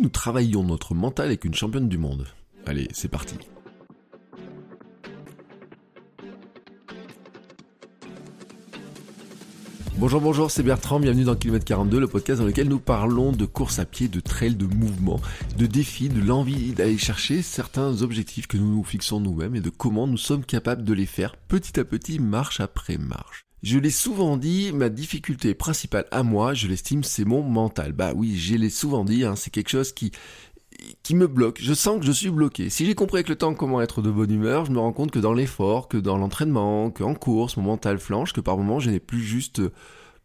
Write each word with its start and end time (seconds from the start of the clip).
Nous 0.00 0.08
travaillions 0.08 0.64
notre 0.64 0.94
mental 0.94 1.26
avec 1.26 1.44
une 1.44 1.54
championne 1.54 1.88
du 1.88 1.98
monde 1.98 2.26
Allez, 2.66 2.88
c'est 2.92 3.08
parti. 3.08 3.36
Bonjour, 9.96 10.20
bonjour, 10.22 10.50
c'est 10.50 10.62
Bertrand, 10.62 10.98
bienvenue 10.98 11.24
dans 11.24 11.36
Kilomètre 11.36 11.66
42, 11.66 12.00
le 12.00 12.06
podcast 12.06 12.40
dans 12.40 12.46
lequel 12.46 12.68
nous 12.68 12.78
parlons 12.78 13.32
de 13.32 13.44
course 13.44 13.78
à 13.78 13.84
pied, 13.84 14.08
de 14.08 14.20
trail, 14.20 14.54
de 14.54 14.64
mouvement, 14.64 15.20
de 15.58 15.66
défis, 15.66 16.08
de 16.08 16.22
l'envie 16.22 16.72
d'aller 16.72 16.96
chercher 16.96 17.42
certains 17.42 18.00
objectifs 18.00 18.46
que 18.46 18.56
nous 18.56 18.76
nous 18.76 18.84
fixons 18.84 19.20
nous-mêmes 19.20 19.56
et 19.56 19.60
de 19.60 19.68
comment 19.68 20.06
nous 20.06 20.16
sommes 20.16 20.44
capables 20.44 20.84
de 20.84 20.94
les 20.94 21.04
faire 21.04 21.36
petit 21.36 21.78
à 21.78 21.84
petit, 21.84 22.18
marche 22.18 22.60
après 22.60 22.96
marche. 22.96 23.49
Je 23.62 23.78
l'ai 23.78 23.90
souvent 23.90 24.36
dit, 24.36 24.72
ma 24.72 24.88
difficulté 24.88 25.54
principale 25.54 26.06
à 26.10 26.22
moi, 26.22 26.54
je 26.54 26.66
l'estime, 26.66 27.04
c'est 27.04 27.24
mon 27.24 27.42
mental. 27.42 27.92
Bah 27.92 28.12
oui, 28.14 28.36
je 28.38 28.54
l'ai 28.54 28.70
souvent 28.70 29.04
dit, 29.04 29.24
hein, 29.24 29.36
c'est 29.36 29.50
quelque 29.50 29.70
chose 29.70 29.92
qui 29.92 30.12
qui 31.02 31.14
me 31.14 31.26
bloque. 31.26 31.58
Je 31.60 31.74
sens 31.74 32.00
que 32.00 32.06
je 32.06 32.12
suis 32.12 32.30
bloqué. 32.30 32.70
Si 32.70 32.86
j'ai 32.86 32.94
compris 32.94 33.18
avec 33.18 33.28
le 33.28 33.36
temps 33.36 33.54
comment 33.54 33.82
être 33.82 34.00
de 34.00 34.10
bonne 34.10 34.30
humeur, 34.30 34.64
je 34.64 34.72
me 34.72 34.78
rends 34.78 34.92
compte 34.94 35.10
que 35.10 35.18
dans 35.18 35.34
l'effort, 35.34 35.88
que 35.88 35.98
dans 35.98 36.16
l'entraînement, 36.16 36.90
qu'en 36.90 37.14
course, 37.14 37.58
mon 37.58 37.64
mental 37.64 37.98
flanche, 37.98 38.32
que 38.32 38.40
par 38.40 38.56
moments 38.56 38.80
je 38.80 38.90
n'ai 38.90 39.00
plus 39.00 39.20
juste 39.20 39.60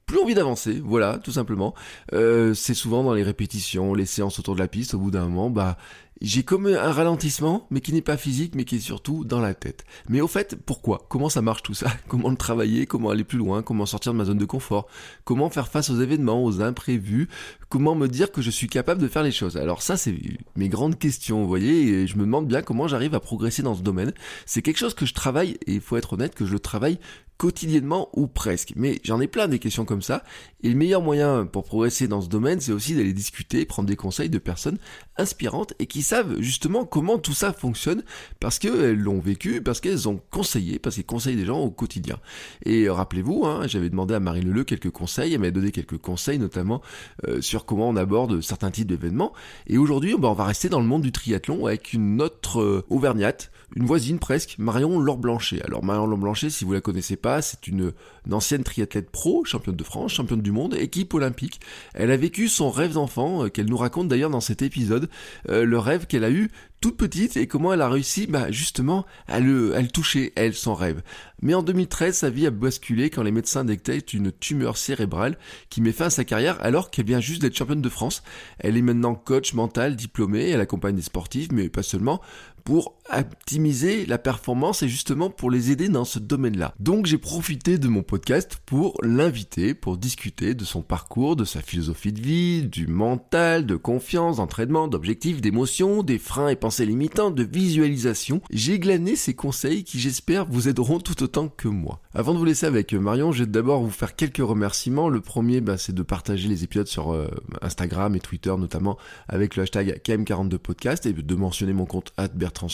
plus 0.05 0.19
envie 0.19 0.35
d'avancer, 0.35 0.81
voilà, 0.83 1.17
tout 1.17 1.31
simplement. 1.31 1.73
Euh, 2.13 2.53
c'est 2.53 2.75
souvent 2.75 3.03
dans 3.03 3.13
les 3.13 3.23
répétitions, 3.23 3.93
les 3.93 4.05
séances 4.05 4.39
autour 4.39 4.53
de 4.53 4.59
la 4.59 4.67
piste, 4.67 4.93
au 4.93 4.99
bout 4.99 5.11
d'un 5.11 5.25
moment, 5.25 5.49
bah, 5.49 5.77
j'ai 6.21 6.43
comme 6.43 6.67
un 6.67 6.91
ralentissement, 6.91 7.67
mais 7.69 7.81
qui 7.81 7.91
n'est 7.91 8.01
pas 8.01 8.15
physique, 8.15 8.55
mais 8.55 8.63
qui 8.63 8.77
est 8.77 8.79
surtout 8.79 9.25
dans 9.25 9.41
la 9.41 9.53
tête. 9.53 9.83
Mais 10.07 10.21
au 10.21 10.27
fait, 10.27 10.55
pourquoi? 10.55 11.05
Comment 11.09 11.27
ça 11.27 11.41
marche 11.41 11.61
tout 11.63 11.73
ça? 11.73 11.91
Comment 12.07 12.29
le 12.29 12.37
travailler? 12.37 12.85
Comment 12.85 13.09
aller 13.09 13.25
plus 13.25 13.37
loin? 13.37 13.61
Comment 13.61 13.85
sortir 13.85 14.13
de 14.13 14.17
ma 14.17 14.25
zone 14.25 14.37
de 14.37 14.45
confort? 14.45 14.87
Comment 15.25 15.49
faire 15.49 15.67
face 15.67 15.89
aux 15.89 15.99
événements, 15.99 16.43
aux 16.43 16.61
imprévus? 16.61 17.27
Comment 17.67 17.95
me 17.95 18.07
dire 18.07 18.31
que 18.31 18.41
je 18.41 18.49
suis 18.49 18.67
capable 18.67 19.01
de 19.01 19.07
faire 19.07 19.23
les 19.23 19.31
choses? 19.31 19.57
Alors 19.57 19.81
ça, 19.81 19.97
c'est 19.97 20.15
mes 20.55 20.69
grandes 20.69 20.97
questions, 20.97 21.41
vous 21.41 21.47
voyez, 21.47 21.89
et 21.89 22.07
je 22.07 22.15
me 22.15 22.21
demande 22.21 22.47
bien 22.47 22.61
comment 22.61 22.87
j'arrive 22.87 23.13
à 23.15 23.19
progresser 23.19 23.61
dans 23.61 23.75
ce 23.75 23.81
domaine. 23.81 24.13
C'est 24.45 24.61
quelque 24.61 24.77
chose 24.77 24.93
que 24.93 25.05
je 25.05 25.13
travaille, 25.13 25.57
et 25.67 25.73
il 25.73 25.81
faut 25.81 25.97
être 25.97 26.13
honnête 26.13 26.35
que 26.35 26.45
je 26.45 26.53
le 26.53 26.59
travaille 26.59 26.99
quotidiennement 27.37 28.09
ou 28.13 28.27
presque. 28.27 28.73
Mais 28.75 28.99
j'en 29.03 29.19
ai 29.19 29.27
plein 29.27 29.47
des 29.47 29.59
questions 29.59 29.85
comme 29.85 30.01
ça. 30.01 30.23
Et 30.63 30.69
le 30.69 30.75
meilleur 30.75 31.01
moyen 31.01 31.45
pour 31.45 31.65
progresser 31.65 32.07
dans 32.07 32.21
ce 32.21 32.29
domaine, 32.29 32.61
c'est 32.61 32.71
aussi 32.71 32.95
d'aller 32.95 33.13
discuter, 33.13 33.65
prendre 33.65 33.87
des 33.87 33.95
conseils 33.95 34.29
de 34.29 34.37
personnes 34.37 34.77
inspirantes 35.17 35.73
et 35.79 35.85
qui 35.85 36.01
savent 36.05 36.39
justement 36.39 36.85
comment 36.85 37.17
tout 37.17 37.33
ça 37.33 37.51
fonctionne 37.51 38.03
parce 38.39 38.59
qu'elles 38.59 38.99
l'ont 38.99 39.19
vécu, 39.19 39.61
parce 39.61 39.81
qu'elles 39.81 40.07
ont 40.07 40.21
conseillé, 40.31 40.79
parce 40.79 40.95
qu'elles 40.95 41.05
conseillent 41.05 41.35
des 41.35 41.45
gens 41.45 41.59
au 41.59 41.71
quotidien. 41.71 42.19
Et 42.65 42.89
rappelez-vous, 42.89 43.45
hein, 43.45 43.67
j'avais 43.67 43.89
demandé 43.89 44.13
à 44.13 44.19
Marie 44.19 44.41
Leleu 44.41 44.63
quelques 44.63 44.91
conseils, 44.91 45.33
elle 45.33 45.41
m'a 45.41 45.51
donné 45.51 45.71
quelques 45.71 45.97
conseils 45.97 46.39
notamment 46.39 46.81
euh, 47.27 47.41
sur 47.41 47.65
comment 47.65 47.89
on 47.89 47.95
aborde 47.95 48.41
certains 48.41 48.71
types 48.71 48.87
d'événements. 48.87 49.33
Et 49.67 49.77
aujourd'hui, 49.77 50.15
bah, 50.17 50.29
on 50.29 50.33
va 50.33 50.45
rester 50.45 50.69
dans 50.69 50.79
le 50.79 50.85
monde 50.85 51.01
du 51.01 51.11
triathlon 51.11 51.65
avec 51.65 51.93
une 51.93 52.21
autre 52.21 52.61
euh, 52.61 52.85
auvergnate, 52.89 53.51
une 53.75 53.85
voisine 53.85 54.19
presque, 54.19 54.55
Marion 54.57 54.99
Laure 54.99 55.17
Blanchet. 55.17 55.61
Alors 55.63 55.83
Marion 55.83 56.07
Laure 56.07 56.17
Blanchet, 56.17 56.49
si 56.49 56.63
vous 56.63 56.71
la 56.71 56.81
connaissez 56.81 57.17
pas, 57.17 57.41
c'est 57.41 57.67
une, 57.67 57.91
ancienne 58.31 58.63
triathlète 58.63 59.09
pro, 59.09 59.43
championne 59.43 59.75
de 59.75 59.83
France, 59.83 60.13
championne 60.13 60.41
du 60.41 60.51
monde, 60.51 60.75
équipe 60.75 61.13
olympique. 61.13 61.59
Elle 61.93 62.11
a 62.11 62.17
vécu 62.17 62.47
son 62.47 62.69
rêve 62.69 62.93
d'enfant, 62.93 63.45
euh, 63.45 63.49
qu'elle 63.49 63.65
nous 63.65 63.77
raconte 63.77 64.07
d'ailleurs 64.07 64.29
dans 64.29 64.39
cet 64.39 64.61
épisode, 64.61 65.09
euh, 65.49 65.65
le 65.65 65.77
rêve 65.77 66.07
qu'elle 66.07 66.23
a 66.23 66.31
eu 66.31 66.49
toute 66.79 66.97
petite 66.97 67.35
et 67.35 67.47
comment 67.47 67.73
elle 67.73 67.81
a 67.81 67.89
réussi 67.89 68.27
bah, 68.27 68.51
justement 68.51 69.05
à 69.27 69.39
le, 69.39 69.75
à 69.75 69.81
le 69.81 69.87
toucher, 69.87 70.31
elle, 70.35 70.53
son 70.53 70.73
rêve. 70.73 71.01
Mais 71.41 71.53
en 71.53 71.63
2013, 71.63 72.15
sa 72.15 72.29
vie 72.29 72.47
a 72.47 72.51
basculé 72.51 73.09
quand 73.09 73.23
les 73.23 73.31
médecins 73.31 73.65
détectent 73.65 74.13
une 74.13 74.31
tumeur 74.31 74.77
cérébrale 74.77 75.37
qui 75.69 75.81
met 75.81 75.91
fin 75.91 76.05
à 76.05 76.09
sa 76.09 76.23
carrière 76.23 76.57
alors 76.61 76.91
qu'elle 76.91 77.05
vient 77.05 77.19
juste 77.19 77.41
d'être 77.41 77.57
championne 77.57 77.81
de 77.81 77.89
France. 77.89 78.23
Elle 78.59 78.77
est 78.77 78.81
maintenant 78.81 79.15
coach 79.15 79.53
mental, 79.53 79.95
diplômée, 79.95 80.49
elle 80.49 80.61
accompagne 80.61 80.95
des 80.95 81.01
sportifs, 81.01 81.51
mais 81.51 81.69
pas 81.69 81.83
seulement, 81.83 82.21
pour 82.63 82.97
optimiser 83.11 84.05
la 84.05 84.17
performance 84.17 84.83
et 84.83 84.89
justement 84.89 85.29
pour 85.29 85.51
les 85.51 85.71
aider 85.71 85.89
dans 85.89 86.05
ce 86.05 86.19
domaine-là. 86.19 86.73
Donc 86.79 87.05
j'ai 87.05 87.17
profité 87.17 87.77
de 87.77 87.87
mon 87.87 88.03
podcast 88.03 88.57
pour 88.65 88.97
l'inviter, 89.03 89.73
pour 89.73 89.97
discuter 89.97 90.53
de 90.53 90.65
son 90.65 90.81
parcours, 90.81 91.35
de 91.35 91.45
sa 91.45 91.61
philosophie 91.61 92.13
de 92.13 92.21
vie, 92.21 92.63
du 92.63 92.87
mental, 92.87 93.65
de 93.65 93.75
confiance, 93.75 94.37
d'entraînement, 94.37 94.87
d'objectifs, 94.87 95.41
d'émotions, 95.41 96.03
des 96.03 96.17
freins 96.17 96.49
et 96.49 96.55
pensées 96.55 96.85
limitantes, 96.85 97.35
de 97.35 97.43
visualisation. 97.43 98.41
J'ai 98.49 98.79
glané 98.79 99.15
ces 99.15 99.33
conseils 99.33 99.83
qui 99.83 99.99
j'espère 99.99 100.45
vous 100.45 100.67
aideront 100.67 100.99
tout 100.99 101.23
autant 101.23 101.47
que 101.47 101.67
moi. 101.67 102.01
Avant 102.13 102.33
de 102.33 102.39
vous 102.39 102.45
laisser 102.45 102.65
avec 102.65 102.93
Marion, 102.93 103.31
je 103.31 103.43
vais 103.43 103.49
d'abord 103.49 103.83
vous 103.83 103.91
faire 103.91 104.15
quelques 104.15 104.37
remerciements. 104.37 105.09
Le 105.09 105.21
premier, 105.21 105.61
bah, 105.61 105.77
c'est 105.77 105.93
de 105.93 106.03
partager 106.03 106.47
les 106.47 106.63
épisodes 106.63 106.87
sur 106.87 107.13
euh, 107.13 107.27
Instagram 107.61 108.15
et 108.15 108.19
Twitter 108.19 108.53
notamment 108.57 108.97
avec 109.27 109.55
le 109.55 109.63
hashtag 109.63 110.01
KM42podcast 110.03 111.07
et 111.07 111.13
de 111.13 111.35
mentionner 111.35 111.73
mon 111.73 111.85
compte 111.85 112.13
Bertrand 112.33 112.69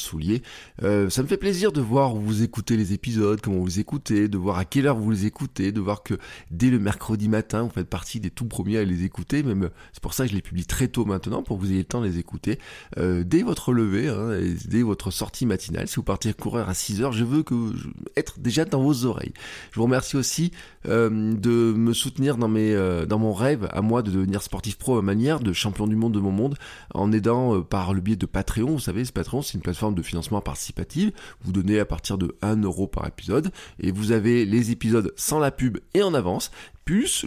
Euh, 0.84 1.10
ça 1.10 1.24
me 1.24 1.28
fait 1.28 1.38
plaisir 1.38 1.72
de 1.72 1.82
voir 1.82 2.16
où 2.16 2.20
vous 2.20 2.44
écoutez 2.44 2.78
les 2.78 2.94
épisodes, 2.94 3.40
comment 3.42 3.60
vous 3.60 3.80
écoutez, 3.80 4.28
de 4.28 4.38
voir 4.38 4.58
à 4.58 4.66
quelle 4.66 4.88
heure 4.88 4.98
vous 4.98 5.12
les 5.12 5.26
écoutez, 5.26 5.72
de 5.72 5.80
voir 5.80 6.04
que 6.04 6.16
dès 6.50 6.70
le 6.70 6.80
mercredi 6.80 7.30
matin, 7.30 7.64
vous 7.64 7.70
faites 7.70 7.90
partie 7.90 8.20
des 8.20 8.30
tout 8.30 8.46
premiers 8.46 8.78
à 8.78 8.84
les 8.84 9.04
écouter. 9.04 9.44
Même 9.44 9.70
c'est 9.94 10.02
pour 10.02 10.14
ça 10.14 10.24
que 10.26 10.32
je 10.32 10.36
les 10.36 10.42
publie 10.42 10.66
très 10.66 10.88
tôt 10.88 11.06
maintenant 11.06 11.44
pour 11.44 11.58
que 11.58 11.64
vous 11.64 11.72
ayez 11.72 11.80
le 11.80 11.86
temps 11.86 12.02
de 12.02 12.08
les 12.08 12.20
écouter 12.20 12.60
euh, 12.98 13.24
dès 13.24 13.42
votre 13.44 13.74
lever, 13.74 14.10
hein, 14.10 14.38
dès 14.68 14.82
votre 14.82 15.12
sortie 15.12 15.46
matinale. 15.46 15.88
Si 15.88 15.96
vous 15.96 16.04
partez 16.04 16.34
courir 16.34 16.70
à 16.70 16.74
6 16.74 17.02
heures, 17.02 17.14
je 17.14 17.24
veux 17.24 17.44
que 17.44 17.56
je, 17.76 17.88
être 18.16 18.40
déjà 18.40 18.66
dans 18.66 18.82
vos 18.82 19.06
oreilles. 19.06 19.34
Je 19.72 19.80
vous 19.80 19.86
remercie 19.86 20.18
aussi 20.18 20.52
euh, 20.88 21.34
de 21.34 21.74
me 21.74 21.94
soutenir 21.94 22.38
dans 22.38 22.48
mes 22.48 22.72
dans 23.08 23.20
mon 23.20 23.34
rêve 23.34 23.68
à 23.72 23.82
moi 23.82 24.02
de 24.02 24.12
devenir 24.12 24.42
sportif 24.42 24.78
pro 24.78 24.98
à 24.98 25.02
manière 25.02 25.40
de 25.40 25.54
champion 25.54 25.88
du 25.88 25.96
monde 25.96 26.14
de 26.14 26.20
mon 26.20 26.32
monde 26.32 26.58
en 26.94 27.12
aidant 27.12 27.62
par 27.62 27.94
le 27.94 28.02
biais 28.02 28.16
de 28.16 28.26
Patreon. 28.26 28.72
Vous 28.72 28.80
savez, 28.80 29.06
ce 29.06 29.12
Patreon, 29.12 29.42
c'est 29.42 29.56
une 29.56 29.62
plateforme 29.62 29.96
de 29.96 30.02
financement 30.12 30.42
participatif. 30.42 31.12
Vous 31.42 31.52
donnez 31.52 31.80
à 31.80 31.86
partir 31.86 32.18
de 32.18 32.36
1 32.42 32.58
euro 32.64 32.86
par 32.86 33.08
épisode 33.08 33.52
et 33.80 33.92
vous 33.92 34.12
avez 34.12 34.46
les 34.46 34.72
épisodes 34.72 35.14
sans 35.16 35.40
la 35.40 35.52
pub 35.52 35.78
et 35.94 36.04
en 36.04 36.14
avance 36.14 36.52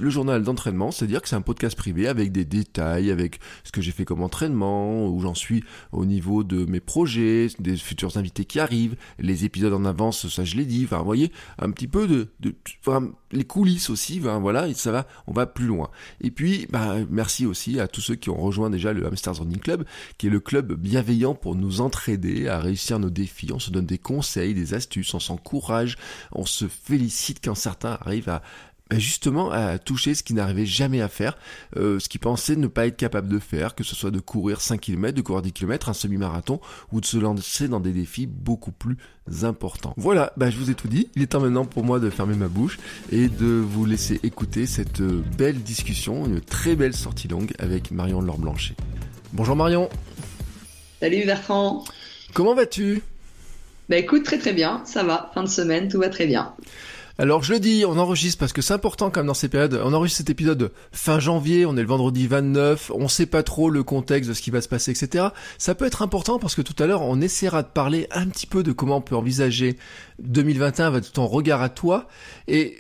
le 0.00 0.10
journal 0.10 0.42
d'entraînement, 0.42 0.90
c'est-à-dire 0.90 1.22
que 1.22 1.28
c'est 1.28 1.36
un 1.36 1.40
podcast 1.40 1.76
privé 1.76 2.06
avec 2.06 2.32
des 2.32 2.44
détails, 2.44 3.10
avec 3.10 3.40
ce 3.64 3.72
que 3.72 3.80
j'ai 3.80 3.92
fait 3.92 4.04
comme 4.04 4.22
entraînement, 4.22 5.06
où 5.08 5.20
j'en 5.20 5.34
suis 5.34 5.64
au 5.92 6.04
niveau 6.04 6.44
de 6.44 6.64
mes 6.66 6.80
projets, 6.80 7.48
des 7.58 7.76
futurs 7.76 8.16
invités 8.16 8.44
qui 8.44 8.60
arrivent, 8.60 8.96
les 9.18 9.44
épisodes 9.44 9.72
en 9.72 9.84
avance, 9.84 10.28
ça 10.28 10.44
je 10.44 10.56
l'ai 10.56 10.66
dit, 10.66 10.82
enfin 10.84 10.98
vous 10.98 11.04
voyez, 11.04 11.32
un 11.58 11.70
petit 11.70 11.88
peu 11.88 12.06
de, 12.06 12.28
les 13.32 13.44
coulisses 13.44 13.90
aussi, 13.90 14.18
voilà, 14.18 14.72
ça 14.74 14.92
va, 14.92 15.06
on 15.26 15.32
va 15.32 15.46
plus 15.46 15.66
loin. 15.66 15.90
Et 16.20 16.30
puis, 16.30 16.66
bah, 16.70 16.96
merci 17.08 17.46
aussi 17.46 17.80
à 17.80 17.88
tous 17.88 18.00
ceux 18.00 18.14
qui 18.14 18.30
ont 18.30 18.36
rejoint 18.36 18.70
déjà 18.70 18.92
le 18.92 19.06
Hamsters 19.06 19.38
Running 19.38 19.58
Club, 19.58 19.84
qui 20.18 20.26
est 20.26 20.30
le 20.30 20.40
club 20.40 20.74
bienveillant 20.74 21.34
pour 21.34 21.54
nous 21.54 21.80
entraider 21.80 22.48
à 22.48 22.58
réussir 22.58 22.98
nos 22.98 23.10
défis, 23.10 23.50
on 23.52 23.58
se 23.58 23.70
donne 23.70 23.86
des 23.86 23.98
conseils, 23.98 24.54
des 24.54 24.74
astuces, 24.74 25.14
on 25.14 25.20
s'encourage, 25.20 25.96
on 26.32 26.44
se 26.44 26.68
félicite 26.68 27.40
quand 27.42 27.54
certains 27.54 27.98
arrivent 28.00 28.28
à 28.28 28.42
justement 28.92 29.50
à 29.50 29.78
toucher 29.78 30.14
ce 30.14 30.22
qu'ils 30.22 30.36
n'arrivaient 30.36 30.66
jamais 30.66 31.00
à 31.00 31.08
faire, 31.08 31.36
euh, 31.76 31.98
ce 31.98 32.08
qu'ils 32.08 32.20
pensaient 32.20 32.56
ne 32.56 32.66
pas 32.66 32.86
être 32.86 32.96
capable 32.96 33.28
de 33.28 33.38
faire, 33.38 33.74
que 33.74 33.84
ce 33.84 33.94
soit 33.94 34.10
de 34.10 34.20
courir 34.20 34.60
5 34.60 34.80
km, 34.80 35.16
de 35.16 35.22
courir 35.22 35.42
10 35.42 35.52
km, 35.52 35.88
un 35.88 35.94
semi-marathon, 35.94 36.60
ou 36.92 37.00
de 37.00 37.06
se 37.06 37.16
lancer 37.16 37.68
dans 37.68 37.80
des 37.80 37.92
défis 37.92 38.26
beaucoup 38.26 38.72
plus 38.72 38.96
importants. 39.42 39.94
Voilà, 39.96 40.32
bah, 40.36 40.50
je 40.50 40.58
vous 40.58 40.70
ai 40.70 40.74
tout 40.74 40.88
dit, 40.88 41.08
il 41.16 41.22
est 41.22 41.28
temps 41.28 41.40
maintenant 41.40 41.64
pour 41.64 41.82
moi 41.82 41.98
de 41.98 42.10
fermer 42.10 42.36
ma 42.36 42.48
bouche 42.48 42.78
et 43.10 43.28
de 43.28 43.46
vous 43.46 43.86
laisser 43.86 44.20
écouter 44.22 44.66
cette 44.66 45.00
euh, 45.00 45.22
belle 45.38 45.62
discussion, 45.62 46.26
une 46.26 46.40
très 46.40 46.76
belle 46.76 46.94
sortie 46.94 47.28
longue 47.28 47.52
avec 47.58 47.90
Marion 47.90 48.20
Laure 48.20 48.38
Blanchet. 48.38 48.74
Bonjour 49.32 49.56
Marion 49.56 49.88
Salut 51.00 51.24
Bertrand 51.24 51.84
Comment 52.34 52.54
vas-tu? 52.54 53.02
Bah 53.88 53.96
écoute, 53.96 54.24
très 54.24 54.38
très 54.38 54.52
bien, 54.52 54.82
ça 54.84 55.02
va, 55.02 55.30
fin 55.34 55.42
de 55.42 55.48
semaine, 55.48 55.88
tout 55.88 55.98
va 55.98 56.08
très 56.08 56.26
bien. 56.26 56.54
Alors 57.16 57.44
je 57.44 57.52
le 57.52 57.60
dis, 57.60 57.84
on 57.86 57.96
enregistre 57.96 58.40
parce 58.40 58.52
que 58.52 58.60
c'est 58.60 58.74
important 58.74 59.08
quand 59.08 59.20
même 59.20 59.28
dans 59.28 59.34
ces 59.34 59.48
périodes. 59.48 59.80
On 59.84 59.92
enregistre 59.92 60.18
cet 60.18 60.30
épisode 60.30 60.72
fin 60.90 61.20
janvier, 61.20 61.64
on 61.64 61.76
est 61.76 61.82
le 61.82 61.86
vendredi 61.86 62.26
29, 62.26 62.90
on 62.92 63.06
sait 63.06 63.26
pas 63.26 63.44
trop 63.44 63.70
le 63.70 63.84
contexte 63.84 64.28
de 64.28 64.34
ce 64.34 64.42
qui 64.42 64.50
va 64.50 64.60
se 64.60 64.68
passer, 64.68 64.90
etc. 64.90 65.26
Ça 65.56 65.76
peut 65.76 65.84
être 65.84 66.02
important 66.02 66.40
parce 66.40 66.56
que 66.56 66.62
tout 66.62 66.74
à 66.82 66.86
l'heure 66.86 67.02
on 67.02 67.20
essaiera 67.20 67.62
de 67.62 67.68
parler 67.68 68.08
un 68.10 68.26
petit 68.26 68.48
peu 68.48 68.64
de 68.64 68.72
comment 68.72 68.96
on 68.96 69.00
peut 69.00 69.14
envisager 69.14 69.78
2021 70.18 70.86
avec 70.86 71.12
ton 71.12 71.28
regard 71.28 71.62
à 71.62 71.68
toi? 71.68 72.08
Et 72.48 72.78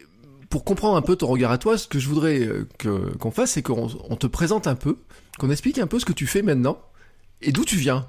pour 0.50 0.64
comprendre 0.64 0.96
un 0.96 1.02
peu 1.02 1.14
ton 1.14 1.28
regard 1.28 1.52
à 1.52 1.58
toi, 1.58 1.78
ce 1.78 1.86
que 1.86 2.00
je 2.00 2.08
voudrais 2.08 2.40
euh, 2.40 2.66
qu'on 3.20 3.30
fasse, 3.30 3.52
c'est 3.52 3.62
qu'on 3.62 3.86
te 3.88 4.26
présente 4.26 4.66
un 4.66 4.74
peu, 4.74 4.98
qu'on 5.38 5.50
explique 5.50 5.78
un 5.78 5.86
peu 5.86 6.00
ce 6.00 6.04
que 6.04 6.12
tu 6.12 6.26
fais 6.26 6.42
maintenant 6.42 6.78
et 7.40 7.52
d'où 7.52 7.64
tu 7.64 7.76
viens. 7.76 8.06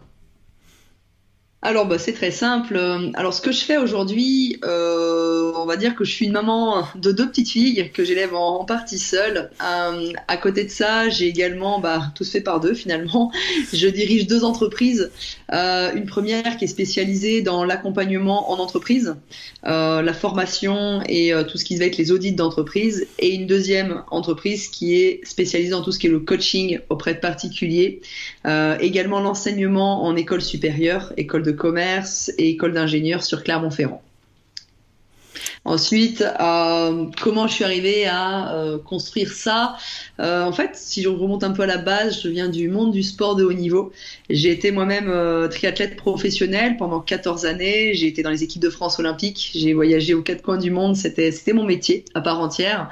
Alors, 1.66 1.88
bah, 1.88 1.98
c'est 1.98 2.14
très 2.14 2.30
simple. 2.30 2.80
Alors, 3.16 3.34
ce 3.34 3.42
que 3.42 3.52
je 3.52 3.62
fais 3.64 3.78
aujourd'hui, 3.78 4.60
euh, 4.64 5.52
on 5.56 5.66
va 5.66 5.78
dire 5.78 5.96
que 5.96 6.04
je 6.04 6.12
suis 6.12 6.28
une 6.28 6.32
maman 6.32 6.86
de 6.94 7.12
deux 7.12 7.28
petites 7.28 7.50
filles 7.50 7.90
que 7.92 8.06
j'élève 8.06 8.36
en, 8.36 8.66
partie 8.66 9.00
seule. 9.00 9.50
Euh, 9.64 10.14
à 10.28 10.38
côté 10.38 10.64
de 10.64 10.70
ça, 10.70 11.10
j'ai 11.10 11.26
également, 11.26 11.80
bah, 11.80 12.12
tout 12.14 12.24
se 12.24 12.30
fait 12.30 12.42
par 12.42 12.60
deux 12.60 12.76
finalement. 12.76 13.32
Je 13.74 13.88
dirige 13.88 14.28
deux 14.28 14.44
entreprises. 14.44 15.10
Euh, 15.54 15.92
une 15.96 16.06
première 16.06 16.58
qui 16.58 16.66
est 16.66 16.68
spécialisée 16.68 17.42
dans 17.42 17.64
l'accompagnement 17.64 18.52
en 18.52 18.60
entreprise, 18.60 19.16
la 19.64 20.14
formation 20.14 21.02
et 21.10 21.34
tout 21.50 21.58
ce 21.58 21.66
qui 21.66 21.78
va 21.78 21.86
être 21.86 21.98
les 21.98 22.12
audits 22.12 22.34
d'entreprise. 22.34 23.08
Et 23.18 23.34
une 23.34 23.48
deuxième 23.48 24.04
entreprise 24.12 24.68
qui 24.68 25.02
est 25.02 25.22
spécialisée 25.26 25.72
dans 25.72 25.82
tout 25.82 25.92
ce 25.92 25.98
qui 25.98 26.06
est 26.06 26.12
le 26.12 26.20
coaching 26.20 26.78
auprès 26.90 27.16
de 27.16 27.20
particuliers. 27.20 28.02
Également 28.80 29.20
l'enseignement 29.20 30.04
en 30.06 30.16
école 30.16 30.42
supérieure, 30.42 31.14
école 31.18 31.44
de 31.44 31.52
commerce 31.52 32.32
et 32.38 32.50
école 32.50 32.74
d'ingénieur 32.74 33.24
sur 33.24 33.44
Clermont-Ferrand. 33.44 34.02
Ensuite, 35.64 36.22
euh, 36.22 37.06
comment 37.22 37.48
je 37.48 37.54
suis 37.54 37.64
arrivée 37.64 38.06
à 38.06 38.56
euh, 38.56 38.78
construire 38.78 39.32
ça? 39.32 39.78
Euh, 40.20 40.44
En 40.44 40.52
fait, 40.52 40.72
si 40.76 41.02
je 41.02 41.10
remonte 41.10 41.44
un 41.44 41.52
peu 41.52 41.64
à 41.64 41.66
la 41.66 41.78
base, 41.78 42.22
je 42.22 42.30
viens 42.30 42.50
du 42.50 42.70
monde 42.70 42.92
du 42.92 43.04
sport 43.04 43.36
de 43.36 43.44
haut 43.44 43.54
niveau. 43.54 43.92
J'ai 44.30 44.52
été 44.52 44.72
moi-même 44.72 45.12
triathlète 45.50 45.96
professionnel 45.96 46.78
pendant 46.78 47.00
14 47.00 47.46
années. 47.46 47.94
J'ai 47.94 48.08
été 48.08 48.24
dans 48.24 48.30
les 48.30 48.44
équipes 48.44 48.62
de 48.62 48.70
France 48.70 49.00
olympique. 49.00 49.52
J'ai 49.56 49.74
voyagé 49.74 50.14
aux 50.14 50.22
quatre 50.22 50.42
coins 50.42 50.58
du 50.58 50.72
monde. 50.72 50.96
C'était 50.96 51.32
c'était 51.32 51.54
mon 51.54 51.64
métier 51.64 52.06
à 52.14 52.22
part 52.22 52.40
entière. 52.40 52.90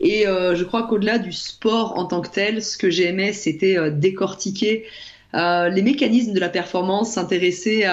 Et 0.00 0.24
je 0.26 0.64
crois 0.64 0.84
qu'au-delà 0.84 1.18
du 1.18 1.32
sport 1.32 1.98
en 1.98 2.06
tant 2.06 2.20
que 2.20 2.30
tel, 2.30 2.62
ce 2.62 2.76
que 2.76 2.90
j'aimais, 2.90 3.32
c'était 3.32 3.90
décortiquer 3.90 4.84
euh, 5.34 5.68
les 5.68 5.82
mécanismes 5.82 6.32
de 6.32 6.40
la 6.40 6.48
performance, 6.48 7.12
s'intéresser 7.12 7.86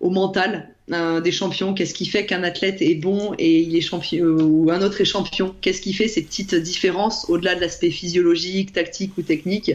au 0.00 0.10
mental 0.10 0.73
euh, 0.92 1.20
des 1.20 1.32
champions, 1.32 1.72
qu'est-ce 1.72 1.94
qui 1.94 2.04
fait 2.04 2.26
qu'un 2.26 2.42
athlète 2.42 2.82
est 2.82 2.94
bon 2.94 3.34
et 3.38 3.60
il 3.60 3.74
est 3.74 3.80
champion 3.80 4.24
euh, 4.24 4.42
ou 4.42 4.70
un 4.70 4.82
autre 4.82 5.00
est 5.00 5.06
champion, 5.06 5.54
qu'est-ce 5.60 5.80
qui 5.80 5.94
fait 5.94 6.08
ces 6.08 6.22
petites 6.22 6.54
différences 6.54 7.24
au-delà 7.30 7.54
de 7.54 7.60
l'aspect 7.60 7.90
physiologique, 7.90 8.72
tactique 8.72 9.16
ou 9.16 9.22
technique? 9.22 9.72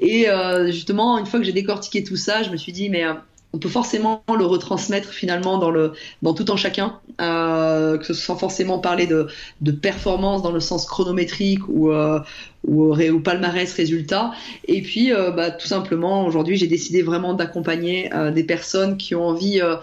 Et 0.00 0.26
justement, 0.68 1.18
une 1.18 1.26
fois 1.26 1.38
que 1.38 1.46
j'ai 1.46 1.52
décortiqué 1.52 2.02
tout 2.02 2.16
ça, 2.16 2.42
je 2.42 2.50
me 2.50 2.56
suis 2.56 2.72
dit 2.72 2.90
mais 2.90 3.04
on 3.52 3.58
peut 3.58 3.68
forcément 3.68 4.22
le 4.36 4.44
retransmettre 4.44 5.08
finalement 5.08 5.58
dans 5.58 5.70
le 5.70 5.92
dans 6.22 6.34
tout 6.34 6.50
en 6.50 6.56
chacun, 6.56 6.98
euh, 7.20 7.96
que 7.96 8.04
ce 8.04 8.14
soit 8.14 8.36
forcément 8.36 8.78
parler 8.78 9.06
de, 9.06 9.28
de 9.62 9.70
performance 9.72 10.42
dans 10.42 10.52
le 10.52 10.60
sens 10.60 10.84
chronométrique 10.86 11.66
ou 11.68 11.90
euh, 11.90 12.20
ou, 12.66 12.94
ou, 12.94 13.20
palmarès 13.20 13.72
résultat. 13.72 14.32
Et 14.66 14.82
puis 14.82 15.12
euh, 15.12 15.30
bah, 15.30 15.50
tout 15.50 15.66
simplement 15.66 16.26
aujourd'hui 16.26 16.56
j'ai 16.56 16.66
décidé 16.66 17.02
vraiment 17.02 17.32
d'accompagner 17.32 18.12
euh, 18.14 18.30
des 18.30 18.44
personnes 18.44 18.98
qui 18.98 19.14
ont 19.14 19.26
envie, 19.26 19.60
euh, 19.62 19.76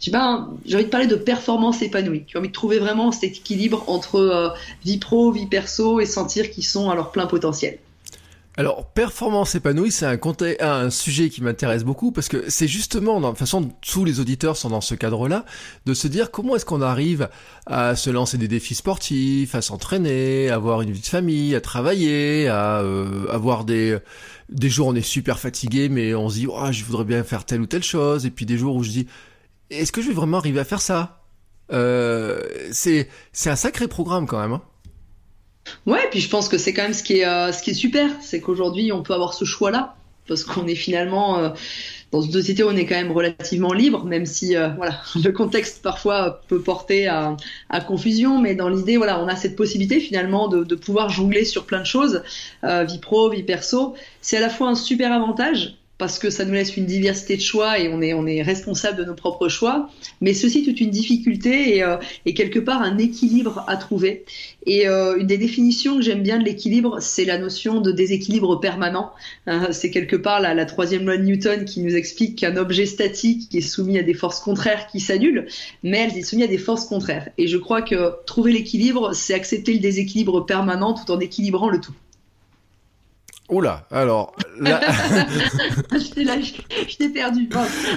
j'ai 0.00 0.14
envie 0.14 0.84
de 0.84 0.90
parler 0.90 1.06
de 1.06 1.16
performance 1.16 1.82
épanouie, 1.82 2.24
qui 2.24 2.36
ont 2.36 2.40
envie 2.40 2.48
de 2.48 2.52
trouver 2.52 2.78
vraiment 2.78 3.10
cet 3.10 3.24
équilibre 3.38 3.84
entre 3.88 4.54
vie 4.84 4.98
pro, 4.98 5.32
vie 5.32 5.46
perso 5.46 5.98
et 5.98 6.06
sentir 6.06 6.50
qu'ils 6.50 6.64
sont 6.64 6.88
à 6.90 6.94
leur 6.94 7.10
plein 7.10 7.26
potentiel. 7.26 7.78
Alors, 8.58 8.90
performance 8.90 9.54
épanouie, 9.54 9.92
c'est 9.92 10.04
un, 10.04 10.18
un 10.60 10.90
sujet 10.90 11.30
qui 11.30 11.44
m'intéresse 11.44 11.84
beaucoup 11.84 12.10
parce 12.10 12.26
que 12.26 12.50
c'est 12.50 12.66
justement, 12.66 13.20
dans, 13.20 13.28
de 13.28 13.32
toute 13.34 13.38
façon, 13.38 13.70
tous 13.80 14.04
les 14.04 14.18
auditeurs 14.18 14.56
sont 14.56 14.70
dans 14.70 14.80
ce 14.80 14.96
cadre-là, 14.96 15.44
de 15.86 15.94
se 15.94 16.08
dire 16.08 16.32
comment 16.32 16.56
est-ce 16.56 16.64
qu'on 16.64 16.82
arrive 16.82 17.28
à 17.66 17.94
se 17.94 18.10
lancer 18.10 18.36
des 18.36 18.48
défis 18.48 18.74
sportifs, 18.74 19.54
à 19.54 19.62
s'entraîner, 19.62 20.50
à 20.50 20.56
avoir 20.56 20.82
une 20.82 20.90
vie 20.90 21.00
de 21.00 21.06
famille, 21.06 21.54
à 21.54 21.60
travailler, 21.60 22.48
à 22.48 22.80
euh, 22.80 23.28
avoir 23.30 23.64
des 23.64 23.96
des 24.48 24.68
jours 24.68 24.88
où 24.88 24.90
on 24.90 24.96
est 24.96 25.02
super 25.02 25.38
fatigué, 25.38 25.88
mais 25.88 26.16
on 26.16 26.28
se 26.28 26.34
dit, 26.38 26.48
oh, 26.50 26.72
je 26.72 26.82
voudrais 26.82 27.04
bien 27.04 27.22
faire 27.22 27.44
telle 27.44 27.60
ou 27.60 27.66
telle 27.66 27.84
chose, 27.84 28.26
et 28.26 28.30
puis 28.32 28.44
des 28.44 28.58
jours 28.58 28.74
où 28.74 28.82
je 28.82 28.90
dis, 28.90 29.06
est-ce 29.70 29.92
que 29.92 30.02
je 30.02 30.08
vais 30.08 30.14
vraiment 30.14 30.38
arriver 30.38 30.58
à 30.58 30.64
faire 30.64 30.82
ça? 30.82 31.22
Euh, 31.70 32.40
C'est 32.72 33.08
c'est 33.32 33.50
un 33.50 33.56
sacré 33.56 33.86
programme 33.86 34.26
quand 34.26 34.40
même. 34.40 34.54
Hein 34.54 34.62
Ouais, 35.86 36.06
puis 36.10 36.20
je 36.20 36.28
pense 36.28 36.48
que 36.48 36.58
c'est 36.58 36.72
quand 36.72 36.82
même 36.82 36.94
ce 36.94 37.02
qui 37.02 37.18
est, 37.18 37.26
euh, 37.26 37.52
ce 37.52 37.62
qui 37.62 37.70
est 37.70 37.74
super, 37.74 38.10
c'est 38.20 38.40
qu'aujourd'hui 38.40 38.92
on 38.92 39.02
peut 39.02 39.14
avoir 39.14 39.34
ce 39.34 39.44
choix-là, 39.44 39.96
parce 40.26 40.44
qu'on 40.44 40.66
est 40.66 40.74
finalement 40.74 41.38
euh, 41.38 41.50
dans 42.12 42.20
une 42.20 42.32
société 42.32 42.62
où 42.62 42.68
on 42.68 42.76
est 42.76 42.86
quand 42.86 42.94
même 42.94 43.12
relativement 43.12 43.72
libre, 43.72 44.04
même 44.04 44.26
si 44.26 44.56
euh, 44.56 44.68
voilà 44.76 45.00
le 45.22 45.30
contexte 45.32 45.82
parfois 45.82 46.40
peut 46.48 46.60
porter 46.60 47.06
à, 47.06 47.36
à 47.68 47.80
confusion, 47.80 48.40
mais 48.40 48.54
dans 48.54 48.68
l'idée 48.68 48.96
voilà 48.96 49.22
on 49.22 49.28
a 49.28 49.36
cette 49.36 49.56
possibilité 49.56 50.00
finalement 50.00 50.48
de, 50.48 50.64
de 50.64 50.74
pouvoir 50.74 51.08
jongler 51.08 51.44
sur 51.44 51.64
plein 51.64 51.80
de 51.80 51.86
choses, 51.86 52.22
vie 52.62 52.98
pro, 52.98 53.30
vie 53.30 53.42
perso. 53.42 53.94
C'est 54.20 54.36
à 54.36 54.40
la 54.40 54.50
fois 54.50 54.68
un 54.68 54.74
super 54.74 55.12
avantage 55.12 55.78
parce 55.98 56.20
que 56.20 56.30
ça 56.30 56.44
nous 56.44 56.52
laisse 56.52 56.76
une 56.76 56.86
diversité 56.86 57.36
de 57.36 57.42
choix 57.42 57.78
et 57.78 57.88
on 57.88 58.00
est, 58.00 58.14
on 58.14 58.26
est 58.26 58.40
responsable 58.42 58.98
de 58.98 59.04
nos 59.04 59.14
propres 59.14 59.48
choix, 59.48 59.90
mais 60.20 60.32
ceci 60.32 60.64
toute 60.64 60.80
une 60.80 60.90
difficulté 60.90 61.76
et, 61.76 61.82
euh, 61.82 61.96
et 62.24 62.34
quelque 62.34 62.60
part 62.60 62.80
un 62.80 62.98
équilibre 62.98 63.64
à 63.66 63.76
trouver. 63.76 64.24
Et 64.64 64.88
euh, 64.88 65.18
une 65.18 65.26
des 65.26 65.38
définitions 65.38 65.96
que 65.96 66.02
j'aime 66.02 66.22
bien 66.22 66.38
de 66.38 66.44
l'équilibre, 66.44 66.98
c'est 67.00 67.24
la 67.24 67.38
notion 67.38 67.80
de 67.80 67.90
déséquilibre 67.90 68.60
permanent. 68.60 69.10
Euh, 69.48 69.72
c'est 69.72 69.90
quelque 69.90 70.16
part 70.16 70.40
la, 70.40 70.54
la, 70.54 70.66
troisième 70.66 71.04
loi 71.04 71.16
de 71.16 71.24
Newton 71.24 71.64
qui 71.64 71.80
nous 71.80 71.96
explique 71.96 72.38
qu'un 72.38 72.56
objet 72.56 72.86
statique 72.86 73.48
qui 73.48 73.58
est 73.58 73.62
soumis 73.62 73.98
à 73.98 74.02
des 74.02 74.14
forces 74.14 74.40
contraires 74.40 74.86
qui 74.86 75.00
s'annulent, 75.00 75.46
mais 75.82 75.98
elle 75.98 76.16
est 76.16 76.22
soumise 76.22 76.44
à 76.44 76.48
des 76.48 76.58
forces 76.58 76.84
contraires. 76.84 77.28
Et 77.38 77.48
je 77.48 77.56
crois 77.56 77.82
que 77.82 78.12
trouver 78.24 78.52
l'équilibre, 78.52 79.14
c'est 79.14 79.34
accepter 79.34 79.72
le 79.72 79.80
déséquilibre 79.80 80.46
permanent 80.46 80.94
tout 80.94 81.10
en 81.10 81.18
équilibrant 81.18 81.68
le 81.68 81.80
tout. 81.80 81.94
Oula, 83.48 83.86
alors 83.90 84.36
là... 84.60 84.80
je 85.92 86.96
t'ai 86.96 87.08
perdu. 87.08 87.48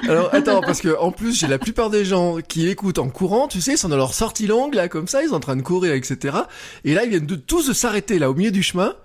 alors 0.08 0.34
attends, 0.34 0.62
parce 0.62 0.80
que 0.80 0.98
en 0.98 1.12
plus 1.12 1.38
j'ai 1.38 1.48
la 1.48 1.60
plupart 1.60 1.90
des 1.90 2.06
gens 2.06 2.38
qui 2.38 2.70
écoutent 2.70 3.00
en 3.00 3.10
courant, 3.10 3.50
tu 3.50 3.60
sais, 3.60 3.74
ils 3.74 3.78
sont 3.78 3.90
dans 3.90 3.98
leur 3.98 4.14
sortie 4.14 4.48
longue 4.48 4.76
là 4.76 4.88
comme 4.88 5.08
ça, 5.08 5.22
ils 5.24 5.30
sont 5.30 5.36
en 5.36 5.42
train 5.42 5.58
de 5.58 5.62
courir, 5.62 5.94
etc. 5.94 6.38
Et 6.86 6.94
là 6.94 7.04
ils 7.04 7.10
viennent 7.10 7.26
de 7.26 7.36
tous 7.36 7.74
s'arrêter 7.74 8.18
là 8.18 8.30
au 8.30 8.34
milieu 8.34 8.52
du 8.52 8.64
chemin 8.64 8.96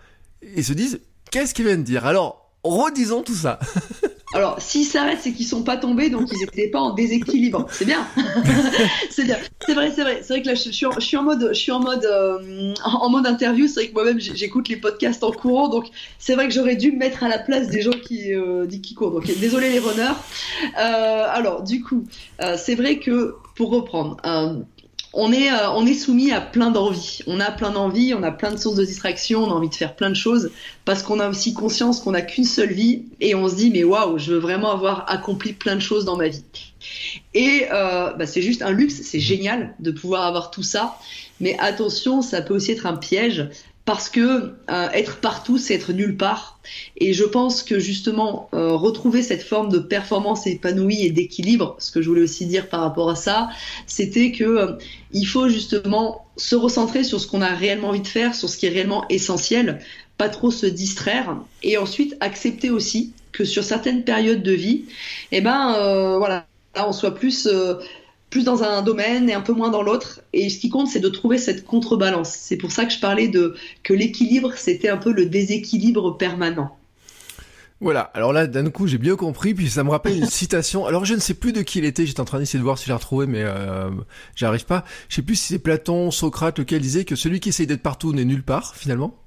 et 0.55 0.63
se 0.63 0.73
disent 0.73 1.01
qu'est-ce 1.33 1.53
qu'ils 1.53 1.67
viennent 1.67 1.83
dire? 1.83 2.07
Alors 2.07 2.53
redisons 2.63 3.23
tout 3.23 3.35
ça. 3.35 3.59
Alors, 4.35 4.61
s'ils 4.61 4.85
s'arrêtent, 4.85 5.21
c'est 5.23 5.33
qu'ils 5.33 5.47
sont 5.47 5.63
pas 5.63 5.77
tombés, 5.77 6.11
donc 6.11 6.29
ils 6.33 6.41
n'étaient 6.41 6.69
pas 6.69 6.81
en 6.81 6.95
déséquilibre. 6.95 7.67
C'est 7.71 7.85
bien. 7.85 8.07
c'est 9.11 9.25
bien. 9.25 9.37
C'est 9.65 9.75
vrai, 9.75 9.93
c'est 9.95 10.03
vrai. 10.03 10.21
C'est 10.23 10.35
vrai 10.35 10.43
que 10.43 10.49
là, 10.49 10.55
je 10.55 10.71
suis, 10.71 11.17
en, 11.17 11.23
mode, 11.23 11.51
je 11.53 11.59
suis 11.59 11.71
en 11.71 11.81
mode, 11.81 12.05
euh, 12.05 12.75
en 12.85 13.09
mode 13.09 13.27
interview. 13.27 13.69
C'est 13.69 13.81
vrai 13.81 13.89
que 13.89 13.95
moi-même, 13.95 14.19
j'écoute 14.19 14.69
les 14.69 14.77
podcasts 14.77 15.23
en 15.23 15.31
courant, 15.31 15.69
donc 15.69 15.87
c'est 16.19 16.35
vrai 16.35 16.49
que 16.49 16.55
j'aurais 16.55 16.77
dû 16.77 16.91
me 16.91 16.99
mettre 16.99 17.23
à 17.23 17.29
la 17.29 17.39
place 17.39 17.69
des 17.69 17.83
gens 17.83 17.93
qui, 17.93 18.35
euh, 18.35 18.67
qui 18.67 18.95
courent. 18.95 19.13
Donc, 19.13 19.27
désolé 19.39 19.71
les 19.71 19.79
runners. 19.79 20.17
Euh, 20.79 21.27
alors, 21.31 21.63
du 21.63 21.83
coup, 21.83 22.05
euh, 22.43 22.57
c'est 22.59 22.75
vrai 22.75 22.99
que 22.99 23.37
pour 23.55 23.71
reprendre 23.71 24.17
on 25.17 25.33
est, 25.33 25.51
euh, 25.51 25.71
on 25.71 25.87
est 25.87 25.95
soumis 25.95 26.31
à 26.31 26.43
plein 26.43 26.71
d'envies. 26.71 27.21
On 27.27 27.41
a 27.41 27.51
plein 27.51 27.71
d'envies, 27.71 28.13
on 28.15 28.23
a 28.23 28.31
plein 28.31 28.53
de 28.53 28.59
sources 28.59 28.77
de 28.77 28.85
distraction, 28.85 29.45
on 29.45 29.51
a 29.51 29.55
envie 29.55 29.71
de 29.71 29.75
faire 29.75 29.97
plein 29.97 30.11
de 30.11 30.15
choses 30.15 30.51
parce 30.85 31.03
qu'on 31.03 31.21
a 31.21 31.29
aussi 31.29 31.55
conscience 31.55 32.01
qu'on 32.01 32.13
n'a 32.13 32.21
qu'une 32.21 32.45
seule 32.45 32.73
vie 32.73 33.05
et 33.21 33.35
on 33.35 33.49
se 33.49 33.57
dit 33.57 33.71
mais 33.71 33.83
waouh, 33.83 34.19
je 34.19 34.33
veux 34.33 34.39
vraiment 34.39 34.71
avoir 34.71 35.11
accompli 35.11 35.55
plein 35.55 35.75
de 35.75 35.81
choses 35.81 36.05
dans 36.05 36.17
ma 36.17 36.29
vie. 36.29 36.45
Et 37.33 37.67
euh, 37.73 38.13
bah, 38.13 38.27
c'est 38.27 38.43
juste 38.43 38.61
un 38.61 38.71
luxe, 38.71 39.01
c'est 39.03 39.19
génial 39.19 39.75
de 39.81 39.91
pouvoir 39.91 40.27
avoir 40.27 40.51
tout 40.51 40.63
ça. 40.63 40.99
Mais 41.41 41.57
attention, 41.59 42.21
ça 42.21 42.43
peut 42.43 42.55
aussi 42.55 42.73
être 42.73 42.87
un 42.87 42.97
piège 42.97 43.49
parce 43.87 44.09
que 44.09 44.53
euh, 44.69 44.91
être 44.91 45.21
partout, 45.21 45.59
c'est 45.59 45.73
être 45.73 45.93
nulle 45.93 46.17
part. 46.17 46.59
Et 46.97 47.13
je 47.13 47.23
pense 47.23 47.63
que 47.63 47.79
justement, 47.79 48.51
euh, 48.53 48.73
retrouver 48.73 49.23
cette 49.23 49.45
forme 49.45 49.71
de 49.71 49.79
performance 49.79 50.47
épanouie 50.49 51.07
et 51.07 51.11
d'équilibre, 51.11 51.77
ce 51.79 51.93
que 51.93 52.03
je 52.03 52.09
voulais 52.09 52.23
aussi 52.23 52.47
dire 52.47 52.69
par 52.69 52.81
rapport 52.81 53.09
à 53.09 53.15
ça, 53.15 53.49
c'était 53.87 54.33
que 54.33 54.45
euh, 54.45 54.73
il 55.13 55.25
faut 55.25 55.49
justement 55.49 56.27
se 56.37 56.57
recentrer 56.57 57.05
sur 57.05 57.21
ce 57.21 57.29
qu'on 57.29 57.43
a 57.43 57.55
réellement 57.55 57.91
envie 57.91 58.01
de 58.01 58.09
faire, 58.09 58.35
sur 58.35 58.51
ce 58.51 58.59
qui 58.59 58.67
est 58.67 58.71
réellement 58.71 59.07
essentiel, 59.09 59.79
pas 60.19 60.29
trop 60.29 60.51
se 60.51 60.67
distraire, 60.67 61.37
et 61.63 61.79
ensuite 61.79 62.17
accepter 62.19 62.71
aussi 62.71 63.13
que 63.31 63.45
sur 63.45 63.63
certaines 63.63 64.03
périodes 64.03 64.43
de 64.43 64.53
vie, 64.53 64.87
eh 65.31 65.41
ben 65.41 66.17
voilà, 66.19 66.47
là, 66.75 66.89
on 66.89 66.93
soit 66.93 67.15
plus 67.15 67.49
plus 68.31 68.45
dans 68.45 68.63
un 68.63 68.83
domaine 68.83 69.31
et 69.31 69.35
un 69.35 69.41
peu 69.41 69.53
moins 69.53 69.71
dans 69.71 69.83
l'autre. 69.83 70.21
Et 70.33 70.49
ce 70.49 70.59
qui 70.59 70.69
compte, 70.69 70.89
c'est 70.89 71.01
de 71.01 71.09
trouver 71.09 71.39
cette 71.39 71.65
contrebalance. 71.65 72.31
C'est 72.31 72.57
pour 72.57 72.73
ça 72.73 72.85
que 72.85 72.93
je 72.93 73.01
parlais 73.01 73.29
de 73.29 73.55
que 73.83 73.95
l'équilibre, 73.95 74.53
c'était 74.57 74.89
un 74.89 74.97
peu 74.97 75.13
le 75.13 75.27
déséquilibre 75.27 76.17
permanent. 76.17 76.77
Voilà, 77.79 78.01
alors 78.15 78.33
là 78.33 78.47
d'un 78.47 78.71
coup 78.71 78.87
j'ai 78.87 78.97
bien 78.97 79.17
compris, 79.17 79.53
puis 79.53 79.69
ça 79.69 79.85
me 79.85 79.91
rappelle 79.91 80.17
une 80.17 80.25
citation, 80.27 80.87
alors 80.87 81.05
je 81.05 81.13
ne 81.13 81.21
sais 81.21 81.35
plus 81.35 81.53
de 81.53 81.61
qui 81.61 81.79
il 81.79 81.85
était, 81.85 82.07
j'étais 82.07 82.21
en 82.21 82.25
train 82.25 82.39
d'essayer 82.39 82.59
de 82.59 82.65
voir 82.65 82.79
si 82.79 82.87
j'ai 82.87 82.95
retrouvé 82.95 83.27
mais 83.27 83.43
euh, 83.43 83.91
j'arrive 84.35 84.65
pas, 84.65 84.87
je 85.11 85.17
sais 85.17 85.23
plus 85.23 85.35
si 85.35 85.49
c'est 85.49 85.59
Platon, 85.59 86.11
Socrate, 86.11 86.59
lequel 86.59 86.81
disait 86.81 87.05
que 87.05 87.17
celui 87.17 87.39
qui 87.39 87.51
essaye 87.51 87.67
d'être 87.67 87.83
partout 87.83 88.15
n'est 88.15 88.25
nulle 88.25 88.43
part 88.43 88.75
finalement. 88.77 89.19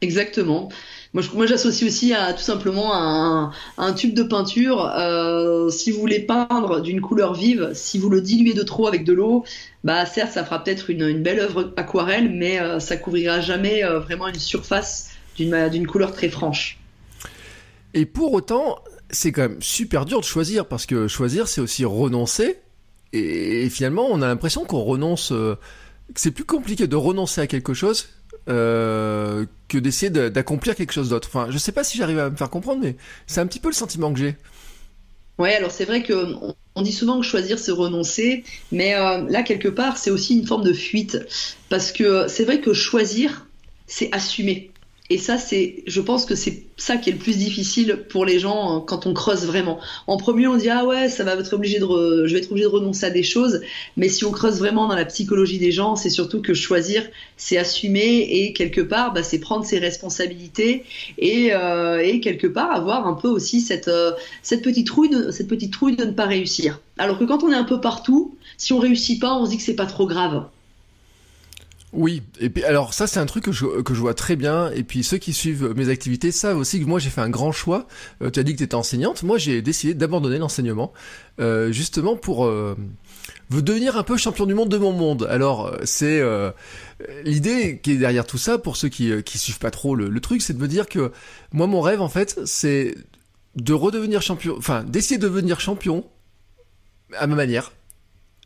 Exactement. 0.00 0.68
Moi, 1.14 1.46
j'associe 1.46 1.88
aussi 1.88 2.12
à 2.12 2.34
tout 2.34 2.42
simplement 2.42 2.94
un, 2.94 3.50
un 3.78 3.92
tube 3.94 4.14
de 4.14 4.22
peinture. 4.22 4.84
Euh, 4.94 5.70
si 5.70 5.90
vous 5.90 6.00
voulez 6.00 6.20
peindre 6.20 6.80
d'une 6.80 7.00
couleur 7.00 7.34
vive, 7.34 7.70
si 7.72 7.98
vous 7.98 8.10
le 8.10 8.20
diluez 8.20 8.52
de 8.52 8.62
trop 8.62 8.86
avec 8.86 9.04
de 9.04 9.14
l'eau, 9.14 9.44
bah 9.84 10.04
certes, 10.04 10.32
ça 10.32 10.44
fera 10.44 10.62
peut-être 10.62 10.90
une, 10.90 11.22
belle 11.22 11.40
œuvre 11.40 11.72
aquarelle, 11.76 12.30
mais 12.30 12.60
euh, 12.60 12.78
ça 12.78 12.96
couvrira 12.98 13.40
jamais 13.40 13.84
euh, 13.84 14.00
vraiment 14.00 14.28
une 14.28 14.34
surface 14.38 15.10
d'une 15.36 15.86
couleur 15.86 16.12
très 16.12 16.28
franche. 16.28 16.78
Et 17.94 18.04
pour 18.04 18.32
autant, 18.32 18.78
c'est 19.10 19.32
quand 19.32 19.42
même 19.42 19.62
super 19.62 20.04
dur 20.04 20.20
de 20.20 20.24
choisir 20.24 20.66
parce 20.66 20.84
que 20.84 21.08
choisir, 21.08 21.48
c'est 21.48 21.60
aussi 21.60 21.84
renoncer. 21.84 22.58
Et, 23.12 23.70
finalement, 23.70 24.06
on 24.10 24.20
a 24.20 24.26
l'impression 24.26 24.64
qu'on 24.64 24.82
renonce, 24.82 25.32
euh, 25.32 25.56
que 26.12 26.20
c'est 26.20 26.30
plus 26.30 26.44
compliqué 26.44 26.86
de 26.86 26.96
renoncer 26.96 27.40
à 27.40 27.46
quelque 27.46 27.72
chose 27.72 28.08
euh, 28.48 29.46
que 29.68 29.78
d'essayer 29.78 30.10
d'accomplir 30.10 30.74
quelque 30.74 30.92
chose 30.92 31.10
d'autre. 31.10 31.28
Enfin, 31.28 31.48
je 31.50 31.58
sais 31.58 31.72
pas 31.72 31.84
si 31.84 31.98
j'arrive 31.98 32.18
à 32.18 32.30
me 32.30 32.36
faire 32.36 32.50
comprendre, 32.50 32.80
mais 32.82 32.96
c'est 33.26 33.40
un 33.40 33.46
petit 33.46 33.60
peu 33.60 33.68
le 33.68 33.74
sentiment 33.74 34.12
que 34.12 34.18
j'ai. 34.18 34.36
Ouais, 35.38 35.54
alors 35.54 35.70
c'est 35.70 35.84
vrai 35.84 36.02
que 36.02 36.34
on 36.74 36.82
dit 36.82 36.92
souvent 36.92 37.20
que 37.20 37.26
choisir 37.26 37.58
c'est 37.58 37.70
renoncer, 37.70 38.44
mais 38.72 38.94
euh, 38.94 39.24
là 39.28 39.42
quelque 39.42 39.68
part 39.68 39.96
c'est 39.96 40.10
aussi 40.10 40.36
une 40.36 40.46
forme 40.46 40.64
de 40.64 40.72
fuite 40.72 41.18
parce 41.68 41.92
que 41.92 42.26
c'est 42.28 42.44
vrai 42.44 42.60
que 42.60 42.72
choisir 42.72 43.46
c'est 43.86 44.08
assumer. 44.12 44.70
Et 45.10 45.16
ça, 45.16 45.38
c'est, 45.38 45.82
je 45.86 46.00
pense 46.02 46.26
que 46.26 46.34
c'est 46.34 46.64
ça 46.76 46.98
qui 46.98 47.08
est 47.08 47.14
le 47.14 47.18
plus 47.18 47.38
difficile 47.38 48.04
pour 48.10 48.26
les 48.26 48.38
gens 48.38 48.76
euh, 48.76 48.80
quand 48.80 49.06
on 49.06 49.14
creuse 49.14 49.46
vraiment. 49.46 49.80
En 50.06 50.18
premier, 50.18 50.46
on 50.48 50.56
dit 50.56 50.68
ah 50.68 50.84
ouais, 50.84 51.08
ça 51.08 51.24
va 51.24 51.34
être 51.34 51.54
obligé 51.54 51.78
de, 51.78 52.26
je 52.26 52.32
vais 52.32 52.40
être 52.40 52.50
obligé 52.50 52.66
de 52.66 52.72
renoncer 52.72 53.06
à 53.06 53.10
des 53.10 53.22
choses. 53.22 53.62
Mais 53.96 54.10
si 54.10 54.26
on 54.26 54.32
creuse 54.32 54.58
vraiment 54.58 54.86
dans 54.86 54.94
la 54.94 55.06
psychologie 55.06 55.58
des 55.58 55.72
gens, 55.72 55.96
c'est 55.96 56.10
surtout 56.10 56.42
que 56.42 56.52
choisir, 56.52 57.08
c'est 57.38 57.56
assumer 57.56 58.28
et 58.30 58.52
quelque 58.52 58.82
part, 58.82 59.14
bah, 59.14 59.22
c'est 59.22 59.38
prendre 59.38 59.64
ses 59.64 59.78
responsabilités 59.78 60.84
et, 61.16 61.54
euh, 61.54 62.18
quelque 62.20 62.46
part 62.46 62.70
avoir 62.70 63.06
un 63.06 63.14
peu 63.14 63.28
aussi 63.28 63.60
cette 63.60 63.88
euh, 63.88 64.12
petite 64.62 64.86
trouille 64.86 65.08
de 65.08 65.30
cette 65.30 65.48
petite 65.48 65.72
trouille 65.72 65.96
de 65.96 66.04
ne 66.04 66.12
pas 66.12 66.26
réussir. 66.26 66.80
Alors 66.98 67.18
que 67.18 67.24
quand 67.24 67.44
on 67.44 67.50
est 67.50 67.56
un 67.56 67.64
peu 67.64 67.80
partout, 67.80 68.36
si 68.58 68.74
on 68.74 68.78
réussit 68.78 69.20
pas, 69.20 69.34
on 69.34 69.46
se 69.46 69.50
dit 69.50 69.56
que 69.56 69.62
c'est 69.62 69.74
pas 69.74 69.86
trop 69.86 70.06
grave. 70.06 70.44
Oui, 71.94 72.22
et 72.38 72.50
puis 72.50 72.62
alors 72.64 72.92
ça 72.92 73.06
c'est 73.06 73.18
un 73.18 73.24
truc 73.24 73.44
que 73.44 73.52
je, 73.52 73.80
que 73.80 73.94
je 73.94 74.00
vois 74.00 74.12
très 74.12 74.36
bien, 74.36 74.70
et 74.72 74.84
puis 74.84 75.02
ceux 75.02 75.16
qui 75.16 75.32
suivent 75.32 75.72
mes 75.74 75.88
activités 75.88 76.32
savent 76.32 76.58
aussi 76.58 76.80
que 76.80 76.84
moi 76.84 76.98
j'ai 76.98 77.08
fait 77.08 77.22
un 77.22 77.30
grand 77.30 77.50
choix, 77.50 77.86
euh, 78.20 78.30
tu 78.30 78.38
as 78.38 78.42
dit 78.42 78.52
que 78.52 78.58
tu 78.58 78.64
étais 78.64 78.74
enseignante, 78.74 79.22
moi 79.22 79.38
j'ai 79.38 79.62
décidé 79.62 79.94
d'abandonner 79.94 80.36
l'enseignement, 80.36 80.92
euh, 81.40 81.72
justement 81.72 82.14
pour 82.14 82.44
euh, 82.44 82.76
devenir 83.48 83.96
un 83.96 84.02
peu 84.02 84.18
champion 84.18 84.44
du 84.44 84.52
monde 84.52 84.68
de 84.68 84.76
mon 84.76 84.92
monde. 84.92 85.26
Alors 85.30 85.68
euh, 85.68 85.78
c'est 85.84 86.20
euh, 86.20 86.50
l'idée 87.24 87.80
qui 87.82 87.92
est 87.92 87.96
derrière 87.96 88.26
tout 88.26 88.36
ça, 88.36 88.58
pour 88.58 88.76
ceux 88.76 88.90
qui, 88.90 89.10
qui 89.22 89.38
suivent 89.38 89.58
pas 89.58 89.70
trop 89.70 89.94
le, 89.94 90.10
le 90.10 90.20
truc, 90.20 90.42
c'est 90.42 90.52
de 90.52 90.60
me 90.60 90.68
dire 90.68 90.88
que 90.88 91.10
moi 91.52 91.66
mon 91.66 91.80
rêve 91.80 92.02
en 92.02 92.10
fait 92.10 92.38
c'est 92.44 92.96
de 93.56 93.72
redevenir 93.72 94.20
champion, 94.20 94.56
enfin 94.58 94.84
d'essayer 94.84 95.16
de 95.16 95.26
devenir 95.26 95.58
champion 95.58 96.04
à 97.16 97.26
ma 97.26 97.34
manière, 97.34 97.72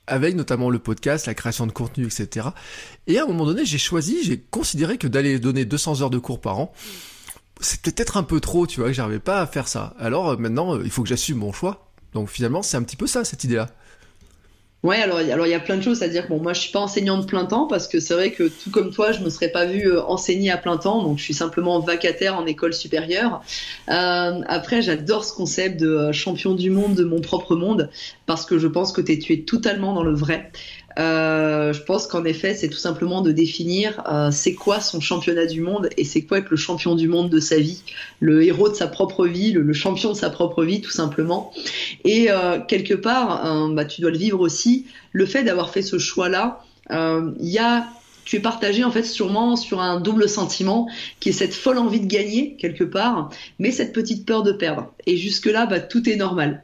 avec 0.06 0.34
notamment 0.34 0.70
le 0.70 0.78
podcast, 0.78 1.26
la 1.26 1.34
création 1.34 1.66
de 1.66 1.72
contenu, 1.72 2.06
etc. 2.06 2.48
Et 3.06 3.18
à 3.18 3.24
un 3.24 3.26
moment 3.26 3.46
donné, 3.46 3.64
j'ai 3.64 3.78
choisi, 3.78 4.22
j'ai 4.24 4.38
considéré 4.38 4.98
que 4.98 5.06
d'aller 5.06 5.38
donner 5.38 5.64
200 5.64 6.02
heures 6.02 6.10
de 6.10 6.18
cours 6.18 6.40
par 6.40 6.58
an, 6.58 6.72
c'était 7.60 7.92
peut-être 7.92 8.16
un 8.16 8.22
peu 8.22 8.40
trop, 8.40 8.66
tu 8.66 8.80
vois, 8.80 8.88
que 8.88 8.94
j'arrivais 8.94 9.20
pas 9.20 9.40
à 9.40 9.46
faire 9.46 9.68
ça. 9.68 9.94
Alors 9.98 10.30
euh, 10.30 10.36
maintenant, 10.36 10.76
euh, 10.76 10.82
il 10.84 10.90
faut 10.90 11.02
que 11.02 11.08
j'assume 11.08 11.38
mon 11.38 11.52
choix. 11.52 11.88
Donc 12.12 12.28
finalement, 12.28 12.62
c'est 12.62 12.76
un 12.76 12.82
petit 12.82 12.96
peu 12.96 13.06
ça, 13.06 13.24
cette 13.24 13.44
idée-là. 13.44 13.70
Ouais, 14.82 14.96
alors 14.96 15.20
il 15.20 15.50
y 15.50 15.54
a 15.54 15.60
plein 15.60 15.76
de 15.76 15.82
choses 15.82 16.02
à 16.02 16.08
dire. 16.08 16.26
Bon, 16.28 16.40
moi 16.40 16.54
je 16.54 16.60
suis 16.62 16.72
pas 16.72 16.80
enseignante 16.80 17.28
plein 17.28 17.44
temps 17.44 17.68
parce 17.68 17.86
que 17.86 18.00
c'est 18.00 18.14
vrai 18.14 18.32
que 18.32 18.48
tout 18.48 18.72
comme 18.72 18.90
toi, 18.90 19.12
je 19.12 19.20
me 19.20 19.30
serais 19.30 19.50
pas 19.50 19.64
vue 19.64 19.86
euh, 19.86 20.02
enseigner 20.02 20.50
à 20.50 20.56
plein 20.56 20.76
temps, 20.76 21.04
donc 21.04 21.18
je 21.18 21.22
suis 21.22 21.34
simplement 21.34 21.78
vacataire 21.78 22.36
en 22.36 22.46
école 22.46 22.74
supérieure. 22.74 23.42
Euh, 23.90 24.40
après, 24.44 24.82
j'adore 24.82 25.24
ce 25.24 25.34
concept 25.34 25.78
de 25.78 25.88
euh, 25.88 26.12
champion 26.12 26.54
du 26.54 26.70
monde 26.70 26.96
de 26.96 27.04
mon 27.04 27.20
propre 27.20 27.54
monde 27.54 27.90
parce 28.26 28.44
que 28.44 28.58
je 28.58 28.66
pense 28.66 28.90
que 28.90 29.00
es, 29.08 29.20
tu 29.20 29.32
es 29.34 29.42
totalement 29.42 29.92
dans 29.92 30.02
le 30.02 30.14
vrai. 30.14 30.50
Euh, 30.98 31.72
je 31.72 31.82
pense 31.82 32.06
qu'en 32.06 32.24
effet, 32.24 32.54
c'est 32.54 32.68
tout 32.68 32.78
simplement 32.78 33.22
de 33.22 33.32
définir 33.32 34.02
euh, 34.10 34.30
c'est 34.30 34.54
quoi 34.54 34.80
son 34.80 35.00
championnat 35.00 35.46
du 35.46 35.60
monde 35.60 35.88
et 35.96 36.04
c'est 36.04 36.22
quoi 36.22 36.38
être 36.38 36.50
le 36.50 36.56
champion 36.56 36.94
du 36.94 37.08
monde 37.08 37.30
de 37.30 37.40
sa 37.40 37.58
vie, 37.58 37.82
le 38.20 38.44
héros 38.44 38.68
de 38.68 38.74
sa 38.74 38.86
propre 38.86 39.26
vie, 39.26 39.52
le, 39.52 39.72
champion 39.72 40.12
de 40.12 40.16
sa 40.16 40.30
propre 40.30 40.64
vie, 40.64 40.80
tout 40.80 40.90
simplement. 40.90 41.52
Et 42.04 42.30
euh, 42.30 42.58
quelque 42.60 42.94
part, 42.94 43.70
bah, 43.70 43.84
tu 43.84 44.00
dois 44.00 44.10
le 44.10 44.18
vivre 44.18 44.40
aussi. 44.40 44.86
Le 45.12 45.26
fait 45.26 45.42
d'avoir 45.42 45.70
fait 45.70 45.82
ce 45.82 45.98
choix-là, 45.98 46.64
il 46.90 47.48
y 47.48 47.58
a 47.58 47.86
tu 48.24 48.36
es 48.36 48.40
partagé 48.40 48.84
en 48.84 48.90
fait 48.90 49.02
sûrement 49.02 49.56
sur 49.56 49.80
un 49.80 50.00
double 50.00 50.28
sentiment 50.28 50.88
qui 51.20 51.30
est 51.30 51.32
cette 51.32 51.54
folle 51.54 51.78
envie 51.78 52.00
de 52.00 52.06
gagner 52.06 52.56
quelque 52.56 52.84
part, 52.84 53.30
mais 53.58 53.70
cette 53.72 53.92
petite 53.92 54.26
peur 54.26 54.42
de 54.42 54.52
perdre. 54.52 54.92
Et 55.06 55.16
jusque 55.16 55.46
là, 55.46 55.66
bah, 55.66 55.80
tout 55.80 56.08
est 56.08 56.16
normal. 56.16 56.62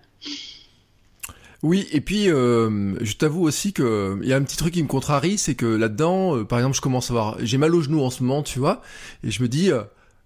Oui, 1.62 1.88
et 1.90 2.00
puis 2.00 2.30
euh, 2.30 2.94
je 3.00 3.14
t'avoue 3.14 3.42
aussi 3.42 3.72
que 3.72 4.18
il 4.22 4.28
y 4.28 4.32
a 4.32 4.36
un 4.36 4.42
petit 4.42 4.56
truc 4.56 4.74
qui 4.74 4.82
me 4.82 4.88
contrarie, 4.88 5.38
c'est 5.38 5.56
que 5.56 5.66
là-dedans, 5.66 6.36
euh, 6.36 6.44
par 6.44 6.60
exemple, 6.60 6.76
je 6.76 6.80
commence 6.80 7.10
à 7.10 7.14
avoir, 7.14 7.36
j'ai 7.40 7.58
mal 7.58 7.74
au 7.74 7.80
genou 7.80 8.02
en 8.02 8.10
ce 8.10 8.22
moment, 8.22 8.44
tu 8.44 8.60
vois, 8.60 8.80
et 9.24 9.30
je 9.32 9.42
me 9.42 9.48
dis, 9.48 9.72
euh, 9.72 9.82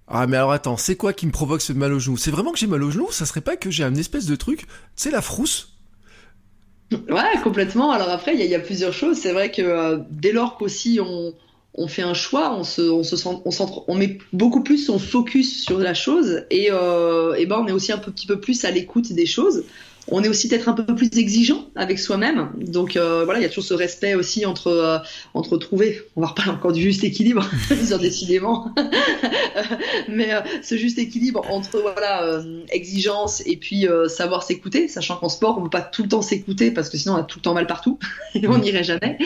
ah 0.09 0.27
mais 0.27 0.37
alors 0.37 0.53
attends, 0.53 0.77
c'est 0.77 0.97
quoi 0.97 1.15
qui 1.15 1.27
me 1.27 1.33
provoque 1.33 1.63
ce 1.63 1.73
mal 1.73 1.93
au 1.95 1.99
genou 1.99 2.19
C'est 2.19 2.31
vraiment 2.31 2.53
que 2.53 2.59
j'ai 2.59 2.67
mal 2.67 2.83
au 2.83 2.91
genou 2.91 3.11
Ça 3.11 3.25
serait 3.25 3.41
pas 3.41 3.57
que 3.57 3.71
j'ai 3.71 3.83
un 3.83 3.95
espèce 3.95 4.27
de 4.27 4.37
truc, 4.37 4.61
tu 4.61 4.67
sais, 4.97 5.11
la 5.11 5.23
frousse? 5.23 5.71
Ouais, 6.93 7.41
complètement. 7.43 7.93
Alors 7.93 8.11
après, 8.11 8.35
il 8.35 8.45
y, 8.45 8.55
a 8.55 8.61
plusieurs 8.61 8.93
choses. 8.93 9.17
C'est 9.17 9.33
vrai 9.33 9.51
que 9.51 10.03
dès 10.11 10.33
lors 10.33 10.59
qu'aussi 10.59 11.01
on, 11.01 11.33
on 11.73 11.89
fait 11.89 12.03
un 12.03 12.13
choix, 12.13 12.55
on 12.55 12.65
se, 12.65 12.83
on 12.83 13.03
se 13.03 13.17
sent, 13.17 13.31
on, 13.47 13.51
on 13.89 13.95
met 13.95 14.19
beaucoup 14.35 14.63
plus 14.63 14.77
son 14.77 14.99
focus 14.99 15.65
sur 15.65 15.79
la 15.79 15.95
chose 15.95 16.45
et, 16.51 16.67
et 16.67 17.47
ben 17.47 17.57
on 17.59 17.67
est 17.67 17.73
aussi 17.73 17.93
un 17.93 17.97
petit 17.97 18.27
peu 18.27 18.39
plus 18.39 18.67
à 18.67 18.71
l'écoute 18.71 19.15
des 19.15 19.25
choses 19.25 19.65
on 20.09 20.23
est 20.23 20.29
aussi 20.29 20.49
peut-être 20.49 20.69
un 20.69 20.73
peu 20.73 20.95
plus 20.95 21.11
exigeant 21.17 21.69
avec 21.77 21.99
soi-même. 21.99 22.51
Donc 22.57 22.97
euh, 22.97 23.25
voilà, 23.25 23.41
il 23.41 23.43
y 23.43 23.47
a 23.47 23.49
toujours 23.49 23.65
ce 23.65 23.75
respect 23.75 24.15
aussi 24.15 24.45
entre 24.47 24.69
euh, 24.69 24.99
entre 25.35 25.57
trouver, 25.59 26.03
on 26.17 26.21
va 26.21 26.29
reparler 26.29 26.53
encore 26.53 26.73
du 26.73 26.83
juste 26.83 27.05
équilibre, 27.05 27.49
décidément, 28.01 28.75
mais 30.09 30.35
euh, 30.35 30.41
ce 30.63 30.77
juste 30.77 30.99
équilibre 30.99 31.45
entre 31.51 31.81
voilà 31.81 32.43
exigence 32.71 33.43
et 33.47 33.57
puis 33.57 33.87
savoir 34.09 34.43
s'écouter, 34.43 34.89
sachant 34.89 35.17
qu'en 35.17 35.29
sport 35.29 35.59
on 35.59 35.63
peut 35.65 35.71
pas 35.71 35.83
tout 35.83 36.03
le 36.03 36.09
temps 36.09 36.23
s'écouter 36.23 36.71
parce 36.71 36.89
que 36.89 36.97
sinon 36.97 37.15
on 37.15 37.19
a 37.19 37.23
tout 37.23 37.39
le 37.39 37.43
temps 37.43 37.55
mal 37.55 37.67
partout 37.67 37.99
et 38.35 38.47
on 38.49 38.59
mm. 38.59 38.61
n'irait 38.61 38.85
jamais. 38.85 39.19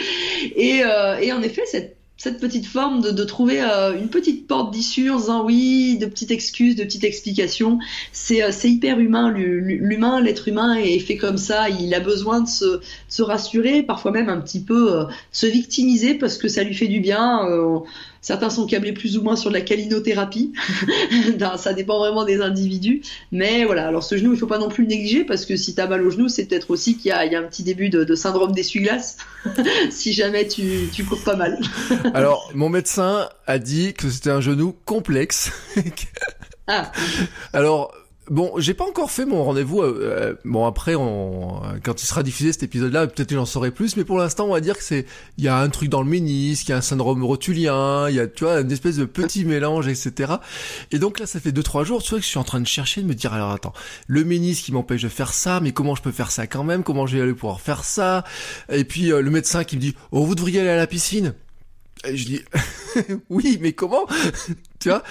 Et, 0.57 0.83
et 1.23 1.33
en 1.33 1.43
effet 1.43 1.63
cette 1.67 1.97
cette 2.17 2.41
petite 2.41 2.67
forme 2.67 3.03
de, 3.03 3.11
de 3.11 3.25
trouver 3.25 3.61
euh, 3.61 3.97
une 3.97 4.09
petite 4.09 4.47
porte 4.47 4.73
d'issue 4.73 5.11
en 5.11 5.19
disant 5.19 5.45
oui, 5.45 5.99
de 5.99 6.07
petites 6.07 6.31
excuses, 6.31 6.75
de 6.75 6.85
petites 6.85 7.05
explications. 7.05 7.79
C'est 8.13 8.43
euh, 8.43 8.51
hyper 8.65 8.99
humain. 8.99 9.31
L'humain, 9.31 10.21
l'être 10.21 10.49
humain 10.49 10.75
est 10.75 10.99
fait 10.99 11.17
comme 11.17 11.37
ça. 11.37 11.69
Il 11.69 11.95
a 11.95 12.01
besoin 12.01 12.41
de 12.41 12.49
se, 12.49 12.81
se 13.09 13.23
rassurer, 13.23 13.83
parfois 13.83 14.13
même 14.13 14.31
un 14.31 14.41
petit 14.41 14.63
peu 14.63 15.01
euh, 15.01 15.05
se 15.31 15.47
victimiser 15.47 16.15
parce 16.15 16.39
que 16.39 16.49
ça 16.49 16.63
lui 16.63 16.75
fait 16.75 16.89
du 16.89 17.01
bien. 17.01 17.47
Certains 18.27 18.51
sont 18.51 18.67
câblés 18.67 18.93
plus 18.93 19.17
ou 19.17 19.23
moins 19.23 19.37
sur 19.37 19.51
de 19.51 19.55
la 19.55 19.61
calinothérapie. 19.61 20.53
ça 21.59 21.73
dépend 21.75 22.01
vraiment 22.01 22.25
des 22.25 22.41
individus. 22.41 23.03
Mais 23.31 23.65
voilà, 23.65 23.87
alors 23.87 24.03
ce 24.03 24.17
genou, 24.17 24.33
il 24.33 24.37
faut 24.37 24.49
pas 24.49 24.59
non 24.59 24.69
plus 24.69 24.83
le 24.83 24.89
négliger 24.89 25.23
parce 25.23 25.47
que 25.47 25.55
si 25.55 25.77
tu 25.77 25.81
as 25.81 25.87
mal 25.87 26.05
au 26.05 26.11
genou, 26.11 26.29
c'est 26.29 26.47
peut-être 26.47 26.73
aussi 26.73 26.97
qu'il 26.97 27.13
y, 27.13 27.15
y, 27.15 27.37
a 27.37 27.39
un 27.39 27.45
petit 27.45 27.63
début 27.63 27.89
de, 27.89 28.03
de 28.03 28.15
syndrome 28.17 28.51
d'essuie-glace 28.51 29.19
si 29.91 30.13
jamais 30.13 30.49
tu, 30.49 30.89
tu 30.93 31.05
cours 31.05 31.23
pas 31.23 31.37
mal. 31.37 31.57
alors, 32.15 32.51
mon 32.53 32.69
médecin 32.69 33.29
a 33.47 33.61
dit 33.61 33.95
que 33.95 34.11
c'était 34.11 34.31
un 34.31 34.41
genou 34.41 34.75
complexe. 34.85 35.53
ah. 36.67 36.91
Alors, 37.53 37.95
Bon, 38.29 38.55
j'ai 38.59 38.75
pas 38.75 38.85
encore 38.85 39.13
fait 39.13 39.25
mon 39.25 39.45
rendez-vous. 39.45 39.83
Euh, 39.83 40.01
euh, 40.03 40.35
bon, 40.45 40.67
après, 40.67 40.97
on, 40.97 41.63
quand 41.85 42.03
il 42.03 42.07
sera 42.07 42.25
diffusé 42.25 42.53
cet 42.53 42.65
épisode-là, 42.65 43.07
peut-être 43.07 43.29
que 43.29 43.37
j'en 43.37 43.47
saurai 43.47 43.71
plus. 43.71 43.97
Mais 43.97 44.03
pour 44.03 44.19
l'instant, 44.19 44.47
on 44.47 44.53
va 44.53 44.61
dire 44.61 44.77
que 44.77 44.83
c'est, 44.83 45.07
il 45.39 45.45
y 45.45 45.49
a 45.49 45.57
un 45.59 45.69
truc 45.69 45.89
dans 45.89 46.03
le 46.03 46.09
ménisque, 46.09 46.67
il 46.67 46.71
y 46.73 46.75
a 46.75 46.79
un 46.79 46.81
syndrome 46.83 47.23
rotulien, 47.23 48.09
il 48.09 48.17
y 48.17 48.21
a, 48.21 48.27
tu 48.27 48.43
vois, 48.43 48.61
une 48.61 48.73
espèce 48.73 48.97
de 48.97 49.05
petit 49.05 49.45
mélange, 49.45 49.87
etc. 49.87 50.35
Et 50.91 50.99
donc 50.99 51.21
là, 51.21 51.27
ça 51.27 51.39
fait 51.39 51.53
deux 51.53 51.63
trois 51.63 51.85
jours, 51.85 52.03
tu 52.03 52.11
vois, 52.11 52.19
que 52.19 52.25
je 52.25 52.29
suis 52.29 52.39
en 52.39 52.45
train 52.45 52.61
de 52.61 52.67
chercher, 52.67 53.01
de 53.01 53.07
me 53.07 53.15
dire, 53.15 53.33
alors 53.33 53.53
attends, 53.53 53.75
le 54.09 54.25
ménisque 54.25 54.65
qui 54.65 54.73
m'empêche 54.73 55.03
de 55.03 55.09
faire 55.09 55.33
ça, 55.33 55.61
mais 55.61 55.71
comment 55.71 55.95
je 55.95 56.03
peux 56.03 56.13
faire 56.13 56.33
ça 56.33 56.49
quand 56.49 56.65
même? 56.65 56.83
Comment 56.83 57.07
je 57.07 57.17
vais 57.17 57.23
aller 57.23 57.33
pouvoir 57.33 57.61
faire 57.61 57.85
ça? 57.85 58.25
Et 58.73 58.83
puis 58.83 59.13
euh, 59.13 59.21
le 59.21 59.31
médecin 59.31 59.63
qui 59.63 59.77
me 59.77 59.81
dit, 59.81 59.95
oh, 60.11 60.25
vous 60.25 60.35
devriez 60.35 60.61
aller 60.61 60.71
à 60.71 60.77
la 60.77 60.89
piscine. 60.89 61.35
Et 62.05 62.17
je 62.17 62.27
dis, 62.27 62.43
oui, 63.31 63.59
mais 63.61 63.73
comment? 63.73 64.07
Tu 64.79 64.91
vois? 64.91 65.03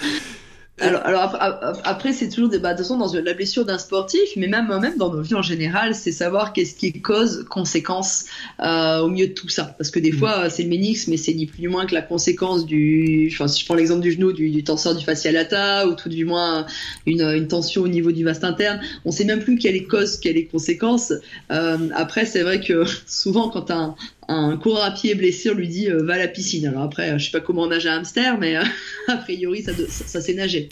Alors, 0.78 1.02
alors 1.06 1.80
après, 1.84 2.12
c'est 2.12 2.28
toujours 2.28 2.50
des 2.50 2.58
bah, 2.58 2.74
de 2.74 2.82
dans 2.86 3.10
la 3.14 3.32
blessure 3.32 3.64
d'un 3.64 3.78
sportif, 3.78 4.28
mais 4.36 4.46
même 4.46 4.68
même 4.78 4.98
dans 4.98 5.10
nos 5.10 5.22
vies 5.22 5.34
en 5.34 5.42
général, 5.42 5.94
c'est 5.94 6.12
savoir 6.12 6.52
qu'est-ce 6.52 6.74
qui 6.74 6.88
est 6.88 7.00
cause 7.00 7.46
conséquence 7.48 8.26
euh, 8.60 9.00
au 9.00 9.08
milieu 9.08 9.28
de 9.28 9.32
tout 9.32 9.48
ça. 9.48 9.74
Parce 9.78 9.90
que 9.90 9.98
des 9.98 10.12
mm. 10.12 10.18
fois, 10.18 10.50
c'est 10.50 10.64
le 10.64 10.68
ménix, 10.68 11.08
mais 11.08 11.16
c'est 11.16 11.32
ni 11.32 11.46
plus 11.46 11.62
ni 11.62 11.68
moins 11.68 11.86
que 11.86 11.94
la 11.94 12.02
conséquence 12.02 12.66
du. 12.66 13.30
Enfin, 13.32 13.48
si 13.48 13.60
je 13.60 13.64
prends 13.64 13.74
l'exemple 13.74 14.02
du 14.02 14.12
genou, 14.12 14.32
du, 14.32 14.50
du 14.50 14.64
tenseur 14.64 14.94
du 14.94 15.02
fascia 15.02 15.32
lata, 15.32 15.88
ou 15.88 15.94
tout 15.94 16.10
du 16.10 16.26
moins 16.26 16.66
une, 17.06 17.22
une 17.22 17.48
tension 17.48 17.80
au 17.80 17.88
niveau 17.88 18.12
du 18.12 18.24
vaste 18.24 18.44
interne. 18.44 18.80
On 19.06 19.12
sait 19.12 19.24
même 19.24 19.40
plus 19.40 19.56
quelle 19.56 19.76
est 19.76 19.84
cause, 19.84 20.18
quelle 20.18 20.36
est 20.36 20.46
conséquence. 20.46 21.14
Euh, 21.50 21.88
après, 21.94 22.26
c'est 22.26 22.42
vrai 22.42 22.60
que 22.60 22.84
souvent, 23.06 23.48
quand 23.48 23.70
un, 23.70 23.94
un 24.28 24.56
coureur 24.56 24.84
à 24.84 24.90
pied 24.90 25.14
blessé, 25.14 25.50
on 25.50 25.54
lui 25.54 25.68
dit 25.68 25.88
va 25.88 26.14
à 26.14 26.18
la 26.18 26.28
piscine. 26.28 26.66
Alors 26.66 26.82
après, 26.82 27.18
je 27.18 27.24
sais 27.26 27.30
pas 27.30 27.40
comment 27.40 27.66
nage 27.66 27.86
un 27.86 27.98
hamster, 27.98 28.38
mais 28.38 28.56
a 29.08 29.16
priori, 29.16 29.62
ça, 29.62 29.72
ça, 29.88 30.20
s'est 30.20 30.34
nagé. 30.34 30.68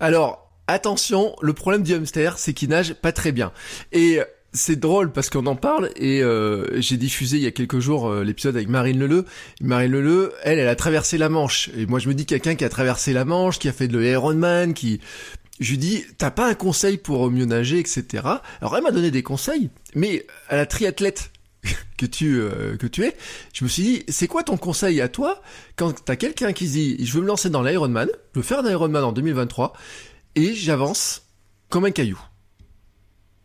Alors, 0.00 0.50
attention, 0.66 1.34
le 1.42 1.52
problème 1.52 1.82
du 1.82 1.94
hamster, 1.94 2.38
c'est 2.38 2.52
qu'il 2.52 2.68
nage 2.68 2.94
pas 2.94 3.12
très 3.12 3.32
bien. 3.32 3.52
Et 3.92 4.20
c'est 4.56 4.76
drôle 4.76 5.12
parce 5.12 5.30
qu'on 5.30 5.46
en 5.46 5.54
parle 5.54 5.90
et 5.96 6.22
euh, 6.22 6.80
j'ai 6.80 6.96
diffusé 6.96 7.36
il 7.36 7.42
y 7.42 7.46
a 7.46 7.50
quelques 7.50 7.78
jours 7.78 8.08
euh, 8.08 8.24
l'épisode 8.24 8.56
avec 8.56 8.68
Marine 8.68 8.98
Leleu. 8.98 9.24
Marine 9.60 9.92
Leleu, 9.92 10.32
elle, 10.42 10.58
elle 10.58 10.68
a 10.68 10.74
traversé 10.74 11.18
la 11.18 11.28
Manche. 11.28 11.70
Et 11.76 11.86
moi, 11.86 11.98
je 11.98 12.08
me 12.08 12.14
dis 12.14 12.26
quelqu'un 12.26 12.54
qui 12.54 12.64
a 12.64 12.68
traversé 12.68 13.12
la 13.12 13.24
Manche, 13.24 13.58
qui 13.58 13.68
a 13.68 13.72
fait 13.72 13.88
de 13.88 13.98
l'Ironman, 13.98 14.74
qui... 14.74 15.00
Je 15.58 15.70
lui 15.70 15.78
dis, 15.78 16.04
t'as 16.18 16.30
pas 16.30 16.48
un 16.48 16.54
conseil 16.54 16.98
pour 16.98 17.30
mieux 17.30 17.46
nager, 17.46 17.78
etc. 17.78 18.04
Alors 18.60 18.76
elle 18.76 18.82
m'a 18.82 18.90
donné 18.90 19.10
des 19.10 19.22
conseils, 19.22 19.70
mais 19.94 20.26
à 20.50 20.56
la 20.56 20.66
triathlète 20.66 21.30
que 21.96 22.06
tu 22.06 22.40
euh, 22.40 22.76
que 22.76 22.86
tu 22.86 23.04
es, 23.04 23.16
je 23.52 23.64
me 23.64 23.68
suis 23.68 23.82
dit, 23.82 24.02
c'est 24.08 24.26
quoi 24.26 24.42
ton 24.42 24.56
conseil 24.56 25.00
à 25.00 25.08
toi 25.08 25.42
quand 25.76 26.04
t'as 26.04 26.16
quelqu'un 26.16 26.52
qui 26.52 26.66
dit, 26.66 27.04
je 27.04 27.12
veux 27.12 27.22
me 27.22 27.26
lancer 27.26 27.50
dans 27.50 27.62
l'Ironman, 27.62 28.08
je 28.34 28.40
veux 28.40 28.44
faire 28.44 28.60
un 28.60 28.70
Ironman 28.70 29.04
en 29.04 29.12
2023, 29.12 29.72
et 30.34 30.54
j'avance 30.54 31.22
comme 31.68 31.84
un 31.84 31.90
caillou. 31.90 32.20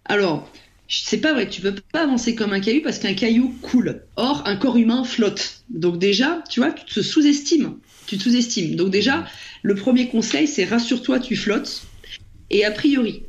Alors, 0.05 0.49
c'est 0.87 1.21
pas 1.21 1.33
vrai, 1.33 1.47
tu 1.47 1.61
peux 1.61 1.73
pas 1.93 2.03
avancer 2.03 2.35
comme 2.35 2.51
un 2.51 2.59
caillou 2.59 2.81
parce 2.83 2.99
qu'un 2.99 3.13
caillou 3.13 3.55
coule. 3.61 4.03
Or, 4.17 4.43
un 4.45 4.57
corps 4.57 4.75
humain 4.75 5.03
flotte. 5.05 5.63
Donc 5.69 5.97
déjà, 5.97 6.43
tu 6.49 6.59
vois, 6.59 6.71
tu 6.71 6.83
te 6.85 7.01
sous-estimes. 7.01 7.77
Tu 8.07 8.17
te 8.17 8.23
sous-estimes. 8.23 8.75
Donc 8.75 8.89
déjà, 8.89 9.25
le 9.61 9.75
premier 9.75 10.09
conseil, 10.09 10.47
c'est 10.47 10.65
rassure-toi, 10.65 11.19
tu 11.19 11.37
flottes. 11.37 11.83
Et 12.49 12.65
a 12.65 12.71
priori, 12.71 13.23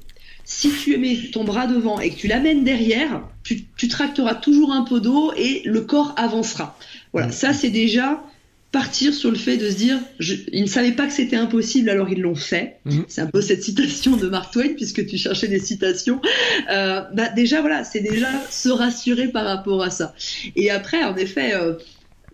si 0.54 0.71
tu 0.71 0.97
mets 0.99 1.16
ton 1.32 1.44
bras 1.44 1.66
devant 1.66 1.99
et 2.00 2.11
que 2.11 2.16
tu 2.16 2.28
l'amènes 2.28 2.62
derrière, 2.62 3.23
tu, 3.42 3.64
tu, 3.76 3.88
tracteras 3.88 4.35
toujours 4.35 4.73
un 4.73 4.82
peu 4.82 5.00
d'eau 5.00 5.32
et 5.37 5.62
le 5.64 5.80
corps 5.80 6.14
avancera. 6.16 6.78
Voilà, 7.12 7.32
ça 7.32 7.52
c'est 7.52 7.71
déjà 7.71 8.23
partir 8.71 9.12
sur 9.12 9.30
le 9.30 9.37
fait 9.37 9.59
de 9.59 9.68
se 9.68 9.76
dire, 9.76 9.99
je, 10.18 10.35
ils 10.50 10.62
ne 10.62 10.68
savaient 10.68 10.92
pas 10.92 11.06
que 11.06 11.12
c'était 11.12 11.37
impossible, 11.37 11.90
alors 11.90 12.09
ils 12.09 12.21
l'ont 12.21 12.35
fait. 12.35 12.78
Mhm. 12.87 13.04
C'est 13.06 13.21
un 13.21 13.26
peu 13.26 13.42
cette 13.42 13.62
citation 13.62 14.16
de 14.16 14.28
Mark 14.28 14.52
Twain, 14.52 14.75
puisque 14.75 15.06
tu 15.06 15.18
cherchais 15.18 15.49
des 15.49 15.61
citations. 15.61 16.21
Euh, 16.71 17.02
bah 17.12 17.28
déjà, 17.28 17.61
voilà, 17.61 17.85
c'est 17.85 18.00
déjà 18.00 18.28
se 18.50 18.71
rassurer 18.71 19.28
par 19.28 19.44
rapport 19.44 19.82
à 19.82 19.90
ça. 19.90 20.14
Et 20.56 20.71
après, 20.71 21.04
en 21.04 21.14
effet, 21.16 21.54
euh, 21.54 21.75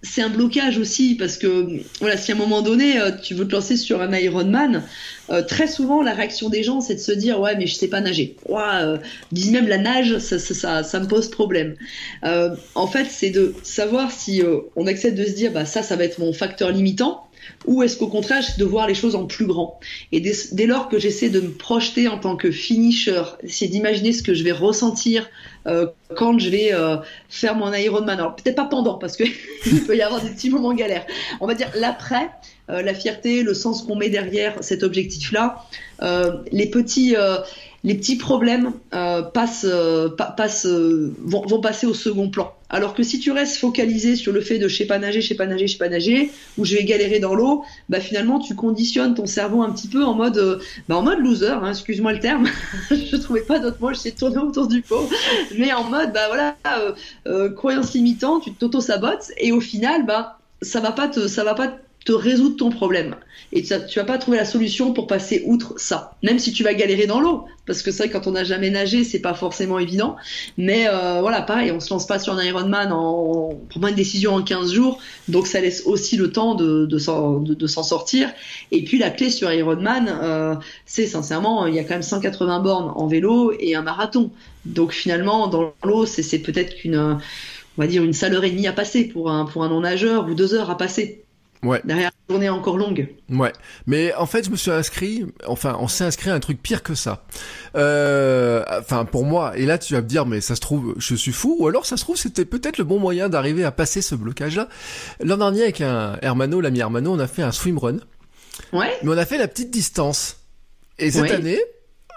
c'est 0.03 0.23
un 0.23 0.29
blocage 0.29 0.79
aussi 0.79 1.15
parce 1.15 1.37
que 1.37 1.81
voilà, 2.01 2.17
si 2.17 2.33
à 2.33 2.35
un 2.35 2.39
moment 2.39 2.63
donné 2.63 3.01
euh, 3.01 3.11
tu 3.11 3.35
veux 3.35 3.47
te 3.47 3.53
lancer 3.53 3.77
sur 3.77 4.01
un 4.01 4.13
Ironman, 4.17 4.85
euh, 5.31 5.43
très 5.43 5.67
souvent 5.67 6.03
la 6.03 6.15
réaction 6.15 6.49
des 6.49 6.63
gens 6.63 6.81
c'est 6.81 6.95
de 6.95 7.01
se 7.01 7.13
dire 7.13 7.41
ouais 7.41 7.57
mais 7.57 7.67
je 7.67 7.75
sais 7.75 7.89
pas 7.89 8.01
nager. 8.01 8.37
Ouais, 8.49 8.63
euh, 8.63 8.99
dis 9.33 9.51
même 9.51 9.69
la 9.69 9.79
nage 9.79 10.19
ça, 10.19 10.39
ça, 10.39 10.83
ça, 10.83 11.01
me 11.01 11.07
pose 11.07 11.31
problème. 11.31 11.75
En 12.23 12.87
fait 12.87 13.07
c'est 13.11 13.31
de 13.31 13.55
savoir 13.63 14.11
si 14.13 14.43
on 14.77 14.87
accepte 14.87 15.17
de 15.17 15.25
se 15.25 15.33
dire 15.33 15.53
bah 15.53 15.65
ça 15.65 15.83
ça 15.83 15.97
va 15.97 16.05
être 16.05 16.19
mon 16.19 16.33
facteur 16.33 16.71
limitant 16.71 17.29
ou 17.67 17.83
est-ce 17.83 17.97
qu'au 17.97 18.09
contraire, 18.09 18.43
c'est 18.43 18.59
de 18.59 18.65
voir 18.65 18.87
les 18.87 18.95
choses 18.95 19.15
en 19.15 19.27
plus 19.27 19.47
grand 19.47 19.81
Et 20.13 20.21
dès, 20.21 20.33
dès 20.53 20.67
lors 20.67 20.89
que 20.89 20.99
j'essaie 20.99 21.31
de 21.31 21.41
me 21.41 21.51
projeter 21.51 22.09
en 22.09 22.19
tant 22.19 22.37
que 22.37 22.51
finisher, 22.51 23.23
c'est 23.47 23.69
d'imaginer 23.69 24.13
ce 24.13 24.23
que 24.23 24.35
je 24.35 24.45
vais 24.45 24.53
ressentir 24.53 25.29
euh, 25.69 25.87
quand 26.17 26.39
je 26.39 26.49
vais 26.49 26.73
euh, 26.73 26.97
faire 27.29 27.55
mon 27.55 27.73
Ironman. 27.73 28.19
Alors 28.19 28.35
peut-être 28.35 28.57
pas 28.57 28.65
pendant, 28.65 28.95
parce 28.95 29.17
que 29.17 29.25
il 29.67 29.85
peut 29.85 29.97
y 29.97 30.03
avoir 30.03 30.21
des 30.23 30.31
petits 30.31 30.51
moments 30.51 30.75
galères. 30.75 31.07
On 31.41 31.47
va 31.47 31.55
dire 31.55 31.71
l'après, 31.75 32.31
euh, 32.71 32.83
la 32.83 32.95
fierté, 32.95 33.43
le 33.43 33.55
sens 33.55 33.83
qu'on 33.83 33.97
met 33.97 34.09
derrière 34.09 34.57
cet 34.63 34.83
objectif-là, 34.83 35.65
les 36.53 36.71
petits 36.71 37.15
les 37.85 37.95
petits 37.95 38.17
problèmes 38.17 38.73
passent, 38.91 39.67
passent 40.17 40.67
vont, 40.67 41.61
passer 41.61 41.87
au 41.87 41.95
second 41.95 42.29
plan. 42.31 42.53
Alors 42.71 42.95
que 42.95 43.03
si 43.03 43.19
tu 43.19 43.31
restes 43.31 43.57
focalisé 43.57 44.15
sur 44.15 44.33
le 44.33 44.41
fait 44.41 44.59
de 44.59 44.69
je 44.69 44.77
sais 44.77 44.87
pas 44.87 44.99
nager, 44.99 45.21
je 45.21 45.29
sais 45.29 45.35
pas 45.35 45.47
nager, 45.47 45.67
je 45.67 45.73
sais 45.73 45.79
pas 45.79 45.89
nager, 45.89 46.33
ou 46.57 46.65
je 46.65 46.77
vais 46.77 46.85
galérer 46.85 47.19
dans 47.19 47.35
l'eau, 47.35 47.65
bah 47.89 48.01
finalement 48.01 48.39
tu 48.39 48.55
conditionnes 48.55 49.15
ton 49.15 49.27
cerveau 49.27 49.63
un 49.63 49.73
petit 49.73 49.89
peu 49.89 50.05
en 50.05 50.15
mode, 50.15 50.61
bah 50.89 50.97
en 50.97 51.03
mode 51.03 51.21
loser, 51.21 51.49
hein, 51.49 51.71
excuse-moi 51.71 52.13
le 52.13 52.21
terme, 52.21 52.47
je 52.91 53.17
trouvais 53.17 53.43
pas 53.43 53.59
d'autre 53.59 53.79
mot, 53.81 53.93
j'essaie 53.93 54.13
de 54.13 54.17
tourner 54.17 54.39
autour 54.39 54.69
du 54.69 54.83
pot, 54.83 55.09
mais 55.59 55.73
en 55.73 55.85
mode 55.85 56.13
bah 56.13 56.29
voilà, 56.29 56.59
croyance 57.57 57.95
limitante, 57.95 58.45
tu 58.45 58.55
t'auto 58.55 58.81
sabotes 58.81 59.33
et 59.39 59.53
au 59.53 59.61
final 59.61 60.05
bah 60.05 60.39
ça 60.61 60.81
va 60.81 60.93
pas 60.93 61.09
te, 61.09 61.29
ça 61.29 61.45
va 61.45 61.55
pas 61.55 61.69
te 61.69 61.88
résoudre 62.13 62.57
ton 62.57 62.71
problème. 62.71 63.17
Et 63.53 63.63
tu, 63.63 63.99
vas 63.99 64.05
pas 64.05 64.19
trouver 64.19 64.37
la 64.37 64.45
solution 64.45 64.93
pour 64.93 65.07
passer 65.07 65.43
outre 65.47 65.75
ça. 65.79 66.17
Même 66.23 66.39
si 66.39 66.53
tu 66.53 66.63
vas 66.63 66.75
galérer 66.75 67.07
dans 67.07 67.21
l'eau. 67.21 67.47
Parce 67.67 67.83
que 67.83 67.91
vrai, 67.91 68.11
quand 68.11 68.27
on 68.27 68.33
n'a 68.33 68.45
jamais 68.45 68.71
nagé, 68.71 69.05
c'est 69.05 69.21
pas 69.21 69.33
forcément 69.35 69.79
évident. 69.79 70.17
Mais 70.59 70.87
euh, 70.87 71.21
voilà, 71.21 71.41
pareil, 71.43 71.71
on 71.71 71.81
se 71.81 71.91
lance 71.91 72.07
pas 72.07 72.19
sur 72.19 72.35
un 72.35 72.43
Ironman 72.43 72.93
en, 72.93 73.51
on 73.51 73.55
prend 73.69 73.89
une 73.89 73.95
décision 73.95 74.35
en 74.35 74.43
15 74.43 74.73
jours. 74.73 74.99
Donc 75.29 75.47
ça 75.47 75.61
laisse 75.61 75.83
aussi 75.87 76.17
le 76.17 76.31
temps 76.31 76.55
de, 76.55 76.99
s'en 76.99 77.83
sortir. 77.83 78.31
Et 78.71 78.85
puis 78.85 78.99
la 78.99 79.11
clé 79.11 79.31
sur 79.31 79.51
Ironman, 79.51 80.09
euh, 80.09 80.55
c'est 80.85 81.07
sincèrement, 81.07 81.67
il 81.67 81.75
y 81.75 81.79
a 81.79 81.85
quand 81.85 81.95
même 81.95 82.03
180 82.03 82.61
bornes 82.61 82.93
en 82.95 83.07
vélo 83.07 83.53
et 83.59 83.75
un 83.75 83.83
marathon. 83.83 84.31
Donc 84.67 84.93
finalement, 84.93 85.47
dans 85.47 85.73
l'eau, 85.85 86.05
c'est 86.05 86.39
peut-être 86.41 86.75
qu'une, 86.75 86.97
on 86.97 87.83
va 87.83 87.87
dire, 87.87 88.03
une 88.03 88.13
sale 88.13 88.35
heure 88.35 88.45
et 88.45 88.51
demie 88.51 88.67
à 88.67 88.73
passer 88.73 89.05
pour 89.05 89.31
un, 89.31 89.47
pour 89.47 89.65
un 89.65 89.69
non-nageur 89.69 90.29
ou 90.29 90.35
deux 90.35 90.55
heures 90.55 90.71
à 90.71 90.77
passer. 90.77 91.23
Ouais. 91.63 91.81
Derrière 91.85 92.11
la 92.29 92.33
journée 92.35 92.49
encore 92.49 92.77
longue. 92.77 93.09
Ouais. 93.31 93.53
Mais 93.87 94.15
en 94.15 94.27
fait, 94.27 94.45
je 94.45 94.51
me 94.51 94.57
suis 94.57 94.71
inscrit, 94.71 95.27
enfin, 95.47 95.77
on 95.81 95.89
s'est 95.89 96.05
inscrit 96.05 96.31
à 96.31 96.35
un 96.35 96.41
truc 96.41 96.63
pire 96.63 96.83
que 96.85 96.95
ça. 96.95 97.25
Euh, 97.77 98.63
enfin, 98.81 99.05
pour 99.05 99.25
moi, 99.25 99.57
et 99.57 99.67
là, 99.67 99.79
tu 99.79 99.95
vas 99.95 100.01
me 100.03 100.07
dire, 100.07 100.25
mais 100.27 100.41
ça 100.41 100.55
se 100.55 100.61
trouve, 100.61 100.95
je 100.99 101.15
suis 101.15 101.33
fou, 101.33 101.57
ou 101.59 101.67
alors 101.67 101.85
ça 101.87 101.97
se 101.97 102.05
trouve, 102.05 102.17
c'était 102.17 102.45
peut-être 102.45 102.79
le 102.79 102.85
bon 102.85 102.99
moyen 103.01 103.29
d'arriver 103.29 103.65
à 103.65 103.73
passer 103.73 104.03
ce 104.03 104.15
blocage-là. 104.15 104.69
L'an 105.21 105.37
dernier, 105.37 105.63
avec 105.63 105.81
un 105.81 106.17
Hermano, 106.23 106.61
l'ami 106.61 106.79
Hermano, 106.81 107.13
on 107.13 107.19
a 107.19 107.27
fait 107.27 107.43
un 107.43 107.53
swimrun. 107.53 107.99
Ouais. 108.73 108.97
Mais 109.03 109.11
on 109.13 109.19
a 109.19 109.25
fait 109.27 109.39
la 109.39 109.49
petite 109.49 109.71
distance. 109.71 110.37
Et 110.99 111.11
cette 111.11 111.23
Ouais. 111.23 111.33
année, 111.33 111.59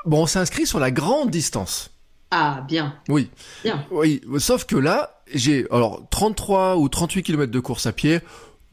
bon, 0.06 0.24
on 0.24 0.26
s'est 0.28 0.40
inscrit 0.40 0.66
sur 0.66 0.80
la 0.80 0.92
grande 0.92 1.30
distance. 1.32 1.90
Ah, 2.32 2.64
bien. 2.68 2.96
Oui. 3.10 3.30
Bien. 3.64 3.86
Oui. 3.92 4.22
Sauf 4.38 4.66
que 4.66 4.76
là, 4.76 5.22
j'ai, 5.34 5.66
alors, 5.72 6.08
33 6.12 6.78
ou 6.78 6.88
38 6.90 7.24
km 7.24 7.52
de 7.52 7.60
course 7.60 7.86
à 7.86 7.92
pied. 7.92 8.20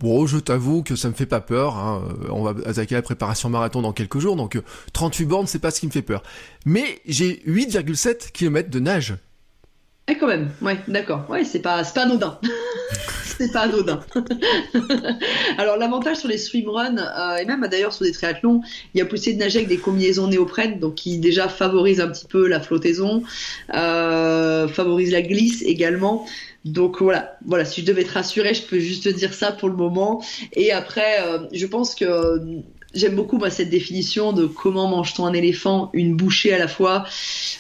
Bon, 0.00 0.26
je 0.26 0.38
t'avoue 0.38 0.82
que 0.82 0.94
ça 0.94 1.08
me 1.08 1.14
fait 1.14 1.26
pas 1.26 1.40
peur. 1.40 1.76
Hein. 1.76 2.02
Euh, 2.24 2.28
On 2.30 2.42
va 2.42 2.54
attaquer 2.68 2.94
la 2.94 3.02
préparation 3.02 3.48
marathon 3.50 3.82
dans 3.82 3.92
quelques 3.92 4.18
jours, 4.18 4.36
donc 4.36 4.56
euh, 4.56 4.62
38 4.92 5.24
bornes, 5.26 5.46
c'est 5.46 5.58
pas 5.58 5.70
ce 5.70 5.80
qui 5.80 5.86
me 5.86 5.92
fait 5.92 6.02
peur. 6.02 6.22
Mais 6.66 7.00
j'ai 7.06 7.42
8,7 7.46 8.30
km 8.32 8.70
de 8.70 8.78
nage. 8.78 9.16
Ouais, 10.08 10.16
quand 10.16 10.26
même. 10.26 10.50
Ouais, 10.62 10.78
d'accord. 10.88 11.26
Ouais, 11.28 11.44
c'est 11.44 11.60
pas, 11.60 11.82
pas 11.84 12.02
anodin. 12.02 12.38
c'est 13.24 13.52
pas 13.52 13.62
anodin. 13.62 14.00
Alors, 15.58 15.76
l'avantage 15.76 16.18
sur 16.18 16.28
les 16.28 16.38
swimruns, 16.38 16.96
euh, 16.96 17.36
et 17.36 17.44
même 17.44 17.66
d'ailleurs 17.70 17.92
sur 17.92 18.04
des 18.06 18.12
triathlons, 18.12 18.62
il 18.94 18.98
y 18.98 19.00
a 19.02 19.04
possibilité 19.04 19.38
de 19.38 19.44
nager 19.44 19.58
avec 19.58 19.68
des 19.68 19.76
combinaisons 19.76 20.26
néoprène, 20.28 20.78
donc 20.78 20.94
qui 20.94 21.18
déjà 21.18 21.48
favorisent 21.48 22.00
un 22.00 22.08
petit 22.08 22.26
peu 22.26 22.48
la 22.48 22.60
flottaison, 22.60 23.22
euh, 23.74 24.66
favorise 24.66 25.12
la 25.12 25.22
glisse 25.22 25.62
également. 25.62 26.26
Donc 26.64 27.02
voilà, 27.02 27.36
voilà, 27.44 27.64
si 27.64 27.82
je 27.82 27.86
devais 27.86 28.04
te 28.04 28.12
rassurer, 28.12 28.54
je 28.54 28.62
peux 28.62 28.78
juste 28.78 29.04
te 29.04 29.08
dire 29.10 29.34
ça 29.34 29.52
pour 29.52 29.68
le 29.68 29.76
moment. 29.76 30.22
Et 30.54 30.72
après, 30.72 31.22
euh, 31.22 31.46
je 31.52 31.66
pense 31.66 31.94
que 31.94 32.62
j'aime 32.94 33.14
beaucoup 33.14 33.38
cette 33.50 33.70
définition 33.70 34.32
de 34.32 34.46
comment 34.46 34.88
mange-t-on 34.88 35.26
un 35.26 35.32
éléphant, 35.32 35.90
une 35.92 36.16
bouchée 36.16 36.52
à 36.52 36.58
la 36.58 36.68
fois. 36.68 37.04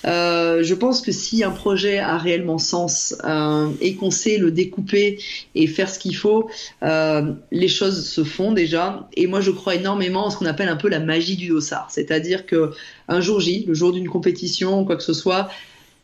Euh, 0.06 0.62
je 0.62 0.74
pense 0.74 1.00
que 1.00 1.12
si 1.12 1.44
un 1.44 1.50
projet 1.50 1.98
a 1.98 2.18
réellement 2.18 2.58
sens 2.58 3.16
euh, 3.24 3.68
et 3.80 3.94
qu'on 3.94 4.10
sait 4.10 4.38
le 4.38 4.50
découper 4.50 5.18
et 5.54 5.66
faire 5.66 5.90
ce 5.90 5.98
qu'il 5.98 6.16
faut, 6.16 6.50
euh, 6.82 7.32
les 7.50 7.68
choses 7.68 8.06
se 8.06 8.24
font 8.24 8.52
déjà. 8.52 9.08
Et 9.14 9.26
moi, 9.26 9.40
je 9.40 9.50
crois 9.50 9.74
énormément 9.74 10.26
en 10.26 10.30
ce 10.30 10.36
qu'on 10.36 10.46
appelle 10.46 10.68
un 10.68 10.76
peu 10.76 10.88
la 10.88 11.00
magie 11.00 11.36
du 11.36 11.48
dossard, 11.48 11.88
c'est-à-dire 11.90 12.46
que 12.46 12.72
un 13.08 13.20
jour 13.20 13.40
J, 13.40 13.64
le 13.66 13.74
jour 13.74 13.92
d'une 13.92 14.08
compétition, 14.08 14.84
quoi 14.84 14.96
que 14.96 15.02
ce 15.02 15.14
soit, 15.14 15.48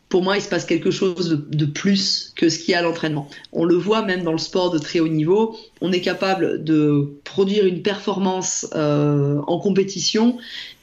pour 0.09 0.23
moi, 0.23 0.37
il 0.37 0.43
se 0.43 0.49
passe 0.49 0.65
quelque 0.65 0.91
chose 0.91 1.45
de, 1.49 1.65
plus 1.67 2.33
que 2.37 2.49
ce 2.49 2.59
qu'il 2.59 2.71
y 2.71 2.75
a 2.75 2.79
à 2.79 2.83
l'entraînement. 2.83 3.29
On 3.53 3.65
le 3.65 3.75
voit 3.75 4.03
même 4.03 4.23
dans 4.23 4.33
le 4.33 4.39
sport 4.39 4.71
de 4.71 4.79
très 4.79 5.01
haut 5.01 5.09
niveau. 5.09 5.57
On 5.81 5.93
est 5.93 6.01
capable 6.01 6.63
de 6.63 7.15
produire 7.25 7.67
une 7.67 7.83
performance 7.83 8.67
euh, 8.75 9.41
en 9.47 9.59
compétition 9.59 10.37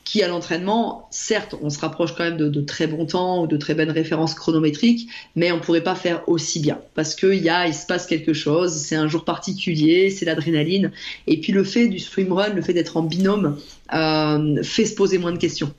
qui, 0.03 0.21
à 0.23 0.27
l'entraînement, 0.27 1.07
certes, 1.11 1.55
on 1.61 1.69
se 1.69 1.79
rapproche 1.79 2.13
quand 2.13 2.25
même 2.25 2.35
de, 2.35 2.49
de, 2.49 2.59
très 2.59 2.87
bons 2.87 3.05
temps 3.05 3.43
ou 3.43 3.47
de 3.47 3.55
très 3.55 3.73
bonnes 3.73 3.91
références 3.91 4.33
chronométriques, 4.33 5.07
mais 5.37 5.53
on 5.53 5.61
pourrait 5.61 5.83
pas 5.83 5.95
faire 5.95 6.27
aussi 6.27 6.59
bien 6.59 6.81
parce 6.95 7.15
qu'il 7.15 7.35
y 7.35 7.47
a, 7.47 7.67
il 7.67 7.73
se 7.73 7.85
passe 7.85 8.07
quelque 8.07 8.33
chose. 8.33 8.73
C'est 8.73 8.97
un 8.97 9.07
jour 9.07 9.23
particulier, 9.23 10.09
c'est 10.09 10.25
l'adrénaline. 10.25 10.91
Et 11.27 11.39
puis 11.39 11.53
le 11.53 11.63
fait 11.63 11.87
du 11.87 11.99
swimrun, 11.99 12.49
le 12.49 12.61
fait 12.61 12.73
d'être 12.73 12.97
en 12.97 13.03
binôme, 13.03 13.57
euh, 13.93 14.61
fait 14.63 14.85
se 14.85 14.95
poser 14.95 15.17
moins 15.17 15.31
de 15.31 15.37
questions. 15.37 15.73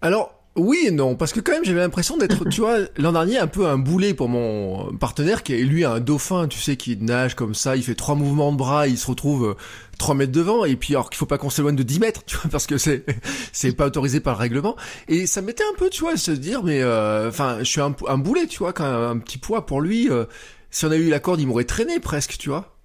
Alors, 0.00 0.41
oui 0.56 0.84
et 0.86 0.90
non, 0.90 1.14
parce 1.16 1.32
que 1.32 1.40
quand 1.40 1.52
même 1.52 1.64
j'avais 1.64 1.80
l'impression 1.80 2.16
d'être, 2.16 2.44
tu 2.48 2.60
vois, 2.60 2.78
l'an 2.96 3.12
dernier 3.12 3.38
un 3.38 3.46
peu 3.46 3.66
un 3.66 3.78
boulet 3.78 4.14
pour 4.14 4.28
mon 4.28 4.94
partenaire 4.96 5.42
qui 5.42 5.54
est 5.54 5.62
lui 5.62 5.84
un 5.84 6.00
dauphin, 6.00 6.48
tu 6.48 6.58
sais, 6.58 6.76
qui 6.76 6.96
nage 6.96 7.34
comme 7.34 7.54
ça, 7.54 7.76
il 7.76 7.82
fait 7.82 7.94
trois 7.94 8.14
mouvements 8.14 8.52
de 8.52 8.58
bras, 8.58 8.86
il 8.88 8.98
se 8.98 9.06
retrouve 9.06 9.50
euh, 9.50 9.54
3 9.98 10.14
mètres 10.14 10.32
devant, 10.32 10.64
et 10.64 10.76
puis 10.76 10.94
alors 10.94 11.10
qu'il 11.10 11.18
faut 11.18 11.26
pas 11.26 11.38
qu'on 11.38 11.50
s'éloigne 11.50 11.76
de 11.76 11.82
10 11.82 12.00
mètres, 12.00 12.22
tu 12.26 12.36
vois, 12.36 12.50
parce 12.50 12.66
que 12.66 12.78
c'est 12.78 13.04
c'est 13.52 13.72
pas 13.72 13.86
autorisé 13.86 14.20
par 14.20 14.34
le 14.34 14.40
règlement. 14.40 14.76
Et 15.08 15.26
ça 15.26 15.42
m'était 15.42 15.64
un 15.64 15.76
peu, 15.78 15.88
tu 15.90 16.00
vois, 16.02 16.16
se 16.16 16.30
dire, 16.32 16.62
mais 16.64 16.82
enfin, 16.84 17.58
je 17.60 17.64
suis 17.64 17.80
un, 17.80 17.94
un 18.08 18.18
boulet, 18.18 18.46
tu 18.46 18.58
vois, 18.58 18.72
quand 18.72 18.84
même, 18.84 19.00
un 19.00 19.18
petit 19.18 19.38
poids 19.38 19.64
pour 19.66 19.80
lui. 19.80 20.10
euh, 20.10 20.24
si 20.70 20.86
on 20.86 20.90
a 20.90 20.96
eu 20.96 21.08
la 21.10 21.20
corde, 21.20 21.40
il 21.40 21.46
m'aurait 21.46 21.64
traîné 21.64 22.00
presque, 22.00 22.36
tu 22.38 22.48
vois. 22.48 22.76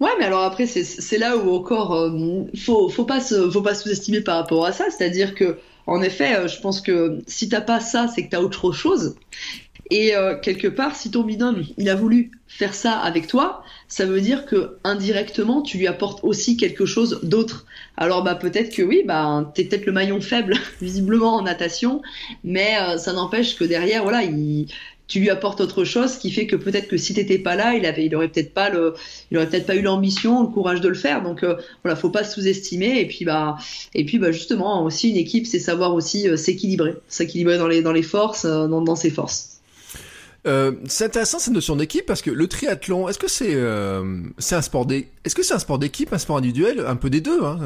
Ouais, 0.00 0.10
mais 0.18 0.24
alors 0.24 0.42
après, 0.42 0.66
c'est 0.66 1.18
là 1.18 1.36
où 1.36 1.54
encore, 1.54 1.94
euh, 1.94 2.44
faut, 2.58 2.88
faut 2.88 3.04
pas 3.04 3.20
faut 3.20 3.62
pas 3.62 3.74
sous-estimer 3.74 4.20
par 4.20 4.36
rapport 4.36 4.66
à 4.66 4.72
ça. 4.72 4.86
C'est-à-dire 4.90 5.34
que, 5.34 5.58
en 5.86 6.02
effet, 6.02 6.36
euh, 6.36 6.48
je 6.48 6.60
pense 6.60 6.80
que 6.80 7.18
si 7.26 7.48
t'as 7.48 7.60
pas 7.60 7.80
ça, 7.80 8.08
c'est 8.08 8.24
que 8.24 8.30
t'as 8.30 8.40
autre 8.40 8.72
chose. 8.72 9.16
Et 9.90 10.14
euh, 10.14 10.36
quelque 10.38 10.68
part, 10.68 10.96
si 10.96 11.10
ton 11.10 11.22
binôme, 11.22 11.64
il 11.76 11.90
a 11.90 11.94
voulu 11.94 12.30
faire 12.48 12.72
ça 12.72 12.98
avec 12.98 13.26
toi, 13.26 13.62
ça 13.88 14.06
veut 14.06 14.20
dire 14.20 14.46
que 14.46 14.78
indirectement, 14.84 15.60
tu 15.60 15.76
lui 15.76 15.86
apportes 15.86 16.20
aussi 16.22 16.56
quelque 16.56 16.86
chose 16.86 17.20
d'autre. 17.22 17.66
Alors 17.98 18.22
bah 18.22 18.34
peut-être 18.34 18.74
que 18.74 18.82
oui, 18.82 19.02
bah 19.04 19.52
t'es 19.54 19.64
peut-être 19.64 19.84
le 19.84 19.92
maillon 19.92 20.20
faible 20.20 20.54
visiblement 20.80 21.34
en 21.34 21.42
natation, 21.42 22.00
mais 22.42 22.74
ça 22.96 23.12
n'empêche 23.12 23.56
que 23.56 23.64
derrière, 23.64 24.02
voilà, 24.02 24.22
il, 24.22 24.66
tu 25.12 25.20
lui 25.20 25.28
apportes 25.28 25.60
autre 25.60 25.84
chose, 25.84 26.16
qui 26.16 26.30
fait 26.30 26.46
que 26.46 26.56
peut-être 26.56 26.88
que 26.88 26.96
si 26.96 27.12
t'étais 27.12 27.36
pas 27.36 27.54
là, 27.54 27.74
il 27.74 27.84
avait, 27.84 28.06
il 28.06 28.16
aurait 28.16 28.28
peut-être 28.28 28.54
pas 28.54 28.70
le, 28.70 28.94
il 29.30 29.36
aurait 29.36 29.46
peut-être 29.46 29.66
pas 29.66 29.76
eu 29.76 29.82
l'ambition, 29.82 30.40
le 30.40 30.48
courage 30.48 30.80
de 30.80 30.88
le 30.88 30.94
faire. 30.94 31.22
Donc 31.22 31.42
euh, 31.42 31.56
voilà, 31.84 31.96
faut 31.96 32.08
pas 32.08 32.24
sous-estimer. 32.24 32.98
Et 32.98 33.06
puis 33.06 33.26
bah, 33.26 33.58
et 33.94 34.06
puis 34.06 34.18
bah 34.18 34.32
justement 34.32 34.82
aussi 34.82 35.10
une 35.10 35.18
équipe, 35.18 35.46
c'est 35.46 35.58
savoir 35.58 35.92
aussi 35.92 36.30
euh, 36.30 36.38
s'équilibrer, 36.38 36.94
s'équilibrer 37.08 37.58
dans 37.58 37.66
les 37.66 37.82
dans 37.82 37.92
les 37.92 38.02
forces, 38.02 38.46
euh, 38.46 38.68
dans, 38.68 38.80
dans 38.80 38.96
ses 38.96 39.10
forces. 39.10 39.60
Euh, 40.46 40.72
c'est 40.88 41.04
intéressant 41.04 41.38
cette 41.38 41.52
notion 41.52 41.76
d'équipe 41.76 42.06
parce 42.06 42.22
que 42.22 42.30
le 42.30 42.46
triathlon, 42.48 43.06
est-ce 43.06 43.18
que 43.18 43.28
c'est 43.28 43.54
c'est 44.38 44.54
un 44.54 44.62
sport 44.62 44.86
est-ce 44.90 45.34
que 45.34 45.42
c'est 45.42 45.54
un 45.54 45.58
sport 45.58 45.78
d'équipe, 45.78 46.10
un 46.14 46.18
sport 46.18 46.38
individuel, 46.38 46.82
un 46.86 46.96
peu 46.96 47.10
des 47.10 47.20
deux 47.20 47.44
hein, 47.44 47.58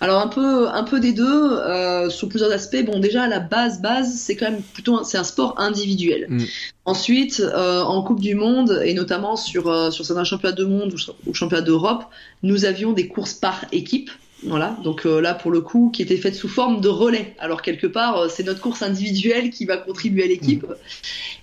alors 0.00 0.20
un 0.20 0.28
peu, 0.28 0.68
un 0.68 0.82
peu 0.82 0.98
des 0.98 1.12
deux 1.12 1.52
euh, 1.52 2.08
sur 2.08 2.28
plusieurs 2.28 2.50
aspects. 2.50 2.82
Bon, 2.84 2.98
déjà 2.98 3.28
la 3.28 3.38
base, 3.38 3.82
base, 3.82 4.14
c'est 4.14 4.34
quand 4.34 4.50
même 4.50 4.62
plutôt 4.62 5.04
c'est 5.04 5.18
un 5.18 5.24
sport 5.24 5.54
individuel. 5.58 6.26
Mm. 6.28 6.44
Ensuite, 6.86 7.40
euh, 7.40 7.82
en 7.82 8.02
Coupe 8.02 8.20
du 8.20 8.34
Monde 8.34 8.80
et 8.84 8.94
notamment 8.94 9.36
sur 9.36 9.68
euh, 9.68 9.90
sur 9.90 10.04
certains 10.04 10.24
championnats 10.24 10.56
de 10.56 10.64
monde 10.64 10.94
ou, 11.26 11.34
championnats 11.34 11.62
d'Europe, 11.62 12.04
nous 12.42 12.64
avions 12.64 12.92
des 12.92 13.08
courses 13.08 13.34
par 13.34 13.66
équipe. 13.72 14.10
Voilà, 14.42 14.74
donc 14.82 15.04
euh, 15.04 15.20
là 15.20 15.34
pour 15.34 15.50
le 15.50 15.60
coup, 15.60 15.90
qui 15.92 16.00
était 16.00 16.16
faite 16.16 16.34
sous 16.34 16.48
forme 16.48 16.80
de 16.80 16.88
relais. 16.88 17.34
Alors 17.38 17.60
quelque 17.60 17.86
part, 17.86 18.16
euh, 18.16 18.28
c'est 18.30 18.42
notre 18.42 18.60
course 18.60 18.80
individuelle 18.82 19.50
qui 19.50 19.66
va 19.66 19.76
contribuer 19.76 20.24
à 20.24 20.26
l'équipe. 20.26 20.62
Mm. 20.62 20.74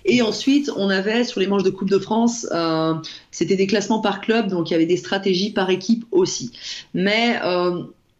Et 0.04 0.22
ensuite, 0.22 0.70
on 0.76 0.90
avait 0.90 1.22
sur 1.22 1.38
les 1.38 1.46
manches 1.46 1.62
de 1.62 1.70
Coupe 1.70 1.90
de 1.90 1.98
France, 1.98 2.46
euh, 2.50 2.94
c'était 3.30 3.56
des 3.56 3.68
classements 3.68 4.00
par 4.00 4.20
club, 4.20 4.48
donc 4.48 4.70
il 4.70 4.72
y 4.72 4.76
avait 4.76 4.86
des 4.86 4.96
stratégies 4.96 5.50
par 5.50 5.70
équipe 5.70 6.04
aussi. 6.10 6.50
Mais 6.92 7.38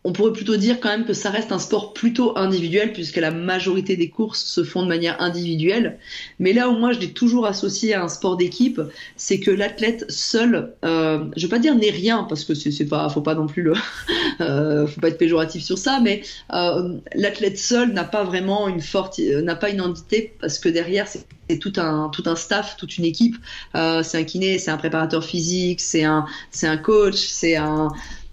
on 0.09 0.12
pourrait 0.12 0.33
plutôt 0.33 0.57
dire 0.57 0.81
quand 0.81 0.88
même 0.88 1.05
que 1.05 1.12
ça 1.12 1.29
reste 1.29 1.53
un 1.53 1.59
sport 1.59 1.92
plutôt 1.92 2.38
individuel 2.38 2.94
puisque 2.94 3.18
la 3.18 3.31
majorité 3.31 3.94
des 3.94 4.09
courses 4.09 4.42
se 4.42 4.64
font 4.64 4.83
de 4.83 4.88
manière 4.88 5.21
individuelle. 5.21 5.99
Mais 6.38 6.55
là 6.55 6.71
où 6.71 6.79
moi 6.79 6.92
je 6.92 6.99
l'ai 6.99 7.12
toujours 7.12 7.44
associé 7.44 7.92
à 7.92 8.03
un 8.03 8.09
sport 8.09 8.38
d'équipe, 8.38 8.81
c'est 9.16 9.38
que 9.38 9.51
l'athlète 9.51 10.11
seul, 10.11 10.73
euh, 10.83 11.27
je 11.37 11.42
vais 11.42 11.51
pas 11.51 11.59
dire 11.59 11.75
n'est 11.75 11.90
rien 11.90 12.25
parce 12.27 12.47
que 12.47 12.55
c'est 12.55 12.87
pas, 12.87 13.07
faut 13.11 13.21
pas 13.21 13.35
non 13.35 13.47
plus 13.47 13.61
le, 13.62 13.75
euh, 14.40 14.87
faut 14.87 14.99
pas 14.99 15.09
être 15.09 15.18
péjoratif 15.18 15.62
sur 15.62 15.77
ça, 15.77 16.01
mais 16.03 16.23
euh, 16.55 16.97
l'athlète 17.14 17.59
seul 17.59 17.92
n'a 17.92 18.05
pas 18.05 18.25
vraiment 18.25 18.66
une 18.66 18.81
forte, 18.81 19.18
euh, 19.18 19.42
n'a 19.42 19.57
pas 19.57 19.68
une 19.68 19.83
entité 19.83 20.33
parce 20.40 20.59
que 20.59 20.71
derrière 20.71 21.07
c'est 21.07 21.27
tout 21.57 21.73
un 21.77 22.09
tout 22.11 22.23
un 22.27 22.37
staff, 22.37 22.77
toute 22.77 22.99
une 22.99 23.05
équipe. 23.05 23.37
Euh, 23.75 24.03
c'est 24.03 24.18
un 24.18 24.25
kiné, 24.25 24.59
c'est 24.59 24.71
un 24.71 24.77
préparateur 24.77 25.25
physique, 25.25 25.81
c'est 25.81 26.05
un 26.05 26.27
c'est 26.51 26.66
un 26.66 26.77
coach, 26.77 27.16
c'est 27.16 27.57
un 27.57 27.88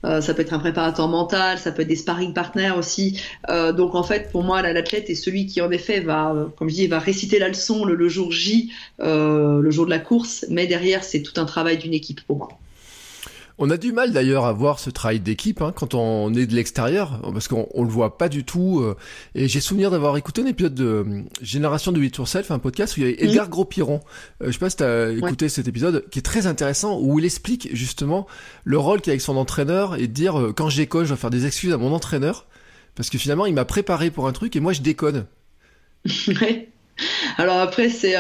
euh, 0.06 0.22
ça 0.22 0.34
peut 0.34 0.42
être 0.42 0.54
un 0.54 0.60
préparateur 0.60 1.08
mental, 1.08 1.58
ça 1.58 1.72
peut 1.72 1.82
être 1.82 1.88
des 1.88 1.96
sparring 1.96 2.34
partners 2.34 2.74
aussi. 2.78 3.22
Euh, 3.50 3.74
donc 3.74 3.96
en 3.96 4.04
fait, 4.04 4.32
pour 4.32 4.44
moi, 4.44 4.62
l'athlète 4.62 5.10
est 5.10 5.16
celui 5.16 5.48
qui 5.48 5.62
en 5.62 5.72
effet 5.72 6.00
va, 6.00 6.32
euh, 6.32 6.46
comme 6.58 6.70
je 6.70 6.76
dis, 6.76 6.88
va 6.88 7.00
réciter 7.00 7.40
la 7.40 7.48
leçon 7.48 7.86
le, 7.86 8.10
jour 8.10 8.32
J, 8.32 8.72
le 9.00 9.72
jour 9.72 9.86
de 9.86 9.90
la 9.90 10.00
course, 10.00 10.46
mais 10.50 10.68
derrière, 10.68 11.04
c'est 11.04 11.22
tout 11.22 11.40
un 11.40 11.46
travail 11.46 11.78
d'une 11.78 11.94
équipe 11.94 12.22
pour 12.22 12.38
moi. 12.38 12.50
On 13.58 13.70
a 13.70 13.78
du 13.78 13.94
mal 13.94 14.12
d'ailleurs 14.12 14.46
à 14.46 14.52
voir 14.52 14.80
ce 14.80 14.90
travail 14.90 15.22
d'équipe 15.22 15.62
hein, 15.62 15.72
quand 15.74 15.94
on 15.94 16.34
est 16.34 16.46
de 16.46 16.54
l'extérieur, 16.54 17.22
parce 17.32 17.48
qu'on 17.48 17.84
le 17.84 17.90
voit 17.90 18.18
pas 18.18 18.28
du 18.28 18.44
tout. 18.44 18.82
Euh, 18.82 18.98
et 19.34 19.48
j'ai 19.48 19.62
souvenir 19.62 19.92
d'avoir 19.92 20.18
écouté 20.18 20.42
un 20.42 20.46
épisode 20.46 20.76
de 20.76 20.86
euh, 20.86 21.22
Génération 21.42 21.94
de 21.94 22.00
8 22.00 22.26
Self, 22.26 22.52
un 22.52 22.60
podcast 22.60 22.98
où 22.98 23.00
il 23.00 23.04
y 23.04 23.10
avait 23.10 23.24
Edgar 23.24 23.48
Gros-Piron. 23.48 24.02
Euh, 24.42 24.48
je 24.48 24.52
sais 24.52 24.60
pas 24.60 24.70
si 24.70 24.78
tu 24.78 24.84
as 24.84 25.10
écouté 25.12 25.48
cet 25.48 25.70
épisode, 25.70 26.06
qui 26.10 26.20
est 26.20 26.22
très 26.22 26.48
intéressant, 26.48 27.00
où 27.00 27.18
il 27.18 27.24
explique 27.24 27.70
justement 27.74 28.28
le 28.66 28.78
rôle 28.78 29.00
qu'il 29.00 29.12
a 29.12 29.14
avec 29.14 29.22
son 29.22 29.38
entraîneur 29.38 29.96
et 29.96 30.08
de 30.08 30.14
dire 30.14 30.52
quand 30.56 30.68
je 30.68 30.78
déconne, 30.78 31.04
je 31.04 31.10
dois 31.10 31.18
faire 31.18 31.30
des 31.30 31.46
excuses 31.46 31.72
à 31.72 31.78
mon 31.78 31.94
entraîneur, 31.94 32.48
parce 32.96 33.10
que 33.10 33.18
finalement 33.18 33.46
il 33.46 33.54
m'a 33.54 33.66
préparé 33.66 34.12
pour 34.12 34.28
un 34.28 34.34
truc 34.34 34.58
et 34.58 34.60
moi 34.60 34.74
je 34.74 34.82
déconne. 34.82 35.28
ouais. 36.28 36.70
Alors 37.38 37.60
après 37.60 37.90
c'est 37.90 38.16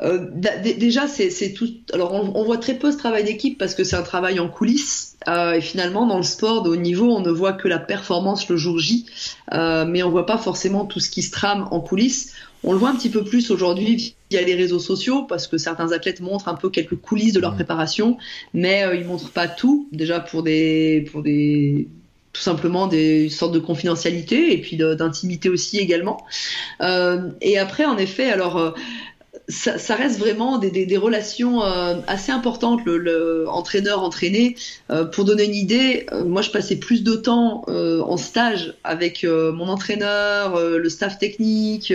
euh, 0.00 0.26
déjà, 0.30 1.06
c'est 1.06 1.52
tout. 1.52 1.68
Alors, 1.92 2.12
on, 2.12 2.44
voit 2.44 2.58
très 2.58 2.74
peu 2.74 2.90
ce 2.90 2.96
travail 2.96 3.24
d'équipe 3.24 3.58
parce 3.58 3.74
que 3.74 3.84
c'est 3.84 3.96
un 3.96 4.02
travail 4.02 4.40
en 4.40 4.48
coulisses. 4.48 5.16
Euh, 5.28 5.54
et 5.54 5.60
finalement, 5.60 6.06
dans 6.06 6.16
le 6.16 6.24
sport 6.24 6.62
de 6.62 6.70
haut 6.70 6.76
niveau, 6.76 7.10
on 7.14 7.20
ne 7.20 7.30
voit 7.30 7.52
que 7.52 7.68
la 7.68 7.78
performance 7.78 8.48
le 8.48 8.56
jour 8.56 8.78
J, 8.78 9.06
euh, 9.52 9.84
mais 9.86 10.02
on 10.02 10.10
voit 10.10 10.26
pas 10.26 10.36
forcément 10.36 10.84
tout 10.84 11.00
ce 11.00 11.10
qui 11.10 11.22
se 11.22 11.30
trame 11.30 11.68
en 11.70 11.80
coulisses. 11.80 12.32
On 12.64 12.72
le 12.72 12.78
voit 12.78 12.90
un 12.90 12.96
petit 12.96 13.10
peu 13.10 13.22
plus 13.22 13.50
aujourd'hui 13.50 14.14
via 14.30 14.42
les 14.42 14.54
réseaux 14.54 14.78
sociaux 14.78 15.22
parce 15.22 15.46
que 15.46 15.58
certains 15.58 15.92
athlètes 15.92 16.20
montrent 16.20 16.48
un 16.48 16.54
peu 16.54 16.70
quelques 16.70 16.96
coulisses 16.96 17.34
de 17.34 17.40
leur 17.40 17.52
mmh. 17.52 17.56
préparation, 17.56 18.18
mais 18.52 18.84
ils 18.94 19.04
montrent 19.04 19.30
pas 19.30 19.48
tout. 19.48 19.86
Déjà 19.92 20.18
pour 20.18 20.42
des 20.42 21.06
pour 21.12 21.22
des 21.22 21.88
tout 22.32 22.40
simplement 22.40 22.88
des 22.88 23.28
sortes 23.28 23.52
de 23.54 23.60
confidentialité 23.60 24.52
et 24.52 24.60
puis 24.60 24.76
d'intimité 24.76 25.48
aussi 25.48 25.78
également. 25.78 26.26
Euh, 26.80 27.30
et 27.40 27.58
après, 27.58 27.84
en 27.84 27.96
effet, 27.96 28.30
alors 28.30 28.74
ça, 29.48 29.94
reste 29.94 30.18
vraiment 30.18 30.58
des, 30.58 30.96
relations 30.96 31.62
euh, 31.62 31.96
assez 32.06 32.32
importantes, 32.32 32.80
le, 32.86 33.46
entraîneur-entraîné. 33.48 34.56
Euh, 34.90 35.04
pour 35.04 35.24
donner 35.24 35.44
une 35.44 35.54
idée, 35.54 36.06
euh, 36.12 36.24
moi 36.24 36.42
je 36.42 36.50
passais 36.50 36.76
plus 36.76 37.02
de 37.02 37.14
temps 37.14 37.64
en 37.66 38.16
stage 38.16 38.74
avec 38.84 39.24
mon 39.24 39.68
entraîneur, 39.68 40.58
le 40.60 40.88
staff 40.88 41.18
technique, 41.18 41.92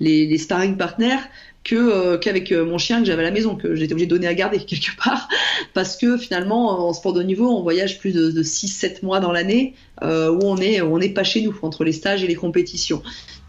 les, 0.00 0.26
les 0.26 0.38
sparring 0.38 0.76
partners 0.76 1.18
que 1.64 2.16
qu'avec 2.16 2.50
mon 2.50 2.76
chien 2.76 3.00
que 3.00 3.06
j'avais 3.06 3.22
à 3.22 3.26
la 3.26 3.30
maison 3.30 3.54
que 3.54 3.76
j'étais 3.76 3.92
obligé 3.92 4.06
de 4.06 4.14
donner 4.14 4.26
à 4.26 4.34
garder 4.34 4.58
quelque 4.64 4.96
part 5.02 5.28
parce 5.74 5.96
que 5.96 6.16
finalement 6.16 6.88
en 6.88 6.92
sport 6.92 7.12
de 7.12 7.22
niveau 7.22 7.48
on 7.48 7.62
voyage 7.62 8.00
plus 8.00 8.12
de, 8.12 8.32
de 8.32 8.42
6 8.42 8.68
7 8.68 9.02
mois 9.04 9.20
dans 9.20 9.30
l'année 9.30 9.74
euh, 10.02 10.30
où 10.30 10.40
on 10.42 10.56
est 10.56 10.80
on 10.80 10.98
n'est 10.98 11.10
pas 11.10 11.22
chez 11.22 11.40
nous 11.42 11.56
entre 11.62 11.84
les 11.84 11.92
stages 11.92 12.24
et 12.24 12.26
les 12.26 12.34
compétitions 12.34 13.02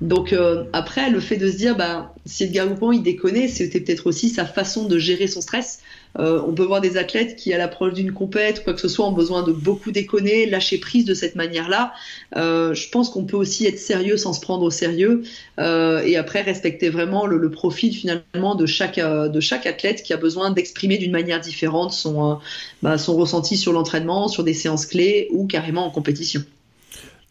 donc 0.03 0.33
euh, 0.33 0.65
après, 0.73 1.09
le 1.09 1.21
fait 1.21 1.37
de 1.37 1.49
se 1.49 1.55
dire, 1.55 1.77
bah, 1.77 2.13
si 2.25 2.43
Edgar 2.43 2.67
Goupon 2.67 2.91
il 2.91 3.03
déconne, 3.03 3.47
c'était 3.47 3.79
peut-être 3.79 4.05
aussi 4.05 4.27
sa 4.27 4.43
façon 4.43 4.83
de 4.83 4.99
gérer 4.99 5.27
son 5.27 5.39
stress. 5.39 5.79
Euh, 6.19 6.41
on 6.45 6.51
peut 6.51 6.65
voir 6.65 6.81
des 6.81 6.97
athlètes 6.97 7.37
qui, 7.37 7.53
à 7.53 7.57
l'approche 7.57 7.93
d'une 7.93 8.11
compète, 8.11 8.65
quoi 8.65 8.73
que 8.73 8.81
ce 8.81 8.89
soit, 8.89 9.07
ont 9.07 9.13
besoin 9.13 9.43
de 9.43 9.53
beaucoup 9.53 9.93
déconner, 9.93 10.45
lâcher 10.45 10.77
prise 10.77 11.05
de 11.05 11.13
cette 11.13 11.35
manière-là. 11.35 11.93
Euh, 12.35 12.73
je 12.73 12.89
pense 12.89 13.09
qu'on 13.09 13.23
peut 13.23 13.37
aussi 13.37 13.65
être 13.65 13.79
sérieux 13.79 14.17
sans 14.17 14.33
se 14.33 14.41
prendre 14.41 14.63
au 14.63 14.71
sérieux 14.71 15.23
et 15.57 16.17
après 16.17 16.41
respecter 16.41 16.89
vraiment 16.89 17.25
le, 17.25 17.49
profil 17.49 17.95
finalement 17.95 18.55
de 18.55 18.65
chaque 18.65 18.99
de 18.99 19.39
chaque 19.39 19.65
athlète 19.65 20.03
qui 20.03 20.11
a 20.11 20.17
besoin 20.17 20.51
d'exprimer 20.51 20.97
d'une 20.97 21.11
manière 21.11 21.39
différente 21.39 21.93
son 21.93 22.39
bah, 22.81 22.97
son 22.97 23.15
ressenti 23.15 23.55
sur 23.55 23.71
l'entraînement, 23.71 24.27
sur 24.27 24.43
des 24.43 24.53
séances 24.53 24.85
clés 24.85 25.29
ou 25.31 25.45
carrément 25.45 25.85
en 25.85 25.91
compétition. 25.91 26.43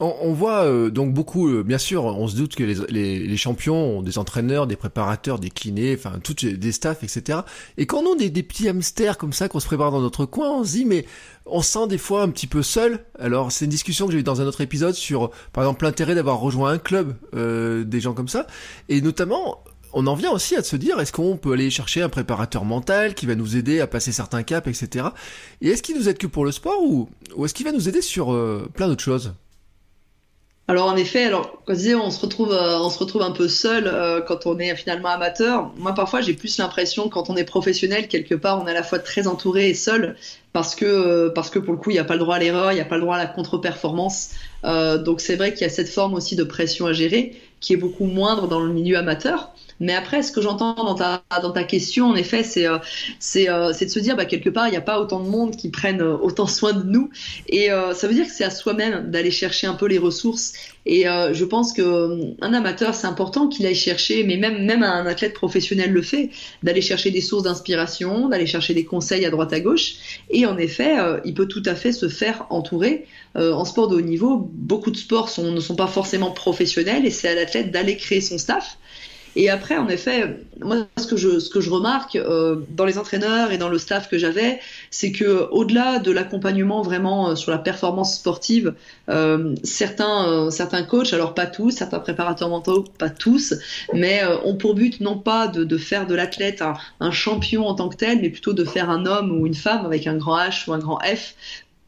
On, 0.05 0.33
voit 0.33 0.65
euh, 0.65 0.91
donc 0.91 1.15
beaucoup, 1.15 1.49
euh, 1.49 1.63
bien 1.63 1.79
sûr, 1.79 2.05
on 2.05 2.27
se 2.27 2.35
doute 2.35 2.57
que 2.57 2.65
les, 2.65 3.37
champions 3.37 3.99
ont 3.99 4.03
des 4.03 4.19
entraîneurs, 4.19 4.67
des 4.67 4.75
préparateurs, 4.75 5.39
des 5.39 5.49
kinés, 5.49 5.95
enfin, 5.97 6.19
toutes 6.21 6.45
des 6.45 6.73
staffs, 6.73 7.05
etc. 7.05 7.39
Et 7.79 7.87
quand 7.87 8.03
on 8.03 8.15
a 8.15 8.17
des, 8.17 8.43
petits 8.43 8.69
hamsters 8.69 9.17
comme 9.17 9.33
ça 9.33 9.49
qu'on 9.49 9.61
se 9.61 9.67
prépare 9.67 9.93
dans 9.93 10.01
notre 10.01 10.27
coin, 10.27 10.59
on 10.59 10.65
se 10.65 10.73
dit, 10.73 10.87
mais 10.87 11.07
on 11.47 11.63
se 11.63 11.71
sent 11.71 11.87
des 11.87 11.99
fois 11.99 12.23
un 12.23 12.31
petit 12.31 12.49
peu 12.49 12.65
seul. 12.65 13.05
Alors, 13.17 13.53
c'est 13.53 13.67
une 13.67 13.71
discussion 13.71 14.07
que 14.07 14.13
j'ai 14.13 14.19
eu 14.19 14.23
dans 14.25 14.41
un 14.41 14.47
autre 14.47 14.61
épisode 14.61 14.95
sur, 14.95 15.31
par 15.53 15.63
exemple, 15.63 15.85
l'intérêt 15.85 16.17
d'avoir 16.17 16.41
rejoint 16.41 16.73
un 16.73 16.79
club, 16.79 17.15
euh, 17.37 17.85
des 17.85 18.01
gens 18.01 18.13
comme 18.13 18.27
ça. 18.27 18.49
Et 18.89 19.03
notamment, 19.03 19.63
on 19.93 20.09
en 20.09 20.17
vient 20.17 20.33
aussi 20.33 20.57
à 20.57 20.65
se 20.65 20.75
dire, 20.75 20.99
est-ce 20.99 21.13
qu'on 21.13 21.37
peut 21.37 21.53
aller 21.53 21.71
chercher 21.71 22.03
un 22.03 22.09
préparateur 22.09 22.65
mental 22.65 23.15
qui 23.15 23.27
va 23.27 23.37
nous 23.37 23.57
aider 23.57 23.79
à 23.79 23.87
passer 23.87 24.11
certains 24.11 24.43
caps, 24.43 24.67
etc. 24.67 25.07
Et 25.61 25.69
est-ce 25.69 25.81
qu'il 25.81 25.97
nous 25.97 26.09
aide 26.09 26.19
que 26.19 26.27
pour 26.27 26.45
le 26.45 26.51
sport 26.51 26.83
ou, 26.83 27.09
ou 27.37 27.45
est-ce 27.45 27.55
qu'il 27.55 27.67
va 27.67 27.73
nous 27.73 27.89
aider 27.89 28.03
sur 28.03 28.37
plein 28.75 28.89
d'autres 28.89 29.05
choses? 29.05 29.35
Alors 30.69 30.87
en 30.87 30.97
effet, 30.97 31.25
alors 31.25 31.61
quand 31.67 31.75
je 31.75 31.79
disais 31.79 31.95
on 31.97 32.11
se 32.11 32.21
retrouve, 32.21 32.53
euh, 32.53 32.79
on 32.79 32.89
se 32.89 32.99
retrouve 32.99 33.23
un 33.23 33.33
peu 33.33 33.49
seul 33.49 33.89
euh, 33.89 34.21
quand 34.21 34.47
on 34.47 34.59
est 34.61 34.75
finalement 34.77 35.09
amateur. 35.09 35.73
Moi 35.77 35.93
parfois 35.93 36.21
j'ai 36.21 36.35
plus 36.35 36.57
l'impression 36.59 37.09
quand 37.09 37.31
on 37.31 37.37
est 37.37 37.45
professionnel 37.45 38.07
quelque 38.07 38.37
part 38.37 38.63
on 38.63 38.67
est 38.69 38.71
à 38.71 38.75
la 38.75 38.85
fois 38.85 39.01
très 39.01 39.27
entouré 39.27 39.71
et 39.71 39.75
seul 39.75 40.17
parce 40.53 40.77
que 40.77 40.85
euh, 40.85 41.31
parce 41.31 41.51
que 41.51 41.59
pour 41.59 41.73
le 41.73 41.79
coup 41.81 41.91
il 41.91 41.95
n'y 41.95 41.99
a 41.99 42.05
pas 42.05 42.15
le 42.15 42.21
droit 42.21 42.37
à 42.37 42.39
l'erreur, 42.39 42.71
il 42.71 42.77
n'y 42.77 42.81
a 42.81 42.85
pas 42.85 42.95
le 42.95 43.03
droit 43.03 43.17
à 43.17 43.19
la 43.19 43.27
contre-performance. 43.27 44.31
donc 44.63 45.21
c'est 45.21 45.35
vrai 45.35 45.53
qu'il 45.53 45.63
y 45.63 45.65
a 45.65 45.69
cette 45.69 45.89
forme 45.89 46.15
aussi 46.15 46.37
de 46.37 46.45
pression 46.45 46.87
à 46.87 46.93
gérer 46.93 47.37
qui 47.61 47.73
est 47.73 47.77
beaucoup 47.77 48.05
moindre 48.05 48.47
dans 48.47 48.61
le 48.61 48.73
milieu 48.73 48.97
amateur. 48.97 49.53
Mais 49.81 49.95
après, 49.95 50.23
ce 50.23 50.33
que 50.33 50.41
j'entends 50.41 50.75
dans 50.75 50.95
ta, 50.95 51.25
dans 51.43 51.51
ta 51.51 51.65
question, 51.65 52.07
en 52.07 52.15
effet, 52.15 52.43
c'est 52.43 52.67
euh, 52.67 52.79
euh, 53.37 53.73
de 53.73 53.89
se 53.89 53.99
dire, 53.99 54.17
bah, 54.17 54.25
quelque 54.25 54.51
part, 54.51 54.69
il 54.69 54.71
n'y 54.71 54.77
a 54.77 54.83
pas 54.83 55.01
autant 55.01 55.21
de 55.21 55.29
monde 55.29 55.57
qui 55.57 55.71
prennent 55.71 56.03
euh, 56.03 56.17
autant 56.17 56.47
soin 56.47 56.73
de 56.73 56.85
nous. 56.85 57.11
Et 57.49 57.69
ça 57.95 58.07
veut 58.09 58.15
dire 58.15 58.27
que 58.27 58.33
c'est 58.33 58.45
à 58.45 58.51
soi-même 58.51 59.11
d'aller 59.11 59.31
chercher 59.31 59.67
un 59.67 59.75
peu 59.75 59.87
les 59.87 59.99
ressources 59.99 60.53
Et 60.85 61.09
euh, 61.09 61.33
je 61.33 61.45
pense 61.45 61.73
que 61.73 61.83
euh, 61.83 62.35
un 62.41 62.53
amateur, 62.53 62.95
c'est 62.95 63.07
important 63.07 63.49
qu'il 63.49 63.67
aille 63.67 63.75
chercher, 63.75 64.25
mais 64.25 64.37
même 64.37 64.65
même 64.65 64.83
un 64.83 65.07
athlète 65.07 65.33
professionnel 65.35 65.93
le 65.93 66.03
fait, 66.03 66.31
d'aller 66.63 66.81
chercher 66.81 67.11
des 67.11 67.21
sources 67.21 67.45
d'inspiration, 67.45 68.29
d'aller 68.29 68.47
chercher 68.47 68.75
des 68.75 68.85
conseils 68.85 69.25
à 69.25 69.31
droite 69.31 69.53
à 69.53 69.61
gauche. 69.61 69.95
Et 70.31 70.45
en 70.47 70.59
effet, 70.59 70.99
euh, 70.99 71.21
il 71.25 71.35
peut 71.35 71.47
tout 71.47 71.63
à 71.67 71.75
fait 71.75 71.93
se 71.93 72.09
faire 72.09 72.47
entourer. 72.51 73.07
en 73.35 73.65
sport 73.65 73.89
de 73.89 73.97
haut 73.97 74.01
niveau, 74.03 74.51
beaucoup 74.53 74.91
de 74.91 74.97
sports 74.97 75.31
ne 75.39 75.61
sont 75.61 75.77
pas 75.77 75.87
forcément 75.87 76.33
professionnels, 76.33 77.07
et 77.07 77.11
c'est 77.11 77.29
à 77.29 77.35
l'athlète 77.35 77.71
d'aller 77.71 77.97
créer 77.97 78.21
son 78.21 78.37
staff. 78.37 78.77
Et 79.35 79.49
après, 79.49 79.77
en 79.77 79.89
effet, 79.89 80.37
moi, 80.61 80.87
ce 80.99 81.07
que 81.07 81.17
je, 81.17 81.39
ce 81.39 81.49
que 81.49 81.61
je 81.61 81.71
remarque 81.71 82.17
euh, 82.17 82.57
dans 82.71 82.85
les 82.85 82.99
entraîneurs 82.99 83.51
et 83.51 83.59
dans 83.59 83.71
le 83.71 83.79
staff 83.79 84.09
que 84.11 84.19
j'avais, 84.19 84.61
c'est 84.91 85.11
que 85.11 85.49
au-delà 85.51 85.99
de 85.99 86.11
l'accompagnement 86.11 86.83
vraiment 86.83 87.31
euh, 87.31 87.35
sur 87.35 87.51
la 87.51 87.59
performance 87.59 88.17
sportive, 88.17 88.75
euh, 89.09 89.55
certains, 89.65 90.29
euh, 90.29 90.51
certains 90.51 90.83
coachs, 90.83 91.13
alors 91.15 91.35
pas 91.35 91.47
tous, 91.47 91.71
certains 91.71 91.99
préparateurs 91.99 92.51
mentaux, 92.51 92.85
pas 92.99 93.11
tous, 93.11 93.55
mais 93.95 94.23
euh, 94.23 94.37
ont 94.45 94.57
pour 94.57 94.75
but 94.75 95.01
non 95.01 95.19
pas 95.19 95.49
de, 95.49 95.65
de 95.65 95.79
faire 95.79 96.07
de 96.07 96.15
l'athlète 96.15 96.61
un, 96.61 96.75
un 97.01 97.11
champion 97.11 97.67
en 97.67 97.75
tant 97.75 97.89
que 97.89 97.97
tel, 97.97 98.21
mais 98.21 98.29
plutôt 98.29 98.53
de 98.53 98.65
faire 98.65 98.91
un 98.91 99.07
homme 99.07 99.33
ou 99.33 99.47
une 99.47 99.55
femme 99.55 99.87
avec 99.87 100.07
un 100.07 100.17
grand 100.17 100.39
H 100.39 100.69
ou 100.69 100.75
un 100.75 100.79
grand 100.79 100.99
F 101.03 101.35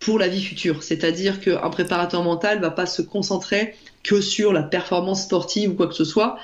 pour 0.00 0.18
la 0.18 0.28
vie 0.28 0.42
future. 0.42 0.83
C'est-à-dire 0.83 1.40
qu'un 1.40 1.70
préparateur 1.70 2.22
mental 2.22 2.61
va 2.61 2.70
pas 2.70 2.87
se 2.87 3.02
concentrer 3.02 3.74
que 4.02 4.20
sur 4.20 4.52
la 4.52 4.62
performance 4.62 5.22
sportive 5.22 5.70
ou 5.70 5.74
quoi 5.74 5.87
que 5.87 5.94
ce 5.94 6.04
soit 6.04 6.37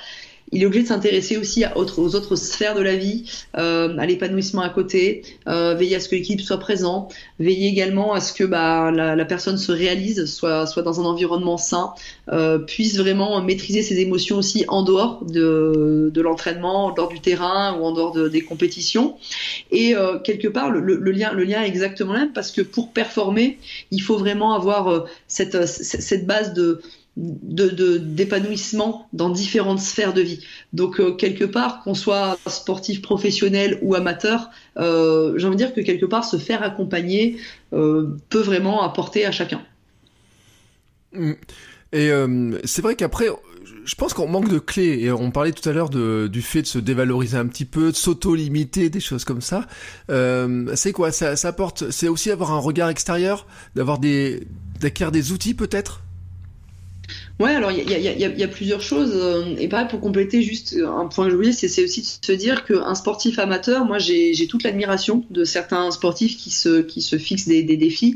il 0.51 0.63
est 0.63 0.65
obligé 0.65 0.83
de 0.83 0.87
s'intéresser 0.87 1.37
aussi 1.37 1.63
aux 1.75 2.15
autres 2.15 2.35
sphères 2.35 2.75
de 2.75 2.81
la 2.81 2.95
vie, 2.95 3.23
euh, 3.57 3.97
à 3.97 4.05
l'épanouissement 4.05 4.61
à 4.61 4.69
côté, 4.69 5.23
euh, 5.47 5.75
veiller 5.75 5.95
à 5.95 5.99
ce 5.99 6.09
que 6.09 6.15
l'équipe 6.15 6.41
soit 6.41 6.59
présent, 6.59 7.07
veiller 7.39 7.67
également 7.67 8.13
à 8.13 8.19
ce 8.19 8.33
que 8.33 8.43
bah, 8.43 8.91
la, 8.91 9.15
la, 9.15 9.25
personne 9.25 9.57
se 9.57 9.71
réalise, 9.71 10.25
soit, 10.25 10.65
soit 10.65 10.83
dans 10.83 10.99
un 10.99 11.05
environnement 11.05 11.57
sain, 11.57 11.93
euh, 12.31 12.57
puisse 12.59 12.97
vraiment 12.97 13.41
maîtriser 13.41 13.81
ses 13.81 13.99
émotions 13.99 14.37
aussi 14.37 14.65
en 14.67 14.83
dehors 14.83 15.23
de, 15.25 16.11
de 16.13 16.21
l'entraînement, 16.21 16.87
en 16.87 16.93
dehors 16.93 17.09
du 17.09 17.19
terrain 17.19 17.77
ou 17.79 17.85
en 17.85 17.93
dehors 17.93 18.11
de, 18.11 18.27
des 18.27 18.41
compétitions. 18.41 19.15
Et 19.71 19.95
euh, 19.95 20.19
quelque 20.19 20.47
part, 20.47 20.69
le, 20.69 20.79
le, 20.81 21.11
lien, 21.11 21.31
le 21.33 21.43
lien 21.43 21.63
est 21.63 21.67
exactement 21.67 22.13
le 22.13 22.19
même 22.19 22.33
parce 22.33 22.51
que 22.51 22.61
pour 22.61 22.91
performer, 22.91 23.57
il 23.91 24.01
faut 24.01 24.17
vraiment 24.17 24.53
avoir 24.53 24.87
euh, 24.89 24.99
cette, 25.27 25.65
cette 25.65 26.27
base 26.27 26.53
de 26.53 26.81
de 27.17 27.97
d'épanouissement 27.97 29.07
dans 29.11 29.29
différentes 29.29 29.79
sphères 29.79 30.13
de 30.13 30.21
vie. 30.21 30.45
Donc 30.71 30.99
euh, 30.99 31.11
quelque 31.11 31.43
part, 31.43 31.83
qu'on 31.83 31.93
soit 31.93 32.37
sportif 32.47 33.01
professionnel 33.01 33.79
ou 33.81 33.95
amateur, 33.95 34.49
euh, 34.77 35.37
j'ai 35.37 35.47
envie 35.47 35.57
de 35.57 35.63
dire 35.63 35.73
que 35.73 35.81
quelque 35.81 36.05
part 36.05 36.23
se 36.23 36.37
faire 36.37 36.63
accompagner 36.63 37.37
euh, 37.73 38.17
peut 38.29 38.39
vraiment 38.39 38.81
apporter 38.83 39.25
à 39.25 39.31
chacun. 39.31 39.61
Mmh. 41.13 41.33
Et 41.93 42.09
c'est 42.63 42.81
vrai 42.81 42.95
qu'après, 42.95 43.27
je 43.83 43.95
pense 43.95 44.13
qu'on 44.13 44.25
manque 44.25 44.47
de 44.47 44.59
clés. 44.59 44.99
Et 45.01 45.11
on 45.11 45.29
parlait 45.29 45.51
tout 45.51 45.67
à 45.67 45.73
l'heure 45.73 45.89
du 45.89 46.41
fait 46.41 46.61
de 46.61 46.67
se 46.67 46.79
dévaloriser 46.79 47.35
un 47.35 47.47
petit 47.47 47.65
peu, 47.65 47.91
de 47.91 47.97
s'auto-limiter, 47.97 48.89
des 48.89 49.01
choses 49.01 49.25
comme 49.25 49.41
ça. 49.41 49.67
C'est 50.07 50.93
quoi? 50.93 51.11
Ça, 51.11 51.35
ça 51.35 51.49
apporte 51.49 51.91
C'est 51.91 52.07
aussi 52.07 52.31
avoir 52.31 52.51
un 52.51 52.59
regard 52.59 52.87
extérieur, 52.87 53.45
d'avoir 53.75 53.99
des 53.99 54.47
d'acquérir 54.79 55.11
des 55.11 55.33
outils 55.33 55.53
peut-être? 55.53 56.01
Ouais, 57.39 57.55
alors 57.55 57.71
il 57.71 57.79
y, 57.79 57.93
y, 57.93 58.07
y, 58.07 58.39
y 58.39 58.43
a, 58.43 58.47
plusieurs 58.47 58.81
choses. 58.81 59.13
euh, 59.15 59.55
Et 59.57 59.67
pareil, 59.67 59.87
pour 59.89 59.99
compléter 59.99 60.43
juste 60.43 60.75
un 60.75 61.07
point 61.07 61.25
que 61.25 61.31
je 61.31 61.35
voulais, 61.35 61.51
c'est 61.51 61.83
aussi 61.83 62.01
de 62.01 62.25
se 62.25 62.31
dire 62.33 62.65
qu'un 62.65 62.93
sportif 62.93 63.39
amateur, 63.39 63.85
moi 63.85 63.97
j'ai 63.97 64.47
toute 64.47 64.63
l'admiration 64.63 65.25
de 65.31 65.43
certains 65.43 65.89
sportifs 65.89 66.37
qui 66.37 66.51
se, 66.51 66.81
qui 66.81 67.01
se 67.01 67.17
fixent 67.17 67.47
des, 67.47 67.63
des, 67.63 67.77
défis. 67.77 68.15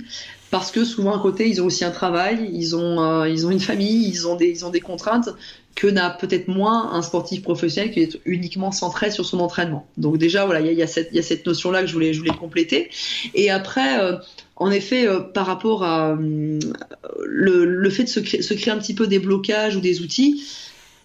Parce 0.51 0.71
que 0.71 0.85
souvent 0.85 1.17
à 1.17 1.19
côté, 1.19 1.49
ils 1.49 1.61
ont 1.61 1.65
aussi 1.65 1.83
un 1.83 1.91
travail, 1.91 2.49
ils 2.53 2.75
ont, 2.75 3.01
euh, 3.01 3.27
ils 3.27 3.47
ont 3.47 3.51
une 3.51 3.59
famille, 3.59 4.07
ils 4.07 4.27
ont 4.27 4.35
des, 4.35 4.47
ils 4.47 4.63
ont 4.63 4.69
des 4.69 4.79
contraintes 4.79 5.29
que 5.73 5.87
n'a 5.87 6.09
peut-être 6.11 6.47
moins 6.47 6.93
un 6.93 7.01
sportif 7.01 7.41
professionnel 7.41 7.91
qui 7.91 8.01
est 8.01 8.17
uniquement 8.25 8.71
centré 8.71 9.11
sur 9.11 9.25
son 9.25 9.39
entraînement. 9.39 9.87
Donc 9.97 10.17
déjà, 10.17 10.45
voilà, 10.45 10.61
il 10.61 10.71
y, 10.71 10.75
y, 10.75 10.83
a 10.83 10.87
cette, 10.87 11.11
y 11.13 11.19
a 11.19 11.23
cette 11.23 11.45
notion-là 11.45 11.81
que 11.81 11.87
je 11.87 11.93
voulais, 11.93 12.13
je 12.13 12.19
voulais 12.19 12.31
compléter. 12.37 12.89
Et 13.33 13.49
après, 13.49 13.99
euh, 13.99 14.17
en 14.57 14.71
effet, 14.71 15.07
euh, 15.07 15.19
par 15.19 15.45
rapport 15.45 15.83
à 15.83 16.11
euh, 16.11 16.59
le, 17.25 17.65
le, 17.65 17.89
fait 17.89 18.03
de 18.03 18.09
se 18.09 18.19
créer, 18.19 18.41
se 18.41 18.53
créer, 18.53 18.73
un 18.73 18.77
petit 18.77 18.93
peu 18.93 19.07
des 19.07 19.19
blocages 19.19 19.75
ou 19.75 19.81
des 19.81 20.01
outils, 20.01 20.43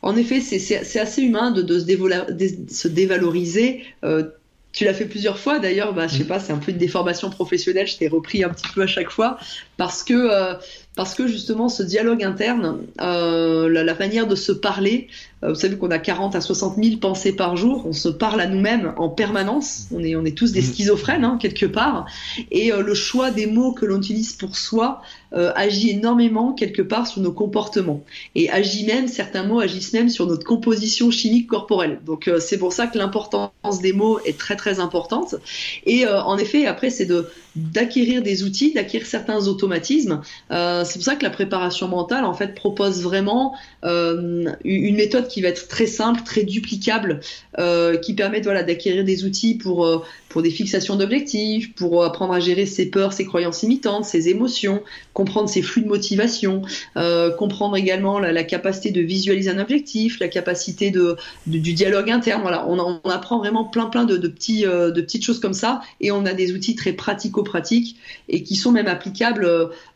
en 0.02 0.16
effet, 0.16 0.40
c'est 0.40 0.98
assez 0.98 1.22
humain 1.22 1.50
de, 1.50 1.60
de, 1.62 1.78
se, 1.78 1.84
de 1.84 2.72
se, 2.72 2.88
dévaloriser. 2.88 3.84
Euh, 4.04 4.24
tu 4.72 4.84
l'as 4.84 4.94
fait 4.94 5.04
plusieurs 5.04 5.38
fois 5.38 5.58
d'ailleurs, 5.58 5.92
bah, 5.92 6.06
je 6.06 6.18
sais 6.18 6.24
pas, 6.24 6.38
c'est 6.38 6.52
un 6.52 6.58
peu 6.58 6.70
une 6.70 6.78
déformation 6.78 7.28
professionnelle, 7.28 7.88
je 7.88 7.96
t'ai 7.98 8.08
repris 8.08 8.44
un 8.44 8.50
petit 8.50 8.68
peu 8.72 8.82
à 8.82 8.86
chaque 8.86 9.10
fois, 9.10 9.36
parce 9.76 10.04
que, 10.04 10.54
parce 11.00 11.14
que 11.14 11.26
justement 11.26 11.70
ce 11.70 11.82
dialogue 11.82 12.22
interne, 12.22 12.82
euh, 13.00 13.70
la, 13.70 13.82
la, 13.82 13.94
manière 13.94 14.26
de 14.26 14.34
se 14.34 14.52
parler, 14.52 15.08
euh, 15.42 15.48
vous 15.48 15.54
savez 15.54 15.78
qu'on 15.78 15.90
a 15.90 15.98
40 15.98 16.36
à 16.36 16.42
60 16.42 16.76
000 16.76 16.98
pensées 16.98 17.34
par 17.34 17.56
jour, 17.56 17.86
on 17.86 17.94
se 17.94 18.10
parle 18.10 18.38
à 18.38 18.46
nous-mêmes 18.46 18.92
en 18.98 19.08
permanence, 19.08 19.86
on 19.94 20.04
est, 20.04 20.14
on 20.14 20.26
est 20.26 20.36
tous 20.36 20.52
des 20.52 20.60
schizophrènes 20.60 21.24
hein, 21.24 21.38
quelque 21.40 21.64
part, 21.64 22.04
et 22.50 22.70
euh, 22.70 22.82
le 22.82 22.92
choix 22.92 23.30
des 23.30 23.46
mots 23.46 23.72
que 23.72 23.86
l'on 23.86 23.96
utilise 23.96 24.34
pour 24.34 24.58
soi 24.58 25.00
agit 25.32 25.90
énormément 25.90 26.52
quelque 26.54 26.82
part 26.82 27.06
sur 27.06 27.22
nos 27.22 27.30
comportements, 27.30 28.02
et 28.34 28.50
agit 28.50 28.84
même, 28.84 29.06
certains 29.06 29.44
mots 29.44 29.60
agissent 29.60 29.92
même 29.92 30.08
sur 30.08 30.26
notre 30.26 30.44
composition 30.44 31.12
chimique 31.12 31.46
corporelle. 31.46 32.00
Donc 32.04 32.28
c'est 32.40 32.58
pour 32.58 32.72
ça 32.72 32.88
que 32.88 32.98
l'importance 32.98 33.80
des 33.80 33.92
mots 33.92 34.18
est 34.24 34.36
très 34.36 34.56
très 34.56 34.80
importante, 34.80 35.36
et 35.86 36.04
en 36.04 36.36
effet 36.36 36.66
après 36.66 36.90
c'est 36.90 37.06
de 37.06 37.28
d'acquérir 37.56 38.22
des 38.22 38.44
outils, 38.44 38.72
d'acquérir 38.72 39.06
certains 39.06 39.46
automatismes. 39.46 40.20
Euh, 40.50 40.84
c'est 40.90 40.98
pour 40.98 41.04
ça 41.04 41.16
que 41.16 41.22
la 41.22 41.30
préparation 41.30 41.88
mentale 41.88 42.24
en 42.24 42.34
fait 42.34 42.54
propose 42.54 43.02
vraiment 43.02 43.54
euh, 43.84 44.52
une 44.64 44.96
méthode 44.96 45.28
qui 45.28 45.40
va 45.40 45.48
être 45.48 45.68
très 45.68 45.86
simple, 45.86 46.22
très 46.24 46.42
duplicable, 46.42 47.20
euh, 47.58 47.96
qui 47.96 48.14
permet 48.14 48.40
voilà 48.40 48.62
d'acquérir 48.62 49.04
des 49.04 49.24
outils 49.24 49.54
pour 49.54 49.86
euh, 49.86 50.02
pour 50.30 50.42
des 50.42 50.50
fixations 50.50 50.96
d'objectifs, 50.96 51.74
pour 51.74 52.04
apprendre 52.04 52.32
à 52.32 52.40
gérer 52.40 52.64
ses 52.64 52.88
peurs, 52.88 53.12
ses 53.12 53.26
croyances 53.26 53.64
imitantes, 53.64 54.04
ses 54.04 54.28
émotions, 54.28 54.82
comprendre 55.12 55.48
ses 55.48 55.60
flux 55.60 55.82
de 55.82 55.88
motivation, 55.88 56.62
euh, 56.96 57.30
comprendre 57.30 57.76
également 57.76 58.18
la, 58.20 58.44
capacité 58.44 58.92
de 58.92 59.00
visualiser 59.00 59.50
un 59.50 59.58
objectif, 59.58 60.20
la 60.20 60.28
capacité 60.28 60.90
de, 60.90 61.16
du 61.46 61.72
dialogue 61.72 62.10
interne. 62.10 62.42
Voilà, 62.42 62.66
on, 62.68 63.00
apprend 63.10 63.38
vraiment 63.38 63.64
plein 63.64 63.86
plein 63.86 64.04
de, 64.04 64.16
petits 64.28 64.64
euh, 64.64 64.92
de 64.92 65.00
petites 65.00 65.24
choses 65.24 65.40
comme 65.40 65.52
ça, 65.52 65.80
et 66.00 66.12
on 66.12 66.24
a 66.24 66.32
des 66.32 66.52
outils 66.52 66.76
très 66.76 66.92
pratico-pratiques 66.92 67.96
et 68.28 68.44
qui 68.44 68.54
sont 68.54 68.70
même 68.70 68.86
applicables 68.86 69.44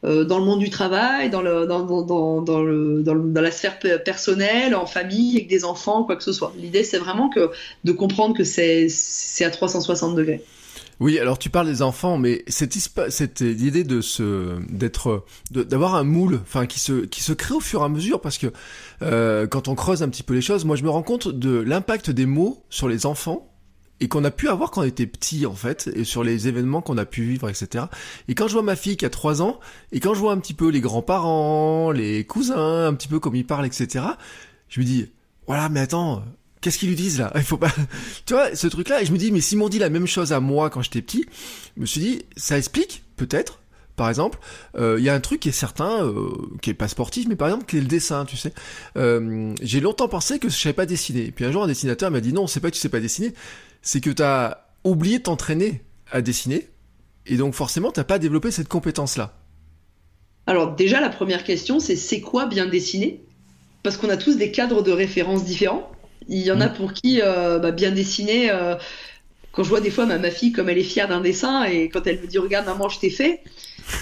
euh, 0.05 0.25
dans 0.25 0.39
le 0.41 0.45
monde 0.45 0.59
du 0.59 0.69
travail, 0.69 1.31
dans 1.31 1.43
le 1.43 1.67
dans, 1.67 2.03
dans, 2.03 2.63
le, 2.63 3.03
dans, 3.03 3.41
la 3.41 3.51
sphère 3.53 3.79
personnelle, 4.05 4.75
en 4.75 4.87
famille, 4.87 5.37
avec 5.37 5.49
des 5.49 5.65
enfants, 5.65 6.03
quoi 6.03 6.17
que 6.17 6.25
ce 6.25 6.33
soit. 6.33 6.53
L'idée 6.59 6.83
c'est 6.83 6.99
vraiment 6.99 7.29
que 7.29 7.51
de 7.85 7.93
comprendre 7.93 8.37
que 8.37 8.43
c'est 8.43 8.89
à 9.45 9.51
360 9.51 10.17
degrés. 10.17 10.24
Oui, 11.01 11.19
alors 11.19 11.39
tu 11.39 11.51
parles 11.51 11.67
des 11.67 11.83
enfants, 11.83 12.19
mais 12.19 12.45
cette, 12.47 12.75
cette 13.09 13.41
idée 13.41 13.85
de 13.85 14.01
d'être 14.71 15.25
d'avoir 15.51 15.97
un 15.97 16.05
moule, 16.05 16.41
enfin 16.43 16.67
qui 16.67 16.79
se 16.79 17.05
qui 17.05 17.23
se 17.23 17.33
crée 17.33 17.55
au 17.55 17.61
fur 17.61 17.83
et 17.83 17.85
à 17.85 17.89
mesure, 17.89 18.21
parce 18.21 18.39
que 18.39 18.53
euh, 19.03 19.47
quand 19.47 19.69
on 19.69 19.75
creuse 19.75 20.03
un 20.03 20.09
petit 20.09 20.23
peu 20.23 20.35
les 20.35 20.41
choses, 20.41 20.65
moi 20.65 20.77
je 20.77 20.85
me 20.85 20.91
rends 20.91 21.03
compte 21.03 21.29
de 21.29 21.59
l'impact 21.59 22.11
des 22.11 22.27
mots 22.27 22.65
sur 22.71 22.89
les 22.89 23.07
enfants 23.07 23.51
et 24.01 24.09
qu'on 24.09 24.25
a 24.25 24.31
pu 24.31 24.49
avoir 24.49 24.71
quand 24.71 24.83
on 24.83 24.85
était 24.85 25.07
petit 25.07 25.47
en 25.47 25.55
fait, 25.55 25.91
et 25.95 26.05
sur 26.05 26.23
les 26.23 26.49
événements 26.49 26.81
qu'on 26.81 26.99
a 26.99 27.07
pu 27.07 27.25
vivre, 27.25 27.49
etc. 27.49 27.87
Et 28.29 28.35
quand 28.35 28.49
je 28.49 28.53
vois 28.53 28.63
ma 28.63 28.77
fille 28.77 28.97
qui 28.97 29.05
a 29.05 29.11
3 29.11 29.43
ans, 29.43 29.61
et 29.93 30.01
quand 30.01 30.15
je 30.15 30.21
vois 30.21 30.33
un 30.33 30.39
petit 30.39 30.55
peu 30.55 30.69
les 30.69 30.81
grands-parents, 30.81 31.91
les 31.91 32.25
cousins, 32.25 32.87
un 32.87 32.95
petit 32.95 33.09
peu 33.09 33.21
comme 33.21 33.35
ils 33.35 33.47
parlent, 33.47 33.67
etc., 33.67 34.05
je 34.69 34.81
me 34.81 34.85
dis, 34.85 35.07
voilà, 35.47 35.69
mais 35.69 35.81
attends, 35.81 36.25
qu'est-ce 36.65 36.79
qu'ils 36.79 36.89
lui 36.89 36.97
disent 36.97 37.19
là? 37.19 37.31
Il 37.35 37.43
faut 37.43 37.59
pas, 37.59 37.71
tu 38.27 38.33
vois, 38.33 38.57
ce 38.57 38.67
truc-là. 38.67 39.03
Et 39.03 39.07
je 39.07 39.13
me 39.13 39.19
dis, 39.19 39.31
mais 39.31 39.43
s'ils 39.43 39.59
m'ont 39.59 39.69
dit 39.69 39.79
la 39.79 39.91
même 39.91 40.07
chose 40.07 40.33
à 40.33 40.41
moi 40.41 40.71
quand 40.71 40.81
j'étais 40.81 41.03
petit, 41.03 41.27
je 41.77 41.81
me 41.83 41.87
suis 41.87 42.01
dit, 42.01 42.23
ça 42.37 42.57
explique 42.57 43.05
peut-être. 43.17 43.61
Par 43.97 44.09
exemple, 44.09 44.39
il 44.75 44.81
euh, 44.81 45.01
y 45.01 45.09
a 45.09 45.15
un 45.15 45.21
truc 45.21 45.41
qui 45.41 45.51
est 45.51 45.53
certain, 45.53 46.05
euh, 46.05 46.31
qui 46.63 46.71
est 46.71 46.75
pas 46.75 46.89
sportif, 46.89 47.27
mais 47.29 47.37
par 47.37 47.49
exemple, 47.49 47.67
qui 47.67 47.77
est 47.77 47.81
le 47.81 47.87
dessin, 47.87 48.25
tu 48.25 48.37
sais. 48.37 48.53
Euh, 48.97 49.55
j'ai 49.63 49.81
longtemps 49.81 50.09
pensé 50.09 50.41
que 50.41 50.49
je 50.49 50.57
savais 50.57 50.73
pas 50.73 50.87
dessiner. 50.87 51.31
Puis 51.31 51.45
un 51.45 51.53
jour, 51.53 51.63
un 51.63 51.69
dessinateur 51.69 52.11
m'a 52.11 52.21
dit, 52.21 52.33
non, 52.33 52.49
c'est 52.49 52.59
pas 52.59 52.71
que 52.71 52.75
tu 52.75 52.81
sais 52.81 52.89
pas 52.89 52.99
dessiner, 52.99 53.35
c'est 53.83 54.01
que 54.01 54.11
tu 54.11 54.23
as 54.23 54.67
oublié 54.83 55.19
de 55.19 55.25
t'entraîner 55.25 55.83
à 56.11 56.23
dessiner, 56.23 56.69
et 57.27 57.37
donc 57.37 57.55
forcément, 57.55 57.93
t'as 57.93 58.05
pas 58.05 58.19
développé 58.19 58.51
cette 58.51 58.69
compétence-là. 58.69 59.37
Alors 60.47 60.75
déjà, 60.75 61.01
la 61.01 61.11
première 61.11 61.45
question, 61.45 61.79
c'est 61.79 61.97
c'est 61.97 62.21
quoi 62.21 62.47
bien 62.47 62.67
dessiner? 62.67 63.21
Parce 63.85 63.97
qu'on 63.97 64.09
a 64.09 64.17
tous 64.17 64.37
des 64.37 64.51
cadres 64.51 64.83
de 64.83 64.93
référence 64.93 65.45
différents. 65.45 65.94
Il 66.29 66.43
y 66.43 66.51
en 66.51 66.61
a 66.61 66.69
pour 66.69 66.93
qui 66.93 67.21
euh, 67.23 67.59
bah, 67.59 67.71
bien 67.71 67.91
dessiner. 67.91 68.51
Euh, 68.51 68.77
quand 69.53 69.63
je 69.63 69.69
vois 69.69 69.81
des 69.81 69.91
fois 69.91 70.05
ma, 70.07 70.19
ma 70.19 70.31
fille 70.31 70.53
comme 70.53 70.69
elle 70.69 70.79
est 70.79 70.83
fière 70.83 71.09
d'un 71.09 71.21
dessin 71.21 71.65
et 71.65 71.89
quand 71.89 72.07
elle 72.07 72.21
me 72.21 72.27
dit 72.27 72.39
regarde 72.39 72.67
maman 72.67 72.89
je 72.89 72.99
t'ai 72.99 73.11
fait, 73.11 73.41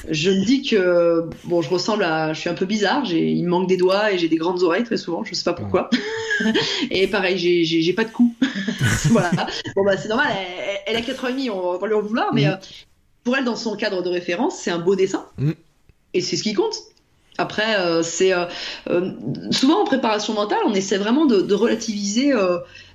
je 0.08 0.30
me 0.30 0.44
dis 0.44 0.62
que 0.62 1.28
bon 1.44 1.60
je 1.60 1.68
ressemble 1.68 2.04
à, 2.04 2.32
je 2.32 2.40
suis 2.40 2.48
un 2.48 2.54
peu 2.54 2.64
bizarre, 2.64 3.04
il 3.04 3.44
me 3.44 3.50
manque 3.50 3.68
des 3.68 3.76
doigts 3.76 4.12
et 4.12 4.18
j'ai 4.18 4.28
des 4.28 4.36
grandes 4.36 4.62
oreilles 4.62 4.84
très 4.84 4.96
souvent, 4.96 5.24
je 5.24 5.34
sais 5.34 5.44
pas 5.44 5.52
pourquoi. 5.52 5.90
et 6.90 7.06
pareil 7.06 7.36
j'ai, 7.36 7.92
pas 7.92 8.04
de 8.04 8.10
cou. 8.10 8.34
voilà. 9.10 9.30
Bon 9.76 9.84
bah 9.84 9.96
c'est 9.98 10.08
normal, 10.08 10.28
elle, 10.30 10.80
elle 10.86 10.96
a 10.96 11.02
4 11.02 11.24
ans 11.24 11.28
et 11.28 11.32
demi, 11.32 11.50
on 11.50 11.76
va 11.76 11.86
lui 11.86 11.94
en 11.94 12.02
vouloir, 12.02 12.32
mais 12.32 12.46
euh, 12.46 12.56
pour 13.22 13.36
elle 13.36 13.44
dans 13.44 13.56
son 13.56 13.76
cadre 13.76 14.02
de 14.02 14.08
référence 14.08 14.58
c'est 14.58 14.70
un 14.70 14.78
beau 14.78 14.96
dessin 14.96 15.26
mm. 15.36 15.52
et 16.14 16.20
c'est 16.22 16.36
ce 16.36 16.42
qui 16.42 16.54
compte. 16.54 16.76
Après, 17.38 17.76
euh, 17.78 18.02
c'est 18.02 18.34
euh, 18.34 18.44
euh, 18.90 19.10
souvent 19.50 19.80
en 19.80 19.84
préparation 19.84 20.34
mentale, 20.34 20.58
on 20.66 20.74
essaie 20.74 20.98
vraiment 20.98 21.24
de, 21.24 21.40
de 21.40 21.54
relativiser 21.54 22.32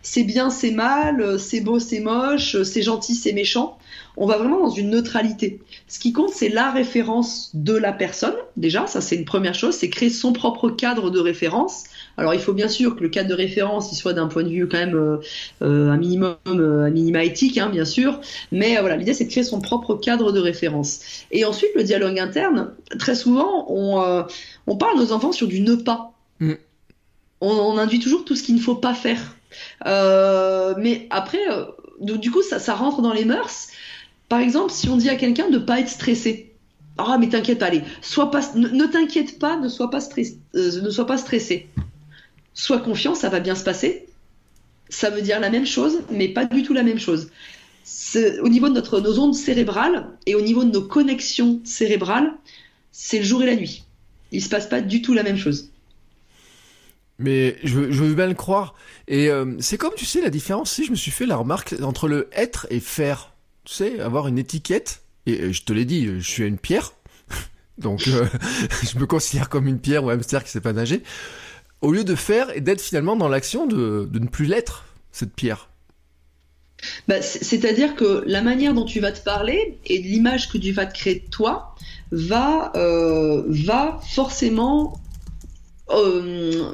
c'est 0.03 0.23
bien, 0.23 0.49
c'est 0.49 0.71
mal, 0.71 1.37
c'est 1.37 1.59
beau, 1.59 1.79
c'est 1.79 1.99
moche, 1.99 2.61
c'est 2.63 2.81
gentil, 2.81 3.13
c'est 3.13 3.33
méchant. 3.33 3.77
On 4.15 4.25
va 4.25 4.37
vraiment 4.37 4.61
dans 4.61 4.69
une 4.69 4.89
neutralité. 4.89 5.59
Ce 5.89 5.99
qui 5.99 6.13
compte, 6.13 6.29
c'est 6.29 6.47
la 6.47 6.71
référence 6.71 7.51
de 7.53 7.73
la 7.73 7.91
personne. 7.91 8.35
Déjà, 8.55 8.87
ça 8.87 9.01
c'est 9.01 9.17
une 9.17 9.25
première 9.25 9.53
chose, 9.53 9.75
c'est 9.75 9.89
créer 9.89 10.09
son 10.09 10.31
propre 10.31 10.69
cadre 10.69 11.09
de 11.09 11.19
référence. 11.19 11.83
Alors 12.17 12.33
il 12.33 12.39
faut 12.39 12.53
bien 12.53 12.67
sûr 12.67 12.95
que 12.95 13.03
le 13.03 13.09
cadre 13.09 13.29
de 13.29 13.35
référence 13.35 13.91
il 13.91 13.95
soit 13.95 14.13
d'un 14.13 14.27
point 14.27 14.43
de 14.43 14.49
vue 14.49 14.67
quand 14.67 14.79
même 14.79 14.95
euh, 14.95 15.17
euh 15.61 15.89
un 15.89 15.97
minimum, 15.97 16.35
euh, 16.47 16.85
un 16.85 16.89
minima 16.89 17.23
éthique, 17.23 17.59
hein, 17.59 17.69
bien 17.69 17.85
sûr. 17.85 18.19
Mais 18.51 18.77
voilà, 18.79 18.97
l'idée 18.97 19.13
c'est 19.13 19.25
de 19.25 19.29
créer 19.29 19.43
son 19.43 19.61
propre 19.61 19.95
cadre 19.95 20.31
de 20.31 20.39
référence. 20.39 21.01
Et 21.31 21.45
ensuite 21.45 21.69
le 21.75 21.83
dialogue 21.83 22.19
interne. 22.19 22.73
Très 22.97 23.15
souvent, 23.15 23.65
on, 23.69 24.25
on 24.65 24.77
parle 24.77 24.97
nos 24.97 25.11
enfants 25.11 25.31
sur 25.31 25.47
du 25.47 25.61
ne 25.61 25.75
pas. 25.75 26.13
Mm. 26.39 26.53
On, 27.41 27.51
on, 27.51 27.77
induit 27.77 27.99
toujours 27.99 28.25
tout 28.25 28.35
ce 28.35 28.41
qu'il 28.41 28.55
ne 28.55 28.61
faut 28.61 28.75
pas 28.75 28.95
faire. 28.95 29.35
mais 29.85 31.07
après, 31.11 31.45
du 32.01 32.31
coup, 32.31 32.41
ça, 32.41 32.57
ça 32.57 32.73
rentre 32.73 33.01
dans 33.01 33.13
les 33.13 33.25
mœurs. 33.25 33.67
Par 34.27 34.39
exemple, 34.39 34.71
si 34.71 34.89
on 34.89 34.97
dit 34.97 35.09
à 35.09 35.15
quelqu'un 35.15 35.49
de 35.49 35.59
pas 35.59 35.79
être 35.79 35.89
stressé. 35.89 36.51
Ah, 36.97 37.05
oh, 37.09 37.17
mais 37.19 37.29
t'inquiète 37.29 37.59
pas, 37.59 37.67
allez, 37.67 37.83
sois 38.01 38.31
pas, 38.31 38.41
ne, 38.55 38.67
ne 38.69 38.85
t'inquiète 38.87 39.37
pas, 39.37 39.55
ne 39.57 39.69
sois 39.69 39.91
pas, 39.91 39.99
stress, 39.99 40.33
ne 40.55 40.89
sois 40.89 41.05
pas 41.05 41.17
stressé 41.17 41.67
sois 42.57 42.79
confiant, 42.79 43.15
ça 43.15 43.29
va 43.29 43.39
bien 43.39 43.55
se 43.55 43.63
passer. 43.63 44.07
Ça 44.89 45.09
veut 45.09 45.21
dire 45.21 45.39
la 45.39 45.49
même 45.49 45.65
chose, 45.65 46.01
mais 46.11 46.27
pas 46.27 46.45
du 46.45 46.63
tout 46.63 46.73
la 46.73 46.83
même 46.83 46.99
chose. 46.99 47.29
Au 48.41 48.49
niveau 48.49 48.67
de 48.67 48.99
nos 48.99 49.19
ondes 49.19 49.35
cérébrales 49.35 50.09
et 50.25 50.35
au 50.35 50.41
niveau 50.41 50.63
de 50.63 50.71
nos 50.71 50.81
connexions 50.81 51.61
cérébrales, 51.63 52.33
c'est 52.91 53.19
le 53.19 53.23
jour 53.23 53.43
et 53.43 53.45
la 53.45 53.55
nuit. 53.55 53.83
Il 54.31 54.41
se 54.41 54.49
passe 54.49 54.67
pas 54.67 54.81
du 54.81 55.01
tout 55.01 55.13
la 55.13 55.23
même 55.23 55.37
chose. 55.37 55.71
Mais 57.19 57.57
je, 57.63 57.79
veux 57.79 58.13
bien 58.13 58.27
le 58.27 58.33
croire. 58.33 58.75
Et 59.07 59.29
euh, 59.29 59.55
c'est 59.59 59.77
comme, 59.77 59.93
tu 59.95 60.05
sais, 60.05 60.21
la 60.21 60.29
différence, 60.29 60.71
si 60.71 60.85
je 60.85 60.91
me 60.91 60.95
suis 60.95 61.11
fait 61.11 61.25
la 61.25 61.37
remarque 61.37 61.75
entre 61.81 62.07
le 62.07 62.27
être 62.33 62.67
et 62.69 62.79
faire. 62.79 63.33
Tu 63.65 63.73
sais, 63.73 63.99
avoir 63.99 64.27
une 64.27 64.37
étiquette. 64.37 65.03
Et 65.25 65.53
je 65.53 65.63
te 65.63 65.73
l'ai 65.73 65.85
dit, 65.85 66.07
je 66.19 66.27
suis 66.27 66.43
une 66.43 66.57
pierre. 66.57 66.93
Donc, 67.77 68.07
euh, 68.07 68.25
je 68.91 68.97
me 68.97 69.05
considère 69.05 69.49
comme 69.49 69.67
une 69.67 69.79
pierre 69.79 70.03
ou 70.03 70.09
un 70.09 70.13
hamster 70.13 70.43
qui 70.43 70.49
sait 70.49 70.61
pas 70.61 70.73
nager 70.73 71.03
au 71.81 71.91
lieu 71.91 72.03
de 72.03 72.15
faire 72.15 72.55
et 72.55 72.61
d'être 72.61 72.81
finalement 72.81 73.15
dans 73.15 73.27
l'action 73.27 73.65
de, 73.65 74.09
ne 74.11 74.27
plus 74.27 74.45
l'être, 74.45 74.85
cette 75.11 75.33
pierre. 75.33 75.69
Bah, 77.07 77.21
C'est-à-dire 77.21 77.95
que 77.95 78.23
la 78.27 78.41
manière 78.41 78.73
dont 78.73 78.85
tu 78.85 78.99
vas 78.99 79.11
te 79.11 79.21
parler 79.21 79.79
et 79.85 79.97
l'image 79.97 80.49
que 80.49 80.57
tu 80.57 80.71
vas 80.71 80.85
te 80.85 80.93
créer 80.93 81.15
de 81.25 81.29
toi 81.29 81.75
va, 82.11 82.71
euh, 82.75 83.43
va 83.47 83.99
forcément 84.07 84.99
euh, 85.89 86.73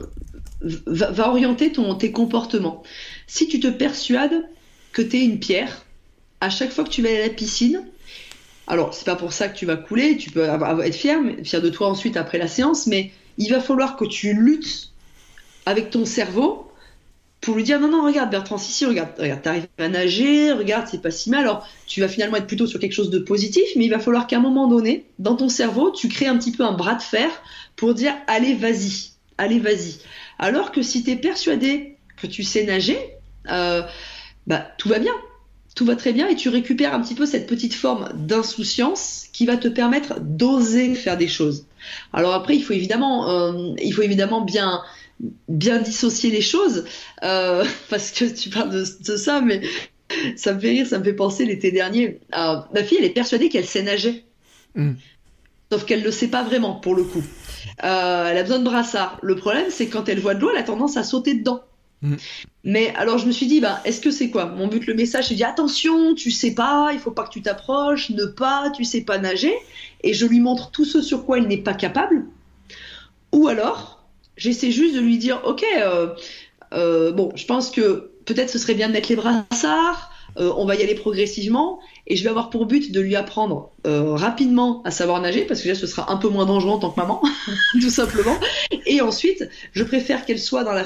va, 0.61 1.29
orienter 1.29 1.71
ton, 1.71 1.95
tes 1.95 2.11
comportements. 2.11 2.83
Si 3.27 3.47
tu 3.47 3.59
te 3.59 3.67
persuades 3.67 4.47
que 4.91 5.01
tu 5.01 5.17
es 5.17 5.23
une 5.23 5.39
pierre, 5.39 5.85
à 6.41 6.49
chaque 6.49 6.71
fois 6.71 6.83
que 6.83 6.89
tu 6.89 7.01
vas 7.01 7.09
à 7.09 7.19
la 7.19 7.29
piscine, 7.29 7.85
alors 8.67 8.93
c'est 8.93 9.05
pas 9.05 9.15
pour 9.15 9.33
ça 9.33 9.49
que 9.49 9.57
tu 9.57 9.65
vas 9.65 9.75
couler, 9.75 10.17
tu 10.17 10.31
peux 10.31 10.43
être 10.43 10.95
fier, 10.95 11.19
fier 11.43 11.61
de 11.61 11.69
toi 11.69 11.89
ensuite 11.89 12.17
après 12.17 12.37
la 12.37 12.47
séance, 12.47 12.87
mais 12.87 13.11
il 13.37 13.49
va 13.49 13.59
falloir 13.59 13.97
que 13.97 14.05
tu 14.05 14.33
luttes 14.33 14.92
avec 15.65 15.89
ton 15.89 16.05
cerveau 16.05 16.71
pour 17.41 17.55
lui 17.55 17.63
dire 17.63 17.79
non 17.79 17.89
non 17.89 18.05
regarde 18.05 18.31
Bertrand 18.31 18.57
si 18.57 18.71
si 18.71 18.85
regarde 18.85 19.09
regarde 19.19 19.41
t'arrives 19.41 19.67
à 19.77 19.89
nager 19.89 20.51
regarde 20.53 20.87
c'est 20.89 21.01
pas 21.01 21.11
si 21.11 21.29
mal. 21.29 21.41
Alors 21.41 21.67
tu 21.87 21.99
vas 21.99 22.07
finalement 22.07 22.37
être 22.37 22.47
plutôt 22.47 22.67
sur 22.67 22.79
quelque 22.79 22.93
chose 22.93 23.09
de 23.09 23.19
positif 23.19 23.63
mais 23.75 23.85
il 23.85 23.89
va 23.89 23.99
falloir 23.99 24.27
qu'à 24.27 24.37
un 24.37 24.41
moment 24.41 24.67
donné 24.67 25.05
dans 25.19 25.35
ton 25.35 25.49
cerveau 25.49 25.91
tu 25.91 26.07
crées 26.07 26.27
un 26.27 26.37
petit 26.37 26.51
peu 26.51 26.63
un 26.63 26.71
bras 26.71 26.95
de 26.95 27.01
fer 27.01 27.29
pour 27.75 27.93
dire 27.93 28.13
allez 28.27 28.53
vas-y 28.53 29.11
allez 29.37 29.59
vas-y. 29.59 29.97
Alors 30.39 30.71
que 30.71 30.81
si 30.81 31.03
tu 31.03 31.11
es 31.11 31.15
persuadé 31.15 31.97
que 32.17 32.27
tu 32.27 32.43
sais 32.43 32.63
nager 32.63 32.97
euh, 33.49 33.81
bah 34.47 34.65
tout 34.77 34.89
va 34.89 34.99
bien. 34.99 35.13
Tout 35.75 35.85
va 35.85 35.95
très 35.95 36.13
bien 36.13 36.27
et 36.27 36.35
tu 36.35 36.49
récupères 36.49 36.93
un 36.93 37.01
petit 37.01 37.15
peu 37.15 37.25
cette 37.25 37.47
petite 37.47 37.73
forme 37.73 38.09
d'insouciance 38.13 39.25
qui 39.33 39.47
va 39.47 39.57
te 39.57 39.67
permettre 39.67 40.19
d'oser 40.19 40.93
faire 40.93 41.17
des 41.17 41.27
choses. 41.27 41.65
Alors 42.13 42.35
après, 42.35 42.55
il 42.55 42.61
faut 42.63 42.73
évidemment, 42.73 43.29
euh, 43.29 43.73
il 43.81 43.91
faut 43.91 44.03
évidemment 44.03 44.41
bien 44.41 44.83
bien 45.47 45.79
dissocier 45.79 46.31
les 46.31 46.41
choses, 46.41 46.85
euh, 47.23 47.65
parce 47.89 48.11
que 48.11 48.25
tu 48.25 48.49
parles 48.49 48.71
de, 48.71 49.15
ça, 49.17 49.41
mais 49.41 49.61
ça 50.35 50.53
me 50.53 50.59
fait 50.59 50.69
rire, 50.69 50.87
ça 50.87 50.99
me 50.99 51.03
fait 51.03 51.13
penser 51.13 51.45
l'été 51.45 51.71
dernier. 51.71 52.19
ma 52.31 52.83
fille, 52.83 52.97
elle 52.99 53.05
est 53.05 53.09
persuadée 53.09 53.49
qu'elle 53.49 53.65
sait 53.65 53.83
nager. 53.83 54.25
Mm. 54.75 54.93
Sauf 55.71 55.85
qu'elle 55.85 56.01
ne 56.01 56.05
le 56.05 56.11
sait 56.11 56.27
pas 56.27 56.43
vraiment, 56.43 56.75
pour 56.75 56.95
le 56.95 57.03
coup. 57.03 57.23
Euh, 57.83 58.27
elle 58.27 58.37
a 58.37 58.43
besoin 58.43 58.59
de 58.59 58.63
brassard. 58.63 59.17
Le 59.23 59.35
problème, 59.35 59.65
c'est 59.69 59.87
quand 59.87 60.07
elle 60.07 60.19
voit 60.19 60.35
de 60.35 60.41
l'eau, 60.41 60.51
elle 60.51 60.59
a 60.59 60.63
tendance 60.63 60.97
à 60.97 61.03
sauter 61.03 61.33
dedans. 61.33 61.63
Mm. 62.01 62.15
Mais 62.65 62.93
alors 62.95 63.17
je 63.17 63.25
me 63.25 63.31
suis 63.31 63.47
dit, 63.47 63.59
bah, 63.59 63.81
est-ce 63.85 63.99
que 63.99 64.11
c'est 64.11 64.29
quoi? 64.29 64.45
Mon 64.45 64.67
but, 64.67 64.85
le 64.85 64.93
message, 64.93 65.29
c'est 65.29 65.35
dit 65.35 65.43
attention, 65.43 66.13
tu 66.15 66.31
sais 66.31 66.53
pas, 66.53 66.91
il 66.93 66.99
faut 66.99 67.11
pas 67.11 67.23
que 67.23 67.31
tu 67.31 67.41
t'approches, 67.41 68.09
ne 68.11 68.25
pas, 68.25 68.69
tu 68.75 68.83
sais 68.83 69.01
pas 69.01 69.17
nager. 69.17 69.53
Et 70.03 70.13
je 70.13 70.25
lui 70.25 70.39
montre 70.39 70.69
tout 70.71 70.85
ce 70.85 71.01
sur 71.01 71.25
quoi 71.25 71.39
elle 71.39 71.47
n'est 71.47 71.57
pas 71.57 71.73
capable. 71.73 72.25
Ou 73.31 73.47
alors, 73.47 74.02
J'essaie 74.37 74.71
juste 74.71 74.95
de 74.95 74.99
lui 74.99 75.17
dire, 75.17 75.41
ok, 75.45 75.63
euh, 75.77 76.07
euh, 76.73 77.11
bon, 77.11 77.31
je 77.35 77.45
pense 77.45 77.69
que 77.69 78.11
peut-être 78.25 78.49
ce 78.49 78.57
serait 78.57 78.73
bien 78.73 78.87
de 78.87 78.93
mettre 78.93 79.09
les 79.09 79.15
brassards, 79.15 80.11
euh, 80.37 80.51
on 80.57 80.65
va 80.65 80.75
y 80.75 80.81
aller 80.81 80.95
progressivement, 80.95 81.79
et 82.07 82.15
je 82.15 82.23
vais 82.23 82.29
avoir 82.29 82.49
pour 82.49 82.65
but 82.65 82.91
de 82.91 82.99
lui 82.99 83.15
apprendre 83.15 83.71
rapidement 83.85 84.81
à 84.83 84.91
savoir 84.91 85.21
nager, 85.21 85.45
parce 85.45 85.61
que 85.61 85.67
là, 85.69 85.75
ce 85.75 85.87
sera 85.87 86.11
un 86.11 86.17
peu 86.17 86.29
moins 86.29 86.45
dangereux 86.45 86.71
en 86.71 86.79
tant 86.79 86.89
que 86.89 86.99
maman, 86.99 87.21
tout 87.81 87.89
simplement. 87.89 88.35
Et 88.85 89.01
ensuite, 89.01 89.47
je 89.73 89.83
préfère 89.83 90.25
qu'elle 90.25 90.39
soit 90.39 90.63
dans 90.63 90.73
la 90.73 90.85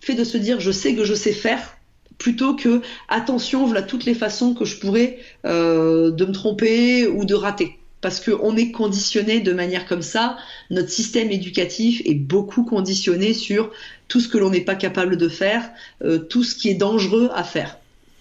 fait 0.00 0.14
de 0.14 0.24
se 0.24 0.38
dire, 0.38 0.60
je 0.60 0.70
sais 0.70 0.94
que 0.94 1.04
je 1.04 1.14
sais 1.14 1.32
faire, 1.32 1.76
plutôt 2.18 2.54
que 2.54 2.82
attention, 3.08 3.66
voilà 3.66 3.82
toutes 3.82 4.04
les 4.04 4.14
façons 4.14 4.54
que 4.54 4.64
je 4.64 4.78
pourrais 4.78 5.18
de 5.44 6.24
me 6.24 6.32
tromper 6.32 7.06
ou 7.06 7.24
de 7.24 7.34
rater 7.34 7.78
parce 8.00 8.20
qu'on 8.20 8.56
est 8.56 8.70
conditionné 8.70 9.40
de 9.40 9.52
manière 9.52 9.86
comme 9.86 10.02
ça. 10.02 10.36
Notre 10.70 10.90
système 10.90 11.30
éducatif 11.30 12.02
est 12.04 12.14
beaucoup 12.14 12.64
conditionné 12.64 13.34
sur 13.34 13.70
tout 14.08 14.20
ce 14.20 14.28
que 14.28 14.38
l'on 14.38 14.50
n'est 14.50 14.60
pas 14.60 14.76
capable 14.76 15.16
de 15.16 15.28
faire, 15.28 15.68
euh, 16.02 16.18
tout 16.18 16.44
ce 16.44 16.54
qui 16.54 16.68
est 16.68 16.74
dangereux 16.74 17.30
à 17.34 17.44
faire 17.44 17.78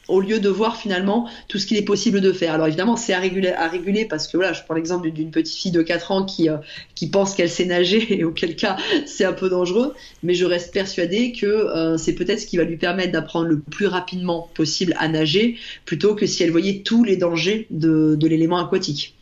au 0.08 0.22
lieu 0.22 0.40
de 0.40 0.50
voir 0.50 0.78
finalement 0.78 1.30
tout 1.48 1.58
ce 1.58 1.66
qu'il 1.66 1.78
est 1.78 1.84
possible 1.84 2.22
de 2.22 2.32
faire. 2.32 2.54
Alors 2.54 2.68
évidemment, 2.68 2.96
c'est 2.96 3.14
à 3.14 3.20
réguler, 3.20 4.06
parce 4.06 4.28
que 4.28 4.38
voilà, 4.38 4.54
je 4.54 4.64
prends 4.64 4.74
l'exemple 4.74 5.12
d'une 5.12 5.32
petite 5.32 5.56
fille 5.56 5.72
de 5.72 5.82
4 5.82 6.12
ans 6.12 6.26
qui, 6.26 6.50
euh, 6.50 6.58
qui 6.96 7.08
pense 7.08 7.36
qu'elle 7.36 7.50
sait 7.50 7.66
nager 7.66 8.06
et 8.20 8.24
auquel 8.24 8.56
cas 8.56 8.78
c'est 9.06 9.26
un 9.26 9.34
peu 9.34 9.50
dangereux, 9.50 9.94
mais 10.24 10.34
je 10.34 10.46
reste 10.46 10.74
persuadée 10.74 11.32
que 11.32 11.46
euh, 11.46 11.98
c'est 11.98 12.14
peut-être 12.14 12.40
ce 12.40 12.48
qui 12.48 12.58
va 12.58 12.64
lui 12.64 12.78
permettre 12.78 13.12
d'apprendre 13.12 13.48
le 13.48 13.60
plus 13.60 13.88
rapidement 13.88 14.50
possible 14.54 14.96
à 14.98 15.08
nager 15.08 15.58
plutôt 15.86 16.16
que 16.16 16.26
si 16.26 16.44
elle 16.44 16.52
voyait 16.52 16.82
tous 16.84 17.04
les 17.04 17.18
dangers 17.18 17.68
de, 17.70 18.16
de 18.16 18.28
l'élément 18.28 18.60
aquatique. 18.60 19.17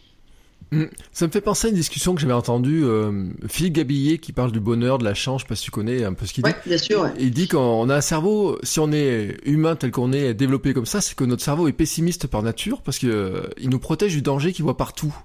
Mm. 0.76 0.90
Ça 1.12 1.28
me 1.28 1.32
fait 1.32 1.42
penser 1.42 1.68
à 1.68 1.70
une 1.70 1.76
discussion 1.76 2.14
que 2.14 2.22
j'avais 2.22 2.34
entendue, 2.34 2.84
euh, 2.84 3.26
Philippe 3.48 3.74
Gabillet 3.74 4.18
qui 4.18 4.34
parle 4.34 4.52
du 4.52 4.60
bonheur, 4.60 4.98
de 4.98 5.04
la 5.04 5.14
chance, 5.14 5.42
je 5.42 5.46
sais 5.46 5.50
pas 5.50 5.56
si 5.56 5.64
tu 5.64 5.72
connais 5.72 6.04
un 6.04 6.14
peu 6.14 6.26
ce 6.26 6.34
qu'il 6.34 6.44
dit. 6.44 6.52
bien 6.66 6.78
sûr. 6.78 7.10
Il 7.20 7.32
dit 7.32 7.48
qu'on 7.48 7.90
a 7.90 7.96
un 7.96 8.02
cerveau, 8.02 8.60
si 8.64 8.80
on 8.80 8.92
est 8.92 9.38
humain 9.46 9.76
tel 9.76 9.92
qu'on 9.92 10.12
est 10.12 10.34
développé 10.34 10.74
comme 10.74 10.86
ça, 10.86 11.02
c'est 11.02 11.16
que 11.16 11.24
notre 11.24 11.44
cerveau 11.44 11.68
est 11.68 11.74
pessimiste 11.74 12.28
par 12.28 12.44
nature 12.44 12.82
parce 12.82 12.98
qu'il 12.98 13.10
euh, 13.10 13.44
nous 13.64 13.80
protège 13.80 14.14
du 14.14 14.22
danger 14.22 14.52
qu'il 14.52 14.64
voit 14.64 14.78
partout. 14.78 15.16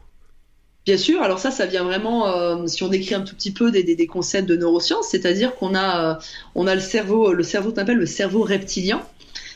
Bien 0.87 0.97
sûr, 0.97 1.23
alors 1.23 1.39
ça, 1.39 1.51
ça 1.51 1.67
vient 1.67 1.85
vraiment, 1.85 2.29
euh, 2.29 2.67
si 2.67 2.83
on 2.83 2.89
décrit 2.89 3.15
un 3.15 3.21
tout 3.21 3.35
petit 3.35 3.51
peu 3.51 3.71
des, 3.71 3.83
des, 3.83 4.07
concepts 4.07 4.49
de 4.49 4.57
neurosciences, 4.57 5.09
c'est-à-dire 5.09 5.55
qu'on 5.57 5.75
a, 5.75 6.19
on 6.55 6.67
a 6.67 6.75
le 6.75 6.81
cerveau, 6.81 7.35
le 7.35 7.43
cerveau 7.43 7.73
qu'on 7.73 7.83
appelle 7.83 7.99
le 7.99 8.07
cerveau 8.07 8.43
reptilien, 8.43 9.03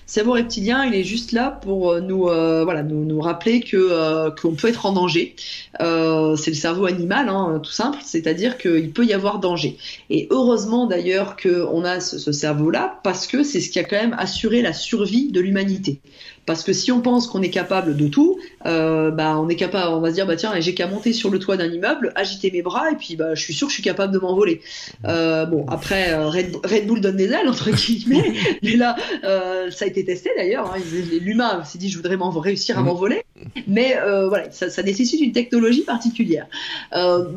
cerveau 0.06 0.32
reptilien, 0.32 0.84
il 0.84 0.94
est 0.94 1.04
juste 1.04 1.32
là 1.32 1.50
pour 1.50 1.92
euh, 1.92 2.00
nous, 2.00 2.28
euh, 2.28 2.64
voilà, 2.64 2.82
nous, 2.82 3.04
nous, 3.04 3.20
rappeler 3.20 3.60
que 3.60 3.76
euh, 3.76 4.30
qu'on 4.30 4.52
peut 4.52 4.68
être 4.68 4.86
en 4.86 4.92
danger. 4.92 5.34
c'est 5.78 6.50
le 6.50 6.56
cerveau 6.56 6.86
animal, 6.86 7.28
hein, 7.28 7.60
tout 7.62 7.70
simple, 7.70 7.98
c'est-à-dire 8.02 8.58
qu'il 8.58 8.90
peut 8.90 9.04
y 9.04 9.12
avoir 9.12 9.38
danger. 9.38 9.76
Et 10.10 10.26
heureusement 10.30 10.86
d'ailleurs 10.86 11.36
qu'on 11.36 11.84
a 11.84 12.00
ce, 12.00 12.18
ce 12.18 12.32
cerveau-là, 12.32 13.00
parce 13.02 13.26
que 13.26 13.42
c'est 13.42 13.60
ce 13.60 13.70
qui 13.70 13.78
a 13.78 13.84
quand 13.84 13.96
même 13.96 14.16
assuré 14.18 14.62
la 14.62 14.72
survie 14.72 15.30
de 15.30 15.40
l'humanité. 15.40 16.00
Parce 16.46 16.62
que 16.62 16.72
si 16.72 16.92
on 16.92 17.00
pense 17.00 17.26
qu'on 17.26 17.40
est 17.42 17.50
capable 17.50 17.96
de 17.96 18.06
tout, 18.08 18.38
euh, 18.66 19.10
bah 19.10 19.38
on 19.38 19.48
est 19.48 19.56
capable, 19.56 19.94
on 19.94 20.00
va 20.00 20.10
se 20.10 20.14
dire 20.14 20.26
bah 20.26 20.36
tiens 20.36 20.52
j'ai 20.60 20.74
qu'à 20.74 20.86
monter 20.86 21.12
sur 21.12 21.30
le 21.30 21.38
toit 21.38 21.56
d'un 21.56 21.70
immeuble, 21.70 22.12
agiter 22.16 22.50
mes 22.50 22.60
bras 22.60 22.90
et 22.90 22.96
puis 22.96 23.16
bah 23.16 23.34
je 23.34 23.40
suis 23.40 23.54
sûr 23.54 23.66
que 23.66 23.70
je 23.70 23.76
suis 23.76 23.82
capable 23.82 24.12
de 24.12 24.18
m'envoler. 24.18 24.60
Euh, 25.06 25.46
bon 25.46 25.64
après 25.68 26.12
euh, 26.12 26.28
Red, 26.28 26.86
Bull 26.86 27.00
donne 27.00 27.16
des 27.16 27.32
ailes 27.32 27.48
entre 27.48 27.70
guillemets, 27.70 28.34
mais 28.62 28.76
là 28.76 28.96
euh, 29.24 29.70
ça 29.70 29.86
a 29.86 29.88
été 29.88 30.04
testé 30.04 30.30
d'ailleurs. 30.36 30.70
Hein, 30.74 30.80
L'humain 31.20 31.64
s'est 31.64 31.78
dit 31.78 31.88
je 31.88 31.96
voudrais 31.96 32.18
réussir 32.40 32.78
à 32.78 32.82
mmh. 32.82 32.84
m'envoler, 32.84 33.22
mais 33.66 33.96
voilà 34.28 34.50
ça, 34.50 34.68
ça, 34.68 34.82
nécessite 34.82 35.20
une 35.20 35.32
technologie 35.32 35.82
particulière. 35.82 36.46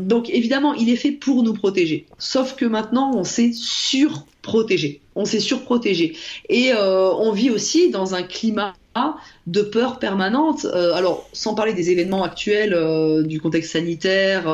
donc 0.02 0.30
évidemment 0.30 0.74
il 0.74 0.90
est 0.90 0.98
fait 0.98 1.12
pour 1.12 1.44
nous 1.44 1.54
protéger. 1.54 2.06
Sauf 2.18 2.56
que 2.56 2.66
maintenant 2.66 3.12
on 3.16 3.24
s'est 3.24 3.52
surprotégé 3.54 5.02
on 5.16 5.26
s'est 5.26 5.40
surprotégé. 5.40 6.16
Et 6.48 6.72
on 6.74 7.32
vit 7.32 7.50
aussi 7.50 7.90
dans 7.90 8.14
un 8.14 8.24
climat 8.24 8.74
de 9.48 9.62
peur 9.62 10.00
permanente. 10.00 10.66
Euh, 10.66 10.94
alors, 10.94 11.30
sans 11.34 11.56
parler 11.56 11.74
des 11.74 11.90
événements 11.90 12.24
actuels 12.24 12.74
euh, 12.74 13.24
du 13.24 13.40
contexte 13.40 13.72
sanitaire, 13.72 14.46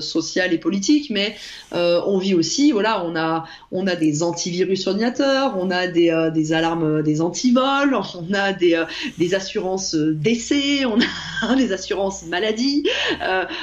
social 0.00 0.52
et 0.52 0.58
politique, 0.58 1.10
mais 1.10 1.36
on 1.72 2.18
vit 2.18 2.34
aussi, 2.34 2.72
voilà, 2.72 3.04
on 3.04 3.16
a, 3.16 3.44
on 3.72 3.86
a 3.86 3.96
des 3.96 4.22
antivirus 4.22 4.86
ordinateurs, 4.86 5.56
on 5.58 5.70
a 5.70 5.86
des, 5.86 6.52
alarmes 6.52 7.02
des 7.02 7.20
antivols, 7.20 7.94
on 7.94 8.34
a 8.34 8.52
des, 8.52 9.34
assurances 9.34 9.94
décès, 9.94 10.84
on 10.84 10.98
a 11.42 11.54
des 11.56 11.72
assurances 11.72 12.24
maladie. 12.26 12.84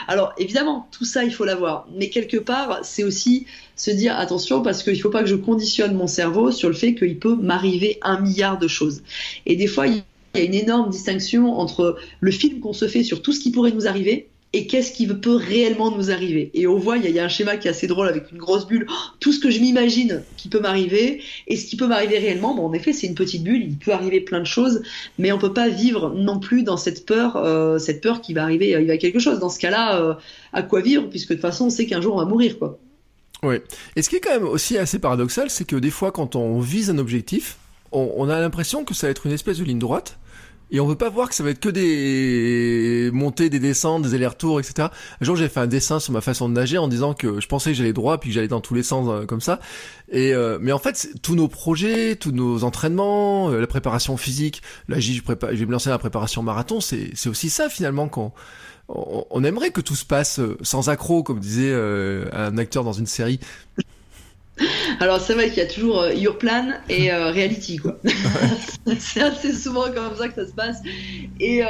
alors, 0.08 0.34
évidemment, 0.38 0.88
tout 0.92 1.06
ça, 1.06 1.24
il 1.24 1.34
faut 1.34 1.46
l'avoir. 1.46 1.88
Mais 1.96 2.10
quelque 2.10 2.38
part, 2.38 2.80
c'est 2.84 3.04
aussi 3.04 3.46
se 3.78 3.92
dire 3.92 4.18
attention 4.18 4.62
parce 4.62 4.84
qu'il 4.84 4.94
ne 4.94 5.00
faut 5.00 5.10
pas 5.10 5.22
que 5.22 5.30
je 5.30 5.36
conditionne 5.36 5.94
mon 5.94 6.08
cerveau 6.08 6.52
sur 6.52 6.68
le 6.68 6.76
fait 6.76 6.96
qu'il 6.96 7.18
peut 7.20 7.36
m'arriver 7.36 8.00
un 8.02 8.20
milliard 8.20 8.58
de 8.58 8.68
choses. 8.68 9.04
Et 9.46 9.56
des 9.56 9.68
fois, 9.68 9.88
il 9.88 10.04
y 10.40 10.42
a 10.42 10.46
une 10.46 10.54
énorme 10.54 10.90
distinction 10.90 11.58
entre 11.58 11.98
le 12.20 12.32
film 12.32 12.60
qu'on 12.60 12.74
se 12.74 12.88
fait 12.88 13.04
sur 13.04 13.22
tout 13.22 13.34
ce 13.34 13.40
qui 13.40 13.52
pourrait 13.52 13.72
nous 13.72 13.88
arriver 13.88 14.28
et 14.54 14.66
qu'est-ce 14.66 14.94
qui 14.94 15.08
peut 15.08 15.36
réellement 15.36 15.92
nous 15.92 16.10
arriver. 16.10 16.52
Et 16.54 16.68
on 16.68 16.78
voit, 16.78 16.98
il 16.98 17.10
y, 17.10 17.20
a 17.20 17.24
un 17.24 17.28
schéma 17.28 17.58
qui 17.58 17.68
est 17.68 17.72
assez 17.72 17.86
drôle 17.86 18.08
avec 18.08 18.32
une 18.32 18.38
grosse 18.38 18.66
bulle, 18.66 18.88
tout 19.20 19.34
ce 19.34 19.40
que 19.40 19.52
je 19.52 19.60
m'imagine 19.60 20.24
qui 20.38 20.48
peut 20.48 20.62
m'arriver, 20.62 21.22
et 21.48 21.58
ce 21.58 21.66
qui 21.66 21.76
peut 21.76 21.86
m'arriver 21.86 22.18
réellement, 22.18 22.56
bon, 22.56 22.66
en 22.66 22.74
effet, 22.74 22.94
c'est 22.94 23.08
une 23.08 23.14
petite 23.14 23.44
bulle, 23.44 23.62
il 23.62 23.78
peut 23.78 23.92
arriver 23.92 24.22
plein 24.22 24.40
de 24.40 24.46
choses, 24.46 24.82
mais 25.20 25.34
on 25.34 25.38
peut 25.38 25.54
pas 25.54 25.68
vivre 25.68 26.14
non 26.16 26.40
plus 26.40 26.64
dans 26.64 26.78
cette 26.78 27.06
peur, 27.06 27.36
euh, 27.36 27.78
cette 27.78 28.02
peur 28.02 28.22
qui 28.22 28.34
va 28.34 28.44
arriver, 28.44 28.70
il 28.70 28.88
va 28.88 28.98
quelque 28.98 29.20
chose. 29.20 29.40
Dans 29.40 29.50
ce 29.50 29.60
cas-là, 29.60 30.02
euh, 30.02 30.14
à 30.54 30.64
quoi 30.64 30.80
vivre, 30.80 31.10
puisque 31.10 31.30
de 31.30 31.34
toute 31.36 31.42
façon, 31.42 31.66
on 31.66 31.70
sait 31.70 31.86
qu'un 31.86 32.02
jour 32.02 32.16
on 32.16 32.20
va 32.20 32.26
mourir, 32.26 32.58
quoi. 32.58 32.80
Oui. 33.44 33.58
Et 33.96 34.02
ce 34.02 34.10
qui 34.10 34.16
est 34.16 34.20
quand 34.20 34.32
même 34.32 34.48
aussi 34.48 34.78
assez 34.78 34.98
paradoxal, 34.98 35.50
c'est 35.50 35.66
que 35.66 35.76
des 35.76 35.92
fois, 35.92 36.12
quand 36.12 36.36
on 36.36 36.60
vise 36.60 36.90
un 36.90 36.98
objectif, 36.98 37.58
on, 37.92 38.30
a 38.30 38.40
l'impression 38.40 38.84
que 38.84 38.94
ça 38.94 39.08
va 39.08 39.12
être 39.12 39.26
une 39.26 39.32
espèce 39.32 39.60
de 39.60 39.64
ligne 39.64 39.80
droite. 39.80 40.18
Et 40.70 40.80
on 40.80 40.88
veut 40.88 40.96
pas 40.96 41.10
voir 41.10 41.30
que 41.30 41.36
ça 41.36 41.44
va 41.44 41.52
être 41.52 41.60
que 41.60 41.70
des 41.70 43.10
montées, 43.14 43.50
des 43.50 43.60
descentes, 43.60 44.04
des 44.04 44.14
allers-retours, 44.14 44.60
etc. 44.60 44.90
Un 45.22 45.26
jour, 45.26 45.36
j'ai 45.36 45.48
fait 45.48 45.62
un 45.62 45.68
dessin 45.68 46.00
sur 46.00 46.12
ma 46.12 46.22
façon 46.22 46.50
de 46.50 46.54
nager 46.54 46.78
en 46.78 46.88
disant 46.88 47.14
que 47.14 47.40
je 47.40 47.48
pensais 47.48 47.72
que 47.72 47.78
j'allais 47.78 47.94
droit, 47.94 48.20
puis 48.20 48.30
que 48.30 48.36
j'allais 48.36 48.50
dans 48.50 48.60
tous 48.60 48.74
les 48.74 48.84
sens 48.84 49.08
euh, 49.10 49.26
comme 49.26 49.42
ça. 49.42 49.60
Et 50.10 50.34
euh, 50.34 50.58
mais 50.62 50.72
en 50.72 50.80
fait, 50.80 51.10
tous 51.22 51.36
nos 51.36 51.48
projets, 51.48 52.16
tous 52.16 52.32
nos 52.32 52.64
entraînements, 52.64 53.50
euh, 53.50 53.60
la 53.60 53.68
préparation 53.68 54.18
physique, 54.18 54.62
là, 54.90 55.00
je, 55.00 55.14
je 55.14 55.22
vais 55.24 55.66
me 55.66 55.72
lancer 55.72 55.90
dans 55.90 55.96
la 55.96 56.00
préparation 56.00 56.44
marathon, 56.44 56.82
c'est 56.82 57.12
c'est 57.14 57.30
aussi 57.30 57.50
ça 57.50 57.70
finalement 57.70 58.10
qu'on 58.10 58.32
on, 58.90 59.44
aimerait 59.44 59.72
que 59.72 59.82
tout 59.82 59.96
se 59.96 60.06
passe 60.06 60.40
euh, 60.40 60.58
sans 60.62 60.90
accroc, 60.90 61.24
comme 61.24 61.40
disait 61.40 61.74
un 61.74 62.58
acteur 62.58 62.84
dans 62.84 62.94
une 62.94 63.06
série. 63.06 63.40
Alors 65.00 65.20
c'est 65.20 65.34
vrai 65.34 65.50
qu'il 65.50 65.58
y 65.58 65.62
a 65.62 65.68
toujours 65.68 66.02
euh, 66.02 66.14
Your 66.14 66.38
Plan 66.38 66.74
et 66.90 67.12
Reality 67.12 67.78
quoi. 67.78 68.00
c'est 69.00 69.22
assez 69.22 69.54
souvent 69.54 69.92
comme 69.92 70.16
ça 70.18 70.28
que 70.28 70.36
ça 70.36 70.48
se 70.48 70.54
passe 70.54 70.78
et, 71.40 71.62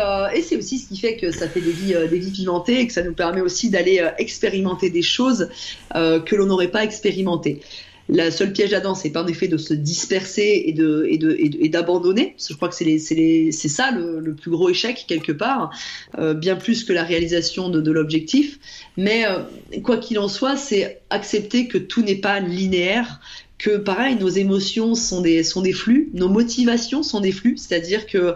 c'est 0.43 0.57
aussi 0.57 0.79
ce 0.79 0.87
qui 0.87 0.97
fait 0.97 1.17
que 1.17 1.31
ça 1.31 1.49
fait 1.49 1.61
des 1.61 1.71
vies 1.71 1.95
des 2.09 2.19
vies 2.19 2.31
pimentées 2.31 2.81
et 2.81 2.87
que 2.87 2.93
ça 2.93 3.03
nous 3.03 3.13
permet 3.13 3.41
aussi 3.41 3.69
d'aller 3.69 4.05
expérimenter 4.17 4.89
des 4.89 5.01
choses 5.01 5.49
que 5.93 6.35
l'on 6.35 6.45
n'aurait 6.45 6.69
pas 6.69 6.83
expérimentées. 6.83 7.61
La 8.09 8.31
seule 8.31 8.53
piège 8.53 8.73
à 8.73 8.79
dents, 8.79 8.95
c'est 8.95 9.09
pas 9.09 9.23
en 9.23 9.27
effet 9.27 9.47
de 9.47 9.57
se 9.57 9.73
disperser 9.73 10.63
et 10.65 10.73
de 10.73 11.05
et 11.09 11.17
de 11.17 11.35
et 11.39 11.69
d'abandonner. 11.69 12.35
Je 12.37 12.53
crois 12.53 12.69
que 12.69 12.75
c'est 12.75 12.97
c'est 12.99 13.51
ça 13.67 13.91
le, 13.91 14.33
plus 14.33 14.51
gros 14.51 14.69
échec 14.69 15.05
quelque 15.07 15.33
part, 15.33 15.71
euh, 16.17 16.33
bien 16.33 16.55
plus 16.55 16.83
que 16.85 16.93
la 16.93 17.03
réalisation 17.03 17.69
de, 17.69 17.81
de 17.81 17.91
l'objectif. 17.91 18.59
Mais 18.95 19.25
euh, 19.25 19.39
quoi 19.83 19.97
qu'il 19.97 20.19
en 20.19 20.29
soit, 20.29 20.55
c'est 20.55 21.01
accepter 21.09 21.67
que 21.67 21.77
tout 21.77 22.01
n'est 22.01 22.15
pas 22.15 22.39
linéaire, 22.39 23.19
que 23.57 23.77
pareil, 23.77 24.15
nos 24.15 24.29
émotions 24.29 24.93
sont 24.93 25.21
des, 25.21 25.43
sont 25.43 25.61
des 25.61 25.73
flux, 25.73 26.09
nos 26.13 26.29
motivations 26.29 27.01
sont 27.01 27.19
des 27.19 27.31
flux, 27.31 27.57
c'est-à-dire 27.57 28.05
que 28.05 28.35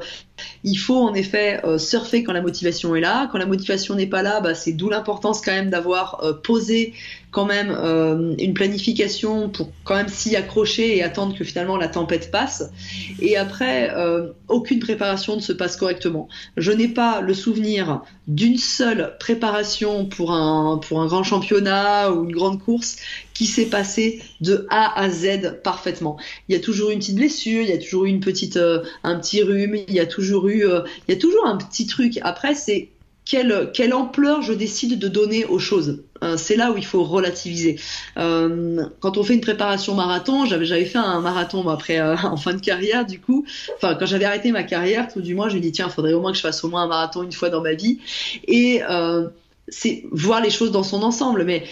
il 0.64 0.76
faut 0.76 0.98
en 0.98 1.14
effet 1.14 1.62
euh, 1.66 1.78
surfer 1.78 2.24
quand 2.24 2.34
la 2.34 2.42
motivation 2.42 2.96
est 2.96 3.02
là. 3.02 3.30
Quand 3.32 3.38
la 3.38 3.46
motivation 3.46 3.96
n'est 3.96 4.08
pas 4.08 4.22
là, 4.22 4.42
bah, 4.42 4.56
c'est 4.56 4.74
d'où 4.74 4.90
l'importance 4.90 5.42
quand 5.42 5.52
même 5.52 5.70
d'avoir 5.70 6.42
posé 6.44 6.94
quand 7.32 7.46
même 7.46 7.72
euh, 7.72 8.36
une 8.38 8.54
planification 8.54 9.50
pour 9.50 9.72
quand 9.86 9.96
même 9.96 10.10
s'y 10.10 10.36
accrocher 10.36 10.98
et 10.98 11.04
attendre 11.04 11.36
que 11.36 11.46
finalement 11.46 11.78
la 11.78 11.88
tempête 11.88 12.30
passe. 12.30 12.70
Et 13.22 13.38
après, 13.38 13.90
euh, 13.96 14.32
aucune 14.50 14.80
préparation 14.80 15.38
ne 15.38 15.42
se 15.42 15.54
passe 15.54 15.78
correctement. 15.78 16.28
Je 16.58 16.72
n'ai 16.72 16.90
pas 16.90 17.22
le 17.22 17.34
souvenir 17.34 18.02
d'une 18.28 18.58
seule 18.58 19.16
préparation 19.20 20.06
pour 20.06 20.34
un, 20.34 20.80
grand 20.80 21.24
championnat 21.24 22.12
ou 22.12 22.26
une 22.26 22.32
grande 22.32 22.62
course 22.62 22.98
qui 23.34 23.46
s'est 23.46 23.66
passée 23.66 24.22
de 24.42 24.68
A 24.70 25.00
à 25.00 25.10
Z 25.10 25.62
parfaitement. 25.64 26.18
Il 26.48 26.56
y 26.56 26.58
a 26.58 26.62
toujours 26.62 26.92
une 26.92 27.00
petite 27.00 27.16
blessure, 27.16 27.62
il 27.62 27.70
y 27.70 27.74
a 27.74 27.78
toujours 27.78 28.06
une 28.06 28.20
petite, 28.20 28.58
euh, 28.58 28.84
un 29.04 29.18
petit 29.18 29.42
rhume, 29.42 29.78
il 29.88 29.94
y 29.94 30.00
a 30.00 30.06
toujours 30.06 30.31
eu, 30.50 30.66
il 31.08 31.14
y 31.14 31.18
a 31.18 31.20
toujours 31.20 31.46
un 31.46 31.58
petit 31.58 31.88
truc. 31.88 32.20
Après, 32.22 32.56
c'est 32.56 32.90
quelle, 33.26 33.72
quelle 33.74 33.94
ampleur 33.94 34.42
je 34.42 34.54
décide 34.54 35.00
de 35.00 35.08
donner 35.08 35.46
aux 35.46 35.60
choses. 35.60 36.04
Euh, 36.24 36.38
c'est 36.38 36.56
là 36.56 36.72
où 36.72 36.78
il 36.78 36.86
faut 36.86 37.04
relativiser. 37.04 37.80
Euh, 38.18 38.86
quand 39.00 39.18
on 39.18 39.24
fait 39.24 39.34
une 39.34 39.42
préparation 39.42 39.96
marathon, 39.96 40.46
j'avais 40.46 40.86
fait 40.86 40.98
un 40.98 41.22
marathon 41.22 41.68
après 41.70 42.00
euh, 42.00 42.16
en 42.24 42.38
fin 42.38 42.54
de 42.54 42.62
carrière 42.62 43.06
du 43.06 43.20
coup. 43.20 43.46
Enfin 43.76 43.96
quand 43.96 44.06
j'avais 44.06 44.26
arrêté 44.26 44.52
ma 44.52 44.64
carrière, 44.64 45.12
tout 45.12 45.22
du 45.22 45.36
moins 45.36 45.50
je 45.50 45.56
me 45.56 45.62
dis 45.62 45.72
tiens, 45.72 45.88
il 45.88 45.94
faudrait 45.94 46.14
au 46.14 46.22
moins 46.22 46.32
que 46.32 46.38
je 46.38 46.44
fasse 46.44 46.64
au 46.64 46.70
moins 46.70 46.84
un 46.84 46.88
marathon 46.88 47.24
une 47.24 47.32
fois 47.32 47.50
dans 47.50 47.62
ma 47.62 47.74
vie 47.74 48.00
et 48.48 48.82
c'est 49.68 50.04
voir 50.12 50.42
les 50.42 50.50
choses 50.50 50.72
dans 50.72 50.84
son 50.84 51.02
ensemble. 51.02 51.46
Mais 51.46 51.64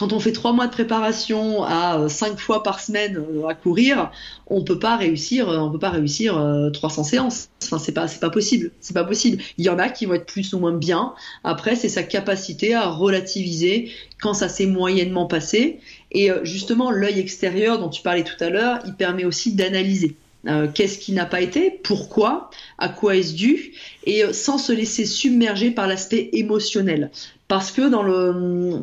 quand 0.00 0.14
on 0.14 0.18
fait 0.18 0.32
trois 0.32 0.54
mois 0.54 0.66
de 0.66 0.72
préparation 0.72 1.62
à 1.62 1.98
euh, 1.98 2.08
cinq 2.08 2.38
fois 2.38 2.62
par 2.62 2.80
semaine 2.80 3.18
euh, 3.18 3.46
à 3.46 3.54
courir, 3.54 4.10
on 4.46 4.64
peut 4.64 4.78
pas 4.78 4.96
réussir, 4.96 5.50
euh, 5.50 5.58
on 5.58 5.70
peut 5.70 5.78
pas 5.78 5.90
réussir 5.90 6.42
300 6.72 7.04
séances. 7.04 7.50
Enfin, 7.64 7.78
c'est 7.78 7.92
pas, 7.92 8.08
c'est 8.08 8.18
pas 8.18 8.30
possible. 8.30 8.70
C'est 8.80 8.94
pas 8.94 9.04
possible. 9.04 9.42
Il 9.58 9.64
y 9.66 9.68
en 9.68 9.78
a 9.78 9.90
qui 9.90 10.06
vont 10.06 10.14
être 10.14 10.24
plus 10.24 10.54
ou 10.54 10.58
moins 10.58 10.72
bien. 10.72 11.12
Après, 11.44 11.76
c'est 11.76 11.90
sa 11.90 12.02
capacité 12.02 12.72
à 12.72 12.88
relativiser 12.88 13.90
quand 14.22 14.32
ça 14.32 14.48
s'est 14.48 14.64
moyennement 14.64 15.26
passé. 15.26 15.80
Et 16.12 16.30
justement, 16.44 16.90
l'œil 16.90 17.18
extérieur 17.18 17.78
dont 17.78 17.90
tu 17.90 18.00
parlais 18.00 18.24
tout 18.24 18.42
à 18.42 18.48
l'heure, 18.48 18.78
il 18.86 18.94
permet 18.94 19.26
aussi 19.26 19.54
d'analyser. 19.54 20.16
Qu'est-ce 20.74 20.98
qui 20.98 21.12
n'a 21.12 21.26
pas 21.26 21.40
été, 21.40 21.70
pourquoi, 21.70 22.50
à 22.78 22.88
quoi 22.88 23.16
est-ce 23.16 23.34
dû, 23.34 23.72
et 24.06 24.22
sans 24.32 24.58
se 24.58 24.72
laisser 24.72 25.04
submerger 25.04 25.70
par 25.70 25.86
l'aspect 25.86 26.30
émotionnel 26.32 27.10
parce 27.50 27.72
que 27.72 27.90
dans 27.90 28.04
le, 28.04 28.32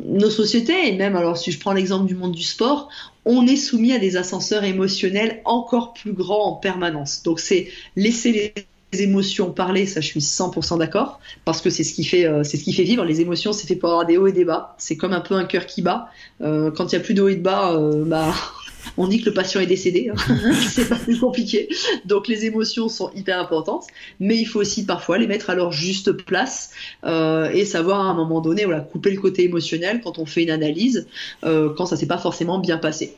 nos 0.04 0.28
sociétés, 0.28 0.88
et 0.88 0.92
même 0.94 1.16
alors 1.16 1.38
si 1.38 1.52
je 1.52 1.58
prends 1.58 1.72
l'exemple 1.72 2.04
du 2.04 2.14
monde 2.14 2.32
du 2.32 2.42
sport, 2.42 2.90
on 3.24 3.46
est 3.46 3.56
soumis 3.56 3.94
à 3.94 3.98
des 3.98 4.18
ascenseurs 4.18 4.62
émotionnels 4.62 5.40
encore 5.46 5.94
plus 5.94 6.12
grands 6.12 6.48
en 6.48 6.52
permanence. 6.52 7.22
Donc 7.22 7.40
c'est 7.40 7.68
laisser 7.96 8.52
les 8.92 9.02
émotions 9.02 9.52
parler, 9.52 9.86
ça 9.86 10.02
je 10.02 10.08
suis 10.08 10.20
100% 10.20 10.78
d'accord, 10.78 11.18
parce 11.46 11.62
que 11.62 11.70
c'est 11.70 11.82
ce 11.82 11.94
qui 11.94 12.04
fait, 12.04 12.26
euh, 12.26 12.44
c'est 12.44 12.58
ce 12.58 12.64
qui 12.64 12.74
fait 12.74 12.82
vivre. 12.82 13.06
Les 13.06 13.22
émotions, 13.22 13.54
c'est 13.54 13.66
fait 13.66 13.76
pour 13.76 13.88
avoir 13.88 14.04
des 14.04 14.18
hauts 14.18 14.26
et 14.26 14.32
des 14.32 14.44
bas. 14.44 14.74
C'est 14.76 14.98
comme 14.98 15.14
un 15.14 15.22
peu 15.22 15.34
un 15.34 15.44
cœur 15.44 15.64
qui 15.64 15.80
bat. 15.80 16.10
Euh, 16.42 16.70
quand 16.70 16.92
il 16.92 16.96
y 16.96 16.98
a 16.98 17.00
plus 17.00 17.14
de 17.14 17.22
hauts 17.22 17.28
et 17.28 17.36
de 17.36 17.42
bas, 17.42 17.72
euh, 17.72 18.04
bah 18.04 18.34
on 18.96 19.06
dit 19.06 19.20
que 19.20 19.26
le 19.26 19.34
patient 19.34 19.60
est 19.60 19.66
décédé, 19.66 20.10
hein. 20.10 20.34
c'est 20.70 20.88
pas 20.88 20.96
plus 20.96 21.18
compliqué. 21.18 21.68
Donc 22.04 22.28
les 22.28 22.44
émotions 22.44 22.88
sont 22.88 23.10
hyper 23.14 23.40
importantes, 23.40 23.86
mais 24.20 24.36
il 24.36 24.44
faut 24.44 24.60
aussi 24.60 24.84
parfois 24.86 25.18
les 25.18 25.26
mettre 25.26 25.50
à 25.50 25.54
leur 25.54 25.72
juste 25.72 26.12
place 26.12 26.70
euh, 27.04 27.50
et 27.50 27.64
savoir 27.64 28.00
à 28.00 28.10
un 28.10 28.14
moment 28.14 28.40
donné, 28.40 28.64
voilà, 28.64 28.80
couper 28.80 29.10
le 29.10 29.20
côté 29.20 29.44
émotionnel 29.44 30.00
quand 30.02 30.18
on 30.18 30.26
fait 30.26 30.42
une 30.42 30.50
analyse, 30.50 31.06
euh, 31.44 31.72
quand 31.76 31.86
ça 31.86 31.96
s'est 31.96 32.06
pas 32.06 32.18
forcément 32.18 32.58
bien 32.58 32.78
passé. 32.78 33.16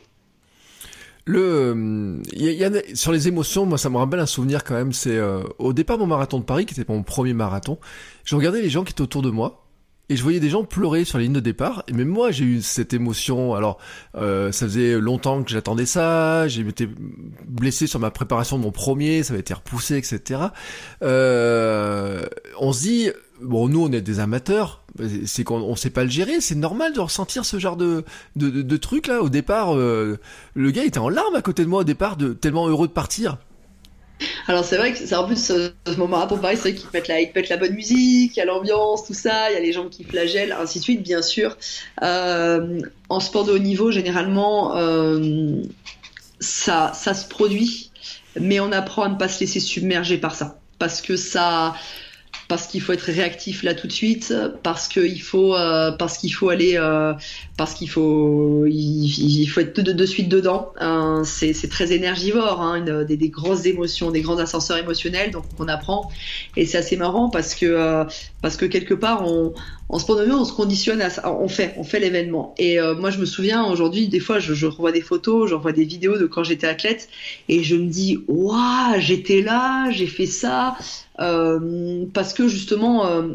Le, 1.27 2.21
y 2.33 2.65
a, 2.65 2.71
sur 2.95 3.13
les 3.13 3.29
émotions, 3.29 3.67
moi 3.67 3.79
ça 3.79 3.91
me 3.91 3.99
rappelle 3.99 4.21
un 4.21 4.27
souvenir 4.27 4.65
quand 4.65 4.75
même. 4.75 4.93
C'est 4.93 5.17
euh, 5.17 5.43
au 5.59 5.73
départ 5.73 5.99
mon 5.99 6.07
marathon 6.07 6.39
de 6.39 6.45
Paris, 6.45 6.67
qui 6.67 6.79
était 6.79 6.91
mon 6.91 7.03
premier 7.03 7.35
marathon. 7.35 7.79
Je 8.25 8.35
regardais 8.37 8.63
les 8.63 8.71
gens 8.71 8.85
qui 8.85 8.93
étaient 8.93 9.03
autour 9.03 9.23
de 9.23 9.31
moi 9.31 9.70
et 10.11 10.17
je 10.17 10.25
voyais 10.25 10.41
des 10.41 10.51
gens 10.51 10.65
pleurer 10.65 11.05
sur 11.05 11.19
la 11.19 11.25
ligne 11.25 11.33
de 11.33 11.41
départ. 11.41 11.85
Et 11.87 11.93
même 11.93 12.09
moi, 12.09 12.33
j'ai 12.33 12.45
eu 12.45 12.63
cette 12.63 12.93
émotion. 12.93 13.55
Alors, 13.55 13.79
euh, 14.17 14.51
ça 14.51 14.67
faisait 14.67 14.99
longtemps 14.99 15.45
que 15.45 15.51
j'attendais 15.51 15.87
ça. 15.87 16.49
J'ai 16.49 16.67
été 16.67 16.89
blessé 17.47 17.87
sur 17.87 18.01
ma 18.01 18.11
préparation 18.11 18.59
de 18.59 18.65
mon 18.65 18.73
premier. 18.73 19.23
Ça 19.23 19.33
avait 19.33 19.41
été 19.41 19.55
repoussé, 19.55 19.97
etc. 19.97 20.41
Euh, 21.05 22.25
on 22.59 22.73
se 22.73 22.81
dit, 22.81 23.11
bon, 23.41 23.69
nous, 23.69 23.85
on 23.85 23.93
est 23.93 24.01
des 24.01 24.19
amateurs. 24.19 24.83
C'est 25.27 25.45
qu'on 25.45 25.61
on 25.61 25.77
sait 25.77 25.91
pas 25.91 26.03
le 26.03 26.11
gérer. 26.11 26.41
C'est 26.41 26.57
normal 26.57 26.93
de 26.93 26.99
ressentir 26.99 27.45
ce 27.45 27.61
genre 27.61 27.77
de 27.77 28.05
de, 28.35 28.51
de, 28.51 28.77
truc 28.77 29.07
là. 29.07 29.23
Au 29.23 29.29
départ, 29.29 29.77
euh, 29.77 30.19
le 30.55 30.71
gars 30.73 30.85
était 30.85 30.99
en 30.99 31.09
larmes 31.09 31.37
à 31.37 31.43
côté 31.43 31.63
de 31.63 31.69
moi 31.69 31.83
au 31.83 31.85
départ, 31.85 32.17
de 32.17 32.33
tellement 32.33 32.67
heureux 32.67 32.89
de 32.89 32.93
partir. 32.93 33.39
Alors 34.47 34.65
c'est 34.65 34.77
vrai 34.77 34.93
que 34.93 34.99
c'est 34.99 35.15
en 35.15 35.27
plus 35.27 35.43
ce, 35.43 35.73
moment 35.97 36.19
marathon 36.19 36.39
Paris, 36.39 36.57
c'est 36.57 36.71
vrai 36.71 36.75
qu'ils 36.75 36.89
mettent 36.93 37.09
la, 37.09 37.21
ils 37.21 37.31
mettent 37.35 37.49
la 37.49 37.57
bonne 37.57 37.75
musique, 37.75 38.37
il 38.37 38.39
y 38.39 38.43
a 38.43 38.45
l'ambiance, 38.45 39.07
tout 39.07 39.15
ça, 39.15 39.51
il 39.51 39.55
y 39.55 39.57
a 39.57 39.61
les 39.61 39.73
gens 39.73 39.89
qui 39.89 40.05
flagellent, 40.05 40.53
ainsi 40.53 40.79
de 40.79 40.85
suite, 40.85 41.03
bien 41.03 41.23
sûr. 41.23 41.57
Euh, 42.03 42.81
en 43.09 43.21
sport 43.21 43.45
de 43.45 43.53
haut 43.53 43.59
niveau, 43.59 43.91
généralement, 43.91 44.77
euh, 44.77 45.63
ça, 46.41 46.93
ça 46.95 47.15
se 47.15 47.27
produit, 47.29 47.91
mais 48.39 48.61
on 48.61 48.73
apprend 48.73 49.03
à 49.03 49.09
ne 49.09 49.17
pas 49.17 49.29
se 49.29 49.41
laisser 49.41 49.61
submerger 49.61 50.19
par 50.19 50.35
ça, 50.35 50.59
parce 50.79 51.01
que 51.01 51.17
ça, 51.17 51.75
parce 52.49 52.67
qu'il 52.67 52.81
faut 52.81 52.93
être 52.93 53.03
réactif 53.03 53.63
là 53.63 53.75
tout 53.75 53.87
de 53.87 53.93
suite, 53.93 54.35
parce 54.63 54.89
qu'il 54.89 55.23
faut, 55.23 55.55
euh, 55.55 55.93
parce 55.93 56.19
qu'il 56.19 56.35
faut 56.35 56.49
aller, 56.49 56.77
parce 57.61 57.75
qu'il 57.75 57.91
faut, 57.91 58.65
il, 58.65 59.47
faut 59.49 59.61
être 59.61 59.83
de, 59.83 59.93
de, 59.93 60.07
suite 60.07 60.31
dedans. 60.31 60.73
Euh, 60.81 61.25
c'est 61.25 61.69
très 61.69 61.93
énergivore, 61.93 62.63
hein, 62.63 62.81
des, 63.05 63.29
grosses 63.29 63.67
émotions, 63.67 64.11
des 64.11 64.23
grands 64.23 64.39
ascenseurs 64.39 64.79
émotionnels, 64.79 65.31
donc 65.31 65.45
on 65.59 65.69
apprend. 65.69 66.11
Et 66.57 66.65
c'est 66.65 66.79
assez 66.79 66.97
marrant 66.97 67.29
parce 67.29 67.55
que, 67.55 68.07
parce 68.41 68.57
que 68.57 68.65
quelque 68.65 68.95
part, 68.95 69.31
on, 69.31 69.53
en 69.91 69.99
sport 69.99 70.17
de 70.17 70.31
on 70.31 70.47
se 70.47 70.55
conditionne 70.55 71.03
à 71.03 71.11
ça, 71.11 71.31
on 71.31 71.49
fait, 71.49 71.75
on 71.77 71.85
fait 71.85 72.01
l'événement. 72.01 72.55
Et 72.57 72.79
moi, 72.99 73.11
je 73.11 73.19
me 73.19 73.27
souviens 73.27 73.63
aujourd'hui, 73.67 74.09
des 74.09 74.21
fois, 74.21 74.39
je, 74.39 74.65
revois 74.65 74.91
des 74.91 75.03
photos, 75.03 75.51
je 75.51 75.55
revois 75.55 75.73
des 75.73 75.85
vidéos 75.85 76.17
de 76.17 76.25
quand 76.25 76.43
j'étais 76.43 76.67
athlète, 76.67 77.11
et 77.51 77.63
je 77.63 77.77
me 77.77 77.89
dis, 77.89 78.21
waouh, 78.27 78.99
j'étais 79.01 79.43
là, 79.43 79.91
j'ai 79.91 80.07
fait 80.07 80.25
ça. 80.25 80.79
Euh, 81.21 82.07
parce 82.15 82.33
que 82.33 82.49
justement, 82.49 83.07
euh, 83.07 83.35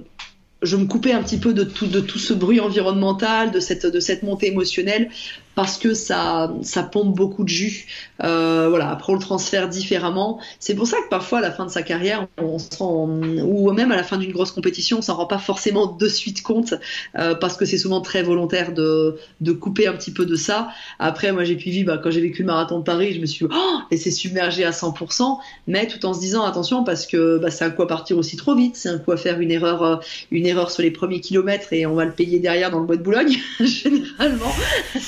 je 0.66 0.76
me 0.76 0.86
coupais 0.86 1.14
un 1.14 1.24
petit 1.24 1.38
peu 1.38 1.54
de 1.54 1.64
tout, 1.64 2.20
ce 2.20 2.34
bruit 2.34 2.60
environnemental, 2.60 3.52
de 3.52 3.60
cette 3.60 4.24
montée 4.24 4.48
émotionnelle 4.48 5.10
parce 5.56 5.78
que 5.78 5.94
ça, 5.94 6.54
ça 6.62 6.84
pompe 6.84 7.16
beaucoup 7.16 7.44
de 7.44 7.50
jus. 7.50 7.88
Euh, 8.24 8.68
voilà, 8.70 8.90
après 8.90 9.12
on 9.12 9.16
le 9.16 9.22
transfère 9.22 9.70
différemment. 9.70 10.40
C'est 10.60 10.76
pour 10.76 10.88
ça 10.88 10.98
que 10.98 11.10
parfois 11.10 11.40
à 11.40 11.42
la 11.42 11.52
fin 11.52 11.66
de 11.66 11.72
sa 11.72 11.82
carrière, 11.82 12.28
on 12.38 12.60
se 12.60 12.78
rend, 12.78 13.08
ou 13.08 13.72
même 13.72 13.92
à 13.92 13.96
la 13.96 14.04
fin 14.04 14.18
d'une 14.18 14.32
grosse 14.32 14.52
compétition, 14.52 15.00
on 15.00 15.02
s'en 15.02 15.16
rend 15.16 15.26
pas 15.26 15.40
forcément 15.40 15.88
de 15.88 16.08
suite 16.08 16.44
compte 16.44 16.74
euh, 17.18 17.36
parce 17.36 17.58
que 17.58 17.66
c'est 17.66 17.78
souvent 17.78 18.02
très 18.02 18.24
volontaire 18.24 18.74
de, 18.74 19.18
de 19.42 19.52
couper 19.52 19.88
un 19.88 19.94
petit 19.94 20.12
peu 20.12 20.26
de 20.26 20.36
ça. 20.36 20.70
Après, 21.00 21.32
moi 21.32 21.44
j'ai 21.44 21.56
pu 21.56 21.70
vivre 21.70 21.88
bah, 21.88 22.00
quand 22.02 22.12
j'ai 22.12 22.22
vécu 22.22 22.42
le 22.42 22.48
marathon 22.48 22.80
de 22.80 22.84
Paris, 22.84 23.14
je 23.14 23.22
me 23.22 23.26
suis 23.26 23.46
oh, 23.46 23.80
laissé 23.92 24.12
submerger 24.12 24.66
à 24.66 24.72
100%, 24.72 25.38
mais 25.68 25.88
tout 25.88 26.06
en 26.06 26.14
se 26.14 26.20
disant 26.20 26.44
attention 26.44 26.84
parce 26.84 27.06
que 27.06 27.38
bah, 27.38 27.52
c'est 27.52 27.64
un 27.64 27.70
coup 27.70 27.84
à 27.84 27.88
partir 27.88 28.18
aussi 28.18 28.36
trop 28.36 28.56
vite, 28.56 28.76
c'est 28.76 28.90
un 28.90 28.98
coup 28.98 29.12
à 29.12 29.18
faire 29.18 29.40
une 29.40 29.52
erreur, 29.52 29.84
euh, 29.84 29.96
une 30.32 30.46
erreur 30.46 30.72
sur 30.72 30.84
les 30.84 30.92
premiers 30.92 31.22
kilomètres 31.22 31.72
et 31.72 31.86
on 31.86 31.96
va 31.96 32.06
le 32.06 32.12
payer 32.12 32.40
derrière 32.40 32.72
dans 32.72 32.80
le 32.80 32.86
bois 32.86 32.98
de 32.98 33.04
Boulogne. 33.04 33.38
Généralement, 33.60 34.54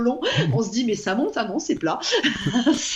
long. 0.00 0.20
On 0.52 0.62
se 0.62 0.70
dit 0.70 0.84
mais 0.84 0.94
ça 0.94 1.14
monte, 1.14 1.32
ah 1.36 1.44
non 1.44 1.58
c'est 1.58 1.74
plat. 1.74 1.98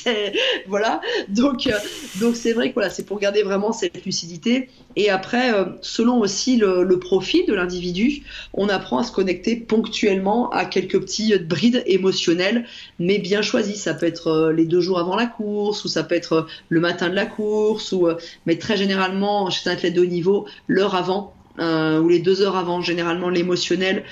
voilà. 0.67 1.01
Donc 1.29 1.67
euh, 1.67 1.73
donc 2.21 2.37
c'est 2.37 2.53
vrai 2.53 2.71
que 2.71 2.75
voilà 2.75 2.91
c'est 2.91 3.05
pour 3.05 3.19
garder 3.19 3.43
vraiment 3.43 3.73
cette 3.73 4.05
lucidité. 4.05 4.69
Et 4.97 5.11
après 5.11 5.53
euh, 5.53 5.65
selon 5.83 6.21
aussi 6.21 6.57
le, 6.57 6.99
profil 6.99 7.45
de 7.47 7.55
l'individu, 7.55 8.23
on 8.55 8.69
apprend 8.69 8.99
à 8.99 9.05
se 9.05 9.13
connecter 9.13 9.57
ponctuellement 9.57 10.51
à 10.51 10.65
quelques 10.65 11.01
petits 11.01 11.37
brides 11.39 11.83
émotionnels, 11.87 12.67
mais 12.99 13.19
bien 13.19 13.43
choisis. 13.43 13.83
Ça 13.83 13.95
peut 13.95 14.07
être 14.07 14.29
euh, 14.29 14.53
les 14.53 14.65
deux 14.65 14.81
jours 14.81 14.99
avant 14.99 15.17
la 15.17 15.27
course 15.27 15.85
ou 15.85 15.89
ça 15.89 16.03
peut 16.03 16.15
être 16.15 16.47
le 16.69 16.81
matin 16.81 17.09
de 17.09 17.15
la 17.15 17.27
course 17.27 17.93
ou 17.93 18.09
mais 18.47 18.57
très 18.57 18.77
généralement 18.77 19.51
chez 19.51 19.69
un 19.69 19.73
athlète 19.73 19.95
de 19.95 20.01
haut 20.01 20.07
niveau 20.07 20.47
l'heure 20.67 20.95
avant 20.95 21.33
ou 21.59 22.09
les 22.09 22.19
deux 22.19 22.43
heures 22.43 22.57
avant, 22.57 22.83
généralement 22.83 23.31
l'émotionnel 23.31 24.05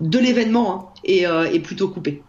de 0.00 0.18
l'événement 0.18 0.92
hein, 1.06 1.44
est, 1.52 1.60
plutôt 1.60 1.88
coupé. 1.88 2.22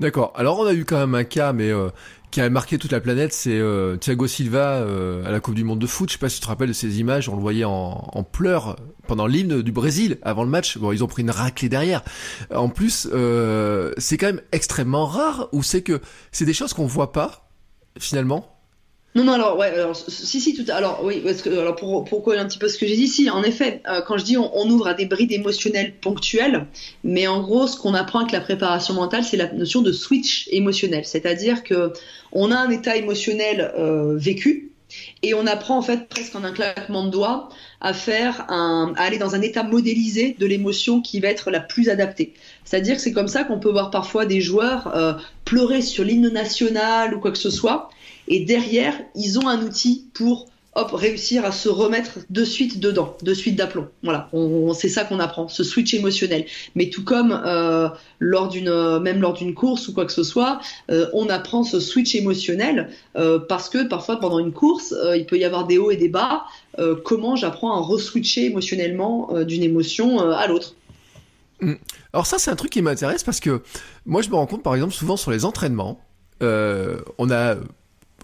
D'accord. 0.00 0.32
Alors 0.36 0.58
on 0.58 0.66
a 0.66 0.74
eu 0.74 0.84
quand 0.84 0.98
même 0.98 1.14
un 1.14 1.24
cas, 1.24 1.52
mais 1.52 1.70
euh, 1.70 1.88
qui 2.30 2.40
a 2.40 2.50
marqué 2.50 2.76
toute 2.78 2.92
la 2.92 3.00
planète, 3.00 3.32
c'est 3.32 3.58
euh, 3.58 3.96
Thiago 3.96 4.26
Silva 4.26 4.74
euh, 4.74 5.24
à 5.24 5.30
la 5.30 5.40
Coupe 5.40 5.54
du 5.54 5.64
Monde 5.64 5.78
de 5.78 5.86
foot. 5.86 6.10
Je 6.10 6.14
sais 6.14 6.18
pas 6.18 6.28
si 6.28 6.36
tu 6.36 6.42
te 6.42 6.48
rappelles 6.48 6.68
de 6.68 6.74
ces 6.74 7.00
images, 7.00 7.28
on 7.28 7.36
le 7.36 7.40
voyait 7.40 7.64
en, 7.64 8.26
pleurs 8.30 8.76
pendant 9.06 9.26
l'hymne 9.26 9.62
du 9.62 9.72
Brésil 9.72 10.18
avant 10.22 10.44
le 10.44 10.50
match. 10.50 10.78
Bon, 10.78 10.92
ils 10.92 11.02
ont 11.02 11.06
pris 11.06 11.22
une 11.22 11.30
raclée 11.30 11.68
derrière. 11.68 12.02
En 12.54 12.68
plus, 12.68 13.08
c'est 13.96 14.16
quand 14.18 14.26
même 14.26 14.42
extrêmement 14.52 15.06
rare, 15.06 15.48
ou 15.52 15.62
c'est 15.62 15.82
que 15.82 16.00
c'est 16.32 16.44
des 16.44 16.54
choses 16.54 16.74
qu'on 16.74 16.86
voit 16.86 17.12
pas 17.12 17.46
finalement? 17.98 18.55
Non, 19.16 19.24
non, 19.24 19.32
alors, 19.32 19.56
ouais, 19.56 19.68
alors, 19.68 19.96
si, 19.96 20.42
si, 20.42 20.52
tout 20.52 20.70
Alors, 20.70 21.00
oui, 21.02 21.22
parce 21.24 21.40
que, 21.40 21.48
alors, 21.48 21.74
pour, 21.74 22.04
pour 22.04 22.32
un 22.34 22.44
petit 22.44 22.58
peu 22.58 22.68
ce 22.68 22.76
que 22.76 22.86
j'ai 22.86 22.96
dit, 22.96 23.08
si, 23.08 23.30
en 23.30 23.42
effet, 23.42 23.80
euh, 23.88 24.02
quand 24.02 24.18
je 24.18 24.24
dis 24.24 24.36
on, 24.36 24.68
ouvre 24.68 24.88
à 24.88 24.92
des 24.92 25.06
brides 25.06 25.32
émotionnelles 25.32 25.94
ponctuelles, 25.94 26.66
mais 27.02 27.26
en 27.26 27.40
gros, 27.40 27.66
ce 27.66 27.78
qu'on 27.78 27.94
apprend 27.94 28.20
avec 28.20 28.32
la 28.32 28.42
préparation 28.42 28.92
mentale, 28.92 29.24
c'est 29.24 29.38
la 29.38 29.50
notion 29.50 29.80
de 29.80 29.90
switch 29.90 30.48
émotionnel. 30.50 31.06
C'est-à-dire 31.06 31.62
que 31.62 31.94
on 32.32 32.52
a 32.52 32.56
un 32.56 32.68
état 32.68 32.94
émotionnel 32.94 33.72
euh, 33.78 34.18
vécu, 34.18 34.72
et 35.22 35.34
on 35.34 35.46
apprend 35.46 35.78
en 35.78 35.82
fait 35.82 36.08
presque 36.08 36.36
en 36.36 36.44
un 36.44 36.52
claquement 36.52 37.04
de 37.04 37.10
doigts 37.10 37.48
à 37.80 37.92
faire 37.92 38.44
un, 38.50 38.92
à 38.96 39.02
aller 39.02 39.18
dans 39.18 39.34
un 39.34 39.40
état 39.40 39.62
modélisé 39.62 40.36
de 40.38 40.46
l'émotion 40.46 41.00
qui 41.00 41.20
va 41.20 41.28
être 41.28 41.50
la 41.50 41.60
plus 41.60 41.88
adaptée. 41.88 42.34
C'est-à-dire 42.64 42.96
que 42.96 43.02
c'est 43.02 43.12
comme 43.12 43.28
ça 43.28 43.44
qu'on 43.44 43.58
peut 43.58 43.70
voir 43.70 43.90
parfois 43.90 44.26
des 44.26 44.40
joueurs 44.40 44.94
euh, 44.94 45.14
pleurer 45.44 45.82
sur 45.82 46.04
l'hymne 46.04 46.28
national 46.28 47.14
ou 47.14 47.20
quoi 47.20 47.32
que 47.32 47.38
ce 47.38 47.50
soit, 47.50 47.88
et 48.28 48.44
derrière, 48.44 48.94
ils 49.14 49.38
ont 49.38 49.48
un 49.48 49.62
outil 49.62 50.06
pour 50.14 50.46
hop, 50.76 50.92
réussir 50.92 51.44
à 51.44 51.52
se 51.52 51.68
remettre 51.68 52.18
de 52.28 52.44
suite 52.44 52.78
dedans, 52.78 53.16
de 53.22 53.34
suite 53.34 53.56
d'aplomb. 53.56 53.88
Voilà, 54.02 54.30
c'est 54.74 54.90
ça 54.90 55.04
qu'on 55.04 55.18
apprend, 55.18 55.48
ce 55.48 55.64
switch 55.64 55.94
émotionnel. 55.94 56.44
Mais 56.74 56.90
tout 56.90 57.02
comme 57.02 57.32
euh, 57.32 57.88
lors 58.18 58.48
d'une, 58.48 58.98
même 59.00 59.20
lors 59.20 59.32
d'une 59.32 59.54
course 59.54 59.88
ou 59.88 59.94
quoi 59.94 60.04
que 60.04 60.12
ce 60.12 60.22
soit, 60.22 60.60
euh, 60.90 61.08
on 61.14 61.28
apprend 61.28 61.64
ce 61.64 61.80
switch 61.80 62.14
émotionnel 62.14 62.90
euh, 63.16 63.38
parce 63.38 63.70
que 63.70 63.88
parfois 63.88 64.20
pendant 64.20 64.38
une 64.38 64.52
course, 64.52 64.94
il 65.16 65.24
peut 65.24 65.38
y 65.38 65.44
avoir 65.44 65.66
des 65.66 65.78
hauts 65.78 65.90
et 65.90 65.96
des 65.96 66.08
bas. 66.08 66.44
comment 67.04 67.36
j'apprends 67.36 67.72
à 67.72 67.80
re-switcher 67.80 68.44
émotionnellement 68.44 69.30
d'une 69.44 69.62
émotion 69.62 70.20
à 70.20 70.46
l'autre? 70.46 70.74
Mmh. 71.60 71.72
Alors 72.12 72.26
ça, 72.26 72.38
c'est 72.38 72.50
un 72.50 72.56
truc 72.56 72.70
qui 72.70 72.82
m'intéresse 72.82 73.24
parce 73.24 73.40
que 73.40 73.62
moi, 74.04 74.20
je 74.20 74.28
me 74.28 74.34
rends 74.34 74.46
compte, 74.46 74.62
par 74.62 74.74
exemple, 74.74 74.92
souvent 74.92 75.16
sur 75.16 75.30
les 75.30 75.46
entraînements, 75.46 75.98
on 76.42 77.30
a 77.30 77.56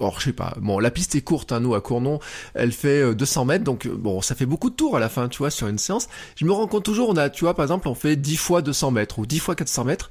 Or, 0.01 0.19
je 0.21 0.27
sais 0.27 0.33
pas. 0.33 0.55
Bon, 0.61 0.79
la 0.79 0.91
piste 0.91 1.15
est 1.15 1.21
courte, 1.21 1.53
hein, 1.53 1.61
nous 1.61 1.75
à 1.75 1.81
Cournon, 1.81 2.19
elle 2.55 2.73
fait 2.73 3.15
200 3.15 3.43
euh, 3.43 3.45
mètres, 3.45 3.65
donc 3.65 3.87
euh, 3.87 3.95
bon, 3.95 4.23
ça 4.23 4.35
fait 4.35 4.47
beaucoup 4.47 4.71
de 4.71 4.75
tours 4.75 4.97
à 4.97 5.01
la 5.01 5.09
fin, 5.09 5.29
tu 5.29 5.39
vois, 5.39 5.51
sur 5.51 5.69
une 5.69 5.79
séance. 5.79 6.09
Je 6.37 6.45
me 6.45 6.53
rends 6.53 6.67
compte 6.67 6.85
toujours, 6.85 7.11
on 7.11 7.17
a, 7.17 7.29
tu 7.31 7.45
vois, 7.45 7.55
par 7.55 7.65
exemple, 7.65 7.89
on 7.89 7.95
fait 7.95 8.17
10 8.17 8.37
fois 8.37 8.63
200 8.63 8.91
mètres 8.91 9.19
ou 9.19 9.27
10 9.27 9.39
fois 9.39 9.55
400 9.55 9.85
mètres. 9.85 10.11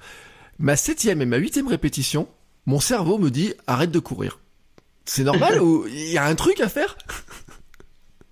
Ma 0.60 0.76
septième 0.76 1.22
et 1.22 1.26
ma 1.26 1.38
huitième 1.38 1.68
répétition, 1.68 2.28
mon 2.68 2.80
cerveau 2.80 3.18
me 3.18 3.32
dit 3.32 3.54
arrête 3.66 3.92
de 3.92 4.00
courir. 4.00 4.40
C'est 5.06 5.24
normal 5.24 5.62
ou 5.62 5.86
il 5.88 6.12
y 6.12 6.18
a 6.18 6.26
un 6.26 6.36
truc 6.36 6.60
à 6.62 6.70
faire? 6.70 6.98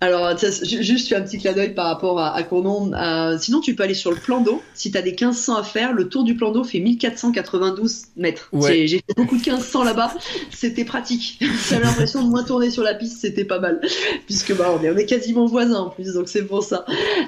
Alors, 0.01 0.33
juste 0.63 1.11
un 1.11 1.21
petit 1.21 1.39
clin 1.39 1.51
d'œil 1.51 1.73
par 1.73 1.87
rapport 1.87 2.21
à, 2.21 2.33
à 2.33 2.43
Cournon. 2.43 2.93
Euh, 2.93 3.37
sinon, 3.37 3.59
tu 3.59 3.75
peux 3.75 3.83
aller 3.83 3.93
sur 3.93 4.11
le 4.11 4.17
plan 4.17 4.39
d'eau. 4.39 4.61
Si 4.73 4.91
tu 4.91 4.97
as 4.97 5.01
des 5.01 5.11
1500 5.11 5.57
à 5.57 5.63
faire, 5.63 5.91
le 5.91 6.07
tour 6.07 6.23
du 6.23 6.35
plan 6.35 6.51
d'eau 6.51 6.63
fait 6.63 6.79
1492 6.79 8.03
mètres. 8.15 8.49
J'ai 8.53 8.87
fait 8.87 9.13
beaucoup 9.17 9.35
de 9.35 9.41
1500 9.41 9.83
là-bas. 9.83 10.13
C'était 10.51 10.85
pratique. 10.85 11.39
J'avais 11.69 11.83
l'impression 11.83 12.23
de 12.23 12.29
moins 12.29 12.43
tourner 12.43 12.69
sur 12.69 12.83
la 12.83 12.93
piste. 12.93 13.19
C'était 13.19 13.43
pas 13.43 13.59
mal. 13.59 13.81
Puisque 14.25 14.55
bah, 14.55 14.73
on, 14.73 14.81
est, 14.81 14.89
on 14.89 14.95
est 14.95 15.05
quasiment 15.05 15.45
voisins 15.45 15.79
en 15.79 15.89
plus, 15.89 16.13
donc 16.13 16.29
c'est 16.29 16.45
pour 16.45 16.63
ça. 16.63 16.85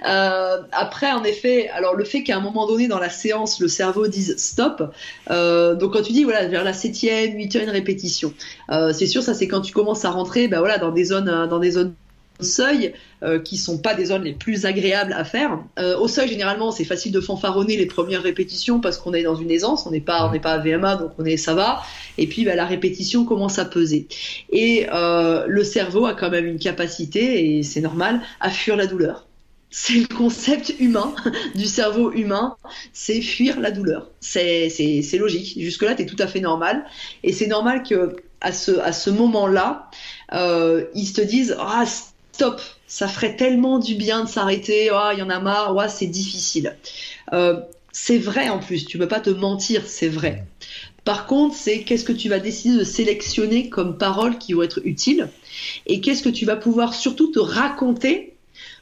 Euh, 0.07 0.61
après, 0.71 1.11
en 1.11 1.25
effet, 1.25 1.69
alors 1.69 1.95
le 1.95 2.05
fait 2.05 2.23
qu'à 2.23 2.37
un 2.37 2.41
moment 2.41 2.67
donné 2.67 2.87
dans 2.87 2.99
la 2.99 3.09
séance, 3.09 3.59
le 3.59 3.67
cerveau 3.67 4.07
dise 4.07 4.37
stop. 4.37 4.93
Euh, 5.29 5.75
donc 5.75 5.93
quand 5.93 6.01
tu 6.03 6.13
dis 6.13 6.23
voilà 6.23 6.47
vers 6.47 6.63
la 6.63 6.73
septième, 6.73 7.35
huitième 7.35 7.69
répétition, 7.69 8.33
euh, 8.69 8.93
c'est 8.93 9.07
sûr 9.07 9.23
ça 9.23 9.33
c'est 9.33 9.47
quand 9.47 9.61
tu 9.61 9.73
commences 9.73 10.05
à 10.05 10.11
rentrer, 10.11 10.47
bah 10.47 10.59
voilà 10.59 10.77
dans 10.77 10.91
des 10.91 11.05
zones, 11.05 11.47
dans 11.49 11.59
des 11.59 11.71
zones 11.71 11.93
seuil 12.43 12.93
euh, 13.23 13.39
qui 13.39 13.57
sont 13.57 13.77
pas 13.77 13.93
des 13.93 14.05
zones 14.05 14.23
les 14.23 14.33
plus 14.33 14.65
agréables 14.65 15.13
à 15.13 15.23
faire. 15.23 15.59
Euh, 15.79 15.97
au 15.97 16.07
seuil, 16.07 16.27
généralement, 16.27 16.71
c'est 16.71 16.85
facile 16.85 17.11
de 17.11 17.21
fanfaronner 17.21 17.77
les 17.77 17.85
premières 17.85 18.23
répétitions 18.23 18.79
parce 18.79 18.97
qu'on 18.97 19.13
est 19.13 19.23
dans 19.23 19.35
une 19.35 19.51
aisance, 19.51 19.85
on 19.85 19.91
n'est 19.91 20.01
pas, 20.01 20.27
on 20.27 20.31
n'est 20.31 20.39
pas 20.39 20.53
à 20.53 20.57
VMA, 20.57 20.95
donc 20.95 21.11
on 21.17 21.25
est, 21.25 21.37
ça 21.37 21.53
va. 21.53 21.81
Et 22.17 22.27
puis, 22.27 22.45
bah, 22.45 22.55
la 22.55 22.65
répétition 22.65 23.25
commence 23.25 23.59
à 23.59 23.65
peser. 23.65 24.07
Et 24.51 24.87
euh, 24.91 25.45
le 25.47 25.63
cerveau 25.63 26.05
a 26.05 26.13
quand 26.13 26.29
même 26.29 26.45
une 26.45 26.59
capacité, 26.59 27.57
et 27.57 27.63
c'est 27.63 27.81
normal, 27.81 28.21
à 28.39 28.49
fuir 28.49 28.75
la 28.75 28.87
douleur. 28.87 29.27
C'est 29.69 29.93
le 29.93 30.07
concept 30.07 30.73
humain 30.79 31.13
du 31.55 31.65
cerveau 31.65 32.11
humain, 32.11 32.55
c'est 32.91 33.21
fuir 33.21 33.59
la 33.59 33.71
douleur. 33.71 34.09
C'est 34.19 34.69
logique. 35.17 35.57
Jusque-là, 35.57 35.95
tu 35.95 36.01
es 36.01 36.05
tout 36.05 36.17
à 36.19 36.27
fait 36.27 36.41
normal. 36.41 36.85
Et 37.23 37.31
c'est 37.31 37.47
normal 37.47 37.83
que 37.83 38.15
à 38.41 38.51
ce, 38.51 38.71
à 38.79 38.91
ce 38.91 39.09
moment-là, 39.11 39.89
euh, 40.33 40.85
ils 40.95 41.05
se 41.05 41.21
disent 41.21 41.55
ah, 41.59 41.85
stop, 42.41 42.59
ça 42.87 43.07
ferait 43.07 43.35
tellement 43.35 43.77
du 43.77 43.93
bien 43.93 44.23
de 44.23 44.27
s'arrêter, 44.27 44.89
oh, 44.91 45.09
il 45.13 45.19
y 45.19 45.21
en 45.21 45.29
a 45.29 45.39
marre, 45.39 45.91
c'est 45.91 46.07
difficile. 46.07 46.75
Euh, 47.33 47.59
c'est 47.91 48.17
vrai 48.17 48.49
en 48.49 48.57
plus, 48.57 48.87
tu 48.87 48.97
peux 48.97 49.07
pas 49.07 49.19
te 49.19 49.29
mentir, 49.29 49.83
c'est 49.85 50.07
vrai. 50.07 50.45
Par 51.03 51.27
contre, 51.27 51.55
c'est 51.55 51.83
qu'est-ce 51.83 52.03
que 52.03 52.11
tu 52.11 52.29
vas 52.29 52.39
décider 52.39 52.79
de 52.79 52.83
sélectionner 52.83 53.69
comme 53.69 53.95
paroles 53.95 54.39
qui 54.39 54.53
vont 54.53 54.63
être 54.63 54.81
utiles 54.85 55.29
et 55.85 56.01
qu'est-ce 56.01 56.23
que 56.23 56.29
tu 56.29 56.45
vas 56.45 56.55
pouvoir 56.55 56.95
surtout 56.95 57.31
te 57.31 57.37
raconter 57.37 58.33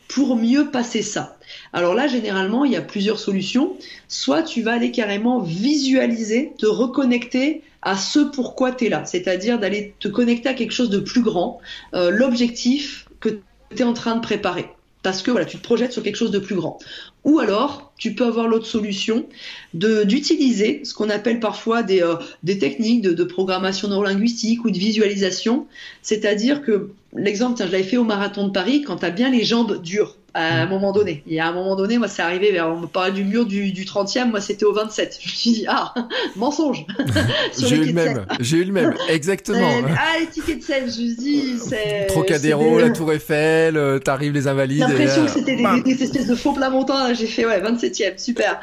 pour 0.08 0.38
mieux 0.38 0.72
passer 0.72 1.02
ça. 1.02 1.38
Alors 1.74 1.94
là, 1.96 2.08
généralement, 2.08 2.64
il 2.64 2.72
y 2.72 2.78
a 2.78 2.82
plusieurs 2.82 3.20
solutions. 3.20 3.76
Soit 4.08 4.42
tu 4.42 4.62
vas 4.62 4.74
aller 4.74 4.92
carrément 4.92 5.42
visualiser, 5.42 6.54
te 6.58 6.66
reconnecter 6.66 7.62
à 7.82 7.98
ce 7.98 8.20
pourquoi 8.20 8.72
tu 8.72 8.86
es 8.86 8.90
là, 8.90 9.04
c'est-à-dire 9.06 9.60
d'aller 9.60 9.94
te 10.00 10.08
connecter 10.08 10.48
à 10.48 10.54
quelque 10.54 10.72
chose 10.72 10.90
de 10.90 11.00
plus 11.00 11.22
grand. 11.22 11.60
Euh, 11.94 12.10
l'objectif 12.10 13.06
que 13.20 13.40
tu 13.76 13.82
es 13.82 13.86
en 13.86 13.94
train 13.94 14.16
de 14.16 14.22
préparer. 14.22 14.70
Parce 15.02 15.22
que 15.22 15.32
voilà, 15.32 15.46
tu 15.46 15.58
te 15.58 15.64
projettes 15.64 15.94
sur 15.94 16.04
quelque 16.04 16.18
chose 16.18 16.32
de 16.32 16.40
plus 16.40 16.56
grand. 16.56 16.78
Ou 17.24 17.40
alors, 17.40 17.94
tu 17.98 18.16
peux 18.16 18.26
avoir 18.26 18.48
l'autre 18.48 18.66
solution 18.66 19.26
d'utiliser 19.74 20.82
ce 20.84 20.94
qu'on 20.94 21.10
appelle 21.10 21.40
parfois 21.40 21.84
des, 21.84 22.02
euh, 22.02 22.16
des 22.44 22.60
techniques 22.60 23.02
de, 23.02 23.12
de, 23.14 23.24
programmation 23.24 23.88
neurolinguistique 23.88 24.66
ou 24.66 24.72
de 24.72 24.78
visualisation. 24.78 25.68
C'est-à-dire 26.02 26.62
que, 26.62 26.90
l'exemple, 27.16 27.58
je 27.60 27.64
l'avais 27.64 27.84
fait 27.84 27.98
au 27.98 28.04
marathon 28.04 28.48
de 28.48 28.52
Paris, 28.52 28.84
quand 28.86 28.98
tu 28.98 29.06
as 29.06 29.10
bien 29.10 29.30
les 29.30 29.46
jambes 29.46 29.82
dures, 29.82 30.18
à 30.34 30.62
un 30.62 30.66
Mm. 30.66 30.70
moment 30.70 30.92
donné. 30.92 31.24
Et 31.28 31.40
à 31.40 31.48
un 31.48 31.52
moment 31.52 31.76
donné, 31.76 31.98
moi, 31.98 32.08
c'est 32.08 32.22
arrivé 32.22 32.60
on 32.62 32.82
me 32.82 32.88
parlait 32.88 33.12
du 33.12 33.24
mur 33.24 33.46
du, 33.46 33.72
du 33.72 33.86
30e, 33.86 34.30
moi, 34.30 34.42
c'était 34.42 34.66
au 34.66 34.74
27. 34.74 35.18
Je 35.22 35.28
me 35.28 35.34
suis 35.36 35.52
dit, 35.52 35.66
ah, 35.68 35.94
mensonge. 36.36 36.86
J'ai 37.60 37.76
eu 37.78 37.86
le 37.86 37.94
même, 37.94 38.26
j'ai 38.40 38.58
eu 38.58 38.64
le 38.64 38.72
même, 38.74 38.94
exactement. 39.10 39.58
Euh, 39.70 39.82
ah, 39.98 40.20
les 40.20 40.28
tickets 40.28 40.60
de 40.60 40.64
scène, 40.64 40.84
je 40.84 40.86
me 40.88 40.92
suis 40.92 41.16
dit, 41.16 41.60
c'est. 41.60 42.08
Trocadéro, 42.08 42.78
des- 42.78 42.82
la 42.84 42.90
Tour 42.92 43.12
Eiffel, 43.14 43.78
euh, 43.78 44.00
t'arrives 44.00 44.34
les 44.34 44.48
Invalides. 44.48 44.80
L'impression 44.82 45.26
que 45.26 45.32
c'était 45.32 45.56
des, 45.56 45.64
bam. 45.64 45.82
des- 45.84 45.94
des 45.96 46.04
espèces 46.04 46.28
de 46.28 46.36
faux 46.36 46.54
plamontins. 46.54 47.14
J'ai 47.14 47.28
fait, 47.28 47.46
ouais, 47.46 47.60
27e, 47.62 48.18
super. 48.18 48.60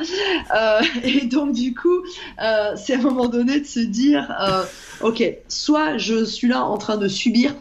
Euh, 0.57 0.81
et 1.03 1.27
donc, 1.27 1.53
du 1.53 1.75
coup, 1.75 2.03
euh, 2.43 2.73
c'est 2.77 2.95
à 2.95 2.99
un 2.99 3.03
moment 3.03 3.29
donné 3.29 3.61
de 3.61 3.67
se 3.67 3.81
dire, 3.81 4.29
euh, 4.41 4.63
ok, 5.01 5.23
soit 5.49 5.99
je 5.99 6.25
suis 6.25 6.49
là 6.49 6.63
en 6.65 6.79
train 6.79 6.97
de 6.97 7.09
subir 7.09 7.55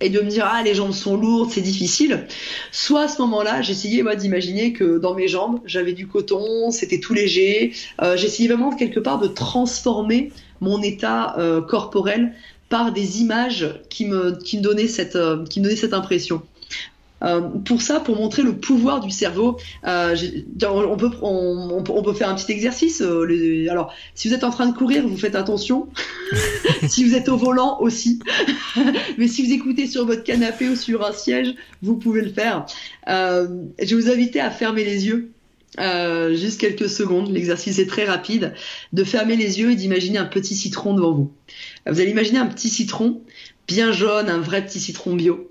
et 0.00 0.10
de 0.10 0.20
me 0.20 0.30
dire, 0.30 0.46
ah, 0.48 0.62
les 0.62 0.74
jambes 0.74 0.92
sont 0.92 1.16
lourdes, 1.16 1.50
c'est 1.50 1.60
difficile. 1.60 2.26
Soit 2.70 3.02
à 3.02 3.08
ce 3.08 3.20
moment-là, 3.22 3.62
j'essayais, 3.62 4.02
moi, 4.02 4.14
d'imaginer 4.14 4.72
que 4.72 4.98
dans 4.98 5.14
mes 5.14 5.28
jambes, 5.28 5.60
j'avais 5.64 5.92
du 5.92 6.06
coton, 6.06 6.70
c'était 6.70 7.00
tout 7.00 7.14
léger. 7.14 7.72
Euh, 8.02 8.16
j'essayais 8.16 8.48
vraiment, 8.48 8.74
quelque 8.74 9.00
part, 9.00 9.18
de 9.18 9.26
transformer 9.26 10.30
mon 10.60 10.82
état 10.82 11.36
euh, 11.38 11.60
corporel 11.60 12.32
par 12.68 12.92
des 12.92 13.20
images 13.20 13.80
qui 13.88 14.06
me, 14.06 14.38
qui 14.38 14.58
me 14.58 14.62
donnaient 14.62 14.88
cette, 14.88 15.16
euh, 15.16 15.44
qui 15.44 15.60
me 15.60 15.64
donnaient 15.64 15.76
cette 15.76 15.94
impression. 15.94 16.42
Euh, 17.22 17.40
pour 17.40 17.82
ça, 17.82 18.00
pour 18.00 18.16
montrer 18.16 18.42
le 18.42 18.56
pouvoir 18.56 19.00
du 19.00 19.10
cerveau, 19.10 19.58
euh, 19.86 20.16
on, 20.62 20.96
peut, 20.96 22.12
faire 22.14 22.28
un 22.28 22.34
petit 22.34 22.52
exercice. 22.52 23.00
euh, 23.00 23.66
alors, 23.70 23.92
si 24.14 24.28
vous 24.28 24.34
êtes 24.34 24.44
en 24.44 24.50
train 24.50 24.66
de 24.66 24.76
courir, 24.76 25.06
vous 25.06 25.16
faites 25.16 25.34
attention. 25.34 25.88
si 26.88 27.04
vous 27.04 27.14
êtes 27.14 27.28
au 27.28 27.36
volant 27.36 27.80
aussi. 27.80 28.20
Mais 29.18 29.28
si 29.28 29.44
vous 29.44 29.52
écoutez 29.52 29.86
sur 29.86 30.06
votre 30.06 30.22
canapé 30.22 30.68
ou 30.68 30.76
sur 30.76 31.04
un 31.04 31.12
siège, 31.12 31.54
vous 31.82 31.96
pouvez 31.96 32.22
le 32.22 32.30
faire. 32.30 32.66
Je 33.06 33.66
vais 33.78 33.94
vous 33.94 34.10
inviter 34.10 34.40
à 34.40 34.50
fermer 34.50 34.84
les 34.84 35.06
yeux. 35.06 35.30
juste 35.78 36.60
quelques 36.60 36.88
secondes, 36.88 37.32
l'exercice 37.32 37.78
est 37.78 37.86
très 37.86 38.04
rapide, 38.04 38.54
de 38.92 39.04
fermer 39.04 39.36
les 39.36 39.58
yeux 39.58 39.72
et 39.72 39.76
d'imaginer 39.76 40.18
un 40.18 40.26
petit 40.26 40.54
citron 40.54 40.94
devant 40.94 41.12
vous. 41.12 41.32
Vous 41.86 42.00
allez 42.00 42.10
imaginer 42.10 42.38
un 42.38 42.46
petit 42.46 42.68
citron 42.68 43.22
bien 43.68 43.92
jaune, 43.92 44.30
un 44.30 44.38
vrai 44.38 44.64
petit 44.64 44.80
citron 44.80 45.14
bio. 45.14 45.50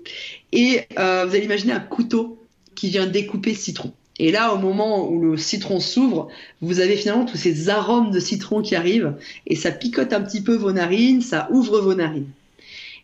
Et 0.52 0.82
euh, 0.98 1.26
vous 1.26 1.34
allez 1.34 1.44
imaginer 1.44 1.72
un 1.72 1.80
couteau 1.80 2.38
qui 2.74 2.88
vient 2.88 3.06
découper 3.06 3.54
ce 3.54 3.62
citron. 3.64 3.92
Et 4.18 4.32
là, 4.32 4.52
au 4.52 4.58
moment 4.58 5.08
où 5.08 5.20
le 5.20 5.36
citron 5.36 5.78
s'ouvre, 5.78 6.28
vous 6.60 6.80
avez 6.80 6.96
finalement 6.96 7.24
tous 7.24 7.36
ces 7.36 7.68
arômes 7.68 8.10
de 8.10 8.18
citron 8.18 8.62
qui 8.62 8.74
arrivent 8.74 9.14
et 9.46 9.54
ça 9.54 9.70
picote 9.70 10.12
un 10.12 10.22
petit 10.22 10.42
peu 10.42 10.54
vos 10.54 10.72
narines, 10.72 11.22
ça 11.22 11.48
ouvre 11.52 11.80
vos 11.80 11.94
narines. 11.94 12.30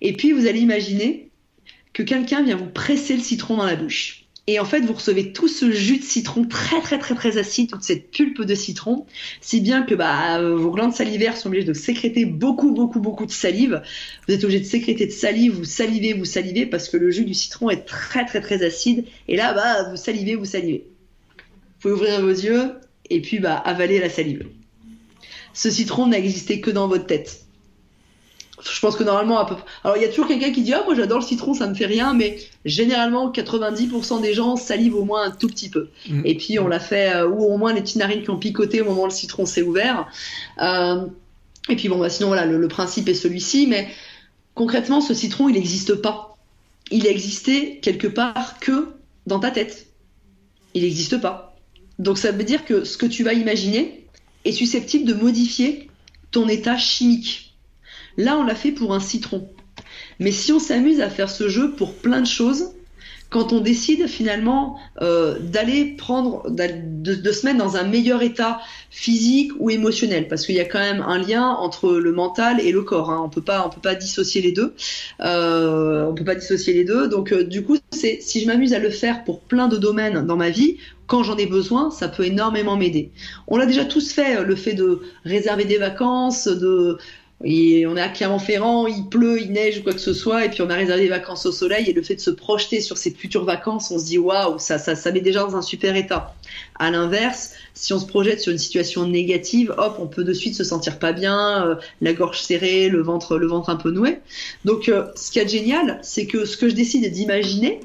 Et 0.01 0.13
puis, 0.13 0.33
vous 0.33 0.47
allez 0.47 0.61
imaginer 0.61 1.29
que 1.93 2.03
quelqu'un 2.03 2.43
vient 2.43 2.57
vous 2.57 2.67
presser 2.67 3.17
le 3.17 3.23
citron 3.23 3.57
dans 3.57 3.67
la 3.67 3.77
bouche. 3.77 4.24
Et 4.47 4.61
en 4.61 4.67
fait, 4.67 4.81
vous 4.81 4.93
recevez 4.93 5.33
tout 5.33 5.49
ce 5.49 5.71
jus 5.71 5.99
de 5.99 6.05
citron 6.05 6.45
très 6.45 6.83
très 6.83 6.99
très 6.99 7.15
très 7.15 7.39
acide, 7.39 7.71
toute 7.71 7.83
cette 7.83 8.11
pulpe 8.11 8.43
de 8.43 8.55
citron, 8.55 9.07
si 9.41 9.63
bien 9.63 9.83
que 9.83 9.95
bah, 9.95 10.43
vos 10.43 10.71
glandes 10.71 10.93
salivaires 10.93 11.39
sont 11.39 11.49
obligées 11.49 11.65
de 11.65 11.73
sécréter 11.73 12.27
beaucoup 12.27 12.73
beaucoup 12.73 13.01
beaucoup 13.01 13.25
de 13.25 13.31
salive. 13.31 13.81
Vous 14.29 14.35
êtes 14.35 14.45
obligé 14.45 14.61
de 14.61 14.67
sécréter 14.67 15.07
de 15.07 15.13
salive, 15.13 15.53
vous 15.53 15.65
salivez, 15.65 16.13
vous 16.13 16.27
salivez 16.27 16.67
parce 16.67 16.91
que 16.91 16.99
le 16.99 17.11
jus 17.11 17.25
du 17.25 17.33
citron 17.33 17.71
est 17.71 17.87
très 17.87 18.27
très 18.27 18.43
très 18.43 18.63
acide. 18.63 19.07
Et 19.29 19.37
là, 19.37 19.55
bah, 19.55 19.89
vous 19.91 19.97
salivez, 19.97 20.35
vous 20.35 20.45
salivez. 20.45 20.87
Vous 21.81 21.91
pouvez 21.91 21.95
ouvrir 21.95 22.21
vos 22.21 22.29
yeux 22.29 22.75
et 23.09 23.23
puis 23.23 23.39
bah, 23.39 23.57
avaler 23.57 23.99
la 23.99 24.11
salive. 24.11 24.47
Ce 25.55 25.71
citron 25.71 26.09
n'existait 26.09 26.61
que 26.61 26.71
dans 26.71 26.89
votre 26.89 27.07
tête. 27.07 27.44
Je 28.73 28.81
pense 28.81 28.97
que 28.97 29.05
normalement, 29.05 29.39
à 29.39 29.47
peu... 29.47 29.55
alors 29.83 29.97
il 29.97 30.03
y 30.03 30.07
a 30.07 30.09
toujours 30.09 30.27
quelqu'un 30.27 30.51
qui 30.51 30.63
dit 30.63 30.73
ah 30.73 30.83
moi 30.85 30.95
j'adore 30.95 31.19
le 31.19 31.25
citron, 31.25 31.55
ça 31.55 31.67
me 31.67 31.75
fait 31.75 31.87
rien, 31.87 32.15
mais 32.15 32.39
généralement 32.65 33.31
90% 33.31 34.23
des 34.23 34.33
gens 34.33 34.57
salivent 34.57 34.97
au 34.97 35.05
moins 35.05 35.25
un 35.25 35.31
tout 35.31 35.49
petit 35.49 35.69
peu. 35.69 35.89
Mm. 36.09 36.23
Et 36.25 36.35
puis 36.37 36.59
on 36.59 36.67
l'a 36.67 36.81
fait 36.81 37.15
euh, 37.15 37.29
ou 37.29 37.45
au 37.45 37.57
moins 37.59 37.73
les 37.73 37.83
petites 37.83 37.97
narines 37.97 38.23
qui 38.23 38.31
ont 38.31 38.39
picoté 38.39 38.81
au 38.81 38.87
moment 38.87 39.03
où 39.03 39.07
le 39.07 39.11
citron 39.11 39.47
s'est 39.47 39.63
ouvert. 39.63 40.07
Euh, 40.63 41.07
et 41.69 41.77
puis 41.77 41.89
bon, 41.89 41.99
bah, 41.99 42.11
sinon 42.11 42.29
voilà, 42.29 42.47
le, 42.47 42.59
le 42.59 42.69
principe 42.69 43.09
est 43.09 43.15
celui-ci, 43.15 43.67
mais 43.67 43.89
concrètement 44.55 45.01
ce 45.01 45.15
citron 45.15 45.49
il 45.49 45.55
n'existe 45.55 45.95
pas. 45.95 46.37
Il 46.91 47.07
existait 47.07 47.79
quelque 47.83 48.07
part 48.07 48.59
que 48.61 48.89
dans 49.27 49.41
ta 49.41 49.51
tête. 49.51 49.87
Il 50.75 50.83
n'existe 50.83 51.21
pas. 51.21 51.55
Donc 51.99 52.19
ça 52.19 52.33
veut 52.33 52.45
dire 52.45 52.65
que 52.65 52.85
ce 52.85 52.97
que 52.97 53.07
tu 53.07 53.25
vas 53.25 53.33
imaginer 53.33 54.05
est 54.45 54.53
susceptible 54.53 55.05
de 55.05 55.15
modifier 55.15 55.89
ton 56.31 56.49
état 56.49 56.77
chimique. 56.77 57.44
Là, 58.17 58.39
on 58.39 58.45
l'a 58.45 58.55
fait 58.55 58.73
pour 58.73 58.95
un 58.95 59.01
citron. 59.01 59.49
Mais 60.21 60.33
si 60.33 60.53
on 60.53 60.59
s'amuse 60.59 61.01
à 61.01 61.11
faire 61.11 61.31
ce 61.31 61.49
jeu 61.49 61.73
pour 61.73 61.95
plein 61.95 62.21
de 62.21 62.27
choses, 62.27 62.75
quand 63.35 63.53
on 63.53 63.61
décide 63.61 64.07
finalement 64.07 64.79
euh, 65.03 65.41
d'aller 65.41 65.97
prendre, 65.99 66.49
de, 66.49 67.33
se 67.33 67.45
mettre 67.45 67.59
dans 67.59 67.77
un 67.77 67.83
meilleur 67.83 68.23
état 68.23 68.61
physique 68.91 69.51
ou 69.59 69.71
émotionnel, 69.71 70.29
parce 70.29 70.47
qu'il 70.47 70.55
y 70.55 70.61
a 70.61 70.65
quand 70.65 70.79
même 70.79 71.03
un 71.03 71.19
lien 71.19 71.49
entre 71.49 71.95
le 71.95 72.13
mental 72.13 72.61
et 72.61 72.71
le 72.71 72.83
corps. 72.83 73.11
Hein. 73.11 73.21
On 73.25 73.29
peut 73.29 73.43
pas, 73.43 73.67
on 73.67 73.71
peut 73.71 73.81
pas 73.81 73.97
dissocier 73.97 74.41
les 74.41 74.53
deux. 74.53 74.75
Euh, 75.21 76.07
on 76.07 76.15
peut 76.15 76.23
pas 76.23 76.37
dissocier 76.37 76.75
les 76.75 76.85
deux. 76.85 77.09
Donc 77.09 77.33
euh, 77.33 77.43
du 77.43 77.65
coup, 77.65 77.77
c'est 77.91 78.21
si 78.21 78.41
je 78.41 78.47
m'amuse 78.47 78.73
à 78.73 78.79
le 78.79 78.91
faire 78.91 79.25
pour 79.25 79.41
plein 79.41 79.67
de 79.67 79.79
domaines 79.79 80.25
dans 80.25 80.37
ma 80.37 80.51
vie, 80.51 80.77
quand 81.09 81.25
j'en 81.25 81.37
ai 81.37 81.47
besoin, 81.47 81.91
ça 81.91 82.07
peut 82.07 82.25
énormément 82.25 82.77
m'aider. 82.77 83.11
On 83.49 83.57
l'a 83.57 83.67
déjà 83.67 83.85
tous 83.85 84.13
fait, 84.13 84.45
le 84.45 84.55
fait 84.55 84.75
de 84.75 85.01
réserver 85.25 85.65
des 85.65 85.79
vacances, 85.79 86.47
de 86.47 86.99
on 87.41 87.97
est 87.97 88.01
à 88.01 88.09
Clermont-Ferrand, 88.09 88.87
il 88.87 89.09
pleut, 89.09 89.41
il 89.41 89.53
neige 89.53 89.79
ou 89.79 89.83
quoi 89.83 89.93
que 89.93 90.01
ce 90.01 90.15
soit, 90.15 90.45
et 90.45 90.51
puis 90.51 90.63
on 90.63 90.71
a 90.71 90.75
réservé 90.75 91.03
des 91.03 91.09
vacances 91.09 91.45
au 91.47 91.53
soleil, 91.53 91.89
et 91.91 91.93
le 91.93 92.03
fait 92.03 92.15
de 92.15 92.21
se 92.21 92.31
projeter 92.31 92.81
sur 92.81 92.97
ces 92.97 93.11
futures 93.11 93.45
vacances, 93.45 93.91
on 93.91 93.99
se 93.99 94.07
dit 94.07 94.19
waouh, 94.19 94.59
ça, 94.59 94.79
ça, 94.79 94.95
ça 94.95 95.13
met 95.13 95.21
déjà 95.21 95.41
dans 95.41 95.57
un 95.57 95.63
super 95.63 95.97
état. 95.97 96.35
À 96.79 96.91
l'inverse, 96.91 97.53
si 97.75 97.93
on 97.93 97.99
se 97.99 98.07
projette 98.07 98.41
sur 98.41 98.53
une 98.53 98.59
situation 98.59 99.07
négative, 99.07 99.75
hop, 99.77 99.97
on 99.99 100.07
peut 100.07 100.25
de 100.25 100.33
suite 100.33 100.55
se 100.55 100.65
sentir 100.65 100.99
pas 100.99 101.13
bien, 101.13 101.67
euh, 101.67 101.75
la 102.01 102.13
gorge 102.13 102.41
serrée, 102.41 102.89
le 102.89 103.03
ventre, 103.03 103.37
le 103.37 103.47
ventre 103.47 103.69
un 103.69 103.77
peu 103.77 103.91
noué. 103.91 104.21
Donc, 104.65 104.89
euh, 104.89 105.07
ce 105.17 105.31
qui 105.31 105.39
est 105.39 105.49
génial, 105.49 105.99
c'est 106.03 106.27
que 106.27 106.45
ce 106.45 106.57
que 106.57 106.69
je 106.69 106.75
décide 106.75 107.11
d'imaginer 107.13 107.81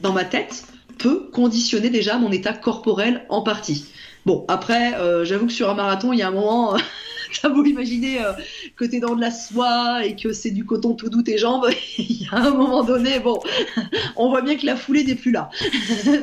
dans 0.00 0.12
ma 0.12 0.24
tête 0.24 0.64
peut 0.98 1.30
conditionner 1.32 1.90
déjà 1.90 2.18
mon 2.18 2.30
état 2.30 2.52
corporel 2.52 3.24
en 3.28 3.42
partie. 3.42 3.86
Bon, 4.26 4.44
après, 4.48 4.94
euh, 4.94 5.24
j'avoue 5.24 5.46
que 5.46 5.52
sur 5.52 5.70
un 5.70 5.74
marathon, 5.74 6.12
il 6.12 6.18
y 6.18 6.22
a 6.22 6.28
un 6.28 6.32
moment, 6.32 6.76
t'as 7.42 7.48
beau 7.48 7.64
imaginer 7.64 8.22
euh, 8.22 8.32
que 8.76 8.84
t'es 8.84 9.00
dans 9.00 9.14
de 9.14 9.20
la 9.20 9.30
soie 9.30 10.04
et 10.04 10.16
que 10.16 10.32
c'est 10.32 10.50
du 10.50 10.64
coton 10.64 10.94
tout 10.94 11.08
doux 11.08 11.22
tes 11.22 11.38
jambes, 11.38 11.68
il 11.98 12.22
y 12.22 12.28
a 12.30 12.36
un 12.36 12.50
moment 12.50 12.84
donné, 12.84 13.18
bon, 13.20 13.40
on 14.16 14.30
voit 14.30 14.42
bien 14.42 14.56
que 14.56 14.66
la 14.66 14.76
foulée 14.76 15.04
n'est 15.04 15.14
plus 15.14 15.32
là. 15.32 15.50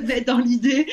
Mais 0.07 0.21
dans 0.21 0.37
l'idée, 0.37 0.87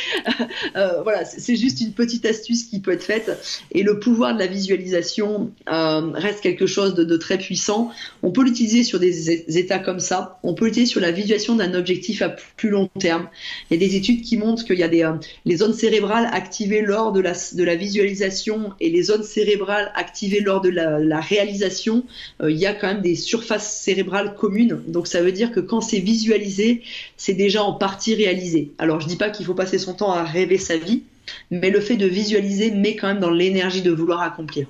euh, 0.76 1.02
voilà, 1.02 1.24
c'est 1.24 1.56
juste 1.56 1.80
une 1.80 1.92
petite 1.92 2.24
astuce 2.26 2.64
qui 2.64 2.80
peut 2.80 2.92
être 2.92 3.02
faite. 3.02 3.30
Et 3.72 3.82
le 3.82 3.98
pouvoir 3.98 4.34
de 4.34 4.38
la 4.38 4.46
visualisation 4.46 5.52
euh, 5.68 6.10
reste 6.14 6.40
quelque 6.40 6.66
chose 6.66 6.94
de, 6.94 7.16
très 7.16 7.38
puissant. 7.38 7.90
On 8.22 8.32
peut 8.32 8.42
l'utiliser 8.42 8.82
sur 8.82 8.98
des 8.98 9.58
états 9.58 9.78
comme 9.78 10.00
ça. 10.00 10.38
On 10.42 10.54
peut 10.54 10.66
l'utiliser 10.66 10.90
sur 10.90 11.00
la 11.00 11.10
visualisation 11.10 11.54
d'un 11.56 11.74
objectif 11.74 12.22
à 12.22 12.30
plus 12.56 12.70
long 12.70 12.88
terme. 12.98 13.28
Il 13.70 13.80
y 13.80 13.84
a 13.84 13.86
des 13.86 13.96
études 13.96 14.22
qui 14.22 14.36
montrent 14.36 14.64
qu'il 14.64 14.78
y 14.78 14.82
a 14.82 14.88
des, 14.88 15.04
euh, 15.04 15.12
les 15.44 15.56
zones 15.56 15.74
cérébrales 15.74 16.28
activées 16.32 16.82
lors 16.82 17.12
de 17.12 17.20
la, 17.20 17.32
de 17.32 17.64
la 17.64 17.76
visualisation 17.76 18.72
et 18.80 18.90
les 18.90 19.04
zones 19.04 19.22
cérébrales 19.22 19.92
activées 19.94 20.03
lors 20.40 20.60
de 20.60 20.68
la, 20.68 20.98
la 20.98 21.20
réalisation. 21.20 22.04
Euh, 22.42 22.50
il 22.50 22.58
y 22.58 22.66
a 22.66 22.74
quand 22.74 22.86
même 22.86 23.02
des 23.02 23.16
surfaces 23.16 23.80
cérébrales 23.80 24.34
communes. 24.34 24.82
Donc 24.86 25.06
ça 25.06 25.22
veut 25.22 25.32
dire 25.32 25.52
que 25.52 25.60
quand 25.60 25.80
c'est 25.80 26.00
visualisé, 26.00 26.82
c'est 27.16 27.34
déjà 27.34 27.62
en 27.62 27.74
partie 27.74 28.14
réalisé. 28.14 28.72
Alors 28.78 29.00
je 29.00 29.06
dis 29.06 29.16
pas 29.16 29.30
qu'il 29.30 29.46
faut 29.46 29.54
passer 29.54 29.78
son 29.78 29.94
temps 29.94 30.12
à 30.12 30.24
rêver 30.24 30.58
sa 30.58 30.76
vie, 30.76 31.02
mais 31.50 31.70
le 31.70 31.80
fait 31.80 31.96
de 31.96 32.06
visualiser 32.06 32.70
met 32.70 32.96
quand 32.96 33.08
même 33.08 33.20
dans 33.20 33.30
l'énergie 33.30 33.82
de 33.82 33.90
vouloir 33.90 34.20
accomplir. 34.20 34.66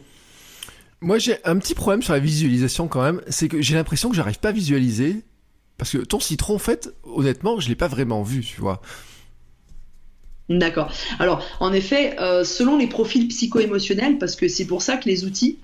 Moi, 1.00 1.18
j'ai 1.18 1.36
un 1.44 1.58
petit 1.58 1.74
problème 1.74 2.02
sur 2.02 2.14
la 2.14 2.18
visualisation 2.18 2.88
quand 2.88 3.02
même, 3.02 3.20
c'est 3.28 3.48
que 3.48 3.60
j'ai 3.60 3.74
l'impression 3.74 4.08
que 4.08 4.16
j'arrive 4.16 4.38
pas 4.38 4.48
à 4.48 4.52
visualiser. 4.52 5.16
Parce 5.76 5.90
que 5.90 5.98
ton 5.98 6.20
citron, 6.20 6.54
en 6.54 6.58
fait, 6.58 6.94
honnêtement, 7.02 7.58
je 7.60 7.68
l'ai 7.68 7.74
pas 7.74 7.88
vraiment 7.88 8.22
vu, 8.22 8.42
tu 8.42 8.60
vois. 8.60 8.80
D'accord. 10.50 10.92
Alors, 11.18 11.42
en 11.60 11.72
effet, 11.72 12.16
euh, 12.20 12.44
selon 12.44 12.76
les 12.76 12.86
profils 12.86 13.26
psycho-émotionnels, 13.28 14.18
parce 14.18 14.36
que 14.36 14.46
c'est 14.46 14.66
pour 14.66 14.82
ça 14.82 14.98
que 14.98 15.08
les 15.08 15.24
outils 15.24 15.58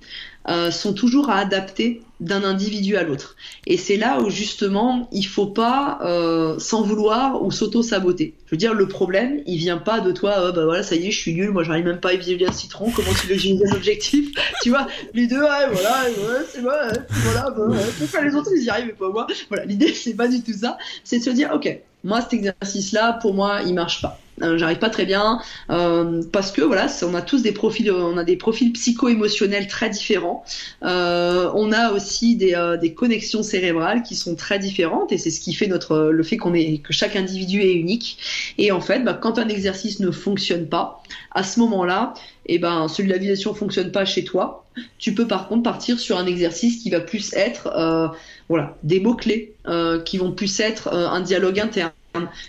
euh, 0.48 0.70
sont 0.70 0.94
toujours 0.94 1.28
à 1.28 1.36
adapter 1.36 2.00
d'un 2.18 2.44
individu 2.44 2.96
à 2.96 3.02
l'autre. 3.02 3.36
Et 3.66 3.76
c'est 3.76 3.98
là 3.98 4.20
où 4.22 4.30
justement, 4.30 5.06
il 5.12 5.24
faut 5.26 5.46
pas 5.46 5.98
euh, 6.02 6.58
s'en 6.58 6.80
vouloir 6.82 7.42
ou 7.42 7.50
s'auto-saboter. 7.50 8.34
Je 8.46 8.52
veux 8.52 8.56
dire, 8.56 8.72
le 8.72 8.88
problème, 8.88 9.42
il 9.46 9.58
vient 9.58 9.76
pas 9.76 10.00
de 10.00 10.12
toi, 10.12 10.48
oh, 10.48 10.52
bah 10.54 10.64
voilà, 10.64 10.82
ça 10.82 10.96
y 10.96 11.06
est, 11.06 11.10
je 11.10 11.18
suis 11.18 11.34
nul, 11.34 11.50
moi 11.50 11.62
j'arrive 11.62 11.84
même 11.84 12.00
pas 12.00 12.10
à 12.10 12.16
visualiser 12.16 12.48
un 12.48 12.52
citron, 12.52 12.90
comment 12.90 13.12
tu 13.12 13.26
veux 13.26 13.34
que 13.34 13.40
j'ai 13.40 13.58
objectif 13.74 14.30
Tu 14.62 14.70
vois, 14.70 14.86
deux, 15.14 15.26
ouais, 15.26 15.68
voilà, 15.72 16.04
ouais, 16.04 16.44
c'est 16.50 16.62
moi, 16.62 16.86
ouais, 16.86 16.98
voilà, 17.10 17.50
bah, 17.50 17.66
ouais, 17.66 17.78
pourquoi 17.98 18.22
les 18.22 18.34
autres 18.34 18.50
ils 18.56 18.64
y 18.64 18.70
arrivent 18.70 18.88
et 18.88 18.92
pas 18.92 19.10
moi 19.10 19.26
Voilà, 19.48 19.66
l'idée 19.66 19.92
c'est 19.94 20.14
pas 20.14 20.28
du 20.28 20.42
tout 20.42 20.54
ça, 20.54 20.78
c'est 21.04 21.18
de 21.18 21.24
se 21.24 21.30
dire, 21.30 21.50
ok, 21.54 21.80
moi 22.02 22.22
cet 22.22 22.32
exercice-là, 22.32 23.18
pour 23.20 23.34
moi, 23.34 23.60
il 23.66 23.74
marche 23.74 24.00
pas. 24.00 24.18
J'arrive 24.56 24.78
pas 24.78 24.90
très 24.90 25.06
bien 25.06 25.40
parce 25.68 26.52
que 26.52 26.62
voilà, 26.62 26.86
on 27.02 27.14
a 27.14 27.22
tous 27.22 27.42
des 27.42 27.52
profils, 27.52 27.90
on 27.90 28.16
a 28.16 28.24
des 28.24 28.36
profils 28.36 28.72
psycho-émotionnels 28.72 29.66
très 29.66 29.90
différents. 29.90 30.44
on 30.82 31.72
a 31.72 31.92
aussi 31.92 32.36
des, 32.36 32.76
des 32.80 32.94
connexions 32.94 33.42
cérébrales 33.42 34.02
qui 34.02 34.16
sont 34.16 34.34
très 34.34 34.58
différentes 34.58 35.12
et 35.12 35.18
c'est 35.18 35.30
ce 35.30 35.40
qui 35.40 35.54
fait 35.54 35.66
notre 35.66 36.10
le 36.10 36.22
fait 36.22 36.36
qu'on 36.36 36.54
est 36.54 36.78
que 36.82 36.92
chaque 36.92 37.16
individu 37.16 37.62
est 37.62 37.74
unique. 37.74 38.18
Et 38.58 38.72
en 38.72 38.80
fait, 38.80 39.00
bah, 39.00 39.14
quand 39.14 39.38
un 39.38 39.48
exercice 39.48 40.00
ne 40.00 40.10
fonctionne 40.10 40.68
pas, 40.68 41.02
à 41.32 41.42
ce 41.42 41.60
moment-là, 41.60 42.14
et 42.46 42.54
eh 42.54 42.58
ben 42.58 42.88
celui 42.88 43.08
de 43.08 43.12
la 43.12 43.18
vision 43.18 43.54
fonctionne 43.54 43.92
pas 43.92 44.04
chez 44.04 44.24
toi, 44.24 44.64
tu 44.98 45.14
peux 45.14 45.26
par 45.26 45.48
contre 45.48 45.62
partir 45.62 46.00
sur 46.00 46.16
un 46.16 46.26
exercice 46.26 46.82
qui 46.82 46.90
va 46.90 47.00
plus 47.00 47.32
être 47.34 47.68
euh, 47.68 48.08
voilà 48.48 48.76
des 48.82 48.98
mots 48.98 49.14
clés, 49.14 49.54
euh, 49.66 50.00
qui 50.00 50.18
vont 50.18 50.32
plus 50.32 50.60
être 50.60 50.88
euh, 50.88 51.08
un 51.08 51.20
dialogue 51.20 51.60
interne, 51.60 51.92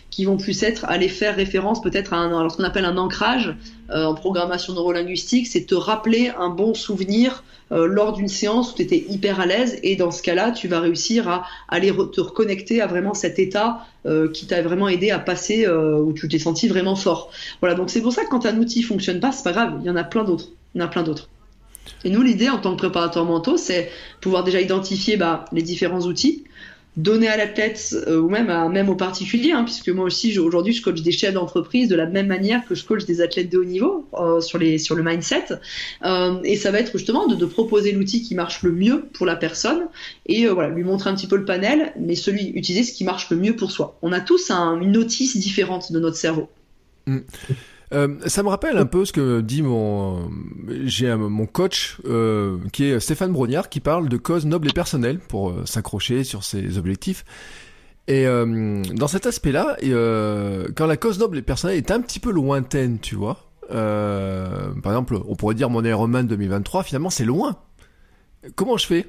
qui 0.09 0.26
vont 0.26 0.38
plus 0.38 0.64
être 0.64 0.86
aller 0.86 1.07
faire 1.07 1.36
référence 1.36 1.82
peut-être 1.82 2.14
à, 2.14 2.49
ce 2.49 2.57
qu'on 2.57 2.64
appelle 2.64 2.86
un 2.86 2.97
ancrage 2.97 3.55
en 3.93 4.16
programmation 4.16 4.74
neurolinguistique, 4.74 5.47
c'est 5.47 5.66
te 5.66 5.76
rappeler 5.76 6.32
un 6.39 6.49
bon 6.49 6.74
souvenir 6.74 7.43
lors 7.70 8.14
d'une 8.14 8.28
séance 8.28 8.72
où 8.72 8.76
tu 8.76 8.82
étais 8.82 9.05
hyper 9.07 9.39
à 9.39 9.45
l'aise 9.45 9.80
et 9.84 9.95
dans 9.95 10.12
ce 10.12 10.22
cas-là, 10.24 10.51
tu 10.51 10.68
vas 10.68 10.80
réussir 10.80 11.30
à 11.30 11.45
aller 11.70 11.93
te 12.12 12.22
reconnecter 12.22 12.82
à 12.82 12.88
vraiment 12.88 13.14
cet 13.14 13.38
état 13.38 13.86
qui 14.34 14.47
t'a 14.47 14.62
vraiment 14.62 14.88
aidé 14.88 15.12
à 15.12 15.20
passer 15.20 15.68
où 15.68 16.12
tu 16.14 16.28
t'es 16.28 16.39
senti 16.39 16.68
vraiment 16.68 16.95
fort. 16.95 17.32
Voilà, 17.59 17.76
donc 17.76 17.89
c'est 17.89 18.01
pour 18.01 18.14
ça 18.14 18.24
que 18.24 18.30
quand 18.30 18.45
un 18.45 18.57
outil 18.57 18.82
fonctionne 18.82 19.20
pas, 19.20 19.32
c'est 19.32 19.43
pas 19.43 19.51
grave, 19.51 19.74
il 19.82 19.88
y 19.88 19.89
en 19.89 19.95
a 19.95 20.03
plein 20.03 20.24
d'autres. 20.24 20.49
Il 20.74 20.80
y 20.80 20.82
en 20.82 20.86
a 20.86 20.89
plein 20.89 21.03
d'autres. 21.03 21.30
Et 22.03 22.09
nous, 22.09 22.22
l'idée 22.22 22.49
en 22.49 22.57
tant 22.57 22.72
que 22.72 22.78
préparateur 22.78 23.26
mentaux, 23.26 23.57
c'est 23.57 23.89
pouvoir 24.22 24.43
déjà 24.43 24.62
identifier 24.62 25.18
bah, 25.18 25.45
les 25.51 25.62
différents 25.62 26.01
outils, 26.01 26.43
donner 26.98 27.28
à 27.30 27.38
l'athlète 27.38 27.96
euh, 28.08 28.20
ou 28.20 28.30
même, 28.30 28.50
à, 28.50 28.68
même 28.68 28.89
aux 28.89 28.96
particuliers, 28.96 29.52
hein, 29.52 29.64
puisque 29.64 29.89
moi 29.89 30.06
aussi 30.06 30.38
aujourd'hui 30.38 30.74
je 30.74 30.82
coach 30.82 31.02
des 31.02 31.12
chefs 31.12 31.34
d'entreprise 31.34 31.88
de 31.88 31.96
la 31.96 32.06
même 32.06 32.28
manière 32.28 32.66
que 32.66 32.76
je 32.76 32.84
coach 32.84 33.06
des 33.06 33.22
athlètes 33.22 33.50
de 33.50 33.60
haut 33.60 33.64
niveau 33.64 34.08
euh, 34.14 34.42
sur, 34.42 34.58
les, 34.58 34.78
sur 34.78 34.96
le 34.96 35.04
mindset. 35.04 35.46
Euh, 36.04 36.39
et 36.44 36.58
ça 36.58 36.72
va 36.72 36.80
être 36.80 36.92
justement 36.92 37.28
de, 37.28 37.36
de 37.36 37.46
proposer 37.46 37.94
l'outil 37.94 38.22
qui 38.22 38.36
marche 38.36 38.62
le 38.64 38.72
mieux 38.72 39.06
pour 39.14 39.26
la 39.26 39.38
personne 39.38 39.88
et 40.26 40.48
voilà, 40.48 40.70
lui 40.70 40.84
montrer 40.84 41.10
un 41.10 41.16
petit 41.16 41.28
peu 41.28 41.38
le 41.38 41.46
panel, 41.46 41.94
mais 41.98 42.16
celui 42.16 42.50
utiliser 42.50 42.84
ce 42.84 42.94
qui 42.94 43.06
marche 43.06 43.30
le 43.30 43.38
mieux 43.38 43.56
pour 43.56 43.72
soi. 43.72 43.98
On 44.02 44.12
a 44.12 44.20
tous 44.20 44.52
une 44.52 44.92
notice 44.92 45.38
différente 45.38 45.92
de 45.92 46.00
notre 46.00 46.18
cerveau. 46.18 46.50
Mm. 47.08 47.20
Euh, 47.94 48.18
ça 48.28 48.42
me 48.42 48.50
rappelle 48.50 48.78
un 48.78 48.86
peu 48.86 49.04
ce 49.04 49.12
que 49.12 49.42
dit 49.42 49.62
mon 49.62 50.32
j'ai 50.86 51.14
mon 51.14 51.46
coach 51.46 51.98
euh, 52.06 52.58
qui 52.72 52.86
est 52.86 53.00
Stéphane 53.02 53.34
Brognard 53.34 53.68
qui 53.68 53.82
parle 53.82 54.08
de 54.08 54.16
causes 54.16 54.46
nobles 54.46 54.70
et 54.70 54.74
personnelles 54.74 55.20
pour 55.20 55.50
euh, 55.50 55.66
s'accrocher 55.66 56.24
sur 56.24 56.44
ses 56.44 56.78
objectifs. 56.78 57.26
Et 58.08 58.26
dans 58.26 59.08
cet 59.08 59.26
aspect-là, 59.26 59.78
quand 60.76 60.86
la 60.86 60.98
cause 60.98 61.20
noble 61.20 61.38
et 61.38 61.42
personnelle 61.42 61.78
est 61.78 61.92
un 61.92 62.02
petit 62.02 62.20
peu 62.20 62.32
lointaine, 62.32 63.00
tu 63.00 63.16
vois, 63.16 63.52
par 63.70 64.92
exemple, 64.92 65.20
on 65.28 65.36
pourrait 65.36 65.56
dire 65.56 65.70
mon 65.70 65.86
Ironman 65.86 66.28
2023, 66.28 66.84
finalement 66.84 67.10
c'est 67.10 67.24
loin. 67.24 67.58
Comment 68.56 68.76
je 68.76 68.88
fais? 68.88 69.08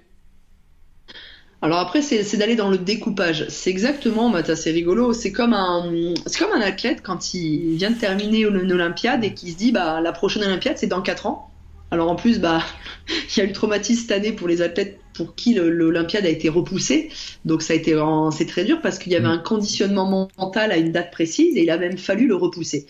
Alors 1.62 1.78
après, 1.78 2.02
c'est 2.02 2.36
d'aller 2.36 2.56
dans 2.56 2.70
le 2.70 2.76
découpage. 2.76 3.46
C'est 3.48 3.70
exactement, 3.70 4.30
bah, 4.30 4.42
c'est 4.56 4.72
rigolo. 4.72 5.12
C'est 5.12 5.30
comme 5.30 5.54
un, 5.54 5.92
c'est 6.26 6.40
comme 6.40 6.52
un 6.52 6.60
athlète 6.60 7.02
quand 7.02 7.34
il 7.34 7.76
vient 7.76 7.92
de 7.92 7.98
terminer 7.98 8.40
une 8.40 8.72
Olympiade 8.72 9.22
et 9.22 9.32
qui 9.32 9.52
se 9.52 9.56
dit, 9.56 9.70
bah 9.70 10.00
la 10.00 10.10
prochaine 10.10 10.42
Olympiade 10.42 10.76
c'est 10.76 10.88
dans 10.88 11.02
4 11.02 11.26
ans. 11.26 11.50
Alors 11.92 12.10
en 12.10 12.16
plus, 12.16 12.40
bah 12.40 12.62
il 13.08 13.38
y 13.38 13.40
a 13.40 13.44
eu 13.44 13.46
le 13.46 13.52
traumatisme 13.52 14.02
cette 14.02 14.10
année 14.10 14.32
pour 14.32 14.48
les 14.48 14.60
athlètes 14.60 14.98
pour 15.14 15.36
qui 15.36 15.54
l'Olympiade 15.54 16.26
a 16.26 16.30
été 16.30 16.48
repoussée. 16.48 17.10
Donc 17.44 17.62
ça 17.62 17.74
a 17.74 17.76
été, 17.76 17.96
c'est 18.32 18.46
très 18.46 18.64
dur 18.64 18.80
parce 18.80 18.98
qu'il 18.98 19.12
y 19.12 19.16
avait 19.16 19.28
mm. 19.28 19.32
un 19.32 19.38
conditionnement 19.38 20.28
mental 20.38 20.72
à 20.72 20.78
une 20.78 20.90
date 20.90 21.12
précise 21.12 21.56
et 21.56 21.62
il 21.62 21.70
a 21.70 21.78
même 21.78 21.98
fallu 21.98 22.26
le 22.26 22.34
repousser. 22.34 22.86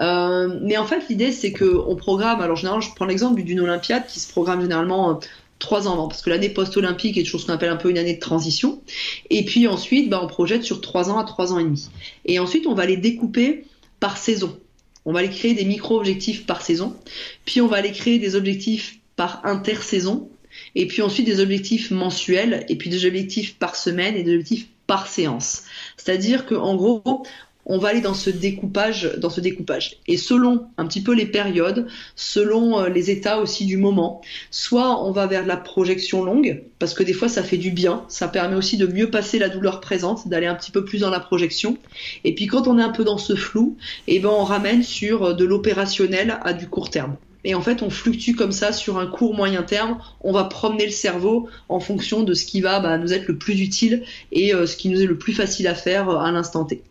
Euh, 0.00 0.58
mais 0.62 0.78
en 0.78 0.86
fait, 0.86 1.08
l'idée 1.08 1.30
c'est 1.30 1.52
que 1.52 1.80
on 1.86 1.94
programme. 1.94 2.40
Alors 2.40 2.56
généralement, 2.56 2.80
je 2.80 2.92
prends 2.92 3.04
l'exemple 3.04 3.40
d'une 3.42 3.60
Olympiade 3.60 4.06
qui 4.08 4.18
se 4.18 4.28
programme 4.28 4.62
généralement 4.62 5.20
trois 5.58 5.88
ans 5.88 5.94
avant, 5.94 6.08
parce 6.08 6.22
que 6.22 6.30
l'année 6.30 6.48
post-olympique 6.48 7.12
est 7.12 7.22
quelque 7.22 7.30
chose 7.30 7.46
qu'on 7.46 7.52
appelle 7.52 7.70
un 7.70 7.76
peu 7.76 7.90
une 7.90 7.98
année 7.98 8.14
de 8.14 8.20
transition. 8.20 8.82
Et 9.30 9.44
puis 9.44 9.66
ensuite, 9.66 10.08
bah, 10.08 10.20
on 10.22 10.26
projette 10.26 10.64
sur 10.64 10.80
trois 10.80 11.10
ans 11.10 11.18
à 11.18 11.24
trois 11.24 11.52
ans 11.52 11.58
et 11.58 11.64
demi. 11.64 11.88
Et 12.24 12.38
ensuite, 12.38 12.66
on 12.66 12.74
va 12.74 12.86
les 12.86 12.96
découper 12.96 13.64
par 14.00 14.18
saison. 14.18 14.58
On 15.04 15.12
va 15.12 15.22
les 15.22 15.30
créer 15.30 15.54
des 15.54 15.64
micro-objectifs 15.64 16.46
par 16.46 16.62
saison. 16.62 16.96
Puis 17.44 17.60
on 17.60 17.68
va 17.68 17.80
les 17.80 17.92
créer 17.92 18.18
des 18.18 18.34
objectifs 18.34 18.98
par 19.14 19.40
intersaison. 19.44 20.28
Et 20.74 20.86
puis 20.86 21.02
ensuite 21.02 21.26
des 21.26 21.40
objectifs 21.40 21.90
mensuels. 21.90 22.66
Et 22.68 22.76
puis 22.76 22.90
des 22.90 23.06
objectifs 23.06 23.56
par 23.56 23.76
semaine 23.76 24.16
et 24.16 24.22
des 24.22 24.32
objectifs 24.32 24.68
par 24.86 25.06
séance. 25.06 25.64
C'est-à-dire 25.96 26.46
qu'en 26.46 26.76
gros, 26.76 27.24
on 27.66 27.78
va 27.78 27.88
aller 27.88 28.00
dans 28.00 28.14
ce 28.14 28.30
découpage, 28.30 29.10
dans 29.18 29.28
ce 29.28 29.40
découpage. 29.40 29.98
Et 30.06 30.16
selon 30.16 30.66
un 30.78 30.86
petit 30.86 31.02
peu 31.02 31.12
les 31.12 31.26
périodes, 31.26 31.88
selon 32.14 32.80
euh, 32.80 32.88
les 32.88 33.10
états 33.10 33.40
aussi 33.40 33.66
du 33.66 33.76
moment, 33.76 34.22
soit 34.50 35.04
on 35.04 35.10
va 35.10 35.26
vers 35.26 35.44
la 35.44 35.56
projection 35.56 36.24
longue, 36.24 36.62
parce 36.78 36.94
que 36.94 37.02
des 37.02 37.12
fois 37.12 37.28
ça 37.28 37.42
fait 37.42 37.56
du 37.56 37.72
bien, 37.72 38.04
ça 38.08 38.28
permet 38.28 38.56
aussi 38.56 38.76
de 38.76 38.86
mieux 38.86 39.10
passer 39.10 39.38
la 39.38 39.48
douleur 39.48 39.80
présente, 39.80 40.28
d'aller 40.28 40.46
un 40.46 40.54
petit 40.54 40.70
peu 40.70 40.84
plus 40.84 41.00
dans 41.00 41.10
la 41.10 41.20
projection. 41.20 41.76
Et 42.24 42.34
puis 42.34 42.46
quand 42.46 42.68
on 42.68 42.78
est 42.78 42.82
un 42.82 42.92
peu 42.92 43.04
dans 43.04 43.18
ce 43.18 43.34
flou, 43.34 43.76
eh 44.06 44.20
ben 44.20 44.30
on 44.30 44.44
ramène 44.44 44.82
sur 44.84 45.24
euh, 45.24 45.32
de 45.34 45.44
l'opérationnel 45.44 46.38
à 46.44 46.52
du 46.52 46.68
court 46.68 46.90
terme. 46.90 47.16
Et 47.44 47.54
en 47.54 47.60
fait, 47.60 47.82
on 47.82 47.90
fluctue 47.90 48.32
comme 48.32 48.50
ça 48.50 48.72
sur 48.72 48.98
un 48.98 49.06
court 49.06 49.32
moyen 49.32 49.62
terme. 49.62 49.98
On 50.20 50.32
va 50.32 50.44
promener 50.44 50.84
le 50.84 50.90
cerveau 50.90 51.48
en 51.68 51.78
fonction 51.78 52.24
de 52.24 52.34
ce 52.34 52.44
qui 52.44 52.60
va 52.60 52.80
bah, 52.80 52.98
nous 52.98 53.12
être 53.12 53.28
le 53.28 53.38
plus 53.38 53.60
utile 53.60 54.02
et 54.32 54.52
euh, 54.52 54.66
ce 54.66 54.76
qui 54.76 54.88
nous 54.88 55.00
est 55.00 55.06
le 55.06 55.16
plus 55.16 55.32
facile 55.32 55.68
à 55.68 55.76
faire 55.76 56.10
à 56.10 56.32
l'instant 56.32 56.64
T. 56.64 56.82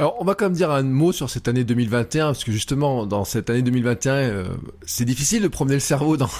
Alors, 0.00 0.16
on 0.18 0.24
va 0.24 0.34
quand 0.34 0.46
même 0.46 0.54
dire 0.54 0.70
un 0.70 0.82
mot 0.82 1.12
sur 1.12 1.28
cette 1.28 1.46
année 1.46 1.62
2021, 1.62 2.28
parce 2.28 2.42
que 2.42 2.52
justement, 2.52 3.04
dans 3.04 3.26
cette 3.26 3.50
année 3.50 3.60
2021, 3.60 4.14
euh, 4.14 4.44
c'est 4.86 5.04
difficile 5.04 5.42
de 5.42 5.48
promener 5.48 5.74
le 5.74 5.80
cerveau 5.80 6.16
dans... 6.16 6.30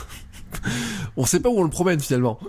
on 1.19 1.27
sait 1.27 1.41
pas 1.41 1.51
où 1.51 1.59
on 1.59 1.63
le 1.63 1.69
promène 1.69 2.01
finalement. 2.01 2.41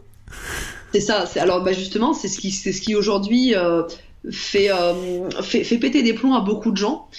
C'est 0.94 1.02
ça. 1.02 1.26
Alors, 1.36 1.66
bah 1.66 1.74
justement, 1.74 2.14
c'est 2.14 2.30
ce 2.30 2.40
qui, 2.40 2.52
c'est 2.52 2.72
ce 2.72 2.80
qui 2.80 2.96
aujourd'hui 2.96 3.54
euh, 3.56 3.84
fait, 4.32 4.72
euh, 4.72 5.30
fait, 5.42 5.78
péter 5.80 6.02
des 6.02 6.14
plombs 6.14 6.34
à 6.34 6.40
beaucoup 6.40 6.72
de 6.72 6.78
gens. 6.78 7.10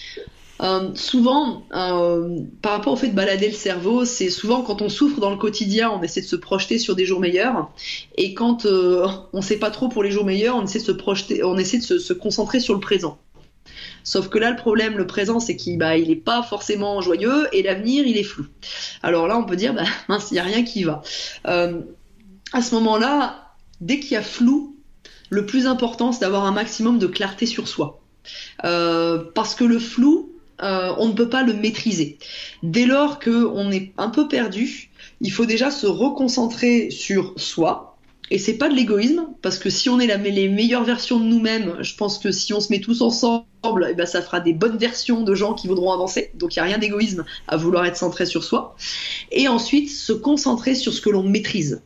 souvent, 0.94 1.62
par 1.70 2.72
rapport 2.72 2.94
au 2.94 2.96
fait 2.96 3.08
de 3.08 3.14
balader 3.14 3.48
le 3.48 3.54
cerveau, 3.54 4.06
c'est 4.06 4.30
souvent 4.30 4.62
quand 4.62 4.80
on 4.80 4.88
souffre 4.88 5.20
dans 5.20 5.30
le 5.30 5.36
quotidien, 5.36 5.90
on 5.90 6.02
essaie 6.02 6.22
de 6.22 6.26
se 6.26 6.36
projeter 6.36 6.78
sur 6.78 6.96
des 6.96 7.04
jours 7.04 7.20
meilleurs, 7.20 7.70
et 8.16 8.32
quand 8.32 8.64
on 8.64 9.42
sait 9.42 9.58
pas 9.58 9.70
trop 9.70 9.90
pour 9.90 10.02
les 10.02 10.10
jours 10.10 10.24
meilleurs, 10.24 10.56
on 10.56 10.64
essaie 10.64 10.78
de 10.78 10.84
se 10.84 10.92
projeter, 10.92 11.44
on 11.44 11.58
essaie 11.58 11.76
de 11.76 11.98
se 11.98 12.14
concentrer 12.14 12.58
sur 12.58 12.72
le 12.72 12.80
présent. 12.80 13.18
Sauf 14.04 14.28
que 14.28 14.38
là, 14.38 14.50
le 14.50 14.56
problème, 14.56 14.96
le 14.96 15.06
présent, 15.06 15.40
c'est 15.40 15.56
qu'il 15.56 15.78
bah, 15.78 15.96
il 15.96 16.20
pas 16.20 16.42
forcément 16.42 17.00
joyeux 17.00 17.48
et 17.52 17.62
l'avenir, 17.62 18.06
il 18.06 18.16
est 18.16 18.24
flou. 18.24 18.46
Alors 19.02 19.28
là, 19.28 19.38
on 19.38 19.44
peut 19.44 19.56
dire, 19.56 19.74
bah, 19.74 19.84
mince, 20.08 20.30
il 20.30 20.34
n'y 20.34 20.40
a 20.40 20.44
rien 20.44 20.64
qui 20.64 20.84
va. 20.84 21.02
Euh, 21.46 21.80
à 22.52 22.62
ce 22.62 22.74
moment-là, 22.74 23.54
dès 23.80 23.98
qu'il 23.98 24.12
y 24.12 24.16
a 24.16 24.22
flou, 24.22 24.76
le 25.30 25.46
plus 25.46 25.66
important, 25.66 26.12
c'est 26.12 26.20
d'avoir 26.20 26.44
un 26.44 26.52
maximum 26.52 26.98
de 26.98 27.06
clarté 27.06 27.46
sur 27.46 27.68
soi. 27.68 28.00
Euh, 28.64 29.24
parce 29.34 29.54
que 29.54 29.64
le 29.64 29.78
flou, 29.78 30.32
euh, 30.62 30.92
on 30.98 31.08
ne 31.08 31.14
peut 31.14 31.28
pas 31.28 31.42
le 31.42 31.54
maîtriser. 31.54 32.18
Dès 32.62 32.86
lors 32.86 33.18
qu'on 33.18 33.70
est 33.70 33.92
un 33.96 34.10
peu 34.10 34.28
perdu, 34.28 34.90
il 35.20 35.32
faut 35.32 35.46
déjà 35.46 35.70
se 35.70 35.86
reconcentrer 35.86 36.90
sur 36.90 37.34
soi, 37.36 37.91
et 38.32 38.38
c'est 38.38 38.54
pas 38.54 38.70
de 38.70 38.74
l'égoïsme, 38.74 39.26
parce 39.42 39.58
que 39.58 39.68
si 39.68 39.90
on 39.90 40.00
est 40.00 40.06
la, 40.06 40.16
les 40.16 40.48
meilleures 40.48 40.84
versions 40.84 41.20
de 41.20 41.24
nous-mêmes, 41.26 41.76
je 41.80 41.94
pense 41.94 42.18
que 42.18 42.32
si 42.32 42.54
on 42.54 42.60
se 42.60 42.72
met 42.72 42.80
tous 42.80 43.02
ensemble, 43.02 43.44
eh 43.90 43.92
ben 43.92 44.06
ça 44.06 44.22
fera 44.22 44.40
des 44.40 44.54
bonnes 44.54 44.78
versions 44.78 45.20
de 45.20 45.34
gens 45.34 45.52
qui 45.52 45.68
voudront 45.68 45.92
avancer. 45.92 46.30
Donc 46.32 46.56
il 46.56 46.58
n'y 46.58 46.62
a 46.62 46.64
rien 46.64 46.78
d'égoïsme 46.78 47.26
à 47.46 47.58
vouloir 47.58 47.84
être 47.84 47.98
centré 47.98 48.24
sur 48.24 48.42
soi. 48.42 48.74
Et 49.32 49.48
ensuite, 49.48 49.90
se 49.90 50.14
concentrer 50.14 50.74
sur 50.74 50.94
ce 50.94 51.02
que 51.02 51.10
l'on 51.10 51.22
maîtrise 51.22 51.82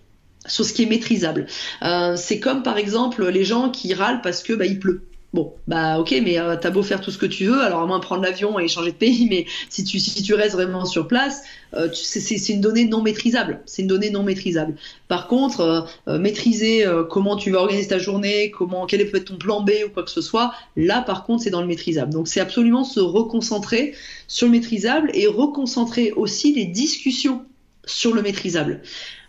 sur 0.46 0.64
ce 0.64 0.72
qui 0.72 0.84
est 0.84 0.86
maîtrisable. 0.86 1.48
Euh, 1.82 2.14
c'est 2.16 2.38
comme 2.38 2.62
par 2.62 2.78
exemple 2.78 3.26
les 3.28 3.42
gens 3.42 3.68
qui 3.68 3.92
râlent 3.94 4.20
parce 4.22 4.44
que 4.44 4.52
bah, 4.52 4.66
pleut. 4.80 5.02
Bon, 5.34 5.54
bah 5.66 5.98
ok, 5.98 6.14
mais 6.22 6.38
euh, 6.38 6.56
t'as 6.56 6.70
beau 6.70 6.82
faire 6.82 7.00
tout 7.00 7.10
ce 7.10 7.18
que 7.18 7.26
tu 7.26 7.44
veux, 7.46 7.60
alors 7.60 7.82
à 7.82 7.86
moins 7.86 8.00
prendre 8.00 8.22
l'avion 8.22 8.58
et 8.58 8.68
changer 8.68 8.92
de 8.92 8.96
pays, 8.96 9.26
mais 9.30 9.44
si 9.68 9.84
tu, 9.84 10.34
restes 10.34 10.54
vraiment 10.54 10.86
sur 10.86 11.08
place, 11.08 11.42
euh, 11.74 11.88
c'est 11.92 12.48
une 12.48 12.60
donnée 12.60 12.86
non 12.86 13.02
maîtrisable. 13.02 13.60
C'est 13.66 13.82
une 13.82 13.88
donnée 13.88 14.10
non 14.10 14.22
maîtrisable. 14.22 14.76
Par 15.08 15.26
contre, 15.26 15.88
euh, 16.08 16.18
maîtriser 16.18 16.86
comment 17.10 17.36
tu 17.36 17.50
vas 17.50 17.58
organiser 17.58 17.88
ta 17.88 17.98
journée, 17.98 18.50
comment 18.50 18.86
quel 18.86 19.00
est 19.00 19.06
peut-être 19.06 19.26
ton 19.26 19.36
plan 19.36 19.62
B 19.62 19.72
ou 19.84 19.90
quoi 19.90 20.04
que 20.04 20.10
ce 20.10 20.22
soit, 20.22 20.52
là 20.76 21.02
par 21.02 21.24
contre 21.24 21.42
c'est 21.42 21.50
dans 21.50 21.60
le 21.60 21.66
maîtrisable. 21.66 22.12
Donc 22.12 22.28
c'est 22.28 22.40
absolument 22.40 22.84
se 22.84 23.00
reconcentrer 23.00 23.94
sur 24.28 24.46
le 24.46 24.52
maîtrisable 24.52 25.10
et 25.12 25.26
reconcentrer 25.26 26.12
aussi 26.12 26.54
les 26.54 26.64
discussions 26.64 27.44
sur 27.84 28.14
le 28.14 28.22
maîtrisable. 28.22 28.80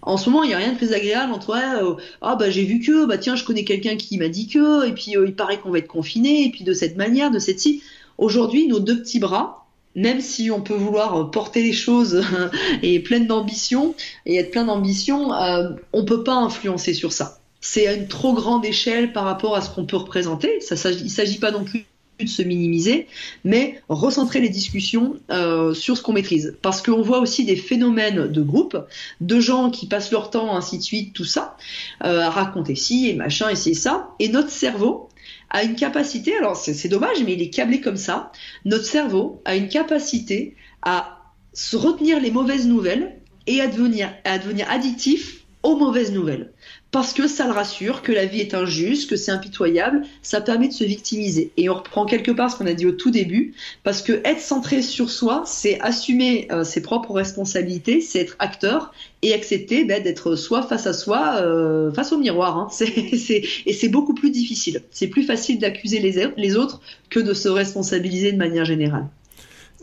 En 0.08 0.16
ce 0.16 0.30
moment, 0.30 0.43
il 0.43 0.47
n'y 0.47 0.53
a 0.53 0.58
rien 0.58 0.72
de 0.72 0.78
plus 0.78 0.93
agréable 0.93 1.34
entre 1.34 1.49
euh, 1.49 1.95
ah 2.22 2.38
bah 2.38 2.49
j'ai 2.49 2.64
vu 2.64 2.80
que 2.80 3.05
bah 3.05 3.18
tiens 3.18 3.36
je 3.36 3.43
connais 3.43 3.66
quelqu'un 3.66 3.97
qui 3.97 4.18
m'a 4.18 4.30
dit 4.30 4.47
que 4.47 4.88
et 4.88 4.93
puis 4.93 5.18
euh, 5.18 5.26
il 5.28 5.36
paraît 5.36 5.60
qu'on 5.60 5.70
va 5.70 5.80
être 5.80 5.88
confiné 5.88 6.45
et 6.45 6.49
puis 6.49 6.64
de 6.64 6.72
cette 6.72 6.95
manière, 6.95 7.30
de 7.30 7.39
cette 7.39 7.60
ci. 7.60 7.84
Aujourd'hui, 8.18 8.68
nos 8.68 8.80
deux 8.80 9.01
petits 9.01 9.20
bras, 9.20 9.68
même 9.95 10.22
si 10.22 10.49
on 10.49 10.62
peut 10.62 10.76
vouloir 10.76 11.30
porter 11.30 11.62
les 11.62 11.74
choses 11.74 12.24
et 12.84 13.01
pleine 13.01 13.28
d'ambition 13.28 13.95
et 14.26 14.38
être 14.38 14.51
plein 14.51 14.64
d'ambition, 14.64 15.34
euh, 15.34 15.72
on 15.91 16.05
peut 16.05 16.24
pas 16.24 16.36
influencer 16.36 16.93
sur 16.93 17.12
ça. 17.12 17.41
C'est 17.60 17.86
à 17.88 17.93
une 17.93 18.08
trop 18.08 18.34
grande 18.34 18.64
échelle 18.64 19.12
par 19.12 19.26
rapport 19.26 19.58
à 19.58 19.62
ce 19.62 19.70
qu'on 19.70 19.86
peut 19.86 19.97
représenter. 19.97 20.62
Ça, 20.62 20.89
il 20.89 21.10
s'agit 21.10 21.39
pas 21.39 21.51
non 21.51 21.66
plus 21.66 21.86
de 22.26 22.30
se 22.30 22.41
minimiser, 22.41 23.07
mais 23.43 23.82
recentrer 23.89 24.39
les 24.39 24.49
discussions 24.49 25.20
euh, 25.30 25.74
sur 25.74 25.97
ce 25.97 26.01
qu'on 26.01 26.13
maîtrise. 26.13 26.57
Parce 26.61 26.82
qu'on 26.82 27.01
voit 27.01 27.20
aussi 27.20 27.45
des 27.45 27.55
phénomènes 27.55 28.28
de 28.28 28.41
groupe, 28.41 28.78
de 29.22 29.39
gens 29.39 29.70
qui 29.70 29.88
passent 29.88 30.11
leur 30.11 30.30
temps, 30.30 30.55
ainsi 30.55 30.78
de 30.78 30.84
suite, 30.84 31.13
tout 31.13 31.26
ça, 31.26 31.57
euh, 32.03 32.22
à 32.22 32.30
raconter 32.30 32.76
ci 32.76 33.09
et 33.09 33.13
machin 33.13 33.49
et 33.49 33.55
c'est 33.55 33.74
ça, 33.74 34.09
et 34.20 34.30
notre 34.30 34.49
cerveau 34.49 35.09
a 35.49 35.63
une 35.63 35.76
capacité, 35.76 36.36
alors 36.38 36.57
c'est 36.57 36.89
dommage, 36.89 37.24
mais 37.24 37.34
il 37.34 37.41
est 37.41 37.49
câblé 37.49 37.80
comme 37.80 37.97
ça, 37.97 38.32
notre 38.65 38.86
cerveau 38.86 39.41
a 39.45 39.55
une 39.55 39.70
capacité 39.70 40.55
à 40.82 41.20
se 41.53 41.78
retenir 41.78 42.20
les 42.20 42.32
mauvaises 42.32 42.68
nouvelles 42.68 43.18
et 43.45 43.61
à 43.61 43.68
devenir, 43.68 44.13
à 44.26 44.39
devenir 44.39 44.70
addictif 44.70 45.45
aux 45.63 45.78
mauvaises 45.78 46.11
nouvelles 46.11 46.51
parce 46.98 47.14
que 47.14 47.28
ça 47.28 47.45
le 47.45 47.52
rassure, 47.52 48.02
que 48.02 48.12
la 48.12 48.26
vie 48.26 48.39
est 48.39 48.56
injuste, 48.56 49.08
que 49.08 49.18
c'est 49.18 49.30
impitoyable, 49.30 50.02
ça 50.24 50.41
permet 50.41 50.68
de 50.68 50.74
se 50.74 50.84
victimiser. 50.84 51.52
Et 51.56 51.70
on 51.70 51.76
reprend 51.76 52.08
quelque 52.08 52.32
part 52.32 52.50
ce 52.50 52.56
qu'on 52.56 52.66
a 52.66 52.74
dit 52.74 52.88
au 52.88 52.91
tout 52.91 53.12
début, 53.12 53.54
parce 53.84 54.02
que 54.02 54.14
être 54.26 54.41
centré 54.41 54.82
sur 54.82 55.12
soi, 55.12 55.43
c'est 55.45 55.80
assumer 55.82 56.48
euh, 56.52 56.64
ses 56.64 56.82
propres 56.82 57.12
responsabilités, 57.12 58.02
c'est 58.02 58.18
être 58.18 58.36
acteur 58.39 58.91
et 59.22 59.36
accepter 59.36 59.84
ben, 59.84 60.02
d'être 60.02 60.36
soi 60.36 60.64
face 60.64 60.88
à 60.88 60.93
soi, 60.93 61.36
euh, 61.39 61.93
face 61.93 62.14
au 62.14 62.18
miroir. 62.18 62.58
Hein. 62.58 62.68
et 62.82 63.74
c'est 63.74 63.89
beaucoup 63.89 64.16
plus 64.16 64.32
difficile. 64.32 64.82
C'est 64.89 65.08
plus 65.08 65.24
facile 65.24 65.60
d'accuser 65.60 66.00
les, 66.00 66.32
les 66.36 66.56
autres 66.56 66.82
que 67.12 67.20
de 67.20 67.36
se 67.36 67.48
responsabiliser 67.48 68.32
de 68.32 68.38
manière 68.38 68.66
générale. 68.66 69.06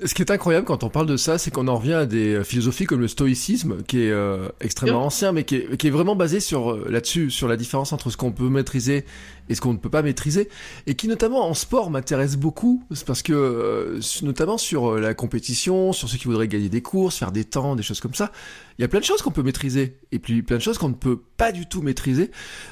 Ce 0.03 0.13
qui 0.13 0.23
est 0.23 0.31
incroyable 0.33 0.67
quand 0.67 0.83
on 0.83 0.89
parle 0.89 1.07
de 1.07 1.17
ça, 1.17 1.39
c'est 1.39 1.53
qu'on 1.53 1.69
en 1.69 1.77
revient 1.77 1.93
à 1.93 2.07
des 2.07 2.43
philosophies 2.43 2.85
comme 2.85 2.99
le 2.99 3.07
stoïcisme, 3.07 3.77
qui 3.87 4.01
est 4.03 4.11
euh, 4.11 4.49
extrêmement 4.61 5.07
ancien, 5.07 5.31
mais 5.31 5.45
qui 5.45 5.55
est, 5.55 5.77
qui 5.77 5.87
est, 5.87 5.91
vraiment 5.91 6.17
basé 6.17 6.41
sur 6.41 6.73
euh, 6.73 6.87
là-dessus, 6.91 7.31
sur 7.31 7.47
la 7.47 7.57
différence 7.57 7.93
entre 7.93 8.11
ce 8.11 8.17
qu'on 8.17 8.33
peut 8.33 8.49
maîtriser 8.49 9.05
et 9.49 9.55
ce 9.55 9.61
qu'on 9.61 9.73
ne 9.73 9.79
peut 9.79 9.91
pas 9.91 10.03
maîtriser, 10.03 10.49
et 10.89 10.95
qui 10.95 11.07
notamment 11.07 11.49
en 11.49 11.55
sport 11.55 11.91
m'intéresse 11.91 12.37
beaucoup, 12.37 12.83
parce 13.07 13.23
que 13.23 13.33
euh, 13.33 14.01
notamment 14.23 14.59
sur 14.59 14.97
la 14.97 15.15
compétition, 15.15 15.93
sur 15.93 16.09
ceux 16.09 16.19
qui 16.19 16.27
voudraient 16.27 16.49
gagner 16.49 16.69
des 16.69 16.83
courses, 16.83 17.19
faire 17.19 17.31
des 17.31 17.45
temps, 17.45 17.77
des 17.77 17.85
choses 17.85 18.01
comme 18.01 18.15
ça, 18.15 18.33
il 18.79 18.83
y 18.83 18.85
a 18.85 18.89
plein 18.89 19.01
de 19.01 19.05
choses 19.05 19.23
qu'on 19.23 19.31
peut 19.31 19.43
maîtriser 19.43 19.99
et 20.13 20.19
puis 20.19 20.43
plein 20.43 20.57
de 20.57 20.63
choses 20.63 20.79
qu'on 20.79 20.89
ne 20.89 20.95
peut 20.95 21.21
pas 21.37 21.53
du 21.53 21.67
tout 21.67 21.83
maîtriser. 21.83 22.31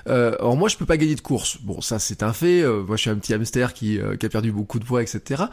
Euh, 0.08 0.34
alors 0.38 0.56
moi 0.56 0.68
je 0.68 0.76
peux 0.76 0.86
pas 0.86 0.96
gagner 0.96 1.14
de 1.14 1.20
course, 1.20 1.58
bon 1.62 1.80
ça 1.80 1.98
c'est 1.98 2.22
un 2.22 2.32
fait. 2.32 2.62
Euh, 2.62 2.82
moi 2.82 2.96
je 2.96 3.02
suis 3.02 3.10
un 3.10 3.16
petit 3.16 3.34
hamster 3.34 3.72
qui, 3.74 3.98
euh, 3.98 4.16
qui 4.16 4.26
a 4.26 4.28
perdu 4.28 4.52
beaucoup 4.52 4.78
de 4.78 4.84
poids 4.84 5.02
etc. 5.02 5.44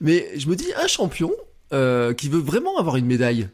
Mais 0.00 0.28
je 0.36 0.48
me 0.48 0.56
dis 0.56 0.68
un 0.80 0.86
champion 0.86 1.32
euh, 1.72 2.14
qui 2.14 2.28
veut 2.28 2.40
vraiment 2.40 2.78
avoir 2.78 2.96
une 2.96 3.06
médaille. 3.06 3.48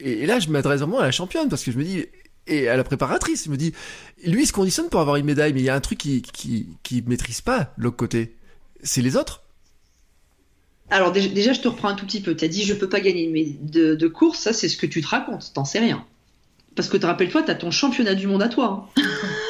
Et, 0.00 0.26
là 0.26 0.38
je 0.38 0.48
m'adresse 0.48 0.80
vraiment 0.80 0.98
à 0.98 1.04
la 1.04 1.12
championne 1.12 1.48
parce 1.48 1.64
que 1.64 1.72
je 1.72 1.78
me 1.78 1.84
dis 1.84 2.06
et 2.48 2.68
à 2.68 2.76
la 2.76 2.84
préparatrice, 2.84 3.44
je 3.44 3.50
me 3.50 3.56
dis 3.56 3.72
lui 4.24 4.42
il 4.42 4.46
se 4.46 4.52
conditionne 4.52 4.88
pour 4.88 5.00
avoir 5.00 5.16
une 5.16 5.26
médaille, 5.26 5.52
mais 5.52 5.60
il 5.60 5.66
y 5.66 5.70
a 5.70 5.74
un 5.74 5.80
truc 5.80 5.98
qui 5.98 6.22
qui 6.22 6.68
qui 6.82 7.02
maîtrise 7.06 7.40
pas 7.40 7.72
l'autre 7.76 7.96
côté. 7.96 8.36
C'est 8.82 9.02
les 9.02 9.16
autres. 9.16 9.41
Alors 10.92 11.10
déjà, 11.10 11.54
je 11.54 11.60
te 11.60 11.68
reprends 11.68 11.88
un 11.88 11.94
tout 11.94 12.04
petit 12.04 12.20
peu. 12.20 12.36
Tu 12.36 12.44
as 12.44 12.48
dit 12.48 12.64
je 12.64 12.74
peux 12.74 12.88
pas 12.88 13.00
gagner 13.00 13.56
de 13.62 14.06
course, 14.08 14.40
ça 14.40 14.52
c'est 14.52 14.68
ce 14.68 14.76
que 14.76 14.84
tu 14.84 15.00
te 15.00 15.08
racontes, 15.08 15.52
t'en 15.54 15.64
sais 15.64 15.78
rien. 15.78 16.06
Parce 16.74 16.88
que 16.88 16.96
te 16.96 17.06
rappelles-toi, 17.06 17.42
tu 17.42 17.50
as 17.50 17.54
ton 17.54 17.70
championnat 17.70 18.14
du 18.14 18.26
monde 18.26 18.42
à 18.42 18.48
toi. 18.48 18.88
Hein. 18.96 19.02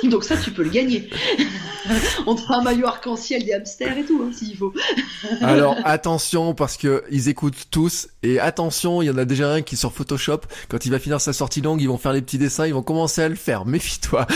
Donc 0.09 0.25
ça, 0.25 0.37
tu 0.37 0.51
peux 0.51 0.65
le 0.65 0.71
gagner. 0.71 1.09
On 2.27 2.35
te 2.35 2.41
fera 2.41 2.59
un 2.59 2.63
maillot 2.63 2.87
arc-en-ciel 2.87 3.45
des 3.45 3.53
hamsters 3.53 3.99
et 3.99 4.05
tout, 4.05 4.23
hein, 4.25 4.33
s'il 4.33 4.57
faut. 4.57 4.73
Alors 5.41 5.77
attention, 5.85 6.55
parce 6.55 6.77
que 6.77 7.05
ils 7.11 7.29
écoutent 7.29 7.69
tous. 7.71 8.09
Et 8.23 8.39
attention, 8.39 9.03
il 9.03 9.07
y 9.07 9.11
en 9.11 9.19
a 9.19 9.25
déjà 9.25 9.53
un 9.53 9.63
qui 9.63 9.77
sur 9.77 9.93
Photoshop, 9.93 10.41
quand 10.69 10.85
il 10.85 10.91
va 10.91 10.99
finir 10.99 11.21
sa 11.21 11.33
sortie 11.33 11.61
longue, 11.61 11.81
ils 11.81 11.89
vont 11.89 11.99
faire 11.99 12.13
les 12.13 12.23
petits 12.23 12.39
dessins, 12.39 12.67
ils 12.67 12.75
vont 12.75 12.83
commencer 12.83 13.23
à 13.23 13.29
le 13.29 13.35
faire. 13.35 13.65
Méfie-toi. 13.67 14.27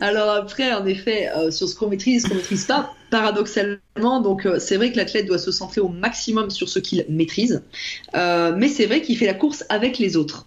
Alors 0.00 0.30
après, 0.30 0.72
en 0.72 0.84
effet, 0.86 1.28
euh, 1.36 1.50
sur 1.50 1.68
ce 1.68 1.74
qu'on 1.74 1.88
maîtrise, 1.88 2.24
ce 2.24 2.28
qu'on 2.28 2.34
maîtrise 2.34 2.64
pas, 2.64 2.92
paradoxalement, 3.10 4.20
donc 4.20 4.46
euh, 4.46 4.58
c'est 4.58 4.76
vrai 4.76 4.92
que 4.92 4.96
l'athlète 4.96 5.26
doit 5.26 5.38
se 5.38 5.52
centrer 5.52 5.80
au 5.80 5.88
maximum 5.88 6.50
sur 6.50 6.68
ce 6.68 6.78
qu'il 6.78 7.04
maîtrise, 7.08 7.62
euh, 8.14 8.54
mais 8.56 8.68
c'est 8.68 8.86
vrai 8.86 9.02
qu'il 9.02 9.16
fait 9.16 9.26
la 9.26 9.34
course 9.34 9.64
avec 9.68 9.98
les 9.98 10.16
autres. 10.16 10.46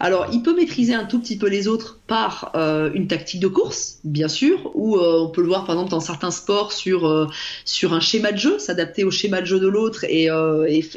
Alors, 0.00 0.28
il 0.32 0.42
peut 0.42 0.54
maîtriser 0.54 0.94
un 0.94 1.04
tout 1.04 1.20
petit 1.20 1.36
peu 1.36 1.48
les 1.48 1.68
autres 1.68 2.00
par 2.06 2.52
euh, 2.54 2.90
une 2.94 3.06
tactique 3.06 3.40
de 3.40 3.48
course, 3.48 3.98
bien 4.04 4.28
sûr, 4.28 4.70
ou 4.74 4.96
euh, 4.96 5.20
on 5.20 5.28
peut 5.28 5.42
le 5.42 5.46
voir 5.46 5.64
par 5.64 5.76
exemple 5.76 5.90
dans 5.90 6.00
certains 6.00 6.30
sports 6.30 6.72
sur, 6.72 7.06
euh, 7.06 7.26
sur 7.64 7.92
un 7.92 8.00
schéma 8.00 8.32
de 8.32 8.38
jeu, 8.38 8.58
s'adapter 8.58 9.04
au 9.04 9.10
schéma 9.10 9.40
de 9.40 9.46
jeu 9.46 9.60
de 9.60 9.68
l'autre 9.68 10.04
et, 10.04 10.28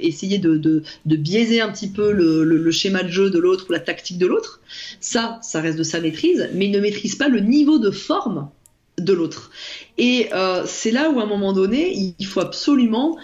essayer 0.01 0.38
de, 0.38 0.58
de, 0.58 1.16
biaiser 1.16 1.62
un 1.62 1.72
petit 1.72 1.89
peu 1.89 2.12
le, 2.12 2.43
le 2.43 2.72
schéma 2.72 3.03
de 3.03 3.10
jeu 3.10 3.30
de 3.30 3.39
l'autre 3.39 3.66
ou 3.70 3.74
la 3.74 3.80
tactique 3.80 4.18
de 4.18 4.26
l'autre. 4.26 4.62
Ça, 4.99 5.39
ça 5.41 5.62
reste 5.62 5.78
de 5.78 5.84
sa 5.84 5.99
maîtrise, 5.99 6.49
mais 6.53 6.66
il 6.66 6.72
ne 6.72 6.80
maîtrise 6.80 7.16
pas 7.16 7.28
le 7.28 7.39
niveau 7.39 7.78
de 7.80 7.91
forme 7.91 8.49
de 8.97 9.14
l'autre. 9.14 9.51
Et 9.97 10.30
c'est 10.66 10.91
là 10.91 11.10
où 11.10 11.20
à 11.20 11.24
un 11.24 11.28
moment 11.28 11.53
donné, 11.53 12.14
il 12.18 12.26
faut 12.26 12.39
absolument, 12.39 13.18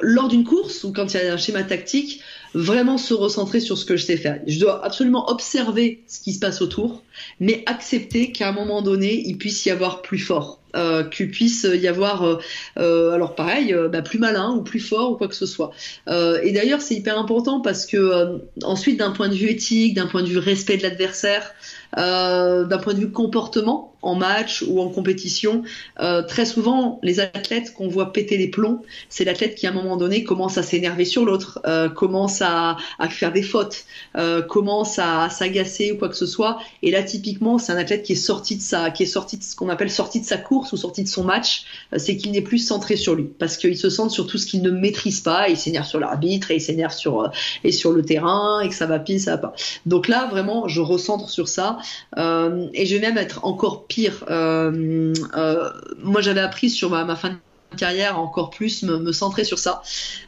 lors 0.00 0.28
d'une 0.28 0.44
course 0.44 0.84
ou 0.84 0.92
quand 0.92 1.12
il 1.14 1.20
y 1.20 1.20
a 1.20 1.32
un 1.32 1.36
schéma 1.36 1.62
tactique, 1.62 2.20
vraiment 2.54 2.98
se 2.98 3.14
recentrer 3.14 3.60
sur 3.60 3.76
ce 3.76 3.84
que 3.84 3.96
je 3.96 4.04
sais 4.04 4.16
faire. 4.16 4.40
Je 4.46 4.60
dois 4.60 4.84
absolument 4.84 5.30
observer 5.30 6.02
ce 6.06 6.20
qui 6.20 6.32
se 6.32 6.38
passe 6.38 6.62
autour, 6.62 7.02
mais 7.40 7.62
accepter 7.66 8.32
qu'à 8.32 8.48
un 8.48 8.52
moment 8.52 8.80
donné, 8.82 9.22
il 9.26 9.36
puisse 9.38 9.66
y 9.66 9.70
avoir 9.70 10.02
plus 10.02 10.18
fort. 10.18 10.60
Euh, 10.76 11.04
qu'il 11.04 11.30
puisse 11.30 11.68
y 11.72 11.86
avoir, 11.86 12.24
euh, 12.24 12.38
euh, 12.78 13.12
alors 13.12 13.36
pareil, 13.36 13.72
euh, 13.72 13.88
bah, 13.88 14.02
plus 14.02 14.18
malin 14.18 14.56
ou 14.56 14.62
plus 14.62 14.80
fort 14.80 15.12
ou 15.12 15.16
quoi 15.16 15.28
que 15.28 15.34
ce 15.36 15.46
soit. 15.46 15.70
Euh, 16.08 16.40
et 16.42 16.50
d'ailleurs, 16.50 16.80
c'est 16.80 16.96
hyper 16.96 17.16
important 17.16 17.60
parce 17.60 17.86
que 17.86 18.40
ensuite, 18.64 18.98
d'un 18.98 19.12
point 19.12 19.28
de 19.28 19.34
vue 19.34 19.50
éthique, 19.50 19.94
d'un 19.94 20.06
point 20.06 20.22
de 20.22 20.28
vue 20.28 20.38
respect 20.38 20.76
de 20.76 20.82
l'adversaire, 20.82 21.54
d'un 21.96 22.78
point 22.82 22.94
de 22.94 22.98
vue 22.98 23.12
comportement, 23.12 23.93
en 24.04 24.14
match 24.14 24.62
ou 24.68 24.80
en 24.80 24.88
compétition, 24.88 25.62
euh, 26.00 26.22
très 26.22 26.44
souvent, 26.44 27.00
les 27.02 27.20
athlètes 27.20 27.72
qu'on 27.72 27.88
voit 27.88 28.12
péter 28.12 28.36
les 28.36 28.48
plombs, 28.48 28.82
c'est 29.08 29.24
l'athlète 29.24 29.54
qui 29.54 29.66
à 29.66 29.70
un 29.70 29.72
moment 29.72 29.96
donné 29.96 30.24
commence 30.24 30.58
à 30.58 30.62
s'énerver 30.62 31.06
sur 31.06 31.24
l'autre, 31.24 31.60
euh, 31.66 31.88
commence 31.88 32.42
à, 32.42 32.76
faire 33.08 33.32
des 33.32 33.42
fautes, 33.42 33.84
euh, 34.16 34.42
commence 34.42 34.98
à, 34.98 35.30
s'agacer 35.30 35.92
ou 35.92 35.96
quoi 35.96 36.10
que 36.10 36.16
ce 36.16 36.26
soit. 36.26 36.58
Et 36.82 36.90
là, 36.90 37.02
typiquement, 37.02 37.58
c'est 37.58 37.72
un 37.72 37.78
athlète 37.78 38.02
qui 38.02 38.12
est 38.12 38.16
sorti 38.16 38.56
de 38.56 38.60
sa, 38.60 38.90
qui 38.90 39.04
est 39.04 39.06
sorti 39.06 39.38
de 39.38 39.42
ce 39.42 39.56
qu'on 39.56 39.70
appelle 39.70 39.90
sorti 39.90 40.20
de 40.20 40.26
sa 40.26 40.36
course 40.36 40.72
ou 40.72 40.76
sorti 40.76 41.02
de 41.02 41.08
son 41.08 41.24
match, 41.24 41.64
c'est 41.96 42.16
qu'il 42.18 42.32
n'est 42.32 42.42
plus 42.42 42.58
centré 42.58 42.96
sur 42.96 43.14
lui, 43.14 43.30
parce 43.38 43.56
qu'il 43.56 43.76
se 43.78 43.88
sent 43.88 44.10
sur 44.10 44.26
tout 44.26 44.36
ce 44.36 44.46
qu'il 44.46 44.60
ne 44.60 44.70
maîtrise 44.70 45.20
pas, 45.20 45.48
et 45.48 45.52
il 45.52 45.56
s'énerve 45.56 45.86
sur 45.86 45.98
l'arbitre, 45.98 46.50
et 46.50 46.56
il 46.56 46.60
s'énerve 46.60 46.92
sur 46.92 47.30
et 47.62 47.72
sur 47.72 47.92
le 47.92 48.02
terrain, 48.02 48.60
et 48.60 48.68
que 48.68 48.74
ça 48.74 48.86
va 48.86 48.98
pire, 48.98 49.18
ça 49.18 49.32
va 49.32 49.38
pas. 49.38 49.54
Donc 49.86 50.08
là, 50.08 50.28
vraiment, 50.30 50.68
je 50.68 50.82
recentre 50.82 51.30
sur 51.30 51.48
ça, 51.48 51.78
et 52.16 52.86
je 52.86 52.94
vais 52.94 53.00
même 53.00 53.16
être 53.16 53.44
encore 53.44 53.86
pire. 53.86 53.93
Euh, 53.98 55.12
euh, 55.36 55.70
moi, 56.02 56.20
j'avais 56.20 56.40
appris 56.40 56.70
sur 56.70 56.90
ma, 56.90 57.16
fin 57.16 57.30
de 57.30 57.76
carrière 57.76 58.18
encore 58.18 58.50
plus 58.50 58.82
me, 58.82 59.12
centrer 59.12 59.44
sur 59.44 59.58
ça. 59.58 59.82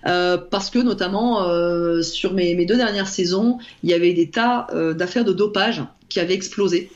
Euh, 0.06 0.36
parce 0.36 0.70
que 0.70 0.78
notamment 0.78 1.42
sur 2.02 2.32
mes, 2.32 2.64
deux 2.66 2.76
dernières 2.76 3.08
saisons 3.08 3.58
il 3.82 3.90
y 3.90 3.94
avait 3.94 4.12
des 4.12 4.30
tas 4.30 4.66
d'affaires 4.94 5.24
de 5.24 5.32
dopage 5.32 5.82
qui 6.08 6.20
avaient 6.20 6.34
explosé. 6.34 6.90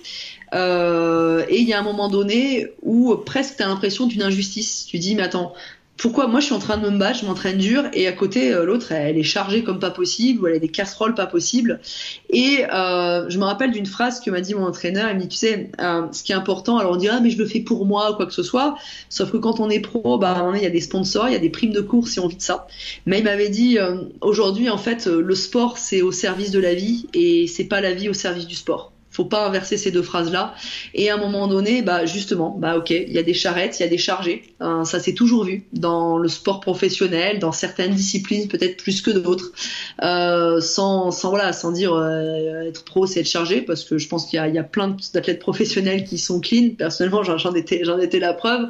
Et 0.52 1.56
il 1.56 1.68
y 1.68 1.72
a 1.72 1.78
un 1.78 1.84
moment 1.84 2.08
donné 2.08 2.72
où 2.82 3.14
presque 3.16 3.56
tu 3.56 3.62
as 3.62 3.68
l'impression 3.68 4.06
d'une 4.06 4.22
injustice. 4.22 4.86
Tu 4.86 4.98
dis 4.98 5.14
mais 5.14 5.22
attends 5.22 5.54
pourquoi 6.00 6.26
moi 6.28 6.40
je 6.40 6.46
suis 6.46 6.54
en 6.54 6.58
train 6.58 6.78
de 6.78 6.88
me 6.88 6.98
battre, 6.98 7.20
je 7.20 7.26
m'entraîne 7.26 7.58
dur 7.58 7.84
et 7.92 8.08
à 8.08 8.12
côté 8.12 8.52
euh, 8.52 8.64
l'autre 8.64 8.90
elle 8.90 9.18
est 9.18 9.22
chargée 9.22 9.62
comme 9.62 9.78
pas 9.78 9.90
possible 9.90 10.42
ou 10.42 10.46
elle 10.46 10.54
a 10.54 10.58
des 10.58 10.68
casseroles 10.68 11.14
pas 11.14 11.26
possible. 11.26 11.78
Et 12.30 12.64
euh, 12.72 13.28
je 13.28 13.38
me 13.38 13.44
rappelle 13.44 13.70
d'une 13.70 13.84
phrase 13.84 14.20
que 14.20 14.30
m'a 14.30 14.40
dit 14.40 14.54
mon 14.54 14.64
entraîneur, 14.64 15.10
il 15.10 15.16
me 15.16 15.20
dit 15.20 15.28
tu 15.28 15.36
sais 15.36 15.70
euh, 15.78 16.06
ce 16.10 16.22
qui 16.22 16.32
est 16.32 16.34
important, 16.34 16.78
alors 16.78 16.92
on 16.92 16.96
dit 16.96 17.08
ah 17.08 17.20
mais 17.20 17.28
je 17.28 17.38
le 17.38 17.44
fais 17.44 17.60
pour 17.60 17.84
moi 17.84 18.12
ou 18.12 18.14
quoi 18.14 18.24
que 18.24 18.32
ce 18.32 18.42
soit, 18.42 18.76
sauf 19.10 19.30
que 19.30 19.36
quand 19.36 19.60
on 19.60 19.68
est 19.68 19.80
pro, 19.80 20.16
bah 20.16 20.50
il 20.54 20.62
y 20.62 20.66
a 20.66 20.70
des 20.70 20.80
sponsors, 20.80 21.28
il 21.28 21.32
y 21.32 21.36
a 21.36 21.40
des 21.40 21.50
primes 21.50 21.72
de 21.72 21.82
cours 21.82 22.08
si 22.08 22.18
on 22.18 22.28
vit 22.28 22.36
de 22.36 22.42
ça. 22.42 22.66
Mais 23.04 23.18
il 23.18 23.24
m'avait 23.24 23.50
dit 23.50 23.78
aujourd'hui 24.22 24.70
en 24.70 24.78
fait 24.78 25.06
le 25.06 25.34
sport 25.34 25.76
c'est 25.76 26.00
au 26.00 26.12
service 26.12 26.50
de 26.50 26.60
la 26.60 26.74
vie 26.74 27.08
et 27.12 27.46
c'est 27.46 27.64
pas 27.64 27.82
la 27.82 27.92
vie 27.92 28.08
au 28.08 28.14
service 28.14 28.46
du 28.46 28.54
sport 28.54 28.92
faut 29.10 29.24
pas 29.24 29.46
inverser 29.46 29.76
ces 29.76 29.90
deux 29.90 30.02
phrases 30.02 30.30
là 30.30 30.54
et 30.94 31.10
à 31.10 31.14
un 31.14 31.18
moment 31.18 31.48
donné 31.48 31.82
bah 31.82 32.06
justement 32.06 32.56
bah 32.58 32.76
ok 32.76 32.90
il 32.90 33.12
y 33.12 33.18
a 33.18 33.22
des 33.22 33.34
charrettes 33.34 33.80
il 33.80 33.82
y 33.82 33.86
a 33.86 33.88
des 33.88 33.98
chargés. 33.98 34.44
Hein, 34.60 34.84
ça 34.84 35.00
s'est 35.00 35.14
toujours 35.14 35.44
vu 35.44 35.64
dans 35.72 36.16
le 36.16 36.28
sport 36.28 36.60
professionnel 36.60 37.38
dans 37.38 37.52
certaines 37.52 37.94
disciplines 37.94 38.48
peut-être 38.48 38.76
plus 38.76 39.02
que 39.02 39.10
d'autres. 39.10 39.52
Euh, 40.02 40.60
sans 40.60 41.10
sans 41.10 41.30
voilà 41.30 41.52
sans 41.52 41.72
dire 41.72 41.92
euh, 41.92 42.68
être 42.68 42.84
pro 42.84 43.06
c'est 43.06 43.20
être 43.20 43.28
chargé 43.28 43.62
parce 43.62 43.84
que 43.84 43.98
je 43.98 44.08
pense 44.08 44.26
qu'il 44.26 44.40
y 44.44 44.54
y 44.54 44.58
a 44.58 44.64
plein 44.64 44.96
d'athlètes 45.12 45.40
professionnels 45.40 46.04
qui 46.04 46.18
sont 46.18 46.40
clean. 46.40 46.70
Personnellement 46.78 47.22
j'en 47.24 47.54
étais 47.54 47.80
j'en 47.84 47.98
étais 47.98 48.20
la 48.20 48.32
preuve. 48.32 48.68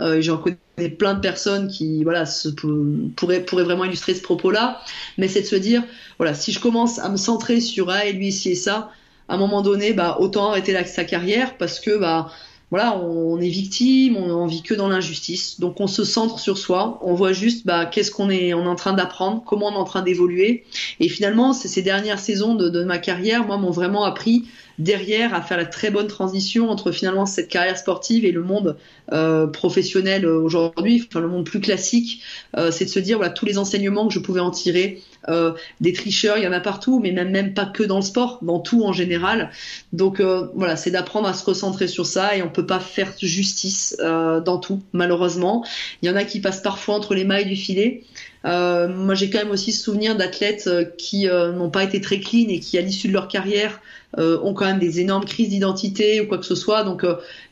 Euh, 0.00 0.22
j'en 0.22 0.38
connais 0.38 0.56
plein 0.98 1.14
de 1.14 1.20
personnes 1.20 1.68
qui 1.68 2.02
voilà 2.02 2.24
se, 2.24 2.48
pourraient 2.48 3.44
pourraient 3.44 3.64
vraiment 3.64 3.84
illustrer 3.84 4.14
ce 4.14 4.22
propos 4.22 4.50
là 4.50 4.80
mais 5.18 5.28
c'est 5.28 5.42
de 5.42 5.46
se 5.46 5.56
dire 5.56 5.82
voilà 6.18 6.32
si 6.32 6.50
je 6.50 6.60
commence 6.60 6.98
à 6.98 7.10
me 7.10 7.16
centrer 7.16 7.60
sur 7.60 7.90
ah 7.90 8.06
et 8.06 8.12
lui 8.12 8.28
ici 8.28 8.52
et 8.52 8.54
ça 8.54 8.90
à 9.32 9.34
un 9.34 9.38
moment 9.38 9.62
donné, 9.62 9.94
bah, 9.94 10.18
autant 10.20 10.50
arrêter 10.50 10.76
sa 10.84 11.04
carrière 11.04 11.56
parce 11.56 11.80
que 11.80 11.96
bah, 11.96 12.30
voilà, 12.70 12.98
on, 12.98 13.40
est 13.40 13.48
victime, 13.48 14.18
on, 14.18 14.44
vit 14.46 14.60
que 14.60 14.74
dans 14.74 14.88
l'injustice. 14.88 15.58
Donc 15.58 15.80
on 15.80 15.86
se 15.86 16.04
centre 16.04 16.38
sur 16.38 16.58
soi, 16.58 17.00
on 17.02 17.14
voit 17.14 17.32
juste 17.32 17.64
bah, 17.64 17.86
qu'est-ce 17.86 18.10
qu'on 18.10 18.28
est, 18.28 18.52
on 18.52 18.64
est 18.64 18.68
en 18.68 18.74
train 18.74 18.92
d'apprendre, 18.92 19.42
comment 19.46 19.68
on 19.68 19.72
est 19.72 19.76
en 19.76 19.84
train 19.84 20.02
d'évoluer. 20.02 20.64
Et 21.00 21.08
finalement, 21.08 21.54
ces 21.54 21.80
dernières 21.80 22.18
saisons 22.18 22.54
de, 22.54 22.84
ma 22.84 22.98
carrière, 22.98 23.46
moi, 23.46 23.56
m'ont 23.56 23.70
vraiment 23.70 24.04
appris 24.04 24.44
derrière 24.78 25.32
à 25.32 25.40
faire 25.40 25.56
la 25.56 25.64
très 25.64 25.90
bonne 25.90 26.08
transition 26.08 26.68
entre 26.68 26.92
finalement 26.92 27.24
cette 27.24 27.48
carrière 27.48 27.78
sportive 27.78 28.26
et 28.26 28.32
le 28.32 28.42
monde 28.42 28.76
euh, 29.12 29.46
professionnel 29.46 30.26
aujourd'hui, 30.26 31.06
enfin 31.08 31.20
le 31.20 31.28
monde 31.28 31.44
plus 31.46 31.60
classique, 31.60 32.20
euh, 32.58 32.70
c'est 32.70 32.84
de 32.84 32.90
se 32.90 32.98
dire 32.98 33.16
voilà 33.16 33.32
tous 33.32 33.46
les 33.46 33.56
enseignements 33.56 34.08
que 34.08 34.14
je 34.14 34.18
pouvais 34.18 34.40
en 34.40 34.50
tirer, 34.50 35.02
euh, 35.28 35.52
des 35.80 35.92
tricheurs, 35.92 36.38
il 36.38 36.44
y 36.44 36.46
en 36.46 36.52
a 36.52 36.60
partout, 36.60 37.00
mais 37.00 37.12
même 37.12 37.30
même 37.30 37.54
pas 37.54 37.66
que 37.66 37.82
dans 37.82 37.96
le 37.96 38.02
sport, 38.02 38.38
dans 38.42 38.60
tout 38.60 38.84
en 38.84 38.92
général. 38.92 39.50
Donc 39.92 40.20
euh, 40.20 40.48
voilà, 40.54 40.76
c'est 40.76 40.90
d'apprendre 40.90 41.28
à 41.28 41.34
se 41.34 41.44
recentrer 41.44 41.88
sur 41.88 42.06
ça 42.06 42.36
et 42.36 42.42
on 42.42 42.48
peut 42.48 42.66
pas 42.66 42.80
faire 42.80 43.12
justice 43.20 43.96
euh, 44.00 44.40
dans 44.40 44.58
tout, 44.58 44.82
malheureusement. 44.92 45.64
Il 46.02 46.08
y 46.08 46.10
en 46.10 46.16
a 46.16 46.24
qui 46.24 46.40
passent 46.40 46.62
parfois 46.62 46.94
entre 46.94 47.14
les 47.14 47.24
mailles 47.24 47.46
du 47.46 47.56
filet. 47.56 48.04
Euh, 48.44 48.88
moi, 48.88 49.14
j'ai 49.14 49.30
quand 49.30 49.38
même 49.38 49.50
aussi 49.50 49.72
souvenir 49.72 50.16
d'athlètes 50.16 50.66
euh, 50.66 50.84
qui 50.84 51.28
euh, 51.28 51.52
n'ont 51.52 51.70
pas 51.70 51.84
été 51.84 52.00
très 52.00 52.18
clean 52.18 52.48
et 52.48 52.60
qui, 52.60 52.76
à 52.78 52.80
l'issue 52.80 53.08
de 53.08 53.12
leur 53.12 53.28
carrière, 53.28 53.80
ont 54.18 54.52
quand 54.52 54.66
même 54.66 54.78
des 54.78 55.00
énormes 55.00 55.24
crises 55.24 55.48
d'identité 55.48 56.20
ou 56.20 56.26
quoi 56.26 56.36
que 56.36 56.44
ce 56.44 56.54
soit. 56.54 56.84
Donc, 56.84 57.02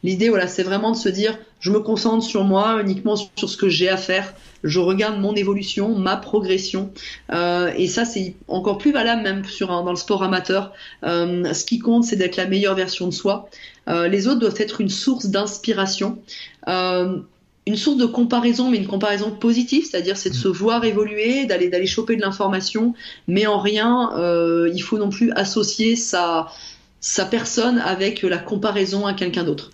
l'idée, 0.05 0.29
voilà, 0.29 0.47
c'est 0.47 0.63
vraiment 0.63 0.91
de 0.91 0.97
se 0.97 1.09
dire, 1.09 1.39
je 1.59 1.71
me 1.71 1.81
concentre 1.81 2.23
sur 2.23 2.45
moi, 2.45 2.83
uniquement 2.83 3.17
sur 3.17 3.49
ce 3.49 3.57
que 3.57 3.71
j'ai 3.71 3.89
à 3.89 3.97
faire. 3.97 4.35
Je 4.63 4.79
regarde 4.79 5.21
mon 5.21 5.35
évolution, 5.35 5.97
ma 5.97 6.17
progression, 6.17 6.93
et 7.33 7.89
ça, 7.89 8.05
c'est 8.05 8.35
encore 8.49 8.79
plus 8.79 8.93
valable 8.93 9.23
même 9.23 9.45
sur 9.45 9.69
dans 9.69 9.91
le 9.91 9.97
sport 9.97 10.23
amateur. 10.23 10.73
ce 11.03 11.65
qui 11.65 11.79
compte, 11.79 12.05
c'est 12.05 12.17
d'être 12.17 12.37
la 12.37 12.47
meilleure 12.47 12.75
version 12.75 13.07
de 13.07 13.13
soi. 13.13 13.49
les 13.89 14.27
autres 14.27 14.41
doivent 14.41 14.61
être 14.61 14.81
une 14.81 14.91
source 14.91 15.27
d'inspiration 15.27 16.19
une 17.67 17.77
source 17.77 17.99
de 17.99 18.07
comparaison, 18.07 18.71
mais 18.71 18.79
une 18.79 18.87
comparaison 18.87 19.31
positive, 19.31 19.87
c'est-à-dire 19.89 20.17
c'est 20.17 20.31
de 20.31 20.35
se 20.35 20.49
voir 20.49 20.85
évoluer, 20.85 21.47
d'aller 21.47 21.69
d'aller 21.69 21.87
choper 21.87 22.17
de 22.17 22.21
l'information, 22.21 22.95
mais 23.29 23.47
en 23.47 23.61
rien 23.61 24.11
euh, 24.17 24.71
il 24.75 24.83
faut 24.83 24.99
non 24.99 25.11
plus 25.11 25.31
associer 25.33 25.97
sa 25.97 26.49
sa 27.01 27.25
personne 27.25 27.79
avec 27.79 28.23
la 28.23 28.39
comparaison 28.39 29.07
à 29.07 29.15
quelqu'un 29.15 29.45
d'autre. 29.45 29.71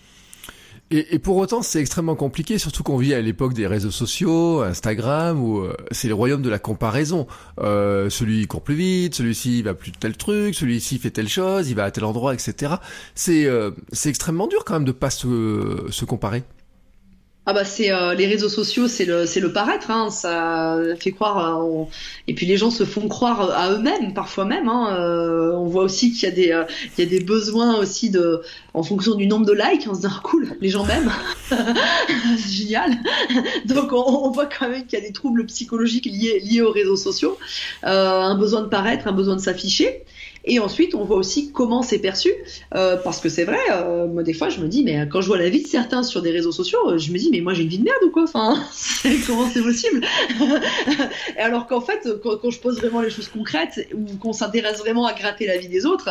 Et, 0.93 1.19
pour 1.19 1.37
autant, 1.37 1.63
c'est 1.63 1.81
extrêmement 1.81 2.15
compliqué, 2.15 2.59
surtout 2.59 2.85
qu'on 2.85 2.97
vit 2.97 3.13
à 3.13 3.21
l'époque 3.21 3.55
des 3.55 3.67
réseaux 3.67 3.91
sociaux, 3.91 4.61
Instagram, 4.61 5.43
où 5.43 5.59
euh, 5.59 5.75
c'est 5.91 6.07
le 6.07 6.15
royaume 6.15 6.43
de 6.43 6.49
la 6.49 6.61
comparaison. 6.61 7.27
Euh, 7.59 8.09
celui 8.09 8.47
court 8.47 8.63
plus 8.63 8.77
vite, 8.77 9.17
celui-ci 9.17 9.63
va 9.63 9.75
plus 9.75 9.91
tel 9.91 10.17
truc, 10.17 10.55
celui-ci 10.55 10.99
fait 11.01 11.11
telle 11.11 11.29
chose, 11.29 11.69
il 11.69 11.75
va 11.75 11.85
à 11.85 11.91
tel 11.91 12.05
endroit, 12.05 12.35
etc. 12.35 12.75
C'est 13.17 13.47
euh, 13.47 13.73
c'est 13.91 14.11
extrêmement 14.11 14.47
dur 14.47 14.65
quand 14.65 14.75
même 14.75 14.85
de 14.85 14.93
pas 14.93 15.11
se, 15.11 15.87
se 15.91 16.05
comparer. 16.05 16.45
Ah 17.49 17.53
bah 17.53 17.65
c'est 17.65 17.93
euh, 17.93 18.15
les 18.15 18.27
réseaux 18.27 18.49
sociaux, 18.49 18.89
c'est 18.89 19.05
le 19.05 19.25
c'est 19.25 19.39
le 19.39 19.53
paraître, 19.53 19.93
hein, 19.93 20.11
ça 20.11 20.81
fait 20.99 21.13
croire 21.13 21.63
euh, 21.63 21.85
et 22.27 22.35
puis 22.35 22.45
les 22.45 22.57
gens 22.57 22.73
se 22.73 22.83
font 22.83 23.07
croire 23.07 23.53
à 23.53 23.71
eux-mêmes 23.71 24.15
parfois 24.15 24.45
même. 24.45 24.69
Hein, 24.69 24.97
euh, 24.99 25.53
on 25.53 25.67
voit 25.67 25.85
aussi 25.85 26.13
qu'il 26.13 26.25
y 26.25 26.27
a 26.27 26.35
des 26.35 26.65
il 26.99 27.05
y 27.05 27.07
a 27.07 27.09
des 27.09 27.21
besoins 27.21 27.79
aussi 27.79 28.11
de 28.11 28.43
en 28.75 28.83
fonction 28.83 29.15
du 29.15 29.29
nombre 29.29 29.47
de 29.47 29.53
likes, 29.53 29.87
on 29.89 29.95
se 29.95 30.01
dit 30.01 30.09
ah, 30.11 30.21
cool, 30.25 30.57
les 30.61 30.71
gens 30.71 30.85
m'aiment, 30.85 31.13
c'est 31.49 32.53
génial. 32.53 32.91
Donc 33.65 33.93
on, 33.93 34.27
on, 34.27 34.31
voit 34.33 34.47
quand 34.47 34.69
même 34.69 34.85
qu'il 34.85 34.99
y 34.99 35.03
a 35.03 35.07
des 35.07 35.13
troubles 35.13 35.47
psychologiques 35.47 36.07
liés 36.07 36.41
liés 36.41 36.63
aux 36.63 36.73
réseaux 36.73 36.97
sociaux, 36.97 37.39
un 37.85 38.35
besoin 38.35 38.63
de 38.63 38.69
paraître, 38.69 39.07
un 39.07 39.13
besoin 39.13 39.37
de 39.37 39.41
s'afficher. 39.41 40.03
Et 40.49 40.61
ensuite, 40.61 40.95
on 40.95 41.03
voit 41.05 41.17
aussi 41.17 41.51
comment 41.51 41.83
c'est 41.83 41.99
perçu, 41.99 42.31
euh, 42.75 42.97
parce 42.97 43.21
que 43.21 43.29
c'est 43.29 43.43
vrai, 43.43 43.59
euh, 43.73 44.07
moi 44.07 44.23
des 44.23 44.33
fois 44.33 44.49
je 44.49 44.61
me 44.61 44.69
dis, 44.69 44.85
mais 44.85 45.09
quand 45.11 45.21
je 45.21 45.27
vois 45.27 45.39
la 45.39 45.49
vie 45.49 45.63
de 45.63 45.67
certains 45.67 46.05
sur 46.05 46.23
des 46.23 46.31
réseaux 46.31 46.53
sociaux, 46.53 46.79
euh, 46.87 46.99
je 46.99 47.11
me 47.11 47.19
dis, 47.19 47.31
mais 47.33 47.41
moi 47.41 47.53
j'ai 47.53 47.65
une 47.65 47.69
vie 47.69 47.79
de 47.79 47.85
merde 47.85 47.99
ou 48.05 48.11
quoi? 48.11 48.23
Enfin, 48.23 48.63
comment 49.27 49.49
c'est 49.53 49.63
possible? 49.63 50.07
Et 51.37 51.41
alors 51.41 51.67
qu'en 51.67 51.81
fait, 51.81 52.09
quand, 52.23 52.51
je 52.51 52.61
pose 52.61 52.79
vraiment 52.79 53.01
les 53.01 53.11
choses 53.11 53.27
concrètes 53.27 53.89
ou 53.93 54.17
qu'on 54.19 54.33
s'intéresse 54.33 54.79
vraiment 54.79 55.07
à 55.07 55.15
gratter 55.15 55.47
la 55.47 55.59
vie 55.59 55.69
des 55.69 55.85
autres, 55.85 56.09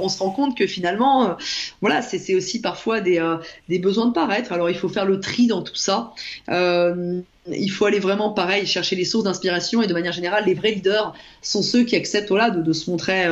on 0.00 0.08
se 0.08 0.18
rend 0.18 0.30
compte 0.30 0.58
que 0.58 0.66
finalement, 0.66 1.36
voilà, 1.80 2.02
c'est 2.02 2.34
aussi 2.34 2.60
parfois 2.60 3.00
des, 3.00 3.22
des 3.68 3.78
besoins 3.78 4.06
de 4.06 4.12
paraître. 4.12 4.52
Alors 4.52 4.68
il 4.68 4.76
faut 4.76 4.88
faire 4.88 5.04
le 5.04 5.20
tri 5.20 5.46
dans 5.46 5.62
tout 5.62 5.76
ça. 5.76 6.12
Il 6.48 7.70
faut 7.70 7.84
aller 7.84 8.00
vraiment 8.00 8.30
pareil 8.30 8.66
chercher 8.66 8.96
les 8.96 9.04
sources 9.04 9.24
d'inspiration 9.24 9.80
et 9.80 9.86
de 9.86 9.92
manière 9.92 10.12
générale 10.12 10.44
les 10.46 10.54
vrais 10.54 10.72
leaders 10.72 11.14
sont 11.42 11.62
ceux 11.62 11.84
qui 11.84 11.94
acceptent 11.94 12.30
voilà 12.30 12.50
de, 12.50 12.60
de 12.60 12.72
se 12.72 12.90
montrer 12.90 13.28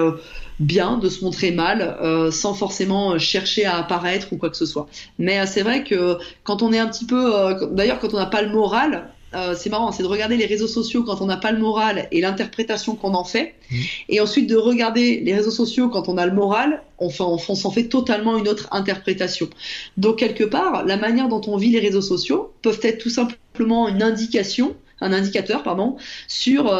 bien, 0.60 0.98
de 0.98 1.08
se 1.08 1.24
montrer 1.24 1.50
mal, 1.50 1.96
euh, 2.00 2.30
sans 2.30 2.54
forcément 2.54 3.18
chercher 3.18 3.64
à 3.64 3.78
apparaître 3.78 4.28
ou 4.32 4.36
quoi 4.36 4.50
que 4.50 4.56
ce 4.56 4.66
soit. 4.66 4.86
Mais 5.18 5.40
euh, 5.40 5.44
c'est 5.46 5.62
vrai 5.62 5.84
que 5.84 6.18
quand 6.44 6.62
on 6.62 6.72
est 6.72 6.78
un 6.78 6.86
petit 6.86 7.06
peu, 7.06 7.34
euh, 7.34 7.66
d'ailleurs 7.72 7.98
quand 7.98 8.14
on 8.14 8.18
n'a 8.18 8.26
pas 8.26 8.42
le 8.42 8.50
moral, 8.50 9.10
c'est 9.56 9.68
marrant, 9.68 9.90
c'est 9.90 10.04
de 10.04 10.08
regarder 10.08 10.36
les 10.36 10.46
réseaux 10.46 10.68
sociaux 10.68 11.02
quand 11.02 11.20
on 11.20 11.26
n'a 11.26 11.36
pas 11.36 11.50
le 11.50 11.58
moral 11.58 12.06
et 12.12 12.20
l'interprétation 12.20 12.94
qu'on 12.94 13.14
en 13.14 13.24
fait, 13.24 13.56
mmh. 13.68 13.76
et 14.10 14.20
ensuite 14.20 14.48
de 14.48 14.54
regarder 14.54 15.18
les 15.24 15.34
réseaux 15.34 15.50
sociaux 15.50 15.88
quand 15.88 16.08
on 16.08 16.16
a 16.18 16.24
le 16.24 16.32
moral, 16.32 16.84
on, 17.00 17.08
on 17.18 17.38
s'en 17.38 17.70
fait 17.72 17.88
totalement 17.88 18.36
une 18.36 18.46
autre 18.46 18.68
interprétation. 18.70 19.48
Donc 19.96 20.20
quelque 20.20 20.44
part, 20.44 20.84
la 20.84 20.96
manière 20.96 21.28
dont 21.28 21.40
on 21.48 21.56
vit 21.56 21.70
les 21.70 21.80
réseaux 21.80 22.00
sociaux 22.00 22.52
peuvent 22.62 22.78
être 22.84 22.98
tout 22.98 23.10
simplement 23.10 23.88
une 23.88 24.04
indication, 24.04 24.76
un 25.00 25.12
indicateur, 25.12 25.64
pardon, 25.64 25.96
sur 26.28 26.72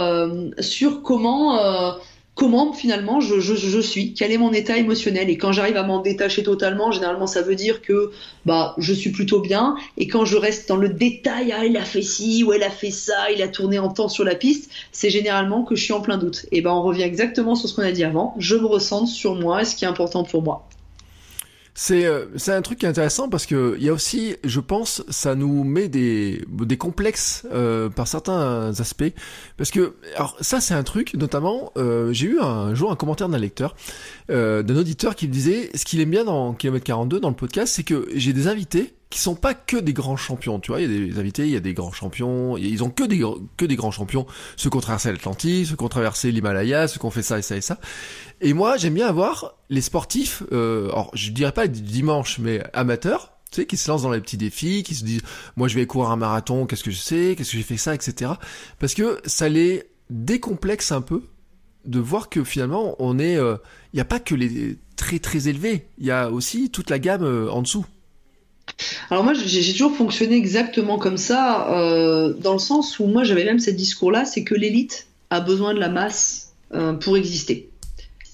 sur 0.60 1.02
comment 1.02 1.58
comment 2.34 2.72
finalement 2.72 3.20
je, 3.20 3.40
je, 3.40 3.80
suis, 3.80 4.14
quel 4.14 4.32
est 4.32 4.38
mon 4.38 4.52
état 4.52 4.76
émotionnel. 4.76 5.30
Et 5.30 5.38
quand 5.38 5.52
j'arrive 5.52 5.76
à 5.76 5.82
m'en 5.82 6.00
détacher 6.00 6.42
totalement, 6.42 6.90
généralement 6.90 7.26
ça 7.26 7.42
veut 7.42 7.54
dire 7.54 7.82
que 7.82 8.10
bah 8.44 8.74
je 8.78 8.92
suis 8.92 9.10
plutôt 9.10 9.40
bien. 9.40 9.76
Et 9.96 10.08
quand 10.08 10.24
je 10.24 10.36
reste 10.36 10.68
dans 10.68 10.76
le 10.76 10.88
détail, 10.88 11.52
ah 11.52 11.64
il 11.64 11.76
a 11.76 11.84
fait 11.84 12.02
ci 12.02 12.44
ou 12.44 12.52
elle 12.52 12.62
a 12.62 12.70
fait 12.70 12.90
ça, 12.90 13.30
il 13.34 13.42
a 13.42 13.48
tourné 13.48 13.78
en 13.78 13.88
temps 13.88 14.08
sur 14.08 14.24
la 14.24 14.34
piste, 14.34 14.70
c'est 14.92 15.10
généralement 15.10 15.62
que 15.62 15.76
je 15.76 15.84
suis 15.84 15.92
en 15.92 16.00
plein 16.00 16.18
doute. 16.18 16.46
Et 16.52 16.60
ben 16.60 16.72
on 16.72 16.82
revient 16.82 17.02
exactement 17.02 17.54
sur 17.54 17.68
ce 17.68 17.74
qu'on 17.74 17.82
a 17.82 17.92
dit 17.92 18.04
avant. 18.04 18.34
Je 18.38 18.56
me 18.56 18.66
ressens 18.66 19.06
sur 19.06 19.34
moi 19.34 19.62
et 19.62 19.64
ce 19.64 19.76
qui 19.76 19.84
est 19.84 19.88
important 19.88 20.24
pour 20.24 20.42
moi. 20.42 20.66
C'est 21.76 22.06
euh, 22.06 22.26
c'est 22.36 22.52
un 22.52 22.62
truc 22.62 22.84
intéressant 22.84 23.28
parce 23.28 23.46
que 23.46 23.76
il 23.78 23.84
y 23.84 23.88
a 23.88 23.92
aussi, 23.92 24.36
je 24.44 24.60
pense, 24.60 25.02
ça 25.08 25.34
nous 25.34 25.64
met 25.64 25.88
des 25.88 26.44
des 26.48 26.76
complexes 26.76 27.46
euh, 27.52 27.88
par 27.88 28.06
certains 28.06 28.72
aspects. 28.78 29.12
Parce 29.56 29.70
que 29.70 29.96
alors 30.14 30.36
ça 30.40 30.60
c'est 30.60 30.74
un 30.74 30.84
truc 30.84 31.14
notamment 31.14 31.72
euh, 31.76 32.12
j'ai 32.12 32.26
eu 32.26 32.40
un 32.40 32.74
jour 32.74 32.92
un 32.92 32.96
commentaire 32.96 33.28
d'un 33.28 33.38
lecteur 33.38 33.74
euh, 34.30 34.62
d'un 34.62 34.76
auditeur 34.76 35.16
qui 35.16 35.26
me 35.28 35.32
disait 35.32 35.70
ce 35.74 35.84
qu'il 35.84 36.00
aime 36.00 36.10
bien 36.10 36.24
dans 36.24 36.54
kilomètre 36.54 36.84
42 36.84 37.20
dans 37.20 37.28
le 37.28 37.34
podcast 37.34 37.74
c'est 37.74 37.82
que 37.82 38.08
j'ai 38.14 38.32
des 38.32 38.48
invités 38.48 38.94
qui 39.10 39.20
sont 39.20 39.36
pas 39.36 39.54
que 39.54 39.76
des 39.76 39.92
grands 39.92 40.16
champions, 40.16 40.58
tu 40.58 40.72
vois, 40.72 40.80
il 40.80 40.90
y 40.90 41.06
a 41.06 41.12
des 41.12 41.20
invités, 41.20 41.44
il 41.44 41.52
y 41.52 41.56
a 41.56 41.60
des 41.60 41.72
grands 41.72 41.92
champions, 41.92 42.56
ils 42.56 42.82
ont 42.82 42.90
que 42.90 43.04
des 43.04 43.22
que 43.56 43.64
des 43.64 43.76
grands 43.76 43.92
champions, 43.92 44.26
ceux 44.56 44.70
qui 44.70 44.76
ont 44.76 44.80
traversé 44.80 45.12
l'Atlantique, 45.12 45.68
ceux 45.68 45.76
qui 45.76 45.84
ont 45.84 45.88
traversé 45.88 46.32
l'Himalaya, 46.32 46.88
ceux 46.88 46.98
qui 46.98 47.06
ont 47.06 47.12
fait 47.12 47.22
ça 47.22 47.38
et 47.38 47.42
ça 47.42 47.56
et 47.56 47.60
ça. 47.60 47.78
Et 48.44 48.52
moi, 48.52 48.76
j'aime 48.76 48.92
bien 48.92 49.06
avoir 49.06 49.54
les 49.70 49.80
sportifs, 49.80 50.42
euh, 50.52 50.90
alors 50.90 51.10
je 51.14 51.30
dirais 51.30 51.50
pas 51.50 51.66
dimanche, 51.66 52.38
mais 52.38 52.62
amateurs, 52.74 53.32
tu 53.50 53.62
sais, 53.62 53.66
qui 53.66 53.78
se 53.78 53.90
lancent 53.90 54.02
dans 54.02 54.10
les 54.10 54.20
petits 54.20 54.36
défis, 54.36 54.82
qui 54.82 54.94
se 54.94 55.02
disent, 55.02 55.22
moi 55.56 55.66
je 55.66 55.76
vais 55.76 55.86
courir 55.86 56.10
un 56.10 56.16
marathon, 56.16 56.66
qu'est-ce 56.66 56.84
que 56.84 56.90
je 56.90 56.98
sais, 56.98 57.36
qu'est-ce 57.38 57.52
que 57.52 57.56
j'ai 57.56 57.62
fait 57.62 57.78
ça, 57.78 57.94
etc. 57.94 58.32
Parce 58.78 58.92
que 58.92 59.18
ça 59.24 59.48
les 59.48 59.84
décomplexe 60.10 60.92
un 60.92 61.00
peu 61.00 61.22
de 61.86 61.98
voir 61.98 62.28
que 62.28 62.44
finalement 62.44 62.96
on 62.98 63.18
est, 63.18 63.38
euh, 63.38 63.56
il 63.94 63.96
n'y 63.96 64.02
a 64.02 64.04
pas 64.04 64.20
que 64.20 64.34
les 64.34 64.76
très 64.96 65.20
très 65.20 65.48
élevés, 65.48 65.86
il 65.96 66.04
y 66.04 66.10
a 66.10 66.30
aussi 66.30 66.68
toute 66.68 66.90
la 66.90 66.98
gamme 66.98 67.24
euh, 67.24 67.50
en 67.50 67.62
dessous. 67.62 67.86
Alors 69.08 69.24
moi, 69.24 69.32
j'ai 69.32 69.72
toujours 69.72 69.96
fonctionné 69.96 70.36
exactement 70.36 70.98
comme 70.98 71.16
ça, 71.16 71.70
euh, 71.70 72.34
dans 72.34 72.52
le 72.52 72.58
sens 72.58 72.98
où 72.98 73.06
moi 73.06 73.24
j'avais 73.24 73.46
même 73.46 73.58
ce 73.58 73.70
discours-là, 73.70 74.26
c'est 74.26 74.44
que 74.44 74.54
l'élite 74.54 75.06
a 75.30 75.40
besoin 75.40 75.72
de 75.72 75.80
la 75.80 75.88
masse 75.88 76.50
pour 77.00 77.16
exister. 77.16 77.70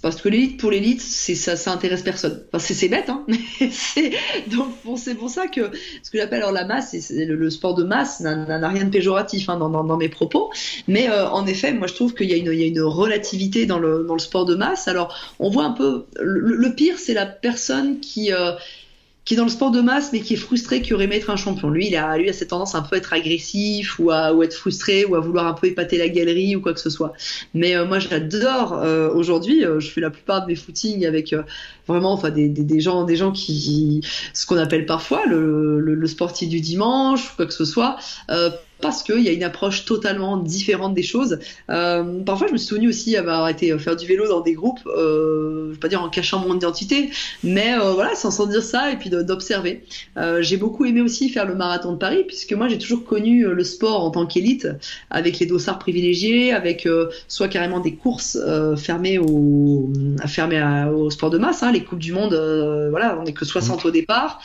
Parce 0.03 0.22
que 0.22 0.28
l'élite 0.30 0.59
pour 0.59 0.70
l'élite, 0.70 1.01
c'est 1.03 1.34
ça, 1.34 1.57
ça 1.57 1.72
intéresse 1.72 2.03
personne. 2.03 2.42
C'est 2.59 2.88
bête, 2.88 3.11
hein. 3.11 3.26
donc 4.51 4.68
bon, 4.84 4.96
c'est 4.96 5.14
pour 5.14 5.28
ça 5.28 5.46
que 5.46 5.70
ce 6.03 6.11
que 6.11 6.18
j'appelle 6.18 6.38
alors 6.38 6.53
la 6.53 6.64
masse, 6.64 6.96
c'est 6.98 7.24
le, 7.26 7.51
sport 7.51 7.74
de 7.74 7.84
masse 7.84 8.20
n'a 8.20 8.68
rien 8.68 8.84
de 8.84 8.90
péjoratif 8.90 9.48
hein, 9.48 9.59
dans, 9.59 9.96
mes 9.96 10.09
propos. 10.09 10.51
Mais 10.88 11.11
euh, 11.11 11.28
en 11.28 11.46
effet, 11.46 11.72
moi 11.72 11.86
je 11.86 11.94
trouve 11.94 12.14
qu'il 12.14 12.30
y, 12.30 12.38
y, 12.38 12.62
a 12.62 12.66
une 12.66 12.80
relativité 12.80 13.66
dans 13.66 13.78
le, 13.78 14.05
dans 14.05 14.14
le 14.14 14.20
sport 14.20 14.46
de 14.46 14.55
masse. 14.55 14.88
Alors 14.88 15.14
on 15.38 15.51
voit 15.51 15.64
un 15.64 15.72
peu 15.72 16.07
le, 16.18 16.40
le 16.57 16.74
pire, 16.74 16.98
c'est 16.98 17.14
la 17.14 17.26
personne 17.26 18.01
qui 18.01 18.32
euh, 18.32 18.53
qui 19.25 19.35
est 19.35 19.37
dans 19.37 19.45
le 19.45 19.51
sport 19.51 19.71
de 19.71 19.81
masse 19.81 20.12
mais 20.12 20.21
qui 20.21 20.35
est 20.35 20.39
frustré, 20.39 20.83
qui 20.83 20.95
aurait 20.95 21.05
aimé 21.05 21.16
être 21.16 21.31
un 21.31 21.37
champion. 21.37 21.71
Lui, 21.71 21.89
il 21.89 21.97
a, 21.97 22.16
lui, 22.16 22.29
a 22.29 22.33
cette 22.33 22.49
tendance 22.49 22.75
un 22.75 22.83
peu 22.83 22.97
à 22.97 22.99
être 22.99 23.12
agressif 23.12 23.99
ou 23.99 24.11
à 24.11 24.33
ou 24.33 24.43
être 24.43 24.55
frustré 24.55 25.05
ou 25.05 25.14
à 25.14 25.21
vouloir 25.21 25.47
un 25.47 25.53
peu 25.53 25.66
épater 25.66 25.99
la 25.99 26.09
galerie 26.09 26.57
ou 26.57 26.61
quoi 26.61 26.73
que 26.73 26.81
ce 26.81 26.91
soit. 26.91 27.12
Mais 27.55 27.77
euh, 27.77 27.87
moi, 27.87 27.99
j'adore 27.99 28.75
euh, 28.75 29.11
aujourd'hui. 29.12 29.64
Euh, 29.64 29.81
je 29.81 29.91
fais 29.91 30.01
la 30.01 30.11
plupart 30.11 30.43
de 30.43 30.47
mes 30.47 30.57
footings 30.57 31.07
avec 31.07 31.35
vraiment, 31.87 32.12
enfin, 32.12 32.31
des, 32.31 32.49
des, 32.49 32.81
gens, 32.81 33.05
des 33.05 33.16
gens 33.16 33.33
qui, 33.33 34.01
ce 34.33 34.47
qu'on 34.47 34.57
appelle 34.57 34.87
parfois 34.87 35.27
le, 35.27 35.81
le, 35.81 35.95
le, 35.95 36.07
sportif 36.07 36.49
du 36.49 36.61
dimanche 36.61 37.33
ou 37.33 37.37
quoi 37.37 37.47
que 37.47 37.53
ce 37.53 37.64
soit 37.64 37.97
parce 38.81 39.03
qu'il 39.03 39.20
y 39.20 39.28
a 39.28 39.33
une 39.33 39.43
approche 39.43 39.85
totalement 39.85 40.37
différente 40.37 40.95
des 40.95 41.03
choses. 41.03 41.39
Euh, 41.70 42.22
parfois, 42.24 42.47
je 42.47 42.53
me 42.53 42.59
suis 42.59 42.68
souvenu 42.68 42.89
aussi 42.89 43.16
avoir 43.16 43.49
été 43.49 43.76
faire 43.78 43.97
du 43.97 44.07
vélo 44.07 44.28
dans 44.28 44.41
des 44.41 44.55
groupes, 44.55 44.81
euh, 44.87 45.68
je 45.68 45.72
vais 45.72 45.78
pas 45.78 45.89
dire 45.89 46.03
en 46.03 46.09
cachant 46.09 46.41
mon 46.41 46.57
identité, 46.57 47.11
mais 47.43 47.74
euh, 47.74 47.93
voilà, 47.93 48.14
sans 48.14 48.31
s'en 48.31 48.47
dire 48.47 48.62
ça 48.62 48.93
et 48.93 48.97
puis 48.97 49.11
d'observer. 49.11 49.85
Euh, 50.16 50.43
j'ai 50.43 50.57
beaucoup 50.57 50.85
aimé 50.85 51.01
aussi 51.01 51.28
faire 51.28 51.47
le 51.47 51.55
marathon 51.55 51.93
de 51.93 51.99
Paris, 51.99 52.24
puisque 52.26 52.53
moi 52.53 52.68
j'ai 52.68 52.78
toujours 52.78 53.05
connu 53.05 53.45
le 53.45 53.64
sport 53.64 54.05
en 54.05 54.11
tant 54.11 54.26
qu'élite, 54.26 54.68
avec 55.11 55.39
les 55.39 55.47
dossards 55.47 55.78
privilégiés, 55.78 56.53
avec 56.53 56.89
soit 57.28 57.49
carrément 57.49 57.81
des 57.81 57.95
courses 57.95 58.39
fermées 58.76 59.18
au, 59.18 59.91
fermées 60.26 60.62
au 60.93 61.11
sport 61.11 61.31
de 61.31 61.39
masse, 61.39 61.62
hein, 61.62 61.72
les 61.72 61.85
coupes 61.85 61.99
du 61.99 62.12
monde, 62.12 62.35
voilà, 62.91 63.18
on 63.20 63.24
n'est 63.24 63.33
que 63.33 63.45
60 63.45 63.85
au 63.85 63.91
départ. 63.91 64.41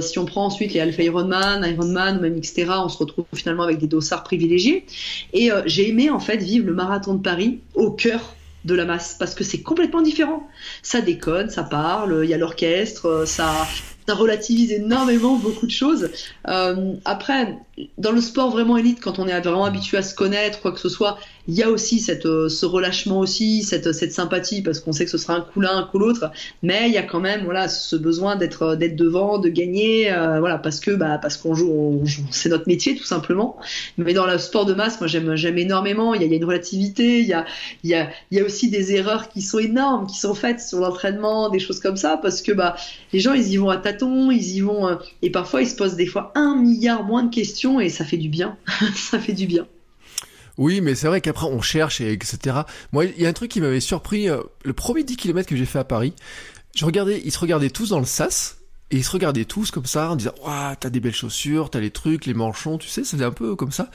si 0.00 0.18
on 0.18 0.24
prend 0.24 0.46
ensuite 0.46 0.72
les 0.72 0.80
Alpha 0.80 1.02
Ironman, 1.02 1.64
Ironman, 1.64 2.20
même 2.20 2.36
etc., 2.36 2.66
on 2.84 2.88
se 2.88 2.98
retrouve 2.98 3.24
finalement 3.34 3.63
avec 3.64 3.78
des 3.78 3.86
dossards 3.86 4.24
privilégiés. 4.24 4.86
Et 5.32 5.50
j'ai 5.66 5.88
aimé 5.88 6.10
en 6.10 6.20
fait 6.20 6.36
vivre 6.36 6.66
le 6.66 6.74
marathon 6.74 7.14
de 7.14 7.22
Paris 7.22 7.60
au 7.74 7.90
cœur 7.90 8.34
de 8.64 8.74
la 8.74 8.84
masse 8.84 9.16
parce 9.18 9.34
que 9.34 9.44
c'est 9.44 9.62
complètement 9.62 10.00
différent. 10.00 10.48
Ça 10.82 11.00
déconne, 11.00 11.50
ça 11.50 11.62
parle, 11.62 12.20
il 12.24 12.30
y 12.30 12.34
a 12.34 12.38
l'orchestre, 12.38 13.24
ça, 13.26 13.66
ça 14.06 14.14
relativise 14.14 14.72
énormément 14.72 15.36
beaucoup 15.36 15.66
de 15.66 15.70
choses. 15.70 16.10
Euh, 16.48 16.94
après, 17.04 17.58
dans 17.98 18.12
le 18.12 18.20
sport 18.20 18.50
vraiment 18.50 18.76
élite, 18.76 19.00
quand 19.00 19.18
on 19.18 19.26
est 19.26 19.40
vraiment 19.40 19.64
habitué 19.64 19.96
à 19.96 20.02
se 20.02 20.14
connaître, 20.14 20.60
quoi 20.60 20.72
que 20.72 20.78
ce 20.78 20.88
soit, 20.88 21.18
il 21.48 21.54
y 21.54 21.62
a 21.62 21.70
aussi 21.70 22.00
cette, 22.00 22.24
euh, 22.24 22.48
ce 22.48 22.66
relâchement 22.66 23.18
aussi, 23.18 23.62
cette, 23.62 23.92
cette 23.92 24.12
sympathie, 24.12 24.62
parce 24.62 24.80
qu'on 24.80 24.92
sait 24.92 25.04
que 25.04 25.10
ce 25.10 25.18
sera 25.18 25.34
un 25.34 25.40
coup 25.40 25.60
l'un, 25.60 25.76
un 25.76 25.82
coup 25.82 25.98
l'autre, 25.98 26.30
mais 26.62 26.88
il 26.88 26.94
y 26.94 26.98
a 26.98 27.02
quand 27.02 27.20
même 27.20 27.44
voilà 27.44 27.68
ce 27.68 27.96
besoin 27.96 28.36
d'être 28.36 28.62
euh, 28.62 28.76
devant, 28.76 29.38
de 29.38 29.48
gagner, 29.48 30.12
euh, 30.12 30.38
voilà 30.38 30.58
parce 30.58 30.80
que 30.80 30.92
bah 30.92 31.18
parce 31.20 31.36
qu'on 31.36 31.54
joue, 31.54 32.02
c'est 32.30 32.48
notre 32.48 32.68
métier 32.68 32.94
tout 32.96 33.04
simplement. 33.04 33.56
Mais 33.98 34.14
dans 34.14 34.26
le 34.26 34.38
sport 34.38 34.66
de 34.66 34.74
masse, 34.74 35.00
moi 35.00 35.08
j'aime 35.08 35.34
j'aime 35.34 35.58
énormément. 35.58 36.14
Il 36.14 36.20
y, 36.20 36.24
a, 36.24 36.26
il 36.26 36.30
y 36.30 36.34
a 36.34 36.38
une 36.38 36.44
relativité, 36.44 37.20
il 37.20 37.26
y 37.26 37.32
a 37.32 37.44
il 37.82 37.90
y 37.90 37.94
a 37.94 38.08
il 38.30 38.38
y 38.38 38.40
a 38.40 38.44
aussi 38.44 38.70
des 38.70 38.94
erreurs 38.94 39.28
qui 39.28 39.42
sont 39.42 39.58
énormes, 39.58 40.06
qui 40.06 40.18
sont 40.18 40.34
faites 40.34 40.60
sur 40.60 40.78
l'entraînement, 40.78 41.50
des 41.50 41.58
choses 41.58 41.80
comme 41.80 41.96
ça, 41.96 42.18
parce 42.22 42.40
que 42.40 42.52
bah 42.52 42.76
les 43.12 43.20
gens 43.20 43.34
ils 43.34 43.48
y 43.48 43.56
vont 43.56 43.68
à 43.68 43.76
tâtons, 43.76 44.30
ils 44.30 44.56
y 44.56 44.60
vont 44.60 44.98
et 45.22 45.30
parfois 45.30 45.62
ils 45.62 45.68
se 45.68 45.76
posent 45.76 45.96
des 45.96 46.06
fois 46.06 46.32
un 46.36 46.56
milliard 46.56 47.04
moins 47.04 47.24
de 47.24 47.34
questions 47.34 47.63
et 47.80 47.88
ça 47.88 48.04
fait 48.04 48.16
du 48.16 48.28
bien, 48.28 48.56
ça 48.94 49.18
fait 49.18 49.32
du 49.32 49.46
bien. 49.46 49.66
Oui, 50.56 50.80
mais 50.80 50.94
c'est 50.94 51.08
vrai 51.08 51.20
qu'après 51.20 51.46
on 51.46 51.60
cherche 51.60 52.00
et 52.00 52.12
etc. 52.12 52.58
Moi, 52.92 53.06
il 53.06 53.20
y 53.20 53.26
a 53.26 53.28
un 53.28 53.32
truc 53.32 53.50
qui 53.50 53.60
m'avait 53.60 53.80
surpris. 53.80 54.28
Euh, 54.28 54.40
le 54.64 54.72
premier 54.72 55.02
10 55.02 55.16
km 55.16 55.48
que 55.48 55.56
j'ai 55.56 55.66
fait 55.66 55.80
à 55.80 55.84
Paris, 55.84 56.12
je 56.76 56.84
regardais, 56.84 57.20
ils 57.24 57.32
se 57.32 57.38
regardaient 57.38 57.70
tous 57.70 57.90
dans 57.90 57.98
le 57.98 58.04
sas. 58.04 58.58
Et 58.90 58.98
ils 58.98 59.04
se 59.04 59.10
regardaient 59.10 59.46
tous 59.46 59.70
comme 59.70 59.86
ça 59.86 60.10
en 60.10 60.16
disant 60.16 60.34
Waouh, 60.44 60.74
t'as 60.78 60.90
des 60.90 61.00
belles 61.00 61.14
chaussures, 61.14 61.70
t'as 61.70 61.80
les 61.80 61.90
trucs, 61.90 62.26
les 62.26 62.34
manchons, 62.34 62.78
tu 62.78 62.88
sais, 62.88 63.02
c'était 63.02 63.24
un 63.24 63.32
peu 63.32 63.56
comme 63.56 63.72
ça. 63.72 63.90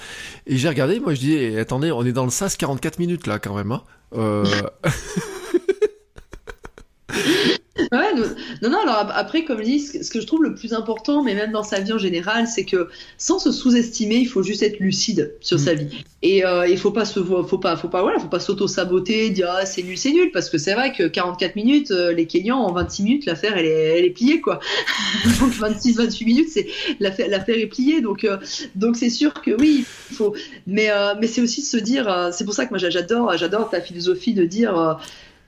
Et 0.47 0.57
j'ai 0.57 0.67
regardé, 0.67 0.99
moi 0.99 1.13
je 1.13 1.19
dis 1.19 1.33
eh, 1.33 1.59
Attendez, 1.59 1.91
on 1.91 2.03
est 2.05 2.11
dans 2.11 2.25
le 2.25 2.31
sas 2.31 2.57
44 2.57 2.99
minutes 2.99 3.27
là 3.27 3.39
quand 3.39 3.55
même. 3.55 3.71
Hein. 3.71 3.83
Euh... 4.13 4.45
Ouais, 7.91 8.13
non, 8.61 8.69
non, 8.69 8.79
alors 8.79 9.11
après, 9.13 9.45
comme 9.45 9.59
je 9.59 9.63
dis, 9.63 9.79
ce 9.79 10.09
que 10.09 10.21
je 10.21 10.27
trouve 10.27 10.43
le 10.43 10.55
plus 10.55 10.73
important, 10.73 11.23
mais 11.23 11.33
même 11.33 11.51
dans 11.51 11.63
sa 11.63 11.79
vie 11.79 11.93
en 11.93 11.97
général, 11.97 12.47
c'est 12.47 12.65
que 12.65 12.89
sans 13.17 13.39
se 13.39 13.51
sous-estimer, 13.51 14.15
il 14.15 14.27
faut 14.27 14.43
juste 14.43 14.63
être 14.63 14.79
lucide 14.79 15.35
sur 15.41 15.59
sa 15.59 15.73
mm. 15.73 15.77
vie. 15.77 16.03
Et 16.21 16.45
euh, 16.45 16.67
il 16.67 16.77
faut 16.77 16.91
pas 16.91 17.05
se 17.05 17.19
faut 17.21 17.57
pas, 17.57 17.77
faut 17.77 17.87
pas, 17.87 18.01
voilà, 18.01 18.19
faut 18.19 18.27
pas 18.27 18.39
s'auto-saboter, 18.39 19.29
dire 19.29 19.47
ah, 19.49 19.65
c'est 19.65 19.83
nul, 19.83 19.97
c'est 19.97 20.11
nul, 20.11 20.31
parce 20.31 20.49
que 20.49 20.57
c'est 20.57 20.73
vrai 20.73 20.91
que 20.91 21.07
44 21.07 21.55
minutes, 21.55 21.91
euh, 21.91 22.11
les 22.11 22.25
Kenyans, 22.25 22.59
en 22.59 22.73
26 22.73 23.03
minutes, 23.03 23.25
l'affaire, 23.25 23.57
elle 23.57 23.65
est, 23.65 23.99
elle 23.99 24.05
est 24.05 24.09
pliée, 24.09 24.41
quoi. 24.41 24.59
donc 25.39 25.51
26, 25.51 25.97
28 25.97 26.25
minutes, 26.25 26.49
c'est 26.49 26.67
l'affaire, 26.99 27.29
l'affaire 27.29 27.57
est 27.57 27.67
pliée, 27.67 28.01
donc, 28.01 28.23
euh, 28.23 28.37
donc 28.75 28.97
c'est 28.97 29.09
sûr 29.09 29.33
que 29.33 29.51
oui, 29.51 29.85
il 30.11 30.15
faut, 30.15 30.35
mais, 30.67 30.89
mais 31.19 31.27
c'est 31.27 31.41
aussi 31.41 31.61
de 31.61 31.67
se 31.67 31.77
dire, 31.77 32.29
c'est 32.33 32.43
pour 32.43 32.53
ça 32.53 32.65
que 32.65 32.71
moi 32.71 32.79
j'adore, 32.79 33.37
j'adore 33.37 33.69
ta 33.69 33.81
philosophie 33.81 34.33
de 34.33 34.45
dire, 34.45 34.97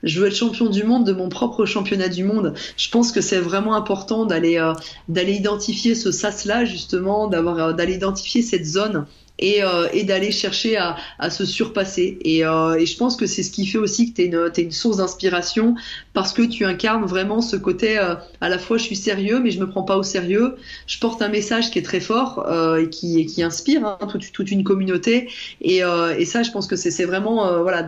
je 0.02 0.20
veux 0.20 0.26
être 0.26 0.36
champion 0.36 0.68
du 0.68 0.84
monde 0.84 1.06
de 1.06 1.12
mon 1.12 1.28
propre 1.28 1.64
championnat 1.64 2.08
du 2.08 2.24
monde. 2.24 2.54
Je 2.76 2.88
pense 2.90 3.12
que 3.12 3.20
c'est 3.20 3.38
vraiment 3.38 3.74
important 3.74 4.24
d'aller 4.24 4.58
euh, 4.58 4.72
d'aller 5.08 5.34
identifier 5.34 5.94
ce 5.94 6.10
sas 6.10 6.44
là 6.44 6.64
justement, 6.64 7.28
d'avoir 7.28 7.58
euh, 7.58 7.72
d'aller 7.72 7.94
identifier 7.94 8.42
cette 8.42 8.66
zone 8.66 9.06
et, 9.38 9.62
euh, 9.64 9.88
d'aller 10.04 10.30
chercher 10.30 10.76
à, 10.76 11.30
se 11.30 11.44
surpasser. 11.44 12.18
Et, 12.24 12.40
je 12.40 12.96
pense 12.96 13.16
que 13.16 13.26
c'est 13.26 13.42
ce 13.42 13.50
qui 13.50 13.66
fait 13.66 13.78
aussi 13.78 14.10
que 14.12 14.16
tu 14.16 14.22
es 14.22 14.26
une, 14.26 14.50
une 14.56 14.70
source 14.70 14.98
d'inspiration 14.98 15.74
parce 16.14 16.32
que 16.32 16.42
tu 16.42 16.64
incarnes 16.64 17.04
vraiment 17.04 17.40
ce 17.40 17.56
côté 17.56 17.98
euh, 17.98 18.14
à 18.40 18.48
la 18.48 18.58
fois 18.58 18.78
je 18.78 18.84
suis 18.84 18.96
sérieux 18.96 19.40
mais 19.40 19.50
je 19.50 19.60
me 19.60 19.68
prends 19.68 19.82
pas 19.82 19.96
au 19.96 20.02
sérieux. 20.02 20.56
Je 20.86 20.98
porte 20.98 21.22
un 21.22 21.28
message 21.28 21.70
qui 21.70 21.78
est 21.78 21.82
très 21.82 22.00
fort 22.00 22.46
euh, 22.48 22.82
et, 22.82 22.90
qui, 22.90 23.26
qui 23.26 23.42
inspire 23.42 23.86
hein, 23.86 23.98
toute, 24.10 24.32
toute, 24.32 24.50
une 24.50 24.64
communauté. 24.64 25.28
Et, 25.60 25.80
et 26.18 26.24
ça, 26.24 26.42
je 26.42 26.50
pense 26.50 26.66
que 26.66 26.76
c'est 26.76 27.04
vraiment 27.04 27.62
voilà. 27.62 27.86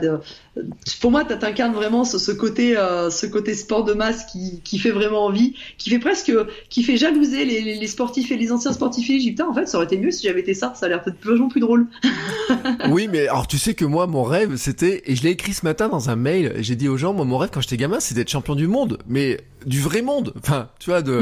Pour 1.01 1.11
moi, 1.11 1.25
tu 1.25 1.33
incarnes 1.45 1.75
vraiment 1.75 2.05
ce, 2.05 2.19
ce 2.19 2.33
côté, 2.33 2.75
ce 2.75 3.27
côté 3.27 3.55
sport 3.55 3.85
de 3.85 3.93
masse 3.93 4.25
qui, 4.31 4.61
qui 4.63 4.79
fait 4.79 4.91
vraiment 4.91 5.27
envie, 5.27 5.55
qui 5.79 5.91
fait 5.91 5.99
presque, 5.99 6.33
qui 6.69 6.83
fait 6.83 6.97
jalouser 6.97 7.45
les, 7.45 7.75
les, 7.75 7.87
sportifs 7.87 8.31
et 8.31 8.37
les 8.37 8.53
anciens 8.53 8.73
sportifs. 8.73 9.07
Putain, 9.07 9.49
en 9.49 9.55
fait, 9.55 9.67
ça 9.67 9.79
aurait 9.79 9.87
été 9.87 9.99
mieux 9.99 10.11
si 10.11 10.27
j'avais 10.27 10.41
été 10.41 10.55
ça. 10.55 10.73
Ça 10.77 10.87
a 10.87 10.89
l'air 10.89 11.03
peut-être 11.03 11.19
plus 11.19 11.61
drôle. 11.61 11.87
oui, 12.89 13.09
mais 13.11 13.29
alors 13.29 13.47
tu 13.47 13.59
sais 13.59 13.75
que 13.75 13.85
moi, 13.85 14.07
mon 14.07 14.23
rêve, 14.23 14.57
c'était, 14.57 15.03
et 15.07 15.17
je 15.17 15.23
l'ai 15.23 15.31
écrit 15.31 15.53
ce 15.53 15.65
matin 15.65 15.89
dans 15.89 16.11
un 16.11 16.17
mail, 16.17 16.55
j'ai 16.59 16.77
dit 16.77 16.89
aux 16.89 16.97
gens, 16.97 17.13
moi, 17.13 17.25
mon 17.25 17.39
rêve 17.39 17.51
quand 17.53 17.61
j'étais 17.61 17.77
gamin, 17.77 18.01
c'était 18.15 18.23
d'être 18.23 18.31
champion 18.31 18.55
du 18.55 18.67
monde, 18.67 18.99
mais 19.07 19.41
du 19.67 19.81
vrai 19.81 20.03
monde, 20.03 20.35
enfin, 20.39 20.69
tu 20.79 20.91
vois, 20.91 21.03
de 21.03 21.21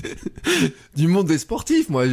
du 0.96 1.08
monde 1.08 1.26
des 1.26 1.38
sportifs. 1.38 1.88
Moi, 1.88 2.04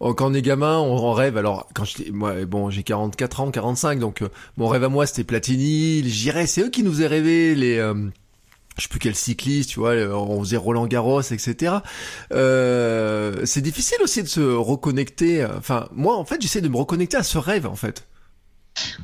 quand 0.00 0.30
on 0.30 0.34
est 0.34 0.42
gamin, 0.42 0.78
on, 0.78 1.12
rêve. 1.12 1.36
Alors, 1.36 1.68
quand 1.74 1.84
j'étais, 1.84 2.10
moi, 2.10 2.44
bon, 2.44 2.70
j'ai 2.70 2.82
44 2.82 3.40
ans, 3.40 3.50
45, 3.50 3.98
donc 3.98 4.22
euh, 4.22 4.28
mon 4.56 4.68
rêve 4.68 4.84
à 4.84 4.88
moi, 4.88 5.06
c'était 5.06 5.24
Platini, 5.24 6.02
J'irais, 6.04 6.46
c'est 6.46 6.62
eux 6.62 6.68
qui 6.68 6.82
nous 6.82 6.92
faisaient 6.92 7.06
rêver 7.06 7.54
les 7.54 7.78
euh, 7.78 7.94
je 8.76 8.82
sais 8.82 8.88
plus 8.88 8.98
quel 8.98 9.14
cycliste, 9.14 9.70
tu 9.70 9.80
vois, 9.80 9.92
on 9.92 10.40
faisait 10.40 10.56
Roland 10.56 10.86
Garros, 10.86 11.20
etc. 11.20 11.76
Euh, 12.32 13.42
c'est 13.44 13.60
difficile 13.60 13.98
aussi 14.02 14.22
de 14.22 14.28
se 14.28 14.40
reconnecter. 14.40 15.44
Enfin, 15.44 15.88
moi, 15.92 16.16
en 16.16 16.24
fait, 16.24 16.40
j'essaie 16.40 16.62
de 16.62 16.68
me 16.68 16.76
reconnecter 16.76 17.16
à 17.16 17.22
ce 17.22 17.38
rêve, 17.38 17.66
en 17.66 17.76
fait. 17.76 18.06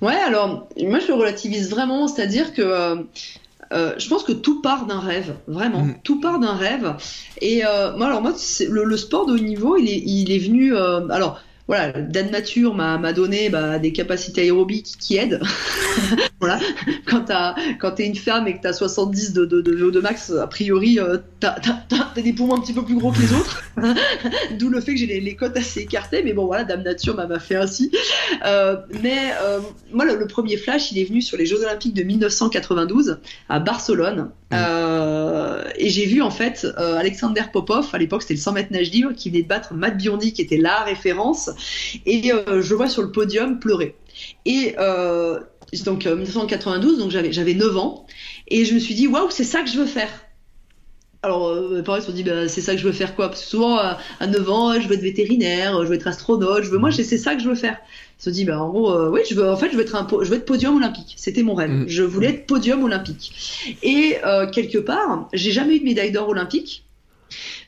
Ouais, 0.01 0.14
alors, 0.14 0.68
moi, 0.79 0.99
je 0.99 1.09
le 1.09 1.14
relativise 1.14 1.70
vraiment, 1.70 2.09
c'est-à-dire 2.09 2.55
que 2.55 2.62
euh, 2.62 2.97
euh, 3.73 3.95
je 3.99 4.09
pense 4.09 4.25
que 4.25 4.33
tout 4.33 4.62
part 4.62 4.87
d'un 4.87 5.01
rêve, 5.01 5.35
vraiment. 5.47 5.85
Mm. 5.85 5.97
Tout 6.03 6.21
part 6.21 6.39
d'un 6.39 6.55
rêve. 6.55 6.95
Et 7.41 7.62
moi, 7.97 8.07
alors 8.07 8.23
moi, 8.23 8.35
le, 8.69 8.85
le, 8.85 8.97
sport 8.97 9.27
de 9.27 9.35
haut 9.35 9.39
niveau, 9.39 9.77
il 9.77 9.89
est, 9.89 10.03
il 10.05 10.33
est 10.33 10.39
venu. 10.39 10.77
alors, 10.77 11.41
voilà, 11.69 11.93
Dan 11.93 12.31
Nature 12.31 12.75
m'a 12.75 13.12
donné 13.12 13.51
bah, 13.51 13.79
des 13.79 13.93
capacités 13.93 14.41
aérobiques 14.43 14.97
qui 14.99 15.19
aident. 15.19 15.41
voilà, 16.41 16.61
quand 17.07 17.26
quand 17.80 17.91
t'es 17.93 18.07
une 18.07 18.16
femme 18.16 18.47
et 18.47 18.57
que 18.57 18.62
t'as 18.62 18.72
70 18.72 19.32
de, 19.32 19.45
de, 19.45 19.61
de 19.61 19.72
VO2 19.76 20.01
max, 20.01 20.30
a 20.30 20.47
priori, 20.47 21.01
euh, 21.01 21.18
t'as 21.41 21.57
as, 21.57 22.20
des 22.20 22.32
poumons 22.32 22.57
un 22.57 22.61
petit 22.61 22.72
peu 22.72 22.84
plus 22.84 22.97
gros 22.97 23.11
que 23.11 23.18
les 23.20 23.32
autres. 23.32 23.62
D'où 24.59 24.68
le 24.68 24.80
fait 24.80 24.93
que 24.93 24.99
j'ai 24.99 25.07
les, 25.07 25.20
les, 25.20 25.36
côtes 25.36 25.57
assez 25.57 25.80
écartées. 25.80 26.22
Mais 26.22 26.32
bon, 26.32 26.47
voilà, 26.47 26.64
Dame 26.64 26.82
Nature 26.82 27.16
m'a 27.16 27.39
fait 27.41 27.57
ainsi. 27.57 27.91
Euh, 28.45 28.76
mais 29.03 29.32
euh, 29.43 29.61
moi, 29.93 30.05
le, 30.05 30.26
premier 30.26 30.57
flash, 30.57 30.93
il 30.93 30.99
est 30.99 31.05
venu 31.05 31.22
sur 31.22 31.36
les 31.36 31.47
Jeux 31.47 31.62
Olympiques 31.62 31.95
de 31.95 32.03
1992 32.03 33.18
à 33.49 33.59
Barcelone. 33.59 34.30
Mmh. 34.51 34.55
Euh, 34.55 35.64
et 35.76 35.91
j'ai 35.91 36.07
vu 36.07 36.22
en 36.22 36.30
fait 36.30 36.66
Alexander 36.76 37.43
Popov, 37.53 37.89
à 37.93 37.99
l'époque 37.99 38.22
c'était 38.22 38.34
le 38.34 38.41
100 38.41 38.53
mètres 38.53 38.72
nage 38.72 38.91
libre, 38.91 39.12
qui 39.14 39.28
venait 39.28 39.43
de 39.43 39.49
battre 39.49 39.74
Matt 39.74 39.97
Biondi, 39.97 40.32
qui 40.32 40.41
était 40.41 40.57
la 40.57 40.80
référence. 40.84 41.51
Et 42.07 42.30
je 42.61 42.74
vois 42.74 42.89
sur 42.89 43.03
le 43.03 43.11
podium 43.11 43.59
pleurer. 43.59 43.97
Et 44.45 44.74
euh, 44.78 45.41
donc 45.85 46.07
1992, 46.07 46.99
donc 46.99 47.11
j'avais 47.11 47.33
j'avais 47.33 47.55
9 47.55 47.77
ans, 47.77 48.07
et 48.49 48.64
je 48.64 48.75
me 48.75 48.79
suis 48.79 48.95
dit 48.95 49.07
waouh, 49.07 49.31
c'est 49.31 49.45
ça 49.45 49.62
que 49.62 49.71
je 49.71 49.79
veux 49.79 49.87
faire. 49.87 50.11
Alors, 51.25 51.53
mes 51.73 51.83
parents 51.83 52.01
se 52.01 52.07
sont 52.07 52.12
dit, 52.12 52.23
bah, 52.23 52.49
c'est 52.49 52.61
ça 52.61 52.75
que 52.75 52.81
je 52.81 52.87
veux 52.87 52.93
faire 52.93 53.16
quoi? 53.16 53.29
Parce 53.29 53.41
que 53.43 53.49
souvent, 53.49 53.77
à, 53.77 53.99
9 54.25 54.51
ans, 54.51 54.81
je 54.81 54.87
veux 54.87 54.95
être 54.95 55.03
vétérinaire, 55.03 55.83
je 55.83 55.89
veux 55.89 55.97
être 55.97 56.07
astronaute, 56.07 56.62
je 56.62 56.71
veux, 56.71 56.79
moi, 56.79 56.93
c'est 56.93 57.03
ça 57.19 57.35
que 57.35 57.43
je 57.43 57.49
veux 57.49 57.57
faire. 57.57 57.77
Ils 58.19 58.23
se 58.23 58.31
sont 58.31 58.35
dit, 58.35 58.45
bah, 58.45 58.62
en 58.62 58.69
gros, 58.69 59.09
oui, 59.09 59.23
je 59.29 59.35
veux, 59.35 59.51
en 59.51 59.57
fait, 59.57 59.69
je 59.71 59.77
veux 59.77 59.83
être 59.83 59.97
un, 59.97 60.07
je 60.23 60.31
veux 60.31 60.37
être 60.37 60.45
podium 60.45 60.77
olympique. 60.77 61.14
C'était 61.16 61.43
mon 61.43 61.55
rêve. 61.55 61.71
Mm. 61.71 61.85
Je 61.89 62.05
voulais 62.05 62.29
être 62.29 62.47
podium 62.47 62.85
olympique. 62.85 63.77
Et 63.83 64.19
quelque 64.53 64.79
part, 64.79 65.29
j'ai 65.33 65.51
jamais 65.51 65.77
eu 65.77 65.81
de 65.81 65.85
médaille 65.85 66.12
d'or 66.12 66.29
olympique, 66.29 66.85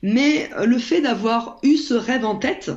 mais 0.03 0.49
le 0.65 0.79
fait 0.79 1.01
d'avoir 1.01 1.59
eu 1.65 1.77
ce 1.77 1.95
rêve 1.95 2.25
en 2.25 2.37
tête, 2.37 2.71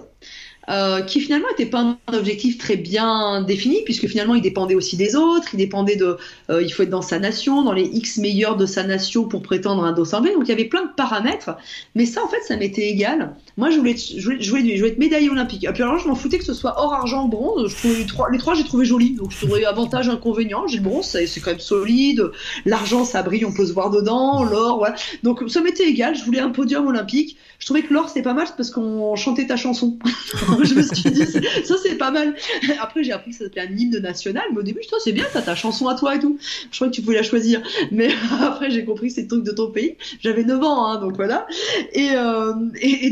euh, 0.70 1.02
qui 1.02 1.20
finalement 1.20 1.48
n'était 1.50 1.70
pas 1.70 1.80
un 1.82 2.14
objectif 2.14 2.58
très 2.58 2.78
bien 2.78 3.42
défini, 3.42 3.82
puisque 3.84 4.08
finalement 4.08 4.36
il 4.36 4.42
dépendait 4.42 4.76
aussi 4.76 4.96
des 4.96 5.16
autres, 5.16 5.50
il 5.54 5.58
dépendait 5.58 5.98
de, 5.98 6.18
euh, 6.50 6.64
il 6.64 6.70
faut 6.72 6.84
être 6.84 6.90
dans 6.90 7.02
sa 7.02 7.20
nation, 7.20 7.64
dans 7.64 7.74
les 7.74 7.84
X 7.84 8.18
meilleurs 8.18 8.56
de 8.56 8.66
sa 8.66 8.84
nation 8.84 9.28
pour 9.28 9.42
prétendre 9.42 9.84
un 9.84 9.92
dos 9.92 10.06
donc 10.06 10.44
il 10.44 10.50
y 10.50 10.52
avait 10.52 10.66
plein 10.66 10.84
de 10.84 10.92
paramètres, 10.96 11.58
mais 11.96 12.06
ça 12.06 12.24
en 12.24 12.28
fait 12.28 12.42
ça 12.48 12.56
m'était 12.56 12.88
égal. 12.88 13.36
Moi 13.58 13.72
je 13.72 13.78
voulais, 13.78 13.96
je 13.98 14.24
voulais, 14.24 14.42
je 14.42 14.50
voulais, 14.50 14.88
être 14.88 15.00
médaillé 15.00 15.30
olympique, 15.30 15.64
et 15.64 15.72
puis 15.74 15.84
alors 15.84 15.98
je 15.98 16.08
m'en 16.08 16.16
foutais 16.16 16.38
que 16.38 16.46
ce 16.46 16.54
soit 16.54 16.76
or, 16.78 16.94
argent, 16.94 17.28
bronze, 17.28 17.70
je 17.70 17.76
trouvais 17.76 17.96
les 17.96 18.06
trois, 18.06 18.30
les 18.32 18.38
trois 18.38 18.54
j'ai 18.54 18.64
trouvé 18.64 18.86
joli, 18.86 19.16
donc 19.16 19.32
je 19.32 19.46
trouvais 19.46 19.66
avantage, 19.66 20.08
inconvénient, 20.08 20.68
j'ai 20.68 20.78
le 20.78 20.84
bronze, 20.84 21.06
c'est 21.06 21.40
quand 21.42 21.52
même 21.52 21.60
solide, 21.60 22.32
l'argent 22.66 23.04
ça 23.04 23.22
brille, 23.22 23.46
on 23.46 23.54
peut 23.54 23.66
se 23.66 23.74
voir 23.74 23.90
dedans, 23.90 24.44
l'or, 24.44 24.78
voilà, 24.78 24.96
donc 25.24 25.44
ça 25.50 25.62
m'était 25.62 25.90
égal, 25.90 26.16
je 26.16 26.24
voulais 26.24 26.40
un 26.40 26.52
podium 26.52 26.88
olympique, 26.88 27.38
je 27.60 27.66
trouvais 27.66 27.82
que 27.82 27.94
l'or 27.94 28.08
c'était 28.10 28.22
pas 28.22 28.34
mal 28.34 28.48
parce 28.56 28.70
qu'on 28.72 29.16
chantait 29.16 29.48
ta 29.48 29.56
chanson. 29.56 29.98
je 30.64 30.74
me 30.74 30.82
suis 30.82 31.12
dit, 31.12 31.26
ça 31.26 31.76
c'est 31.82 31.96
pas 31.96 32.12
mal. 32.12 32.36
Après, 32.80 33.04
j'ai 33.04 33.12
appris 33.12 33.32
que 33.32 33.38
ça 33.38 33.46
s'appelait 33.46 33.64
un 33.64 33.78
hymne 33.78 34.00
national, 34.00 34.44
mais 34.52 34.60
au 34.60 34.64
début, 34.64 34.82
toi, 34.88 34.98
c'est 35.04 35.12
bien, 35.12 35.26
t'as 35.32 35.42
ta 35.42 35.56
chanson 35.56 35.88
à 35.88 35.96
toi 35.96 36.16
et 36.16 36.20
tout. 36.20 36.38
Je 36.72 36.76
crois 36.78 36.88
que 36.88 36.94
tu 36.94 37.02
pouvais 37.02 37.16
la 37.16 37.24
choisir. 37.24 37.62
Mais 37.92 38.10
après, 38.42 38.72
j'ai 38.72 38.86
compris 38.86 39.08
que 39.08 39.14
c'est 39.14 39.24
le 39.24 39.28
truc 39.28 39.44
de 39.44 39.52
ton 39.52 39.72
pays. 39.72 39.96
J'avais 40.22 40.44
9 40.44 40.64
ans, 40.64 40.88
hein, 40.88 41.00
donc 41.00 41.16
voilà. 41.16 41.48
Et, 41.94 42.12
euh, 42.16 42.54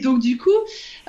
donc, 0.04 0.20
du 0.20 0.38
coup, 0.38 0.50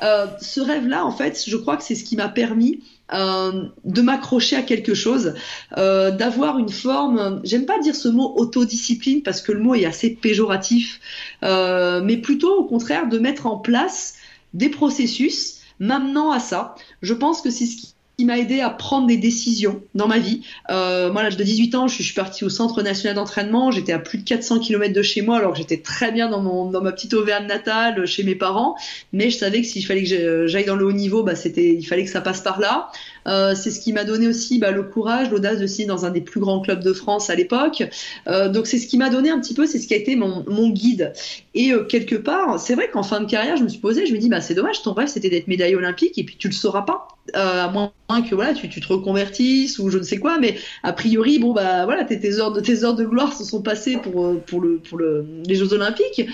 euh, 0.02 0.26
ce 0.40 0.60
rêve-là, 0.60 1.04
en 1.04 1.12
fait, 1.12 1.42
je 1.46 1.56
crois 1.56 1.76
que 1.76 1.84
c'est 1.84 1.94
ce 1.94 2.04
qui 2.04 2.16
m'a 2.16 2.28
permis 2.28 2.80
euh, 3.12 3.64
de 3.84 4.00
m'accrocher 4.00 4.56
à 4.56 4.62
quelque 4.62 4.94
chose, 4.94 5.34
d'avoir 5.76 6.58
une 6.58 6.70
forme, 6.70 7.40
j'aime 7.44 7.66
pas 7.66 7.78
dire 7.78 7.94
ce 7.94 8.08
mot 8.08 8.32
autodiscipline 8.36 9.22
parce 9.22 9.42
que 9.42 9.52
le 9.52 9.60
mot 9.60 9.74
est 9.74 9.84
assez 9.84 10.10
péjoratif, 10.10 11.00
mais 11.42 12.16
plutôt 12.16 12.54
au 12.54 12.64
contraire 12.64 13.08
de 13.08 13.18
mettre 13.18 13.46
en 13.46 13.58
place 13.58 14.14
des 14.54 14.68
processus 14.68 15.61
m'amenant 15.82 16.30
à 16.30 16.38
ça. 16.38 16.74
Je 17.02 17.12
pense 17.12 17.42
que 17.42 17.50
c'est 17.50 17.66
ce 17.66 17.76
qui 17.76 18.24
m'a 18.24 18.38
aidé 18.38 18.60
à 18.60 18.70
prendre 18.70 19.08
des 19.08 19.16
décisions 19.16 19.82
dans 19.96 20.06
ma 20.06 20.18
vie. 20.18 20.42
Euh, 20.70 21.10
moi, 21.10 21.22
à 21.22 21.24
l'âge 21.24 21.36
de 21.36 21.42
18 21.42 21.74
ans, 21.74 21.88
je 21.88 22.00
suis, 22.00 22.14
partie 22.14 22.44
au 22.44 22.48
Centre 22.48 22.80
national 22.82 23.16
d'entraînement. 23.16 23.72
J'étais 23.72 23.92
à 23.92 23.98
plus 23.98 24.18
de 24.18 24.24
400 24.24 24.60
km 24.60 24.94
de 24.94 25.02
chez 25.02 25.22
moi, 25.22 25.38
alors 25.38 25.52
que 25.52 25.58
j'étais 25.58 25.78
très 25.78 26.12
bien 26.12 26.30
dans, 26.30 26.40
mon, 26.40 26.70
dans 26.70 26.82
ma 26.82 26.92
petite 26.92 27.14
Auvergne 27.14 27.46
natale, 27.46 28.06
chez 28.06 28.22
mes 28.22 28.36
parents. 28.36 28.76
Mais 29.12 29.28
je 29.28 29.38
savais 29.38 29.60
que 29.60 29.66
s'il 29.66 29.84
fallait 29.84 30.04
que 30.04 30.46
j'aille 30.46 30.66
dans 30.66 30.76
le 30.76 30.86
haut 30.86 30.92
niveau, 30.92 31.24
bah, 31.24 31.34
c'était, 31.34 31.74
il 31.74 31.84
fallait 31.84 32.04
que 32.04 32.10
ça 32.10 32.20
passe 32.20 32.42
par 32.42 32.60
là. 32.60 32.90
Euh, 33.26 33.54
c'est 33.54 33.70
ce 33.70 33.80
qui 33.80 33.92
m'a 33.92 34.04
donné 34.04 34.26
aussi 34.26 34.58
bah, 34.58 34.70
le 34.70 34.82
courage, 34.82 35.30
l'audace 35.30 35.58
de 35.58 35.66
signer 35.66 35.86
dans 35.86 36.04
un 36.04 36.10
des 36.10 36.20
plus 36.20 36.40
grands 36.40 36.60
clubs 36.60 36.82
de 36.82 36.92
France 36.92 37.30
à 37.30 37.34
l'époque. 37.34 37.84
Euh, 38.26 38.48
donc 38.48 38.66
c'est 38.66 38.78
ce 38.78 38.86
qui 38.86 38.98
m'a 38.98 39.10
donné 39.10 39.30
un 39.30 39.40
petit 39.40 39.54
peu, 39.54 39.66
c'est 39.66 39.78
ce 39.78 39.86
qui 39.86 39.94
a 39.94 39.96
été 39.96 40.16
mon, 40.16 40.42
guide. 40.70 41.12
Et 41.54 41.72
euh, 41.72 41.84
quelque 41.84 42.16
part, 42.16 42.58
c'est 42.58 42.74
vrai 42.74 42.88
qu'en 42.90 43.02
fin 43.02 43.20
de 43.20 43.26
carrière, 43.26 43.56
je 43.56 43.64
me 43.64 43.68
suis 43.68 43.80
posée, 43.80 44.06
je 44.06 44.12
me 44.12 44.18
dis, 44.18 44.28
bah 44.28 44.40
c'est 44.40 44.54
dommage, 44.54 44.82
ton 44.82 44.92
rêve 44.92 45.08
c'était 45.08 45.28
d'être 45.28 45.48
médaille 45.48 45.74
olympique 45.74 46.18
et 46.18 46.24
puis 46.24 46.36
tu 46.36 46.48
le 46.48 46.54
sauras 46.54 46.82
pas, 46.82 47.08
à 47.34 47.68
moins 47.70 47.92
que 48.22 48.34
voilà, 48.34 48.54
tu, 48.54 48.68
te 48.68 48.88
reconvertisses 48.88 49.78
ou 49.78 49.90
je 49.90 49.98
ne 49.98 50.02
sais 50.02 50.18
quoi. 50.18 50.38
Mais 50.38 50.56
a 50.82 50.92
priori, 50.92 51.38
bon 51.38 51.52
bah 51.52 51.84
voilà, 51.84 52.04
tes, 52.04 52.38
heures 52.38 52.52
de 52.52 52.60
tes 52.60 52.80
de 52.80 53.04
gloire 53.04 53.36
se 53.36 53.44
sont 53.44 53.62
passées 53.62 53.98
pour 53.98 54.40
pour 54.40 54.60
le 54.60 54.78
pour 54.78 54.98
le 54.98 55.26
les 55.46 55.54
Jeux 55.54 55.72
olympiques. 55.72 56.24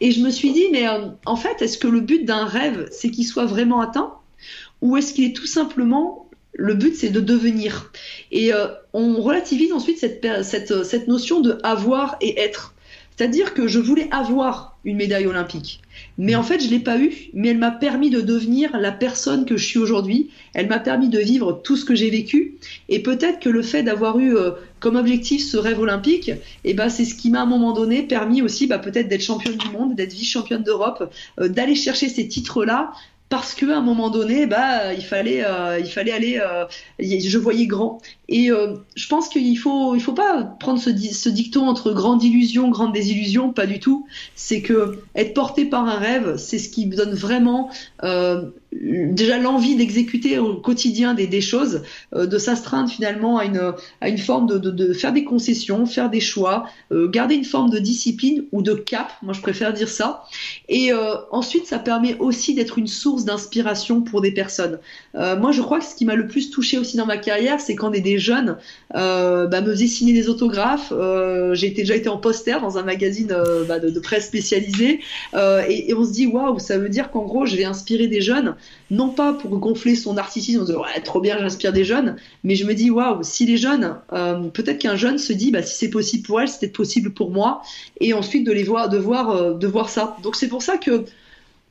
Et 0.00 0.10
je 0.10 0.20
me 0.20 0.30
suis 0.30 0.52
dit, 0.52 0.66
mais 0.72 0.86
en 1.26 1.36
fait, 1.36 1.60
est-ce 1.60 1.78
que 1.78 1.88
le 1.88 2.00
but 2.00 2.24
d'un 2.24 2.44
rêve, 2.44 2.88
c'est 2.90 3.10
qu'il 3.10 3.26
soit 3.26 3.46
vraiment 3.46 3.80
atteint? 3.80 4.14
Ou 4.80 4.96
est-ce 4.96 5.14
qu'il 5.14 5.24
est 5.24 5.36
tout 5.36 5.46
simplement 5.46 6.28
le 6.54 6.74
but, 6.74 6.94
c'est 6.94 7.10
de 7.10 7.20
devenir. 7.20 7.90
Et 8.30 8.52
euh, 8.52 8.68
on 8.92 9.20
relativise 9.20 9.72
ensuite 9.72 9.98
cette, 9.98 10.26
cette, 10.42 10.84
cette 10.84 11.08
notion 11.08 11.40
de 11.40 11.58
avoir 11.62 12.16
et 12.20 12.40
être. 12.40 12.74
C'est-à-dire 13.16 13.54
que 13.54 13.68
je 13.68 13.78
voulais 13.78 14.08
avoir 14.10 14.78
une 14.84 14.96
médaille 14.96 15.26
olympique. 15.26 15.80
Mais 16.18 16.34
en 16.34 16.42
fait, 16.42 16.60
je 16.60 16.68
l'ai 16.68 16.78
pas 16.78 16.98
eu, 16.98 17.12
mais 17.34 17.48
elle 17.48 17.58
m'a 17.58 17.70
permis 17.70 18.10
de 18.10 18.20
devenir 18.20 18.76
la 18.78 18.90
personne 18.90 19.44
que 19.44 19.56
je 19.56 19.64
suis 19.64 19.78
aujourd'hui. 19.78 20.30
Elle 20.54 20.68
m'a 20.68 20.78
permis 20.78 21.08
de 21.08 21.18
vivre 21.18 21.60
tout 21.62 21.76
ce 21.76 21.84
que 21.84 21.94
j'ai 21.94 22.10
vécu. 22.10 22.56
Et 22.88 23.02
peut-être 23.02 23.38
que 23.40 23.48
le 23.48 23.62
fait 23.62 23.82
d'avoir 23.82 24.18
eu 24.18 24.36
euh, 24.36 24.52
comme 24.80 24.96
objectif 24.96 25.44
ce 25.44 25.56
rêve 25.56 25.78
olympique, 25.78 26.32
eh 26.64 26.74
ben, 26.74 26.88
c'est 26.88 27.04
ce 27.04 27.14
qui 27.14 27.30
m'a 27.30 27.40
à 27.40 27.42
un 27.42 27.46
moment 27.46 27.72
donné 27.72 28.02
permis 28.02 28.42
aussi 28.42 28.66
bah, 28.66 28.78
peut-être 28.78 29.08
d'être 29.08 29.22
championne 29.22 29.56
du 29.56 29.68
monde, 29.68 29.94
d'être 29.94 30.12
vice-championne 30.12 30.62
d'Europe, 30.62 31.12
euh, 31.38 31.48
d'aller 31.48 31.74
chercher 31.74 32.08
ces 32.08 32.26
titres-là 32.26 32.92
parce 33.32 33.54
qu'à 33.54 33.78
un 33.78 33.80
moment 33.80 34.10
donné, 34.10 34.44
bah, 34.44 34.92
il 34.92 35.02
fallait, 35.02 35.42
euh, 35.42 35.78
il 35.80 35.90
fallait 35.90 36.12
aller. 36.12 36.38
Euh, 36.38 36.66
je 36.98 37.38
voyais 37.38 37.66
grand. 37.66 37.98
Et 38.32 38.50
euh, 38.50 38.76
je 38.96 39.06
pense 39.08 39.28
qu'il 39.28 39.58
faut, 39.58 39.94
il 39.94 40.00
faut 40.00 40.14
pas 40.14 40.42
prendre 40.42 40.80
ce, 40.80 40.90
ce 40.90 41.28
dicton 41.28 41.68
entre 41.68 41.92
grande 41.92 42.24
illusion, 42.24 42.70
grande 42.70 42.94
désillusion, 42.94 43.52
pas 43.52 43.66
du 43.66 43.78
tout. 43.78 44.06
C'est 44.34 44.62
que 44.62 45.00
être 45.14 45.34
porté 45.34 45.66
par 45.66 45.86
un 45.86 45.98
rêve, 45.98 46.38
c'est 46.38 46.58
ce 46.58 46.70
qui 46.70 46.86
donne 46.86 47.12
vraiment 47.12 47.70
déjà 48.72 49.38
l'envie 49.38 49.76
d'exécuter 49.76 50.38
au 50.38 50.54
quotidien 50.56 51.14
des, 51.14 51.26
des 51.26 51.40
choses, 51.40 51.82
euh, 52.14 52.26
de 52.26 52.38
s'astreindre 52.38 52.88
finalement 52.88 53.38
à 53.38 53.44
une, 53.44 53.72
à 54.00 54.08
une 54.08 54.18
forme 54.18 54.46
de, 54.46 54.58
de, 54.58 54.92
faire 54.92 55.12
des 55.12 55.24
concessions, 55.24 55.84
faire 55.86 56.10
des 56.10 56.20
choix, 56.20 56.66
euh, 56.90 57.08
garder 57.08 57.34
une 57.34 57.44
forme 57.44 57.70
de 57.70 57.78
discipline 57.78 58.44
ou 58.52 58.62
de 58.62 58.74
cap, 58.74 59.12
moi 59.22 59.34
je 59.34 59.40
préfère 59.40 59.72
dire 59.72 59.88
ça. 59.88 60.24
Et 60.68 60.92
euh, 60.92 61.14
ensuite, 61.30 61.66
ça 61.66 61.78
permet 61.78 62.16
aussi 62.18 62.54
d'être 62.54 62.78
une 62.78 62.86
source 62.86 63.24
d'inspiration 63.24 64.00
pour 64.00 64.20
des 64.20 64.32
personnes. 64.32 64.78
moi, 65.14 65.52
je 65.52 65.60
crois 65.60 65.78
que 65.78 65.84
ce 65.84 65.94
qui 65.94 66.04
m'a 66.04 66.14
le 66.14 66.26
plus 66.26 66.50
touché 66.50 66.78
aussi 66.78 66.96
dans 66.96 67.06
ma 67.06 67.16
carrière, 67.16 67.60
c'est 67.60 67.74
quand 67.74 67.90
des, 67.90 68.00
des 68.00 68.18
jeunes 68.22 68.56
bah, 68.94 69.60
me 69.60 69.70
faisaient 69.72 69.86
signer 69.86 70.14
des 70.14 70.28
autographes. 70.28 70.92
J'ai 71.52 71.70
déjà 71.70 71.94
été 71.94 72.08
en 72.08 72.16
poster 72.16 72.60
dans 72.60 72.78
un 72.78 72.82
magazine 72.82 73.34
bah, 73.68 73.78
de, 73.78 74.00
presse 74.00 74.26
spécialisée, 74.26 75.00
et, 75.34 75.90
et 75.90 75.94
on 75.94 76.04
se 76.04 76.12
dit 76.12 76.26
waouh, 76.26 76.58
ça 76.58 76.78
veut 76.78 76.88
dire 76.88 77.10
qu'en 77.10 77.24
gros, 77.24 77.44
je 77.46 77.56
vais 77.56 77.64
inspirer 77.64 78.06
des 78.06 78.20
jeunes 78.20 78.54
non 78.92 79.08
pas 79.08 79.32
pour 79.32 79.58
gonfler 79.58 79.96
son 79.96 80.14
narcissisme 80.14 80.66
trop 81.04 81.20
bien, 81.20 81.38
j'inspire 81.38 81.72
des 81.72 81.84
jeunes, 81.84 82.16
mais 82.44 82.54
je 82.54 82.66
me 82.66 82.74
dis 82.74 82.90
waouh, 82.90 83.22
si 83.22 83.46
les 83.46 83.56
jeunes, 83.56 83.96
euh, 84.12 84.48
peut-être 84.48 84.78
qu'un 84.78 84.96
jeune 84.96 85.18
se 85.18 85.32
dit 85.32 85.50
bah 85.50 85.62
si 85.62 85.76
c'est 85.76 85.90
possible 85.90 86.26
pour 86.26 86.40
elle, 86.40 86.48
c'est 86.48 86.60
peut-être 86.60 86.76
possible 86.76 87.10
pour 87.10 87.30
moi, 87.30 87.62
et 88.00 88.12
ensuite 88.12 88.46
de 88.46 88.52
les 88.52 88.64
voir, 88.64 88.90
de 88.90 88.98
voir, 88.98 89.30
euh, 89.30 89.54
de 89.54 89.66
voir 89.66 89.88
ça. 89.88 90.16
Donc 90.22 90.36
c'est 90.36 90.48
pour 90.48 90.62
ça 90.62 90.76
que 90.76 91.06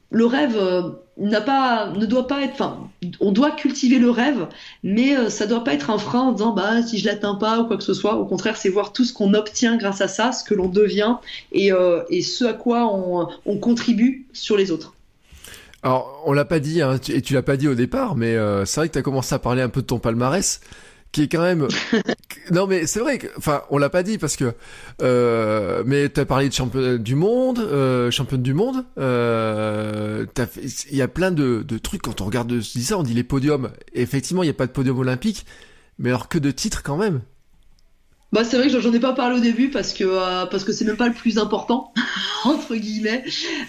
le 0.10 0.26
rêve 0.26 0.58
euh, 0.58 0.82
n'a 1.28 1.42
pas, 1.42 1.92
ne 1.92 2.06
doit 2.06 2.28
pas 2.28 2.40
enfin, 2.44 2.90
on 3.20 3.32
doit 3.32 3.52
cultiver 3.52 4.00
le 4.00 4.10
rêve, 4.10 4.48
mais 4.84 5.30
ça 5.30 5.48
doit 5.48 5.64
pas 5.64 5.74
être 5.74 5.90
un 5.90 5.98
frein 5.98 6.22
en 6.22 6.32
disant 6.32 6.54
bah 6.54 6.82
si 6.82 6.98
je 6.98 7.06
l'atteins 7.06 7.36
pas 7.36 7.60
ou 7.60 7.66
quoi 7.66 7.78
que 7.78 7.84
ce 7.84 7.94
soit. 7.94 8.16
Au 8.16 8.26
contraire, 8.26 8.58
c'est 8.58 8.70
voir 8.70 8.94
tout 8.94 9.06
ce 9.06 9.14
qu'on 9.14 9.34
obtient 9.34 9.78
grâce 9.78 10.02
à 10.02 10.08
ça, 10.08 10.32
ce 10.32 10.44
que 10.44 10.54
l'on 10.54 10.68
devient 10.68 11.16
et, 11.52 11.72
et 12.10 12.22
ce 12.22 12.46
à 12.46 12.54
quoi 12.54 12.86
on, 12.94 13.28
on 13.46 13.58
contribue 13.58 14.26
sur 14.34 14.58
les 14.58 14.72
autres. 14.72 14.94
Alors, 15.84 16.22
on 16.26 16.34
l'a 16.34 16.46
pas 16.46 16.60
dit, 16.60 16.82
hein, 16.82 17.00
et 17.10 17.22
tu 17.22 17.34
l'as 17.34 17.42
pas 17.42 17.58
dit 17.58 17.68
au 17.68 17.74
départ, 17.74 18.16
mais 18.16 18.36
euh, 18.36 18.66
c'est 18.66 18.82
vrai 18.82 18.88
que 18.88 18.94
tu 18.94 19.00
as 19.00 19.02
commencé 19.02 19.34
à 19.34 19.40
parler 19.40 19.64
un 19.64 19.70
peu 19.70 19.82
de 19.82 19.88
ton 19.88 19.98
palmarès, 19.98 20.62
qui 21.12 21.24
est 21.24 21.28
quand 21.28 21.42
même... 21.42 21.68
non, 22.52 22.68
mais 22.68 22.88
c'est 22.88 23.00
vrai 23.00 23.18
que... 23.18 23.28
Enfin, 23.38 23.64
on 23.70 23.78
l'a 23.78 23.90
pas 23.90 24.04
dit 24.04 24.18
parce 24.18 24.36
que... 24.36 24.54
Euh, 25.02 25.84
mais 25.86 26.10
tu 26.10 26.20
as 26.20 26.26
parlé 26.26 26.48
de 26.48 26.54
champion 26.54 26.96
du 26.98 27.16
monde, 27.16 27.60
euh, 27.60 28.12
championne 28.12 28.42
du 28.42 28.54
monde. 28.54 28.86
Euh, 28.98 30.26
Il 30.92 30.98
y 30.98 31.02
a 31.02 31.08
plein 31.08 31.32
de, 31.32 31.64
de, 31.68 31.78
trucs, 31.78 32.02
quand 32.02 32.22
on 32.22 32.26
regarde 32.26 32.62
ça, 32.62 32.98
on 32.98 33.04
dit 33.04 33.14
les 33.14 33.24
podiums. 33.24 33.72
Et 33.94 34.02
effectivement, 34.02 34.44
il 34.44 34.48
n'y 34.48 34.52
a 34.52 34.56
pas 34.56 34.68
de 34.68 34.72
podium 34.72 35.00
olympique, 35.00 35.46
mais 36.00 36.10
alors 36.10 36.30
que 36.30 36.38
de 36.38 36.52
titres 36.52 36.84
quand 36.84 36.98
même. 36.98 37.22
Bah 38.32 38.46
c'est 38.46 38.56
vrai 38.58 38.70
que 38.70 38.80
j'en 38.80 38.94
ai 38.94 39.00
pas 39.00 39.12
parlé 39.12 39.38
au 39.38 39.42
début 39.42 39.70
parce 39.70 39.92
que 39.92 40.06
euh, 40.06 40.46
parce 40.46 40.64
que 40.64 40.72
c'est 40.72 40.86
même 40.86 40.96
pas 40.96 41.10
le 41.10 41.14
plus 41.14 41.38
important 41.38 41.94
entre 42.46 42.76
guillemets. 42.76 43.26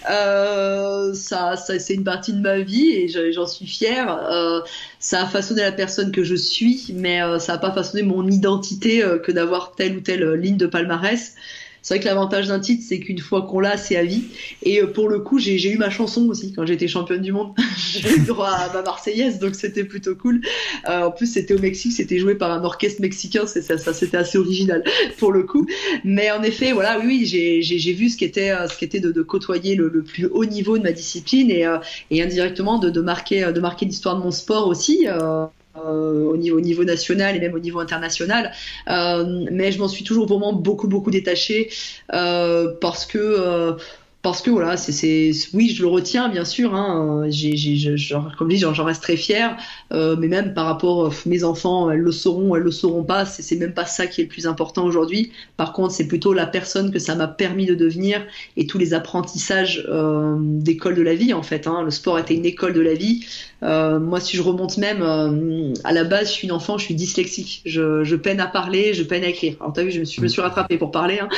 Euh, 0.09 1.13
ça, 1.13 1.57
ça 1.57 1.77
c'est 1.79 1.95
une 1.95 2.05
partie 2.05 2.31
de 2.31 2.39
ma 2.39 2.59
vie 2.59 2.89
et 2.91 3.33
j'en 3.33 3.45
suis 3.45 3.67
fière. 3.67 4.09
Euh, 4.31 4.61
ça 4.99 5.23
a 5.23 5.25
façonné 5.27 5.63
la 5.63 5.73
personne 5.73 6.13
que 6.13 6.23
je 6.23 6.35
suis, 6.35 6.93
mais 6.95 7.21
euh, 7.21 7.39
ça 7.39 7.55
a 7.55 7.57
pas 7.57 7.71
façonné 7.73 8.03
mon 8.03 8.25
identité 8.29 9.03
euh, 9.03 9.19
que 9.19 9.33
d'avoir 9.33 9.75
telle 9.75 9.97
ou 9.97 9.99
telle 10.01 10.23
ligne 10.35 10.57
de 10.57 10.67
palmarès. 10.67 11.35
C'est 11.83 11.95
vrai 11.95 11.99
que 11.99 12.07
l'avantage 12.07 12.47
d'un 12.47 12.59
titre, 12.59 12.83
c'est 12.87 12.99
qu'une 12.99 13.19
fois 13.19 13.43
qu'on 13.43 13.59
l'a, 13.59 13.77
c'est 13.77 13.95
à 13.95 14.03
vie. 14.03 14.23
Et 14.63 14.81
euh, 14.81 14.87
pour 14.87 15.09
le 15.09 15.19
coup, 15.19 15.37
j'ai 15.37 15.71
eu 15.71 15.77
ma 15.77 15.89
chanson 15.89 16.25
aussi 16.27 16.53
quand 16.53 16.65
j'étais 16.65 16.87
championne 16.87 17.21
du 17.21 17.31
monde. 17.31 17.53
j'ai 17.77 18.15
eu 18.15 18.19
droit 18.21 18.49
à 18.49 18.73
ma 18.73 18.81
Marseillaise, 18.81 19.37
donc 19.37 19.53
c'était 19.53 19.83
plutôt 19.83 20.15
cool. 20.15 20.41
Euh, 20.89 21.03
en 21.03 21.11
plus, 21.11 21.27
c'était 21.27 21.53
au 21.53 21.59
Mexique, 21.59 21.91
c'était 21.91 22.17
joué 22.19 22.35
par 22.35 22.51
un 22.51 22.63
orchestre 22.63 23.01
mexicain, 23.01 23.45
ça, 23.45 23.93
c'était 23.93 24.17
assez 24.17 24.37
original 24.37 24.83
pour 25.17 25.31
le 25.31 25.43
coup. 25.43 25.67
Mais 26.03 26.31
en 26.31 26.41
effet, 26.41 26.71
voilà, 26.71 26.99
oui, 26.99 27.05
oui 27.05 27.25
j'ai 27.25 27.93
vu 27.93 28.09
ce 28.09 28.17
qu'était 28.17 28.51
euh, 28.51 28.67
ce 28.67 28.77
qu'était 28.77 28.99
de, 28.99 29.11
de, 29.11 29.21
côtoyer 29.21 29.75
le, 29.75 29.89
le, 29.89 30.03
plus 30.03 30.25
haut 30.27 30.45
niveau 30.45 30.77
de 30.77 30.83
ma 30.83 30.91
discipline 30.91 31.51
et, 31.51 31.65
euh, 31.65 31.77
et 32.11 32.21
indirectement 32.21 32.79
de, 32.79 32.89
de 32.89 33.01
marquer 33.01 33.51
de 33.51 33.59
marquer 33.59 33.85
l'histoire 33.85 34.17
de 34.17 34.23
mon 34.23 34.31
sport 34.31 34.67
aussi. 34.67 35.05
Euh, 35.07 35.45
euh, 35.75 36.25
au, 36.25 36.37
niveau, 36.37 36.57
au 36.57 36.61
niveau 36.61 36.83
national 36.83 37.35
et 37.35 37.39
même 37.39 37.53
au 37.53 37.59
niveau 37.59 37.79
international. 37.79 38.51
Euh, 38.89 39.45
mais 39.51 39.71
je 39.71 39.79
m'en 39.79 39.87
suis 39.87 40.03
toujours 40.03 40.27
vraiment 40.27 40.53
beaucoup, 40.53 40.87
beaucoup 40.87 41.11
détachée 41.11 41.69
euh, 42.13 42.73
parce 42.79 43.05
que 43.05 43.75
parce 44.23 44.41
que 44.41 44.49
voilà, 44.49 44.77
c'est, 44.77 45.31
oui, 45.53 45.73
je 45.75 45.81
le 45.81 45.89
retiens 45.89 46.29
bien 46.29 46.45
sûr. 46.45 46.73
Hein, 46.73 47.25
j'ai, 47.27 47.57
j'ai, 47.57 47.97
genre, 47.97 48.33
comme 48.37 48.49
je 48.49 48.55
dis, 48.55 48.61
j'en 48.61 48.85
reste 48.85 49.03
très 49.03 49.17
fier. 49.17 49.57
Euh, 49.91 50.15
mais 50.17 50.29
même 50.29 50.53
par 50.53 50.65
rapport, 50.65 51.07
euh, 51.07 51.11
mes 51.25 51.43
enfants, 51.43 51.91
elles 51.91 51.99
le 51.99 52.11
sauront, 52.13 52.55
elles 52.55 52.63
le 52.63 52.71
sauront 52.71 53.03
pas. 53.03 53.25
C'est, 53.25 53.57
même 53.57 53.73
pas 53.73 53.85
ça 53.85 54.07
qui 54.07 54.21
est 54.21 54.23
le 54.23 54.29
plus 54.29 54.47
important 54.47 54.85
aujourd'hui. 54.85 55.33
Par 55.57 55.73
contre, 55.73 55.93
c'est 55.93 56.07
plutôt 56.07 56.31
la 56.31 56.47
personne 56.47 56.89
que 56.89 56.99
ça 56.99 57.15
m'a 57.15 57.27
permis 57.27 57.65
de 57.65 57.75
devenir 57.75 58.25
et 58.55 58.65
tous 58.65 58.77
les 58.77 58.93
apprentissages 58.93 59.85
euh, 59.89 60.37
d'école 60.39 60.95
de 60.95 61.01
la 61.01 61.15
vie 61.15 61.33
en 61.33 61.43
fait. 61.43 61.67
Hein. 61.67 61.83
Le 61.83 61.91
sport 61.91 62.17
était 62.17 62.33
une 62.33 62.45
école 62.45 62.71
de 62.71 62.81
la 62.81 62.93
vie. 62.93 63.25
Euh, 63.63 63.99
moi, 63.99 64.19
si 64.19 64.37
je 64.37 64.41
remonte 64.41 64.77
même 64.77 65.01
euh, 65.01 65.73
à 65.83 65.93
la 65.93 66.03
base, 66.03 66.27
je 66.27 66.33
suis 66.33 66.47
une 66.47 66.51
enfant, 66.51 66.77
je 66.77 66.85
suis 66.85 66.95
dyslexique. 66.95 67.61
Je, 67.65 68.03
je 68.03 68.15
peine 68.15 68.39
à 68.39 68.47
parler, 68.47 68.93
je 68.93 69.03
peine 69.03 69.23
à 69.23 69.27
écrire. 69.27 69.55
Alors 69.61 69.73
t'as 69.73 69.83
vu, 69.83 69.91
je 69.91 69.99
me 69.99 70.05
suis, 70.05 70.17
je 70.17 70.21
me 70.21 70.27
suis 70.27 70.41
rattrapée 70.41 70.77
pour 70.77 70.91
parler. 70.91 71.19
Hein. 71.19 71.29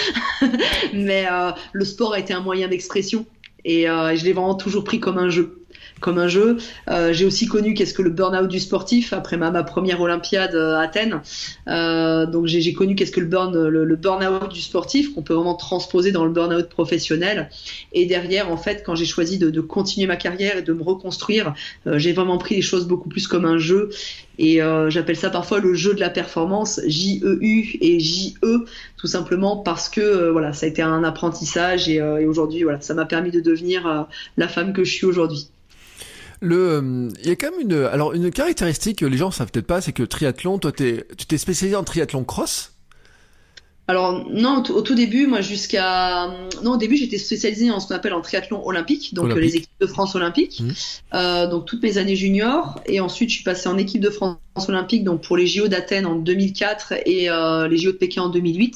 mais 0.94 1.26
le 1.72 1.86
sport 1.86 2.14
a 2.14 2.20
été 2.20 2.34
un 2.34 2.42
moyen 2.42 2.70
expression 2.72 3.26
et 3.66 3.90
euh, 3.90 4.16
je 4.16 4.24
l'ai 4.24 4.32
vraiment 4.32 4.56
toujours 4.56 4.84
pris 4.84 5.00
comme 5.00 5.18
un 5.18 5.30
jeu. 5.30 5.65
Comme 6.06 6.20
un 6.20 6.28
jeu. 6.28 6.58
Euh, 6.88 7.12
j'ai 7.12 7.26
aussi 7.26 7.48
connu 7.48 7.74
qu'est-ce 7.74 7.96
que 7.96 8.04
le 8.04 8.12
burn-out 8.12 8.48
du 8.48 8.60
sportif 8.60 9.12
après 9.12 9.38
ma, 9.38 9.52
première 9.64 10.00
Olympiade 10.00 10.56
à 10.56 10.80
Athènes. 10.80 11.22
Euh, 11.68 12.28
donc 12.28 12.46
j'ai 12.46 12.74
connu 12.74 12.94
qu'est-ce 12.96 13.12
que 13.12 13.20
le 13.20 13.26
burn 13.26 13.68
le, 13.68 13.84
le 13.84 13.96
burn-out 13.96 14.54
du 14.54 14.62
sportif 14.62 15.14
qu'on 15.14 15.24
peut 15.24 15.34
vraiment 15.34 15.56
transposer 15.56 16.12
dans 16.12 16.24
le 16.24 16.32
burn-out 16.32 16.70
professionnel. 16.70 17.50
Et 17.92 18.06
derrière, 18.06 18.52
en 18.52 18.58
fait, 18.58 18.84
quand 18.86 18.96
j'ai 18.96 19.06
choisi 19.06 19.38
de, 19.38 19.62
continuer 19.62 20.08
ma 20.08 20.16
carrière 20.16 20.58
et 20.58 20.62
de 20.62 20.74
me 20.74 20.84
reconstruire, 20.84 21.54
euh, 21.88 21.98
j'ai 21.98 22.14
vraiment 22.14 22.38
pris 22.38 22.56
les 22.56 22.62
choses 22.62 22.88
beaucoup 22.88 23.10
plus 23.10 23.28
comme 23.28 23.46
un 23.46 23.58
jeu. 23.58 23.90
Et 24.38 24.62
euh, 24.62 24.90
j'appelle 24.90 25.16
ça 25.16 25.30
parfois 25.30 25.60
le 25.60 25.74
jeu 25.74 25.94
de 25.94 26.00
la 26.00 26.10
performance, 26.10 26.82
J-E-U 26.86 27.78
et 27.80 28.00
J-E, 28.00 28.66
tout 28.98 29.08
simplement 29.08 29.58
parce 29.58 29.88
que 29.88 30.02
euh, 30.02 30.32
voilà, 30.32 30.52
ça 30.52 30.66
a 30.66 30.70
été 30.70 30.82
un 30.82 31.04
apprentissage 31.04 31.88
et, 31.88 31.96
et 31.96 32.26
aujourd'hui, 32.26 32.64
voilà, 32.64 32.82
ça 32.82 32.94
m'a 32.94 33.06
permis 33.06 33.32
de 33.32 33.40
devenir 33.40 34.08
la 34.38 34.48
femme 34.48 34.74
que 34.74 34.84
je 34.84 34.94
suis 34.94 35.06
aujourd'hui. 35.06 35.50
Le, 36.46 37.10
il 37.24 37.28
y 37.28 37.32
a 37.32 37.36
quand 37.36 37.50
même 37.50 37.62
une, 37.62 37.74
alors 37.86 38.14
une 38.14 38.30
caractéristique 38.30 39.00
que 39.00 39.06
les 39.06 39.18
gens 39.18 39.32
savent 39.32 39.50
peut-être 39.52 39.66
pas, 39.66 39.82
c'est 39.82 39.94
que 39.94 40.04
triathlon, 40.04 40.60
toi, 40.60 40.72
t'es, 40.72 41.08
tu 41.18 41.26
t'es 41.26 41.40
spécialisé 41.40 41.76
en 41.76 41.84
triathlon 41.84 42.24
cross? 42.24 42.74
Alors 43.88 44.28
non, 44.32 44.64
au 44.70 44.82
tout 44.82 44.96
début, 44.96 45.28
moi 45.28 45.42
jusqu'à 45.42 46.28
non 46.64 46.74
au 46.74 46.78
début 46.78 46.98
j'étais 46.98 47.20
spécialisée 47.20 47.70
en 47.70 47.80
ce 47.80 47.88
qu'on 47.88 47.96
appelle 47.96 48.14
en 48.14 48.22
triathlon 48.22 48.66
olympique, 48.66 49.14
donc 49.14 49.26
Olympique. 49.26 49.44
les 49.44 49.56
équipes 49.58 49.80
de 49.80 49.88
France 49.88 50.16
olympiques, 50.16 50.60
mmh. 50.60 50.72
euh, 51.14 51.48
donc 51.48 51.66
toutes 51.66 51.84
mes 51.84 52.00
années 52.00 52.16
juniors, 52.16 52.80
et 52.88 53.00
ensuite 53.00 53.30
je 53.30 53.36
suis 53.36 53.44
passée 53.44 53.70
en 53.70 53.78
équipe 53.78 54.02
de 54.02 54.10
France 54.10 54.38
olympique, 54.68 55.04
donc 55.04 55.22
pour 55.24 55.38
les 55.38 55.46
JO 55.46 55.68
d'Athènes 55.68 56.08
en 56.08 56.16
2004 56.16 56.94
et 57.06 57.30
euh, 57.30 57.68
les 57.68 57.78
JO 57.78 57.92
de 57.92 57.98
Pékin 57.98 58.24
en 58.24 58.30
2008. 58.30 58.76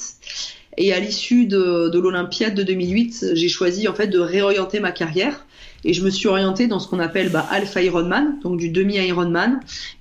Et 0.78 0.94
à 0.94 1.00
l'issue 1.00 1.46
de, 1.46 1.90
de 1.90 2.00
l'Olympiade 2.00 2.54
de 2.54 2.64
2008, 2.64 3.32
j'ai 3.34 3.50
choisi 3.50 3.88
en 3.88 3.94
fait 3.94 4.08
de 4.08 4.20
réorienter 4.20 4.80
ma 4.80 4.92
carrière 4.92 5.46
et 5.84 5.94
je 5.94 6.04
me 6.04 6.10
suis 6.10 6.28
orientée 6.28 6.68
dans 6.68 6.80
ce 6.80 6.88
qu'on 6.88 7.00
appelle 7.00 7.30
bah, 7.30 7.46
Alpha 7.50 7.82
Ironman, 7.82 8.40
donc 8.44 8.58
du 8.58 8.70
demi 8.70 8.96
Ironman 8.96 9.60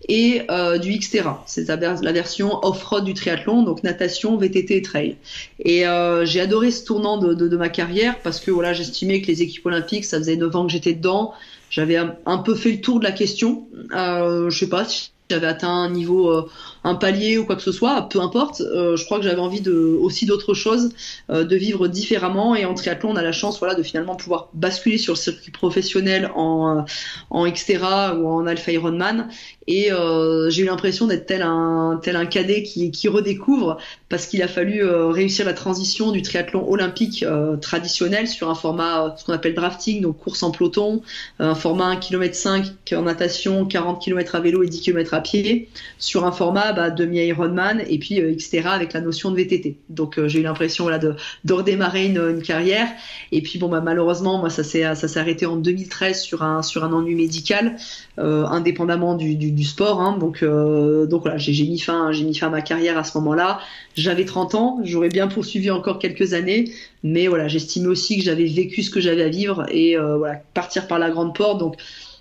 et 0.09 0.43
euh, 0.51 0.79
du 0.79 0.97
Xterra, 0.97 1.43
c'est 1.47 1.69
la, 1.69 2.13
version 2.13 2.59
off-road 2.65 3.05
du 3.05 3.15
triathlon, 3.15 3.63
donc 3.63 3.83
natation, 3.83 4.37
VTT 4.37 4.77
et 4.77 4.83
trail. 4.83 5.17
Et 5.65 5.87
euh, 5.87 6.25
j'ai 6.25 6.41
adoré 6.41 6.71
ce 6.71 6.85
tournant 6.85 7.19
de, 7.19 7.35
de, 7.35 7.49
de, 7.49 7.57
ma 7.57 7.69
carrière 7.69 8.19
parce 8.21 8.41
que 8.41 8.51
voilà, 8.51 8.73
j'estimais 8.73 9.21
que 9.21 9.27
les 9.27 9.43
équipes 9.43 9.67
olympiques, 9.67 10.05
ça 10.05 10.19
faisait 10.19 10.37
9 10.37 10.57
ans 10.57 10.67
que 10.67 10.73
j'étais 10.73 10.95
dedans, 10.95 11.35
j'avais 11.71 11.97
un, 11.97 12.17
un, 12.27 12.39
peu 12.39 12.55
fait 12.55 12.73
le 12.73 12.81
tour 12.81 12.99
de 12.99 13.05
la 13.05 13.13
question. 13.13 13.67
Euh, 13.95 14.51
je 14.51 14.59
sais 14.59 14.69
pas 14.69 14.85
si 14.85 15.11
j'avais 15.31 15.47
atteint 15.47 15.69
un 15.69 15.91
niveau, 15.91 16.31
euh, 16.31 16.49
un 16.85 16.95
palier 16.95 17.39
ou 17.39 17.45
quoi 17.45 17.57
que 17.57 17.63
ce 17.63 17.73
soit, 17.73 18.09
peu 18.09 18.21
importe. 18.21 18.61
Euh, 18.61 18.97
je 18.97 19.05
crois 19.05 19.19
que 19.19 19.25
j'avais 19.25 19.41
envie 19.41 19.63
aussi 19.69 20.27
d'autres 20.27 20.55
choses, 20.55 20.91
euh, 21.31 21.45
de 21.45 21.57
vivre 21.57 21.89
différemment. 21.89 22.55
Et 22.55 22.65
en 22.65 22.75
triathlon, 22.75 23.11
on 23.11 23.17
a 23.17 23.23
la 23.23 23.33
chance, 23.33 23.59
voilà, 23.59 23.75
de 23.75 23.83
finalement 23.83 24.17
pouvoir 24.17 24.49
basculer 24.55 24.99
sur 24.99 25.15
le 25.15 25.19
circuit 25.19 25.51
professionnel 25.51 26.31
en 26.35 26.85
en 27.31 27.47
Xterra 27.47 28.15
ou 28.15 28.29
en 28.29 28.47
Alpha 28.47 28.73
Ironman. 28.73 29.29
Et 29.67 29.93
euh, 29.93 30.49
j'ai 30.49 30.63
eu 30.63 30.67
l'impression 30.67 31.07
d'être 31.07 31.27
tel 31.27 31.43
un 31.43 32.01
tel 32.03 32.17
un 32.17 32.27
cadet 32.27 32.63
qui 32.63 32.91
qui 32.91 33.09
redécouvre 33.09 33.79
parce 34.09 34.27
qu'il 34.27 34.43
a 34.43 34.49
fallu 34.49 34.83
euh, 34.83 35.09
réussir 35.09 35.45
la 35.45 35.53
transition 35.53 36.11
du 36.11 36.23
triathlon 36.23 36.71
olympique 36.71 37.25
traditionnel 37.61 38.29
sur 38.29 38.49
un 38.49 38.55
format 38.55 39.15
ce 39.19 39.25
qu'on 39.25 39.33
appelle 39.33 39.55
drafting, 39.55 40.01
donc 40.01 40.19
course 40.19 40.43
en 40.43 40.51
peloton, 40.51 41.03
un 41.39 41.55
format 41.55 41.87
1 41.87 41.97
km 41.97 42.35
5 42.35 42.67
en 42.95 43.03
natation, 43.03 43.67
40 43.67 44.03
km 44.03 44.35
à 44.35 44.41
vélo 44.41 44.63
et 44.63 44.69
10 44.69 44.81
km 44.81 45.15
à 45.15 45.21
pied, 45.21 45.69
sur 45.99 46.25
un 46.25 46.33
format 46.33 46.68
bah, 46.73 46.90
demi-Ironman 46.90 47.82
et 47.89 47.99
puis 47.99 48.20
euh, 48.20 48.31
etc. 48.31 48.62
avec 48.66 48.93
la 48.93 49.01
notion 49.01 49.31
de 49.31 49.36
VTT. 49.36 49.78
Donc 49.89 50.19
euh, 50.19 50.28
j'ai 50.28 50.40
eu 50.40 50.43
l'impression 50.43 50.85
voilà, 50.85 50.99
de, 50.99 51.15
redémarrer 51.51 52.07
une, 52.07 52.43
carrière. 52.43 52.89
Et 53.32 53.43
puis 53.43 53.59
bon 53.59 53.69
bah 53.69 53.81
malheureusement 53.81 54.39
moi 54.39 54.51
ça 54.51 54.62
s'est 54.65 54.82
ça 54.95 55.09
s'est 55.09 55.20
arrêté 55.20 55.47
en 55.47 55.57
2013 55.57 56.20
sur 56.20 56.43
un 56.43 56.62
sur 56.62 56.85
un 56.85 56.93
ennui 56.93 57.15
médical, 57.15 57.77
euh, 58.19 58.45
indépendamment 58.47 59.15
du, 59.15 59.35
du, 59.35 59.51
du 59.51 59.65
sport. 59.65 60.01
Hein. 60.01 60.16
Donc 60.19 60.43
euh, 60.43 61.07
donc 61.07 61.23
voilà 61.23 61.39
j'ai 61.39 61.65
mis 61.65 61.78
fin 61.78 62.12
j'ai 62.12 62.24
mis 62.24 62.35
fin 62.35 62.49
à 62.49 62.51
ma 62.51 62.62
carrière 62.62 62.99
à 62.99 63.05
ce 63.05 63.16
moment-là. 63.19 63.61
J'avais 63.95 64.24
30 64.24 64.55
ans, 64.55 64.81
j'aurais 64.85 65.09
bien 65.09 65.28
poursuivi 65.28 65.70
encore 65.70 65.99
quelques 65.99 66.32
années, 66.35 66.73
mais 67.03 67.27
voilà 67.27 67.49
j'estimais 67.49 67.89
aussi 67.89 68.19
que 68.19 68.24
j'avais 68.24 68.47
vécu 68.47 68.82
ce 68.82 68.90
que 68.90 69.01
j'avais 69.01 69.23
à 69.23 69.28
vivre 69.28 69.66
et 69.70 69.97
voilà 69.97 70.40
partir 70.55 70.86
par 70.86 70.99
la 70.99 71.11
grande 71.11 71.35
porte. 71.35 71.59
Donc 71.59 71.77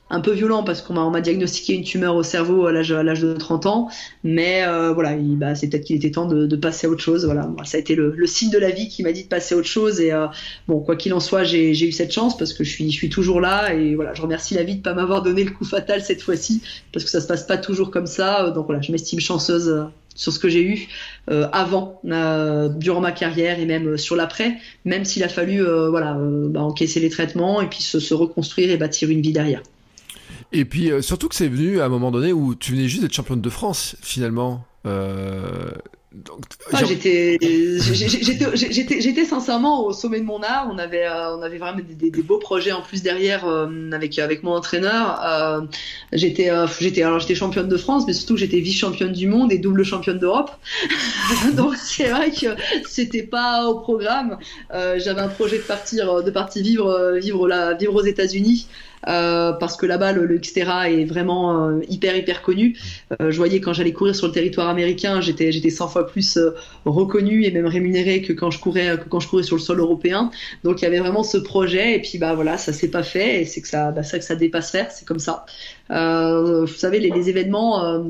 un 0.10 0.22
peu 0.22 0.32
violent 0.32 0.64
parce 0.64 0.82
qu'on 0.82 1.10
m'a 1.10 1.22
diagnostiqué 1.22 1.74
une 1.74 1.84
tumeur 1.84 2.16
au 2.16 2.24
cerveau 2.24 2.66
à 2.66 2.72
l'âge 2.72 2.90
de 2.90 3.34
30 3.34 3.66
ans. 3.66 3.90
Mais 4.24 4.64
euh, 4.66 4.94
voilà 4.94 5.16
il, 5.16 5.38
bah, 5.38 5.56
c'est 5.56 5.68
peut-être 5.68 5.86
qu'il 5.86 5.96
était 5.96 6.12
temps 6.12 6.26
de, 6.26 6.46
de, 6.46 6.56
passer 6.56 6.88
à 6.88 6.90
autre 6.90 7.02
chose. 7.02 7.26
Voilà 7.26 7.50
ça 7.66 7.78
a 7.78 7.80
été 7.80 7.96
le, 7.96 8.14
le, 8.16 8.28
signe 8.28 8.52
de 8.52 8.58
la 8.58 8.72
vie 8.72 8.88
qui 8.88 9.04
m'a 9.04 9.12
dit 9.12 9.24
de 9.24 9.30
passer 9.30 9.56
à 9.56 9.58
autre 9.58 9.68
chose. 9.68 10.00
Et 10.00 10.12
euh, 10.12 10.28
bon 10.68 10.80
quoi 10.80 10.96
qu'il 10.96 11.14
en 11.14 11.20
soit 11.20 11.44
j'ai 11.44 11.72
eu 11.72 11.92
cette 11.92 12.12
chance 12.12 12.38
parce 12.38 12.54
que 12.54 12.64
je 12.64 12.70
suis 12.70 12.92
je 12.92 12.96
suis 12.96 13.10
toujours 13.10 13.42
là. 13.42 13.74
Et 13.74 13.96
voilà 13.96 14.14
je 14.14 14.22
remercie 14.22 14.56
la 14.56 14.64
vie 14.64 14.76
de 14.76 14.82
pas 14.82 14.94
m'avoir 14.94 15.22
donné 15.22 15.44
le 15.44 15.52
coup 15.52 15.66
fatal 15.66 16.02
cette 16.02 16.22
fois-ci 16.22 16.62
parce 16.94 17.06
que 17.06 17.12
ça 17.12 17.22
se 17.22 17.28
passe 17.28 17.46
pas 17.46 17.58
toujours 17.58 17.92
comme 17.92 18.08
ça. 18.08 18.52
Donc 18.52 18.68
voilà 18.68 18.82
je 18.82 18.92
m'estime 18.92 19.20
chanceuse 19.20 19.70
euh, 19.70 19.84
sur 20.18 20.34
ce 20.34 20.40
que 20.40 20.50
j'ai 20.50 20.64
eu 20.64 20.88
euh, 21.30 21.48
avant, 21.54 22.02
euh, 22.06 22.68
durant 22.68 23.00
ma 23.00 23.14
carrière 23.14 23.60
et 23.60 23.66
même 23.66 23.98
sur 23.98 24.18
l'après, 24.18 24.58
même 24.84 25.06
s'il 25.06 25.24
a 25.24 25.30
fallu 25.30 25.64
euh, 25.64 25.90
voilà 25.90 26.18
bah, 26.20 26.62
encaisser 26.62 27.00
les 27.00 27.10
traitements 27.10 27.62
et 27.62 27.68
puis 27.68 27.84
se, 27.84 28.00
se, 28.00 28.14
reconstruire 28.14 28.72
et 28.72 28.78
bâtir 28.78 29.10
une 29.10 29.22
vie 29.22 29.32
derrière. 29.32 29.62
Et 30.52 30.66
puis 30.66 30.92
euh, 30.92 31.02
surtout 31.02 31.28
que 31.28 31.36
c'est 31.36 31.48
venu 31.48 31.80
à 31.82 31.86
un 31.86 31.90
moment 31.90 32.12
donné 32.12 32.34
où 32.34 32.56
tu 32.56 32.72
venais 32.72 32.88
juste 32.88 33.02
d'être 33.02 33.14
championne 33.14 33.42
de 33.42 33.50
France 33.50 33.96
finalement. 34.02 34.66
Euh, 34.86 35.72
donc, 36.14 36.46
ah, 36.72 36.84
j'étais, 36.86 37.38
sincèrement 39.26 39.86
au 39.86 39.94
sommet 39.94 40.20
de 40.20 40.26
mon 40.26 40.42
art. 40.42 40.68
On 40.72 40.78
avait, 40.78 41.06
euh, 41.06 41.36
on 41.36 41.42
avait 41.42 41.58
vraiment 41.58 41.78
des, 41.78 41.84
des, 41.94 42.10
des, 42.10 42.22
beaux 42.24 42.40
projets 42.40 42.72
en 42.72 42.82
plus 42.82 43.04
derrière 43.04 43.46
euh, 43.46 43.92
avec 43.92 44.18
avec 44.18 44.42
mon 44.42 44.54
entraîneur. 44.54 45.22
Euh, 45.24 45.62
j'étais, 46.14 46.50
j'étais, 46.80 47.04
alors 47.04 47.20
j'étais 47.20 47.36
championne 47.36 47.68
de 47.68 47.78
France, 47.78 48.06
mais 48.08 48.14
surtout 48.14 48.36
j'étais 48.36 48.62
vice 48.62 48.78
championne 48.80 49.12
du 49.12 49.28
monde 49.28 49.52
et 49.52 49.60
double 49.60 49.84
championne 49.84 50.18
d'Europe. 50.18 50.52
Donc 51.56 51.76
c'est 51.76 52.08
vrai 52.10 52.32
que 52.32 52.56
c'était 52.88 53.24
pas 53.24 53.68
au 53.68 53.80
programme. 53.80 54.38
j'avais 54.72 55.22
un 55.22 55.30
projet 55.30 55.58
de 55.58 55.64
partir, 55.64 56.24
de 56.24 56.32
partir 56.32 56.64
vivre, 56.64 57.18
vivre 57.22 57.48
là, 57.48 57.74
vivre 57.74 57.94
aux 57.94 58.06
États-Unis. 58.06 58.68
Euh, 59.08 59.54
parce 59.54 59.78
que 59.78 59.86
là-bas 59.86 60.12
le, 60.12 60.26
le 60.26 60.38
Xterra 60.38 60.90
est 60.90 61.06
vraiment 61.06 61.68
euh, 61.68 61.82
hyper 61.90 62.16
hyper 62.16 62.42
connu. 62.42 62.78
Euh, 63.22 63.32
je 63.32 63.38
voyais 63.38 63.62
quand 63.62 63.74
j'allais 63.74 63.94
courir 63.94 64.16
sur 64.16 64.28
le 64.28 64.34
territoire 64.34 64.70
américain, 64.70 65.22
j'étais 65.22 65.52
j'étais 65.52 65.70
100 65.70 65.88
fois 65.88 66.08
plus 66.08 66.38
euh, 66.38 66.52
reconnu 66.86 67.44
et 67.44 67.52
même 67.52 67.68
rémunéré 67.68 68.22
que 68.22 68.34
quand 68.34 68.52
je 68.52 68.60
courais 68.60 68.98
que 68.98 69.08
quand 69.10 69.20
je 69.20 69.28
courais 69.28 69.44
sur 69.44 69.56
le 69.56 69.62
sol 69.62 69.80
européen. 69.80 70.32
Donc 70.64 70.82
il 70.82 70.86
y 70.86 70.88
avait 70.88 71.00
vraiment 71.00 71.24
ce 71.24 71.38
projet 71.38 71.96
et 71.96 72.02
puis 72.02 72.18
bah 72.18 72.34
voilà 72.34 72.58
ça 72.58 72.74
s'est 72.74 72.92
pas 72.92 73.04
fait 73.04 73.42
et 73.42 73.46
c'est 73.46 73.62
que 73.62 73.68
ça 73.68 73.92
bah, 73.92 74.04
ça 74.04 74.18
que 74.20 74.26
ça 74.26 74.36
dépasse 74.36 74.72
faire, 74.72 74.92
c'est 74.92 75.08
comme 75.08 75.20
ça. 75.20 75.46
vous 75.90 76.68
savez 76.68 77.00
les, 77.00 77.10
les 77.10 77.30
événements 77.30 78.04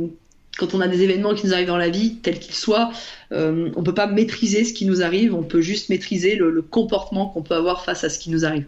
quand 0.58 0.74
on 0.74 0.82
a 0.82 0.88
des 0.88 1.04
événements 1.04 1.34
qui 1.36 1.46
nous 1.46 1.54
arrivent 1.54 1.68
dans 1.68 1.78
la 1.78 1.90
vie, 1.90 2.16
tels 2.18 2.40
qu'ils 2.40 2.56
soient, 2.56 2.92
euh, 3.32 3.70
on 3.76 3.84
peut 3.84 3.94
pas 3.94 4.08
maîtriser 4.08 4.64
ce 4.66 4.74
qui 4.74 4.86
nous 4.86 5.02
arrive, 5.02 5.34
on 5.34 5.44
peut 5.44 5.62
juste 5.62 5.90
maîtriser 5.90 6.36
le, 6.36 6.50
le 6.50 6.62
comportement 6.62 7.28
qu'on 7.28 7.44
peut 7.44 7.56
avoir 7.56 7.86
face 7.86 8.04
à 8.04 8.10
ce 8.10 8.20
qui 8.20 8.30
nous 8.32 8.46
arrive. 8.46 8.68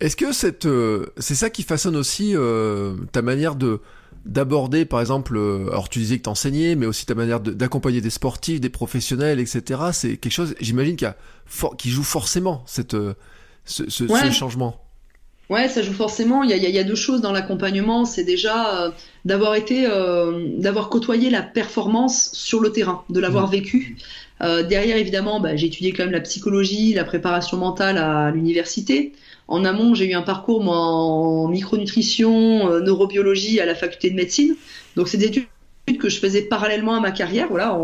Est-ce 0.00 0.16
que 0.16 0.66
euh, 0.66 1.06
c'est 1.18 1.34
ça 1.34 1.50
qui 1.50 1.62
façonne 1.62 1.96
aussi 1.96 2.32
euh, 2.34 2.94
ta 3.12 3.22
manière 3.22 3.56
de 3.56 3.80
d'aborder, 4.24 4.84
par 4.84 5.00
exemple, 5.00 5.36
euh, 5.36 5.68
alors 5.68 5.88
tu 5.88 6.00
disais 6.00 6.18
que 6.18 6.24
t'enseignais, 6.24 6.74
mais 6.74 6.86
aussi 6.86 7.06
ta 7.06 7.14
manière 7.14 7.40
d'accompagner 7.40 8.00
des 8.00 8.10
sportifs, 8.10 8.60
des 8.60 8.68
professionnels, 8.68 9.40
etc. 9.40 9.80
C'est 9.92 10.16
quelque 10.18 10.32
chose, 10.32 10.54
j'imagine, 10.60 10.96
qui, 10.96 11.90
joue 11.90 12.02
forcément 12.02 12.62
cette, 12.66 12.96
ce, 13.64 13.88
ce, 13.88 14.04
ouais. 14.04 14.26
ce, 14.26 14.30
changement. 14.30 14.88
Ouais, 15.50 15.68
ça 15.68 15.80
joue 15.80 15.94
forcément. 15.94 16.42
Il 16.42 16.50
y 16.50 16.52
a, 16.52 16.56
il 16.56 16.74
y 16.74 16.78
a 16.78 16.84
deux 16.84 16.94
choses 16.94 17.22
dans 17.22 17.32
l'accompagnement. 17.32 18.04
C'est 18.04 18.24
déjà 18.24 18.82
euh, 18.82 18.90
d'avoir 19.24 19.54
été, 19.54 19.86
euh, 19.86 20.46
d'avoir 20.58 20.90
côtoyé 20.90 21.30
la 21.30 21.42
performance 21.42 22.30
sur 22.34 22.60
le 22.60 22.70
terrain, 22.70 23.02
de 23.08 23.18
l'avoir 23.18 23.48
mmh. 23.48 23.52
vécu. 23.52 23.96
Euh, 24.42 24.62
derrière, 24.62 24.98
évidemment, 24.98 25.40
bah, 25.40 25.56
j'ai 25.56 25.68
étudié 25.68 25.92
quand 25.92 26.04
même 26.04 26.12
la 26.12 26.20
psychologie, 26.20 26.92
la 26.92 27.04
préparation 27.04 27.56
mentale 27.56 27.96
à 27.96 28.30
l'université. 28.30 29.12
En 29.48 29.64
amont, 29.64 29.94
j'ai 29.94 30.10
eu 30.10 30.14
un 30.14 30.22
parcours 30.22 30.68
en 30.68 31.48
micronutrition, 31.48 32.70
euh, 32.70 32.80
neurobiologie 32.80 33.60
à 33.60 33.66
la 33.66 33.74
faculté 33.74 34.10
de 34.10 34.14
médecine. 34.14 34.54
Donc, 34.94 35.08
c'est 35.08 35.16
des 35.16 35.26
études 35.26 35.46
que 35.96 36.10
je 36.10 36.18
faisais 36.18 36.42
parallèlement 36.42 36.94
à 36.94 37.00
ma 37.00 37.10
carrière, 37.10 37.46
voilà, 37.48 37.78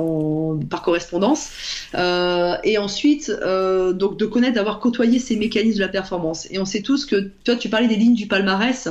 par 0.69 0.83
correspondance. 0.83 1.49
Euh, 1.95 2.57
et 2.63 2.77
ensuite, 2.77 3.31
euh, 3.31 3.95
donc 3.95 4.19
de 4.19 4.27
connaître, 4.27 4.55
d'avoir 4.57 4.79
côtoyé 4.79 5.19
ces 5.19 5.37
mécanismes 5.37 5.79
de 5.79 5.85
la 5.85 5.89
performance. 5.89 6.47
Et 6.51 6.59
on 6.59 6.67
sait 6.67 6.83
tous 6.83 7.07
que, 7.07 7.31
toi, 7.45 7.57
tu 7.57 7.71
parlais 7.71 7.89
des 7.89 7.97
lignes 7.97 8.15
du 8.15 8.27
palmarès. 8.27 8.89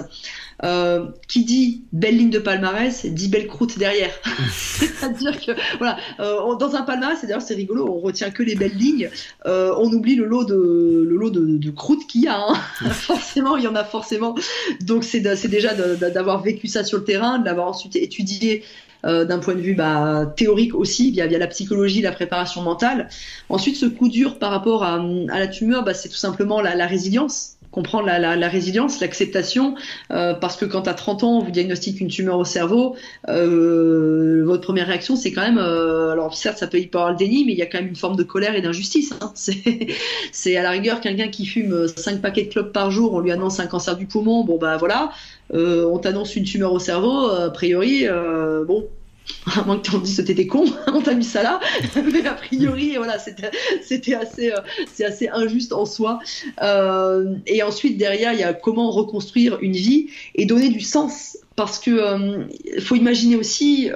Euh, 0.63 1.07
qui 1.27 1.43
dit 1.43 1.83
belle 1.91 2.15
ligne 2.15 2.29
de 2.29 2.37
palmarès 2.37 3.05
dit 3.07 3.27
belle 3.27 3.47
croûte 3.47 3.79
derrière. 3.79 4.11
C'est-à-dire 4.51 5.43
que 5.43 5.51
voilà, 5.79 5.97
euh, 6.19 6.55
dans 6.55 6.75
un 6.75 6.83
palmarès, 6.83 7.17
c'est 7.19 7.27
d'ailleurs 7.27 7.41
c'est 7.41 7.55
rigolo, 7.55 7.87
on 7.89 7.99
retient 7.99 8.29
que 8.29 8.43
les 8.43 8.55
belles 8.55 8.77
lignes, 8.77 9.09
euh, 9.45 9.73
on 9.79 9.91
oublie 9.91 10.15
le 10.15 10.25
lot 10.25 10.43
de 10.43 10.55
le 10.55 11.15
lot 11.15 11.31
de, 11.31 11.57
de 11.57 11.71
croûte 11.71 12.05
qu'il 12.07 12.21
y 12.21 12.27
a. 12.27 12.37
Hein. 12.37 12.53
forcément, 12.91 13.57
il 13.57 13.63
y 13.63 13.67
en 13.67 13.75
a 13.75 13.83
forcément. 13.83 14.35
Donc 14.81 15.03
c'est 15.03 15.19
déjà 15.19 15.73
d'avoir 15.73 16.43
vécu 16.43 16.67
ça 16.67 16.83
sur 16.83 16.99
le 16.99 17.03
terrain, 17.03 17.39
de 17.39 17.45
l'avoir 17.45 17.67
ensuite 17.67 17.95
étudié 17.95 18.63
euh, 19.05 19.25
d'un 19.25 19.39
point 19.39 19.55
de 19.55 19.59
vue 19.59 19.73
bah, 19.73 20.31
théorique 20.37 20.75
aussi, 20.75 21.11
via, 21.11 21.27
via 21.27 21.37
la 21.37 21.47
psychologie, 21.47 22.01
la 22.01 22.13
préparation 22.13 22.61
mentale. 22.61 23.09
Ensuite, 23.49 23.75
ce 23.75 23.85
coup 23.85 24.07
dur 24.07 24.39
par 24.39 24.51
rapport 24.51 24.83
à, 24.83 24.95
à 24.95 25.39
la 25.39 25.47
tumeur, 25.47 25.83
bah, 25.83 25.93
c'est 25.93 26.07
tout 26.07 26.15
simplement 26.15 26.61
la, 26.61 26.75
la 26.75 26.87
résilience 26.87 27.52
comprendre 27.73 28.05
la, 28.05 28.19
la, 28.19 28.35
la 28.35 28.47
résilience, 28.47 29.01
l'acceptation, 29.01 29.75
euh, 30.11 30.35
parce 30.35 30.55
que 30.55 30.65
quand 30.65 30.87
à 30.87 30.93
30 30.93 31.23
ans 31.23 31.37
on 31.39 31.43
vous 31.43 31.51
diagnostique 31.51 31.99
une 31.99 32.07
tumeur 32.07 32.37
au 32.37 32.45
cerveau, 32.45 32.95
euh, 33.29 34.43
votre 34.45 34.61
première 34.61 34.87
réaction 34.87 35.15
c'est 35.15 35.31
quand 35.33 35.41
même, 35.41 35.57
euh, 35.57 36.11
alors 36.11 36.37
certes 36.37 36.59
ça 36.59 36.67
peut 36.67 36.79
y 36.79 36.85
avoir 36.93 37.09
le 37.11 37.17
déni, 37.17 37.45
mais 37.45 37.53
il 37.53 37.57
y 37.57 37.63
a 37.63 37.65
quand 37.65 37.79
même 37.79 37.87
une 37.87 37.95
forme 37.95 38.15
de 38.15 38.23
colère 38.23 38.55
et 38.55 38.61
d'injustice. 38.61 39.13
Hein. 39.19 39.33
C'est 40.31 40.55
à 40.55 40.61
la 40.63 40.69
rigueur 40.69 41.01
quelqu'un 41.01 41.29
qui 41.29 41.45
fume 41.45 41.87
5 41.87 42.21
paquets 42.21 42.43
de 42.43 42.49
clopes 42.49 42.71
par 42.71 42.91
jour, 42.91 43.13
on 43.13 43.19
lui 43.19 43.31
annonce 43.31 43.59
un 43.59 43.67
cancer 43.67 43.97
du 43.97 44.05
poumon, 44.05 44.43
bon 44.43 44.57
bah 44.57 44.77
voilà, 44.77 45.11
euh, 45.53 45.85
on 45.85 45.97
t'annonce 45.97 46.35
une 46.35 46.43
tumeur 46.43 46.73
au 46.73 46.79
cerveau, 46.79 47.27
a 47.27 47.49
priori, 47.49 48.07
euh, 48.07 48.63
bon, 48.65 48.87
à 49.55 49.63
moins 49.63 49.77
que 49.77 49.89
tu 49.89 49.95
en 49.95 49.99
dises 49.99 50.17
que 50.17 50.21
t'étais 50.21 50.47
con, 50.47 50.65
on 50.87 51.01
t'a 51.01 51.13
mis 51.13 51.23
ça 51.23 51.43
là, 51.43 51.59
mais 52.13 52.25
a 52.25 52.33
priori, 52.33 52.95
voilà, 52.97 53.17
c'était 53.19 54.15
assez, 54.15 54.51
euh, 54.51 54.59
c'est 54.91 55.05
assez 55.05 55.27
injuste 55.29 55.73
en 55.73 55.85
soi. 55.85 56.19
Euh, 56.61 57.35
et 57.47 57.63
ensuite, 57.63 57.97
derrière, 57.97 58.33
il 58.33 58.39
y 58.39 58.43
a 58.43 58.53
comment 58.53 58.91
reconstruire 58.91 59.57
une 59.61 59.73
vie 59.73 60.07
et 60.35 60.45
donner 60.45 60.69
du 60.69 60.81
sens. 60.81 61.37
Parce 61.55 61.77
que 61.77 61.91
euh, 61.91 62.47
faut 62.79 62.95
imaginer 62.95 63.35
aussi, 63.35 63.89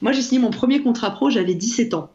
moi 0.00 0.12
j'ai 0.12 0.22
signé 0.22 0.40
mon 0.40 0.50
premier 0.50 0.80
contrat 0.80 1.10
pro, 1.10 1.28
j'avais 1.28 1.54
17 1.54 1.94
ans. 1.94 2.10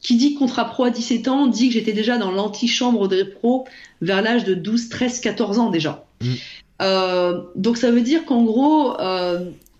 Qui 0.00 0.16
dit 0.16 0.34
contrat 0.34 0.64
pro 0.64 0.82
à 0.82 0.90
17 0.90 1.28
ans 1.28 1.46
dit 1.46 1.68
que 1.68 1.74
j'étais 1.74 1.92
déjà 1.92 2.18
dans 2.18 2.32
l'antichambre 2.32 3.06
des 3.06 3.24
pros 3.24 3.68
vers 4.00 4.20
l'âge 4.20 4.42
de 4.42 4.54
12, 4.54 4.88
13, 4.88 5.20
14 5.20 5.58
ans 5.60 5.70
déjà. 5.70 6.04
Mmh. 6.22 7.42
donc 7.54 7.76
ça 7.76 7.92
veut 7.92 8.00
dire 8.00 8.24
qu'en 8.24 8.42
gros, 8.42 8.96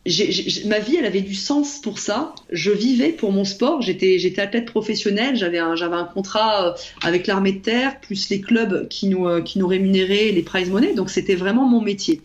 ma 0.05 0.81
vie, 0.81 0.97
elle 0.97 1.07
avait 1.07 1.21
du 1.21 1.35
sens 1.35 1.81
pour 1.81 2.01
ça. 2.01 2.35
Je 2.51 2.73
vivais 2.73 3.11
pour 3.11 3.31
mon 3.31 3.45
sport. 3.45 3.83
J'étais, 3.83 4.19
athlète 4.39 4.67
professionnel. 4.67 5.37
J'avais 5.37 5.59
un, 5.59 6.05
contrat 6.13 6.67
euh, 6.67 6.73
avec 7.03 7.29
l'armée 7.29 7.53
de 7.53 7.61
terre, 7.61 8.01
plus 8.01 8.29
les 8.29 8.41
clubs 8.41 8.89
qui 8.89 9.07
nous, 9.07 9.29
euh, 9.29 9.43
qui 9.43 9.61
nous 9.61 9.67
rémunéraient 9.67 10.33
les 10.33 10.43
prize 10.43 10.71
money. 10.71 10.95
Donc 10.95 11.09
c'était 11.09 11.37
vraiment 11.37 11.67
mon 11.67 11.81
métier. 11.81 12.21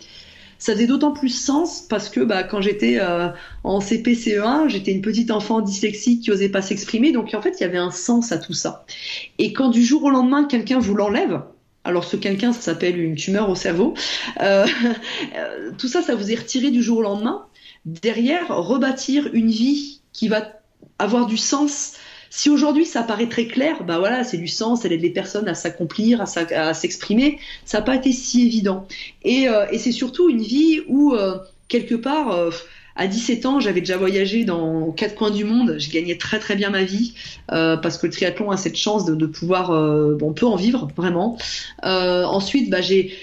Ça 0.58 0.74
faisait 0.74 0.88
d'autant 0.88 1.12
plus 1.12 1.30
sens 1.30 1.86
parce 1.88 2.10
que 2.10 2.22
bah, 2.22 2.42
quand 2.42 2.62
j'étais 2.62 2.98
euh, 3.00 3.30
en 3.64 3.80
CP-CE1, 3.80 4.70
j'étais 4.70 4.92
une 4.92 5.04
petite 5.04 5.30
enfant 5.30 5.62
dyslexique 5.62 6.24
qui 6.24 6.32
osait 6.32 6.50
pas 6.50 6.64
s'exprimer. 6.64 7.12
Donc 7.12 7.36
en 7.36 7.42
fait, 7.44 7.58
il 7.60 7.62
y 7.62 7.66
avait 7.66 7.78
un 7.78 7.92
sens 7.92 8.32
à 8.32 8.40
tout 8.40 8.54
ça. 8.54 8.86
Et 9.38 9.54
quand 9.54 9.70
du 9.70 9.86
jour 9.86 10.04
au 10.04 10.10
lendemain, 10.10 10.46
quelqu'un 10.46 10.80
vous 10.80 10.96
l'enlève, 10.96 11.42
alors 11.84 12.06
ce 12.06 12.18
quelqu'un, 12.18 12.54
ça 12.54 12.62
s'appelle 12.62 13.00
une 13.00 13.16
tumeur 13.16 13.52
au 13.52 13.56
cerveau. 13.56 13.94
Tout 15.78 15.88
ça, 15.88 16.02
ça 16.02 16.16
vous 16.16 16.32
est 16.32 16.36
retiré 16.36 16.70
du 16.70 16.84
jour 16.84 16.98
au 16.98 17.02
lendemain 17.02 17.48
derrière 17.88 18.50
rebâtir 18.50 19.30
une 19.34 19.50
vie 19.50 20.02
qui 20.14 20.28
va 20.28 20.44
avoir 21.00 21.26
du 21.26 21.38
sens. 21.38 21.94
Si 22.30 22.50
aujourd'hui 22.50 22.86
ça 22.86 23.04
paraît 23.04 23.30
très 23.30 23.48
clair, 23.48 23.84
bah 23.86 24.00
voilà, 24.00 24.24
c'est 24.26 24.38
du 24.38 24.50
sens, 24.50 24.84
elle 24.84 24.92
aide 24.92 25.02
les 25.02 25.10
personnes 25.10 25.48
à 25.48 25.54
s'accomplir, 25.54 26.22
à 26.22 26.74
s'exprimer, 26.74 27.40
ça 27.66 27.80
n'a 27.80 27.84
pas 27.84 27.96
été 27.96 28.12
si 28.12 28.46
évident. 28.46 28.86
Et, 29.24 29.48
euh, 29.48 29.66
et 29.72 29.80
c'est 29.80 29.94
surtout 29.94 30.30
une 30.30 30.42
vie 30.42 30.82
où, 30.88 31.14
euh, 31.14 31.38
quelque 31.70 31.96
part, 31.96 32.32
euh, 32.32 32.52
à 32.98 33.06
17 33.06 33.46
ans, 33.46 33.60
j'avais 33.60 33.82
déjà 33.82 33.96
voyagé 33.96 34.44
dans 34.44 34.92
quatre 34.92 35.14
coins 35.14 35.30
du 35.30 35.44
monde. 35.44 35.76
Je 35.78 35.92
gagnais 35.92 36.18
très 36.18 36.40
très 36.40 36.56
bien 36.56 36.72
ma 36.72 36.84
vie 36.84 37.14
euh, 37.52 37.78
parce 37.78 38.00
que 38.00 38.08
le 38.08 38.12
triathlon 38.12 38.50
a 38.50 38.58
cette 38.58 38.76
chance 38.76 39.06
de, 39.06 39.26
pouvoir, 39.28 39.72
euh, 39.72 40.18
on 40.22 40.34
peut 40.34 40.48
en 40.48 40.56
vivre 40.56 40.88
vraiment. 40.98 41.38
Euh, 41.86 42.24
ensuite, 42.24 42.72
bah, 42.72 42.82
j'ai, 42.82 43.14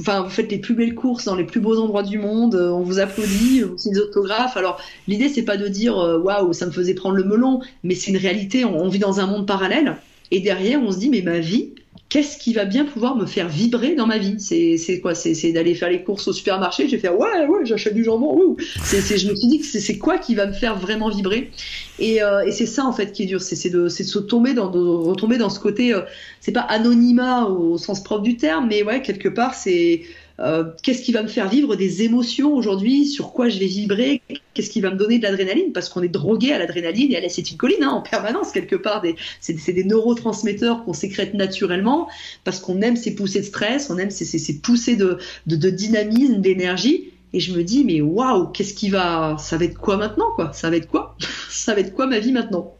enfin, 0.00 0.22
vous 0.22 0.30
faites 0.30 0.50
les 0.50 0.58
plus 0.58 0.74
belles 0.74 0.94
courses 0.94 1.26
dans 1.26 1.36
les 1.36 1.44
plus 1.44 1.60
beaux 1.60 1.78
endroits 1.78 2.02
du 2.02 2.18
monde. 2.18 2.54
Euh, 2.54 2.70
on 2.70 2.80
vous 2.80 2.98
applaudit, 3.00 3.60
vous 3.60 3.76
signez 3.76 3.96
des 3.96 4.00
autographes. 4.00 4.56
Alors, 4.56 4.80
l'idée 5.06 5.28
c'est 5.28 5.42
pas 5.42 5.58
de 5.58 5.68
dire 5.68 5.96
waouh, 5.96 6.54
ça 6.54 6.64
me 6.64 6.70
faisait 6.70 6.94
prendre 6.94 7.16
le 7.16 7.24
melon, 7.24 7.60
mais 7.84 7.94
c'est 7.94 8.10
une 8.10 8.16
réalité. 8.16 8.64
On, 8.64 8.82
on 8.82 8.88
vit 8.88 8.98
dans 8.98 9.20
un 9.20 9.26
monde 9.26 9.46
parallèle. 9.46 9.98
Et 10.30 10.40
derrière, 10.40 10.80
on 10.82 10.90
se 10.90 10.98
dit 10.98 11.10
mais 11.10 11.22
ma 11.22 11.38
vie, 11.38 11.74
qu'est-ce 12.08 12.38
qui 12.38 12.54
va 12.54 12.64
bien 12.64 12.84
pouvoir 12.84 13.16
me 13.16 13.26
faire 13.26 13.48
vibrer 13.48 13.94
dans 13.94 14.06
ma 14.06 14.18
vie? 14.18 14.40
C'est 14.40 15.00
quoi? 15.00 15.14
C'est 15.14 15.52
d'aller 15.52 15.74
faire 15.74 15.90
les 15.90 16.02
courses 16.02 16.28
au 16.28 16.32
supermarché, 16.32 16.86
je 16.86 16.92
vais 16.92 16.98
faire 16.98 17.18
ouais, 17.18 17.46
ouais, 17.46 17.64
j'achète 17.64 17.94
du 17.94 18.04
jambon. 18.04 18.56
C'est 18.82 19.18
je 19.18 19.28
me 19.30 19.36
suis 19.36 19.48
dit 19.48 19.58
que 19.60 19.66
c'est 19.66 19.98
quoi 19.98 20.18
qui 20.18 20.34
va 20.34 20.46
me 20.46 20.52
faire 20.52 20.78
vraiment 20.78 21.10
vibrer? 21.10 21.50
Et, 21.98 22.22
euh, 22.22 22.50
c'est 22.50 22.66
ça 22.66 22.84
en 22.84 22.92
fait 22.92 23.12
qui 23.12 23.24
est 23.24 23.26
dur, 23.26 23.42
c'est 23.42 23.70
de, 23.70 23.82
de, 23.82 23.88
se 23.88 24.18
tomber 24.18 24.54
dans, 24.54 24.70
de 24.70 24.78
retomber 24.78 25.36
dans 25.36 25.50
ce 25.50 25.60
côté, 25.60 25.92
euh, 25.92 26.02
c'est 26.40 26.52
pas 26.52 26.60
anonymat 26.60 27.46
au 27.46 27.76
sens 27.76 28.02
propre 28.02 28.22
du 28.22 28.36
terme, 28.36 28.68
mais 28.68 28.82
ouais, 28.82 29.02
quelque 29.02 29.28
part 29.28 29.54
c'est 29.54 30.02
euh, 30.40 30.64
qu'est-ce 30.82 31.02
qui 31.02 31.12
va 31.12 31.22
me 31.22 31.28
faire 31.28 31.48
vivre 31.48 31.74
des 31.74 32.02
émotions 32.02 32.54
aujourd'hui, 32.54 33.06
sur 33.06 33.32
quoi 33.32 33.48
je 33.48 33.58
vais 33.58 33.66
vibrer, 33.66 34.22
qu'est-ce 34.54 34.70
qui 34.70 34.80
va 34.80 34.90
me 34.90 34.96
donner 34.96 35.18
de 35.18 35.24
l'adrénaline, 35.24 35.72
parce 35.72 35.88
qu'on 35.88 36.02
est 36.02 36.08
drogué 36.08 36.52
à 36.52 36.58
l'adrénaline 36.58 37.12
et 37.12 37.16
à 37.16 37.20
l'acétylcholine 37.20 37.82
hein, 37.82 37.90
en 37.90 38.02
permanence 38.02 38.52
quelque 38.52 38.76
part. 38.76 39.02
C'est 39.40 39.72
des 39.72 39.84
neurotransmetteurs 39.84 40.84
qu'on 40.84 40.92
sécrète 40.92 41.34
naturellement 41.34 42.08
parce 42.44 42.60
qu'on 42.60 42.80
aime 42.82 42.96
ces 42.96 43.14
poussées 43.14 43.40
de 43.40 43.46
stress, 43.46 43.90
on 43.90 43.98
aime 43.98 44.10
ces, 44.10 44.60
poussées 44.60 44.96
de, 44.96 45.18
dynamisme, 45.46 46.40
d'énergie. 46.40 47.10
Et 47.34 47.40
je 47.40 47.52
me 47.52 47.62
dis, 47.62 47.84
mais 47.84 48.00
waouh, 48.00 48.46
qu'est-ce 48.46 48.72
qui 48.72 48.88
va. 48.88 49.36
Ça 49.38 49.58
va 49.58 49.66
être 49.66 49.76
quoi 49.76 49.98
maintenant, 49.98 50.32
quoi? 50.34 50.52
Ça 50.54 50.70
va 50.70 50.76
être 50.76 50.88
quoi? 50.88 51.14
Ça 51.50 51.74
va 51.74 51.80
être 51.80 51.92
quoi 51.92 52.06
ma 52.06 52.20
vie 52.20 52.32
maintenant? 52.32 52.74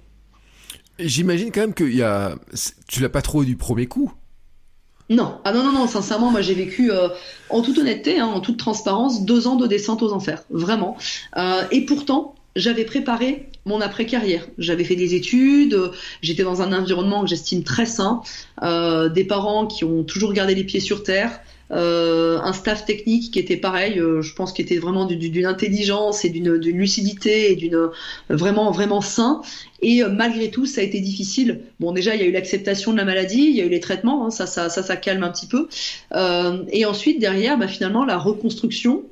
J'imagine 0.98 1.52
quand 1.52 1.60
même 1.60 1.74
que 1.74 1.85
y 1.85 2.02
a... 2.02 2.36
tu 2.89 3.01
l'as 3.01 3.10
pas 3.10 3.20
trop 3.20 3.44
du 3.44 3.56
premier 3.56 3.86
coup. 3.86 4.12
Non, 5.10 5.39
ah 5.44 5.52
non, 5.52 5.62
non, 5.64 5.72
non, 5.72 5.86
sincèrement, 5.86 6.30
moi 6.30 6.43
j'ai 6.43 6.55
vécu, 6.55 6.93
euh, 6.93 7.09
en 7.48 7.62
toute 7.62 7.78
honnêteté, 7.78 8.18
hein, 8.18 8.26
en 8.26 8.40
toute 8.40 8.59
transparence, 8.59 9.24
deux 9.24 9.47
ans 9.47 9.56
de 9.56 9.66
descente 9.66 10.02
aux 10.02 10.12
enfers, 10.12 10.44
vraiment. 10.51 10.98
Euh, 11.39 11.62
et 11.70 11.86
pourtant, 11.86 12.35
j'avais 12.56 12.85
préparé 12.85 13.48
mon 13.64 13.80
après-carrière. 13.80 14.47
J'avais 14.59 14.85
fait 14.85 14.97
des 14.97 15.14
études, 15.14 15.93
j'étais 16.20 16.43
dans 16.43 16.60
un 16.60 16.78
environnement 16.78 17.22
que 17.22 17.28
j'estime 17.28 17.62
très 17.62 17.86
sain, 17.86 18.20
euh, 18.62 19.09
des 19.09 19.24
parents 19.24 19.66
qui 19.66 19.85
ont 19.85 20.05
toujours 20.05 20.35
gardé 20.35 20.55
les 20.55 20.64
pieds 20.64 20.80
sur 20.80 21.02
terre, 21.02 21.40
euh, 21.70 22.39
un 22.40 22.53
staff 22.53 22.85
technique 22.85 23.32
qui 23.32 23.39
était 23.39 23.57
pareil, 23.57 23.99
euh, 23.99 24.23
je 24.23 24.35
pense 24.35 24.53
qu'il 24.53 24.65
était 24.65 24.78
vraiment 24.78 25.05
d'une 25.05 25.47
intelligence 25.47 26.24
et 26.24 26.31
d'une 26.31 26.55
lucidité 26.55 27.53
et 27.53 27.57
d'une 27.57 27.90
vraiment 28.31 28.70
vraiment 28.70 29.01
sain. 29.01 29.43
Et 29.81 30.03
euh, 30.03 30.09
malgré 30.09 30.51
tout, 30.51 30.66
ça 30.66 30.81
a 30.81 30.85
été 30.85 31.01
difficile. 31.01 31.61
Bon, 31.78 31.93
déjà, 31.93 32.15
il 32.15 32.20
y 32.20 32.24
a 32.24 32.27
eu 32.27 32.32
l'acceptation 32.32 32.93
de 32.93 32.97
la 32.97 33.05
maladie, 33.05 33.47
il 33.49 33.57
y 33.57 33.61
a 33.61 33.65
eu 33.65 33.69
les 33.69 33.81
traitements, 33.81 34.27
hein, 34.27 34.31
ça, 34.31 34.47
ça, 34.47 34.69
ça, 34.69 34.97
calme 34.97 35.23
un 35.23 35.31
petit 35.31 35.47
peu. 35.47 35.69
Euh, 36.15 36.65
et 36.73 36.85
ensuite, 36.85 37.20
derrière, 37.20 37.59
bah, 37.59 37.69
finalement, 37.69 38.05
la 38.05 38.19
reconstruction. 38.19 39.03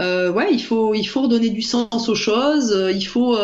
Euh, 0.00 0.32
ouais, 0.32 0.48
il 0.52 0.62
faut, 0.62 0.94
il 0.94 1.04
faut 1.04 1.22
redonner 1.22 1.50
du 1.50 1.62
sens 1.62 2.08
aux 2.08 2.14
choses. 2.14 2.76
Il 2.94 3.04
faut, 3.04 3.36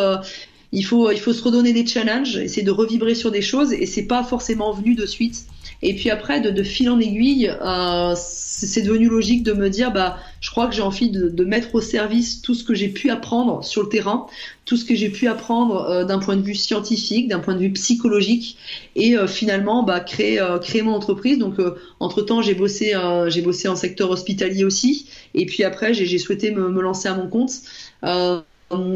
il 0.72 0.82
faut, 0.82 1.10
il 1.10 1.20
faut 1.20 1.32
se 1.32 1.42
redonner 1.42 1.72
des 1.72 1.86
challenges, 1.86 2.36
essayer 2.36 2.62
de 2.62 2.70
revibrer 2.70 3.14
sur 3.14 3.30
des 3.30 3.42
choses. 3.42 3.72
Et 3.72 3.86
c'est 3.86 4.06
pas 4.06 4.22
forcément 4.22 4.72
venu 4.72 4.94
de 4.94 5.06
suite. 5.06 5.44
Et 5.82 5.94
puis 5.94 6.10
après, 6.10 6.40
de, 6.40 6.50
de 6.50 6.62
fil 6.62 6.90
en 6.90 7.00
aiguille, 7.00 7.50
euh, 7.62 8.14
c'est 8.16 8.82
devenu 8.82 9.08
logique 9.08 9.42
de 9.42 9.52
me 9.52 9.70
dire, 9.70 9.92
bah, 9.92 10.18
je 10.40 10.50
crois 10.50 10.66
que 10.66 10.74
j'ai 10.74 10.82
envie 10.82 11.10
de, 11.10 11.28
de, 11.28 11.44
mettre 11.44 11.74
au 11.74 11.80
service 11.80 12.42
tout 12.42 12.54
ce 12.54 12.64
que 12.64 12.74
j'ai 12.74 12.88
pu 12.88 13.10
apprendre 13.10 13.64
sur 13.64 13.82
le 13.82 13.88
terrain, 13.88 14.26
tout 14.66 14.76
ce 14.76 14.84
que 14.84 14.94
j'ai 14.94 15.08
pu 15.08 15.26
apprendre 15.26 15.88
euh, 15.88 16.04
d'un 16.04 16.18
point 16.18 16.36
de 16.36 16.42
vue 16.42 16.54
scientifique, 16.54 17.28
d'un 17.28 17.38
point 17.38 17.54
de 17.54 17.60
vue 17.60 17.72
psychologique, 17.72 18.58
et 18.94 19.16
euh, 19.16 19.26
finalement, 19.26 19.82
bah, 19.82 20.00
créer, 20.00 20.38
euh, 20.38 20.58
créer 20.58 20.82
mon 20.82 20.92
entreprise. 20.92 21.38
Donc, 21.38 21.58
euh, 21.58 21.76
entre 21.98 22.20
temps, 22.20 22.42
j'ai 22.42 22.54
bossé, 22.54 22.94
j'ai 23.28 23.40
bossé 23.40 23.68
en 23.68 23.76
secteur 23.76 24.10
hospitalier 24.10 24.64
aussi, 24.64 25.08
et 25.34 25.46
puis 25.46 25.64
après, 25.64 25.94
j'ai 25.94 26.18
souhaité 26.18 26.50
me, 26.50 26.68
me, 26.68 26.82
lancer 26.82 27.08
à 27.08 27.14
mon 27.14 27.28
compte. 27.28 27.52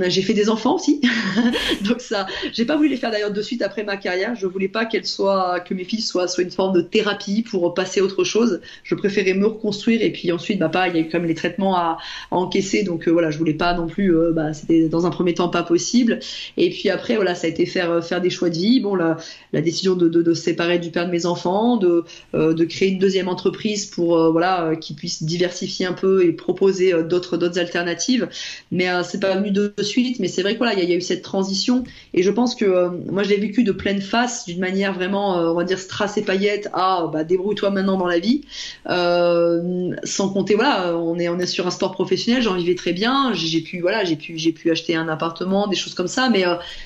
J'ai 0.07 0.23
fait 0.23 0.35
des 0.35 0.49
enfants 0.49 0.77
aussi, 0.77 1.01
donc 1.83 2.01
ça, 2.01 2.27
j'ai 2.53 2.65
pas 2.65 2.77
voulu 2.77 2.89
les 2.89 2.97
faire 2.97 3.11
d'ailleurs 3.11 3.33
de 3.33 3.43
suite 3.43 3.61
après 3.61 3.83
ma 3.83 3.97
carrière. 3.97 4.37
Je 4.37 4.47
voulais 4.47 4.69
pas 4.69 4.85
qu'elles 4.85 5.07
soient, 5.07 5.59
que 5.59 5.75
mes 5.75 5.83
filles 5.83 6.01
soient, 6.01 6.29
soient 6.29 6.45
une 6.45 6.53
forme 6.53 6.77
de 6.77 6.81
thérapie 6.81 7.43
pour 7.43 7.75
passer 7.75 8.01
autre 8.01 8.23
chose. 8.23 8.61
Je 8.85 8.95
préférais 8.95 9.35
me 9.35 9.47
reconstruire 9.47 10.01
et 10.03 10.13
puis 10.13 10.31
ensuite, 10.31 10.61
bah 10.61 10.69
pas, 10.69 10.87
il 10.87 10.95
y 10.95 10.99
a 10.99 11.01
eu 11.01 11.09
quand 11.09 11.19
même 11.19 11.27
les 11.27 11.35
traitements 11.35 11.77
à, 11.77 11.99
encaisser, 12.31 12.85
donc 12.85 13.09
euh, 13.09 13.11
voilà, 13.11 13.33
je 13.33 13.39
voulais 13.39 13.55
pas 13.55 13.75
non 13.75 13.89
plus, 13.89 14.17
euh, 14.17 14.31
bah 14.33 14.53
c'était 14.53 14.89
dans 14.89 15.07
un 15.07 15.11
premier 15.11 15.35
temps 15.35 15.49
pas 15.49 15.65
possible. 15.65 16.21
Et 16.57 16.71
puis 16.71 16.89
après, 16.89 17.17
voilà, 17.17 17.35
ça 17.35 17.49
a 17.49 17.51
été 17.51 17.67
faire 17.67 18.05
faire 18.05 18.21
des 18.21 18.31
choix 18.31 18.51
de 18.51 18.55
vie. 18.55 18.79
Bon, 18.79 18.95
la, 18.95 19.17
la 19.53 19.61
décision 19.61 19.97
de, 19.97 20.09
de, 20.09 20.23
de 20.23 20.35
séparer 20.35 20.79
du 20.79 20.91
père 20.91 21.07
de 21.07 21.11
mes 21.11 21.27
enfants, 21.27 21.77
de 21.79 22.05
euh, 22.35 22.55
de 22.55 22.65
créer 22.65 22.91
une 22.91 22.99
deuxième 23.01 23.29
entreprise 23.29 23.87
pour 23.87 24.17
euh, 24.17 24.31
voilà, 24.31 24.77
qui 24.77 24.95
puisse 24.95 25.25
diversifier 25.25 25.87
un 25.87 25.93
peu 25.95 26.25
et 26.25 26.33
proposer 26.33 26.93
d'autres 27.03 27.37
d'autres 27.37 27.59
alternatives. 27.59 28.29
Mais 28.71 28.87
c'est 29.03 29.21
pas 29.21 29.35
venu 29.35 29.51
de 29.51 29.64
de 29.77 29.83
suite, 29.83 30.19
mais 30.21 30.29
c'est 30.29 30.43
vrai 30.43 30.57
qu'il 30.57 30.79
y, 30.79 30.91
y, 30.91 30.93
a 30.93 30.97
eu 30.97 31.01
cette 31.01 31.23
transition. 31.23 31.85
Et 32.13 32.23
je 32.23 32.31
pense 32.31 32.55
que 32.55 32.65
euh, 32.65 32.91
moi 33.11 33.23
je 33.23 33.31
l'ai 33.31 33.37
vécu 33.37 33.65
de 33.65 33.73
pleine 33.73 34.01
face, 34.01 34.45
d'une 34.45 34.61
manière 34.61 34.93
vraiment, 34.95 35.39
euh, 35.39 35.51
on 35.51 35.55
va 35.55 35.65
dire, 35.65 35.79
strass 35.79 36.17
et 36.17 36.23
paillettes, 36.23 36.69
ah 36.73 37.09
bah 37.13 37.25
débrouille-toi 37.25 37.71
maintenant 37.71 37.97
dans 37.97 38.07
la 38.07 38.19
vie, 38.19 38.43
euh, 38.89 39.91
sans 40.05 40.29
compter 40.29 40.55
voilà, 40.55 40.97
on 40.97 41.19
est 41.19 41.29
on 41.29 41.39
est 41.39 41.47
sur 41.47 41.67
un 41.67 41.71
sport 41.71 41.93
professionnel, 41.93 42.43
j'en 42.43 42.55
vivais 42.55 42.75
très 42.75 42.93
bien, 42.93 43.33
j'ai 43.35 43.61
pu 43.61 43.81
voilà, 43.81 44.05
j'ai 44.05 44.17
pu 44.17 44.39
j'ai 44.39 44.53
pu 44.53 44.71
acheter 44.71 44.95
un 44.95 45.09
appartement, 45.09 45.67
des 45.67 45.77
choses 45.77 45.95
comme 45.95 46.09
ça, 46.09 46.29
mais 46.31 46.45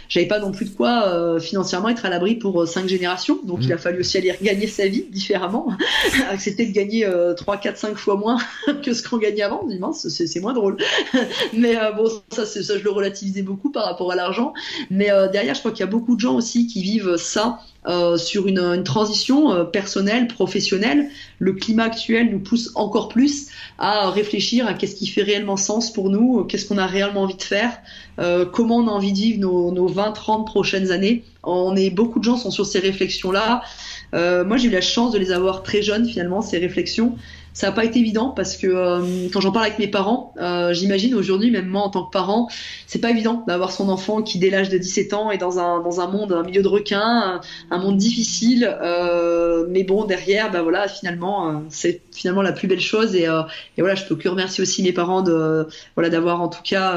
j'avais 0.09 0.27
pas 0.27 0.39
non 0.39 0.53
plus 0.53 0.67
de 0.67 0.71
quoi 0.71 1.39
financièrement 1.41 1.89
être 1.89 2.05
à 2.05 2.11
l'abri 2.11 2.37
pour 2.37 2.67
cinq 2.67 2.89
générations, 2.89 3.39
donc 3.45 3.61
mmh. 3.61 3.63
il 3.65 3.73
a 3.73 3.79
fallu 3.79 4.01
aussi 4.01 4.19
aller 4.19 4.35
gagner 4.43 4.67
sa 4.67 4.87
vie 4.89 5.05
différemment, 5.11 5.69
accepter 6.31 6.67
de 6.67 6.73
gagner 6.73 7.09
3, 7.37 7.57
4, 7.57 7.77
5 7.77 7.97
fois 7.97 8.17
moins 8.17 8.39
que 8.85 8.93
ce 8.93 9.07
qu'on 9.07 9.19
gagnait 9.19 9.43
avant, 9.43 9.67
mince, 9.79 10.09
c'est 10.09 10.41
moins 10.41 10.55
drôle, 10.55 10.77
mais 11.53 11.77
bon 11.97 12.09
ça 12.31 12.47
c'est 12.47 12.63
je 12.77 12.85
le 12.85 12.91
relativisais 12.91 13.43
beaucoup 13.43 13.71
par 13.71 13.85
rapport 13.85 14.13
à 14.13 14.17
l'argent. 14.17 14.53
Mais 14.91 15.09
derrière, 15.33 15.55
je 15.55 15.61
crois 15.61 15.73
qu'il 15.73 15.81
y 15.81 15.89
a 15.89 15.91
beaucoup 15.91 16.17
de 16.17 16.21
gens 16.21 16.35
aussi 16.35 16.67
qui 16.67 16.83
vivent 16.83 17.17
ça 17.17 17.61
sur 18.17 18.47
une, 18.47 18.83
transition 18.85 19.65
personnelle, 19.67 20.27
professionnelle. 20.29 21.09
Le 21.39 21.53
climat 21.53 21.85
actuel 21.85 22.31
nous 22.31 22.41
pousse 22.41 22.71
encore 22.75 23.09
plus 23.09 23.49
à 23.79 24.11
réfléchir 24.11 24.67
à 24.67 24.75
qu'est-ce 24.75 24.97
qui 24.97 25.07
fait 25.07 25.23
réellement 25.23 25.57
sens 25.57 25.93
pour 25.93 26.11
nous, 26.11 26.45
qu'est-ce 26.45 26.67
qu'on 26.67 26.79
a 26.79 26.87
réellement 26.87 27.23
envie 27.23 27.37
de 27.37 27.43
faire, 27.43 27.79
comment 28.53 28.77
on 28.77 28.89
a 28.89 28.91
envie 28.91 29.13
de 29.13 29.19
vivre 29.19 29.41
nos, 29.41 29.73
nos 29.73 29.87
20, 29.87 30.13
30 30.13 30.47
prochaines 30.47 30.91
années. 30.91 31.25
On 31.43 31.77
est 31.77 31.91
beaucoup 31.91 32.19
de 32.19 32.25
gens 32.25 32.37
sont 32.37 32.51
sur 32.51 32.67
ces 32.67 32.79
réflexions-là. 32.79 33.63
Euh, 34.15 34.45
moi, 34.45 34.57
j'ai 34.57 34.69
eu 34.69 34.71
la 34.71 34.81
chance 34.81 35.13
de 35.13 35.19
les 35.19 35.33
avoir 35.33 35.63
très 35.63 35.83
jeunes, 35.83 36.07
finalement, 36.07 36.43
ces 36.43 36.59
réflexions. 36.59 37.17
Ça 37.53 37.69
n'a 37.69 37.73
pas 37.73 37.85
été 37.85 37.99
évident 37.99 38.29
parce 38.31 38.57
que 38.57 38.67
euh, 38.67 39.29
quand 39.33 39.41
j'en 39.41 39.53
parle 39.53 39.67
avec 39.67 39.79
mes 39.79 39.89
parents, 39.89 40.33
euh, 40.39 40.73
j'imagine 40.73 41.15
aujourd'hui, 41.15 41.51
même 41.51 41.67
moi 41.67 41.83
en 41.83 41.91
tant 41.91 42.05
que 42.05 42.11
parent, 42.11 42.49
c'est 42.87 43.01
pas 43.01 43.11
évident 43.11 43.45
d'avoir 43.47 43.73
son 43.73 43.89
enfant 43.89 44.23
qui, 44.23 44.39
dès 44.39 44.51
l'âge 44.51 44.69
de 44.69 44.79
17 44.79 45.13
ans, 45.13 45.31
est 45.31 45.39
dans 45.39 45.59
un, 45.59 45.81
dans 45.81 46.01
un 46.01 46.07
monde, 46.07 46.33
un 46.33 46.43
milieu 46.43 46.63
de 46.63 46.69
requins, 46.69 47.41
un, 47.71 47.79
monde 47.79 47.97
difficile. 47.97 48.77
Euh, 48.81 49.67
mais 49.69 49.83
bon, 49.83 50.05
derrière, 50.05 50.51
bah 50.51 50.63
voilà, 50.63 50.89
finalement, 50.89 51.49
euh, 51.49 51.53
c'est 51.69 52.03
finalement 52.19 52.43
la 52.43 52.53
plus 52.53 52.69
belle 52.69 52.81
chose. 52.81 53.15
Et, 53.15 53.29
euh, 53.29 53.43
et, 53.77 53.81
voilà, 53.83 53.95
je 53.95 54.05
peux 54.05 54.17
que 54.17 54.29
remercier 54.29 54.63
aussi 54.63 54.83
mes 54.83 54.93
parents 54.93 55.23
de 55.23 55.67
voilà 55.97 56.11
d'avoir 56.11 56.41
en 56.41 56.49
tout 56.49 56.63
cas, 56.63 56.95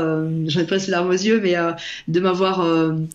j'en 0.47 0.59
ai 0.59 0.65
presque 0.65 0.87
larmes 0.87 1.09
aux 1.09 1.13
yeux, 1.13 1.39
mais 1.41 1.55
de 2.07 2.19
m'avoir 2.19 2.65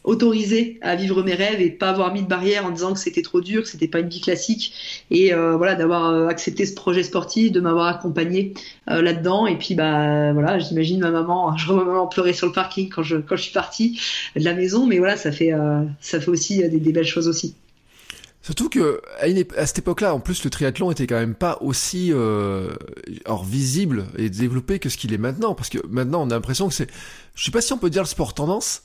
autorisé 0.05 0.78
à 0.83 0.97
vivre 0.97 1.23
mes 1.23 1.35
rêves 1.35 1.61
et 1.61 1.70
pas 1.70 1.91
avoir 1.91 2.12
mis 2.12 2.23
de 2.23 2.28
barrière 2.28 2.66
en 2.66 2.70
disant 2.70 2.93
que 2.93 2.99
c'était 2.99 3.23
trop 3.23 3.41
dur, 3.41 3.62
que 3.62 3.69
c'était 3.69 3.89
pas 3.89 4.01
une 4.01 4.09
vie 4.09 4.20
classique. 4.20 5.05
Et 5.11 5.33
voilà, 5.33 5.74
d'avoir 5.74 6.28
accepté 6.28 6.66
ce 6.66 6.74
projet 6.74 7.03
sportif 7.03 7.53
de 7.53 7.61
m'avoir 7.61 7.87
accompagné 7.87 8.55
euh, 8.91 9.03
là-dedans. 9.03 9.47
Et 9.47 9.57
puis, 9.57 9.74
bah 9.74 10.33
voilà, 10.33 10.59
j'imagine 10.59 11.01
ma 11.01 11.11
maman, 11.11 11.57
je 11.57 11.66
vois 11.66 11.77
ma 11.77 11.85
maman 11.85 12.07
pleurer 12.07 12.33
sur 12.33 12.47
le 12.47 12.53
parking 12.53 12.89
quand 12.89 13.03
je, 13.03 13.16
quand 13.16 13.37
je 13.37 13.43
suis 13.43 13.53
partie 13.53 14.01
de 14.37 14.45
la 14.45 14.55
maison. 14.55 14.87
Mais 14.87 14.99
voilà, 14.99 15.16
ça 15.16 15.33
fait, 15.33 15.53
euh, 15.53 15.83
ça 16.01 16.20
fait 16.20 16.31
aussi 16.31 16.62
euh, 16.62 16.69
des, 16.69 16.93
belles 16.93 17.05
choses 17.05 17.28
aussi. 17.28 17.55
Surtout 18.47 18.70
que 18.70 19.02
à, 19.18 19.66
cette 19.66 19.81
époque-là, 19.81 20.14
en 20.14 20.20
plus, 20.20 20.44
le 20.44 20.51
triathlon 20.51 20.90
était 20.93 21.06
quand 21.06 21.18
même 21.18 21.35
pas 21.35 21.59
aussi 21.60 22.12
or 23.24 23.44
visible 23.44 24.06
et 24.16 24.31
développé 24.31 24.78
que 24.78 24.89
ce 24.89 24.97
qu'il 24.97 25.12
est 25.12 25.18
maintenant. 25.18 25.55
Parce 25.55 25.68
que 25.68 25.85
maintenant, 25.89 26.23
on 26.23 26.31
a 26.31 26.35
l'impression 26.35 26.68
que 26.68 26.74
c'est, 26.74 26.89
je 27.35 27.44
sais 27.44 27.51
pas 27.51 27.60
si 27.60 27.73
on 27.73 27.78
peut 27.78 27.90
dire 27.90 28.02
le 28.02 28.09
sport 28.09 28.35
tendance, 28.35 28.82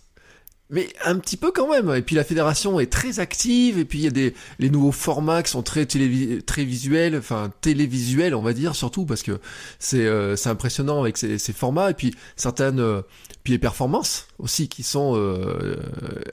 mais 0.71 0.87
un 1.03 1.19
petit 1.19 1.37
peu 1.37 1.51
quand 1.51 1.69
même. 1.69 1.93
Et 1.95 2.01
puis 2.01 2.15
la 2.15 2.23
fédération 2.23 2.79
est 2.79 2.91
très 2.91 3.19
active. 3.19 3.77
Et 3.77 3.85
puis 3.85 3.99
il 3.99 4.03
y 4.05 4.07
a 4.07 4.11
des 4.11 4.33
les 4.57 4.69
nouveaux 4.71 4.93
formats 4.93 5.43
qui 5.43 5.51
sont 5.51 5.61
très 5.61 5.85
très 5.85 6.63
visuels, 6.63 7.15
enfin 7.15 7.51
télévisuels, 7.61 8.33
on 8.33 8.41
va 8.41 8.53
dire 8.53 8.73
surtout 8.73 9.05
parce 9.05 9.21
que 9.21 9.39
c'est 9.77 10.07
euh, 10.07 10.35
c'est 10.35 10.49
impressionnant 10.49 11.01
avec 11.01 11.17
ces, 11.17 11.37
ces, 11.37 11.53
formats. 11.53 11.91
Et 11.91 11.93
puis 11.93 12.15
certaines 12.37 12.79
euh, 12.79 13.01
puis 13.43 13.53
les 13.53 13.59
performances 13.59 14.27
aussi 14.39 14.69
qui 14.69 14.81
sont 14.83 15.13
euh, 15.15 15.75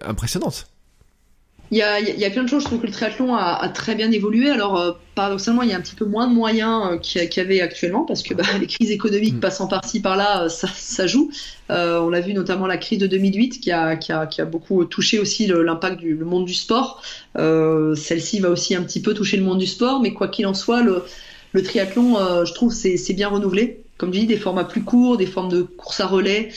impressionnantes. 0.01 0.69
Il 1.71 1.77
y, 1.77 1.83
a, 1.83 2.01
il 2.01 2.19
y, 2.19 2.25
a, 2.25 2.31
plein 2.31 2.45
de 2.45 2.49
choses. 2.49 2.63
Je 2.63 2.69
trouve 2.69 2.81
que 2.81 2.87
le 2.87 2.93
triathlon 2.93 3.35
a, 3.35 3.53
a 3.53 3.69
très 3.69 3.95
bien 3.95 4.11
évolué. 4.11 4.49
Alors, 4.49 4.81
euh, 4.81 4.93
paradoxalement, 5.15 5.63
il 5.63 5.69
y 5.69 5.73
a 5.73 5.77
un 5.77 5.81
petit 5.83 5.95
peu 5.95 6.07
moins 6.07 6.27
de 6.27 6.33
moyens 6.33 6.93
euh, 6.93 6.97
qu'il 6.99 7.23
y, 7.23 7.41
avait 7.41 7.61
actuellement 7.61 8.07
parce 8.07 8.23
que 8.23 8.33
bah, 8.33 8.45
les 8.61 8.67
crises 8.67 8.91
économiques 8.91 9.35
mm. 9.35 9.41
passant 9.41 9.67
par-ci 9.67 10.01
par-là, 10.01 10.45
euh, 10.45 10.49
ça, 10.49 10.69
ça, 10.73 11.07
joue. 11.07 11.31
Euh, 11.71 12.01
on 12.01 12.09
l'a 12.09 12.21
vu 12.21 12.33
notamment 12.33 12.67
la 12.67 12.79
crise 12.79 12.99
de 12.99 13.07
2008 13.07 13.61
qui 13.61 13.71
a, 13.71 13.97
qui 13.97 14.13
a, 14.13 14.27
qui 14.27 14.41
a 14.41 14.47
beaucoup 14.47 14.85
touché 14.87 15.19
aussi 15.19 15.47
l'impact 15.47 15.99
du 15.99 16.15
le 16.15 16.25
monde 16.25 16.47
du 16.47 16.55
sport. 16.55 17.03
Euh, 17.37 17.95
Celle-ci 17.95 18.41
va 18.41 18.49
aussi 18.49 18.75
un 18.75 18.83
petit 18.83 19.03
peu 19.03 19.13
toucher 19.13 19.37
le 19.37 19.45
monde 19.45 19.59
du 19.59 19.67
sport, 19.67 20.01
mais 20.01 20.15
quoi 20.15 20.29
qu'il 20.29 20.47
en 20.47 20.55
soit, 20.55 20.83
le, 20.83 21.05
le 21.53 21.63
triathlon, 21.63 22.45
je 22.45 22.53
trouve, 22.55 22.73
c'est 22.73 23.13
bien 23.13 23.29
renouvelé. 23.29 23.85
Comme 23.99 24.15
je 24.15 24.21
dis, 24.21 24.27
des 24.27 24.37
formats 24.37 24.65
plus 24.65 24.85
courts, 24.85 25.17
des 25.17 25.27
formes 25.27 25.49
de 25.49 25.63
course 25.63 26.01
à 26.01 26.07
relais. 26.07 26.51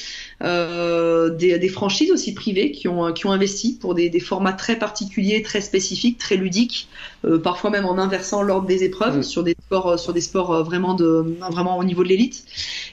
Euh, 0.43 1.29
des, 1.29 1.57
des, 1.59 1.69
franchises 1.69 2.11
aussi 2.11 2.33
privées 2.33 2.71
qui 2.71 2.87
ont, 2.87 3.11
qui 3.13 3.25
ont 3.25 3.31
investi 3.31 3.77
pour 3.79 3.93
des, 3.95 4.09
des 4.09 4.19
formats 4.19 4.53
très 4.53 4.77
particuliers, 4.77 5.41
très 5.41 5.61
spécifiques, 5.61 6.17
très 6.17 6.35
ludiques, 6.35 6.87
euh, 7.25 7.37
parfois 7.39 7.69
même 7.69 7.85
en 7.85 7.97
inversant 7.97 8.41
l'ordre 8.41 8.67
des 8.67 8.83
épreuves 8.83 9.19
mm. 9.19 9.23
sur 9.23 9.43
des 9.43 9.55
sports, 9.65 9.87
euh, 9.87 9.97
sur 9.97 10.13
des 10.13 10.21
sports 10.21 10.63
vraiment, 10.63 10.93
de, 10.93 11.35
vraiment 11.51 11.77
au 11.77 11.83
niveau 11.83 12.03
de 12.03 12.09
l'élite. 12.09 12.45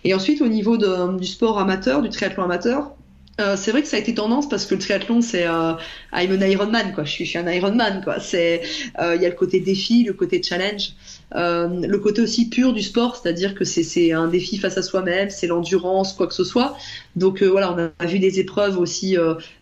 Et 0.04 0.14
ensuite, 0.14 0.42
au 0.42 0.48
niveau 0.48 0.76
de, 0.76 1.18
du 1.18 1.26
sport 1.26 1.58
amateur, 1.58 2.02
du 2.02 2.08
triathlon 2.08 2.44
amateur, 2.44 2.92
euh, 3.40 3.56
c'est 3.56 3.70
vrai 3.70 3.82
que 3.82 3.88
ça 3.88 3.96
a 3.96 4.00
été 4.00 4.14
tendance 4.14 4.48
parce 4.48 4.66
que 4.66 4.74
le 4.74 4.80
triathlon 4.80 5.20
c'est 5.20 5.46
euh, 5.46 5.74
I'm 6.12 6.32
an 6.32 6.44
Ironman 6.44 6.92
quoi. 6.92 7.04
Je 7.04 7.10
suis, 7.12 7.24
je 7.24 7.30
suis 7.30 7.38
un 7.38 7.48
Ironman 7.48 8.02
quoi. 8.02 8.18
C'est 8.18 8.62
euh, 8.98 9.14
il 9.14 9.22
y 9.22 9.26
a 9.26 9.28
le 9.28 9.36
côté 9.36 9.60
défi, 9.60 10.02
le 10.02 10.12
côté 10.12 10.42
challenge, 10.42 10.94
euh, 11.34 11.68
le 11.68 11.98
côté 11.98 12.22
aussi 12.22 12.48
pur 12.48 12.72
du 12.72 12.82
sport, 12.82 13.16
c'est-à-dire 13.16 13.54
que 13.54 13.64
c'est 13.64 13.82
c'est 13.82 14.12
un 14.12 14.28
défi 14.28 14.56
face 14.58 14.78
à 14.78 14.82
soi-même, 14.82 15.28
c'est 15.30 15.46
l'endurance, 15.46 16.12
quoi 16.14 16.26
que 16.26 16.34
ce 16.34 16.44
soit. 16.44 16.76
Donc 17.18 17.42
voilà, 17.42 17.74
on 17.74 18.04
a 18.04 18.06
vu 18.06 18.18
des 18.18 18.40
épreuves 18.40 18.78
aussi 18.78 19.16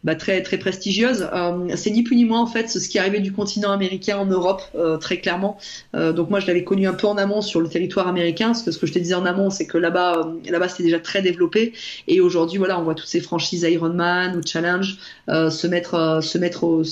bah, 0.05 0.15
très 0.15 0.43
très 0.43 0.59
prestigieuses. 0.59 1.29
c'est 1.75 1.91
ni 1.91 2.03
plus 2.03 2.17
ni 2.17 2.25
moins 2.25 2.41
en 2.41 2.47
fait 2.47 2.69
ce 2.69 2.89
qui 2.89 2.99
arrivait 2.99 3.21
du 3.21 3.33
continent 3.33 3.71
américain 3.71 4.19
en 4.19 4.27
Europe 4.27 4.63
très 5.01 5.19
clairement. 5.19 5.59
donc 5.95 6.31
moi 6.31 6.41
je 6.41 6.47
l'avais 6.47 6.65
connu 6.65 6.87
un 6.87 6.95
peu 6.95 7.07
en 7.07 7.17
amont 7.17 7.41
sur 7.41 7.61
le 7.61 7.69
territoire 7.69 8.09
américain, 8.09 8.49
parce 8.49 8.71
ce 8.71 8.79
que 8.79 8.87
je 8.87 8.93
te 8.93 8.99
disais 8.99 9.15
en 9.15 9.27
amont 9.27 9.51
c'est 9.51 9.67
que 9.67 9.79
là-bas 9.79 10.33
là-bas 10.49 10.69
c'était 10.69 10.85
déjà 10.85 11.01
très 11.01 11.23
développé 11.23 11.73
et 12.09 12.21
aujourd'hui 12.21 12.59
voilà 12.59 12.79
on 12.79 12.85
voit 12.85 12.95
toutes 12.95 13.09
ces 13.09 13.21
franchises 13.21 13.63
Ironman 13.63 14.37
ou 14.37 14.41
Challenge, 14.45 14.99
euh, 15.29 15.51
se 15.51 15.67
mettre, 15.67 15.95
euh, 15.95 16.21
se 16.21 16.39
mettre 16.39 16.65
au, 16.65 16.83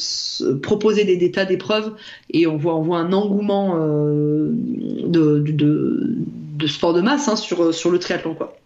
proposer 0.63 1.05
des, 1.05 1.31
tas 1.31 1.45
d'épreuves 1.45 1.93
et 2.31 2.47
on 2.47 2.57
voit, 2.57 2.77
on 2.77 2.83
voit 2.83 2.99
un 2.99 3.13
engouement 3.13 3.77
euh, 3.79 4.49
de, 4.51 6.67
sport 6.67 6.95
de 6.95 7.01
masse 7.01 7.29
hein, 7.29 7.37
sur, 7.37 7.75
sur 7.75 7.91
le 7.91 7.99
triathlon 7.99 8.35
quoi. 8.35 8.57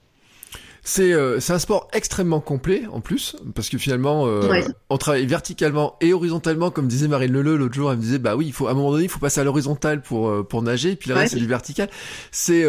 C'est 0.91 1.13
c'est 1.41 1.53
un 1.53 1.59
sport 1.59 1.89
extrêmement 1.93 2.41
complet 2.41 2.85
en 2.91 3.01
plus 3.01 3.37
parce 3.55 3.69
que 3.69 3.77
finalement 3.77 4.27
on 4.89 4.97
travaille 4.97 5.27
verticalement 5.27 5.97
et 6.01 6.15
horizontalement 6.15 6.71
comme 6.71 6.89
disait 6.89 7.09
Marine 7.09 7.33
Leleu 7.33 7.57
l'autre 7.57 7.75
jour 7.75 7.91
elle 7.91 7.99
me 7.99 8.03
disait 8.03 8.19
bah 8.19 8.37
oui 8.37 8.47
il 8.47 8.55
faut 8.55 8.69
à 8.69 8.71
un 8.71 8.75
moment 8.75 8.93
donné 8.93 9.05
il 9.05 9.11
faut 9.11 9.19
passer 9.19 9.41
à 9.41 9.45
l'horizontal 9.45 10.01
pour 10.01 10.47
pour 10.49 10.63
nager 10.63 10.93
et 10.93 10.97
puis 10.97 11.11
là 11.11 11.27
c'est 11.27 11.37
du 11.37 11.47
vertical. 11.47 11.91
C'est 12.33 12.65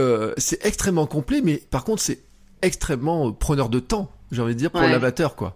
extrêmement 0.64 1.06
complet 1.06 1.40
mais 1.42 1.64
par 1.72 1.86
contre 1.86 2.02
c'est 2.02 2.20
extrêmement 2.62 3.32
preneur 3.32 3.70
de 3.70 3.80
temps 3.80 4.12
j'ai 4.32 4.42
envie 4.42 4.54
de 4.54 4.60
dire, 4.60 4.72
pour 4.72 4.82
l'amateur, 4.82 5.36
quoi. 5.36 5.56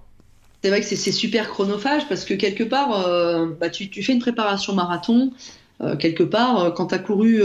C'est 0.63 0.69
vrai 0.69 0.79
que 0.79 0.85
c'est 0.85 1.11
super 1.11 1.49
chronophage 1.49 2.07
parce 2.07 2.23
que 2.23 2.33
quelque 2.33 2.63
part, 2.63 3.05
euh, 3.05 3.47
bah, 3.59 3.69
tu, 3.69 3.89
tu, 3.89 4.01
fais 4.01 4.13
une 4.13 4.21
préparation 4.21 4.73
marathon, 4.73 5.33
euh, 5.81 5.97
quelque 5.97 6.23
part, 6.23 6.59
euh, 6.59 6.71
quand 6.71 6.87
tu 6.87 6.95
as 6.95 6.99
couru 6.99 7.41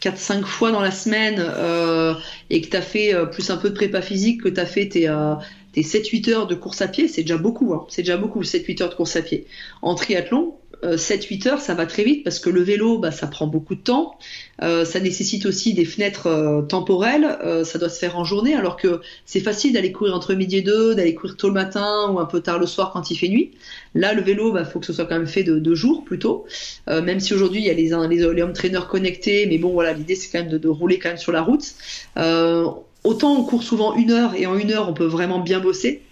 4-5 0.00 0.42
fois 0.44 0.72
dans 0.72 0.80
la 0.80 0.90
semaine 0.90 1.40
et 2.50 2.60
que 2.60 2.68
tu 2.68 2.76
as 2.76 2.82
fait 2.82 3.14
plus 3.32 3.50
un 3.50 3.56
peu 3.56 3.70
de 3.70 3.74
prépa 3.74 4.02
physique, 4.02 4.42
que 4.42 4.48
tu 4.48 4.60
as 4.60 4.66
fait 4.66 4.88
tes, 4.88 5.10
tes 5.72 5.82
7-8 5.82 6.30
heures 6.30 6.46
de 6.46 6.54
course 6.54 6.80
à 6.80 6.88
pied, 6.88 7.06
c'est 7.06 7.22
déjà 7.22 7.36
beaucoup. 7.36 7.74
Hein. 7.74 7.86
C'est 7.88 8.02
déjà 8.02 8.16
beaucoup, 8.16 8.42
7-8 8.42 8.82
heures 8.82 8.88
de 8.90 8.94
course 8.94 9.16
à 9.16 9.22
pied. 9.22 9.46
En 9.82 9.94
triathlon, 9.94 10.54
7-8 10.82 11.48
heures, 11.48 11.60
ça 11.60 11.74
va 11.74 11.86
très 11.86 12.04
vite 12.04 12.24
parce 12.24 12.38
que 12.38 12.50
le 12.50 12.62
vélo, 12.62 12.98
bah, 12.98 13.10
ça 13.10 13.26
prend 13.26 13.46
beaucoup 13.46 13.74
de 13.74 13.80
temps. 13.80 14.18
Euh, 14.62 14.84
ça 14.84 15.00
nécessite 15.00 15.46
aussi 15.46 15.74
des 15.74 15.84
fenêtres 15.84 16.28
euh, 16.28 16.62
temporelles. 16.62 17.38
Euh, 17.44 17.64
ça 17.64 17.78
doit 17.78 17.88
se 17.88 17.98
faire 17.98 18.18
en 18.18 18.24
journée, 18.24 18.54
alors 18.54 18.76
que 18.76 19.00
c'est 19.26 19.40
facile 19.40 19.72
d'aller 19.72 19.92
courir 19.92 20.14
entre 20.14 20.34
midi 20.34 20.56
et 20.56 20.62
deux, 20.62 20.94
d'aller 20.94 21.14
courir 21.14 21.36
tôt 21.36 21.48
le 21.48 21.54
matin 21.54 22.10
ou 22.10 22.18
un 22.18 22.24
peu 22.24 22.40
tard 22.40 22.58
le 22.58 22.66
soir 22.66 22.90
quand 22.92 23.10
il 23.10 23.16
fait 23.16 23.28
nuit. 23.28 23.52
Là, 23.94 24.14
le 24.14 24.22
vélo, 24.22 24.52
bah, 24.52 24.64
faut 24.64 24.80
que 24.80 24.86
ce 24.86 24.92
soit 24.92 25.04
quand 25.04 25.18
même 25.18 25.26
fait 25.26 25.44
de, 25.44 25.74
jour 25.74 26.04
plutôt. 26.04 26.46
même 26.86 27.20
si 27.20 27.34
aujourd'hui 27.34 27.60
il 27.60 27.66
y 27.66 27.70
a 27.70 27.74
les, 27.74 27.90
les, 28.08 28.68
les 28.70 28.78
connectés, 28.88 29.46
mais 29.46 29.58
bon 29.58 29.72
voilà, 29.72 29.92
l'idée 29.92 30.14
c'est 30.14 30.30
quand 30.30 30.38
même 30.38 30.50
de, 30.50 30.58
de, 30.58 30.68
rouler 30.68 30.98
quand 30.98 31.10
même 31.10 31.18
sur 31.18 31.32
la 31.32 31.42
route. 31.42 31.74
autant 33.04 33.34
on 33.34 33.44
court 33.44 33.62
souvent 33.62 33.94
une 33.94 34.10
heure 34.10 34.34
et 34.34 34.46
en 34.46 34.56
une 34.56 34.72
heure 34.72 34.88
on 34.88 34.94
peut 34.94 35.04
vraiment 35.04 35.40
bien 35.40 35.60
bosser. 35.60 36.02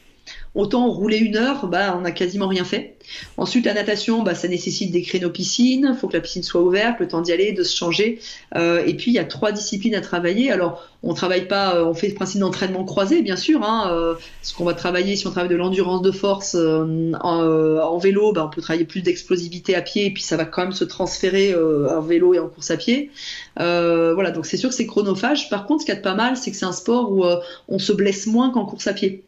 Autant 0.54 0.88
rouler 0.88 1.18
une 1.18 1.36
heure, 1.36 1.66
bah, 1.66 1.96
on 1.98 2.02
n'a 2.02 2.12
quasiment 2.12 2.46
rien 2.46 2.64
fait. 2.64 2.96
Ensuite, 3.36 3.66
la 3.66 3.74
natation, 3.74 4.22
bah, 4.22 4.36
ça 4.36 4.46
nécessite 4.46 4.92
des 4.92 5.02
créneaux 5.02 5.30
piscine. 5.30 5.90
Il 5.92 5.98
faut 5.98 6.06
que 6.06 6.12
la 6.12 6.20
piscine 6.20 6.44
soit 6.44 6.62
ouverte, 6.62 7.00
le 7.00 7.08
temps 7.08 7.22
d'y 7.22 7.32
aller, 7.32 7.50
de 7.52 7.64
se 7.64 7.76
changer. 7.76 8.20
Euh, 8.54 8.84
et 8.86 8.94
puis, 8.94 9.10
il 9.10 9.14
y 9.14 9.18
a 9.18 9.24
trois 9.24 9.50
disciplines 9.50 9.96
à 9.96 10.00
travailler. 10.00 10.52
Alors, 10.52 10.88
on 11.02 11.12
travaille 11.12 11.48
pas, 11.48 11.74
euh, 11.74 11.84
on 11.84 11.92
fait 11.92 12.06
le 12.06 12.14
principe 12.14 12.40
d'entraînement 12.40 12.84
croisé, 12.84 13.20
bien 13.22 13.34
sûr. 13.34 13.64
Hein, 13.64 13.90
euh, 13.90 14.14
ce 14.42 14.54
qu'on 14.54 14.64
va 14.64 14.74
travailler, 14.74 15.16
si 15.16 15.26
on 15.26 15.32
travaille 15.32 15.50
de 15.50 15.56
l'endurance 15.56 16.02
de 16.02 16.12
force 16.12 16.54
euh, 16.54 17.12
en, 17.20 17.42
euh, 17.42 17.80
en, 17.80 17.98
vélo, 17.98 18.32
bah, 18.32 18.46
on 18.46 18.54
peut 18.54 18.62
travailler 18.62 18.84
plus 18.84 19.02
d'explosivité 19.02 19.74
à 19.74 19.82
pied. 19.82 20.06
Et 20.06 20.12
puis, 20.12 20.22
ça 20.22 20.36
va 20.36 20.44
quand 20.44 20.62
même 20.62 20.72
se 20.72 20.84
transférer 20.84 21.52
en 21.54 22.00
vélo 22.00 22.32
et 22.32 22.38
en 22.38 22.46
course 22.46 22.70
à 22.70 22.76
pied. 22.76 23.10
voilà, 23.56 24.30
donc 24.30 24.46
c'est 24.46 24.56
sûr 24.56 24.68
que 24.68 24.74
c'est 24.76 24.86
chronophage. 24.86 25.50
Par 25.50 25.66
contre, 25.66 25.80
ce 25.80 25.86
qui 25.86 25.92
est 25.92 26.00
pas 26.00 26.14
mal, 26.14 26.36
c'est 26.36 26.52
que 26.52 26.56
c'est 26.56 26.64
un 26.64 26.72
sport 26.72 27.10
où 27.10 27.24
on 27.68 27.78
se 27.80 27.92
blesse 27.92 28.28
moins 28.28 28.50
qu'en 28.50 28.64
course 28.66 28.86
à 28.86 28.92
pied 28.92 29.24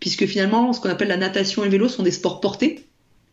puisque 0.00 0.26
finalement, 0.26 0.72
ce 0.72 0.80
qu'on 0.80 0.88
appelle 0.88 1.08
la 1.08 1.16
natation 1.16 1.62
et 1.62 1.66
le 1.66 1.70
vélo 1.70 1.88
sont 1.88 2.02
des 2.02 2.10
sports 2.10 2.40
portés. 2.40 2.86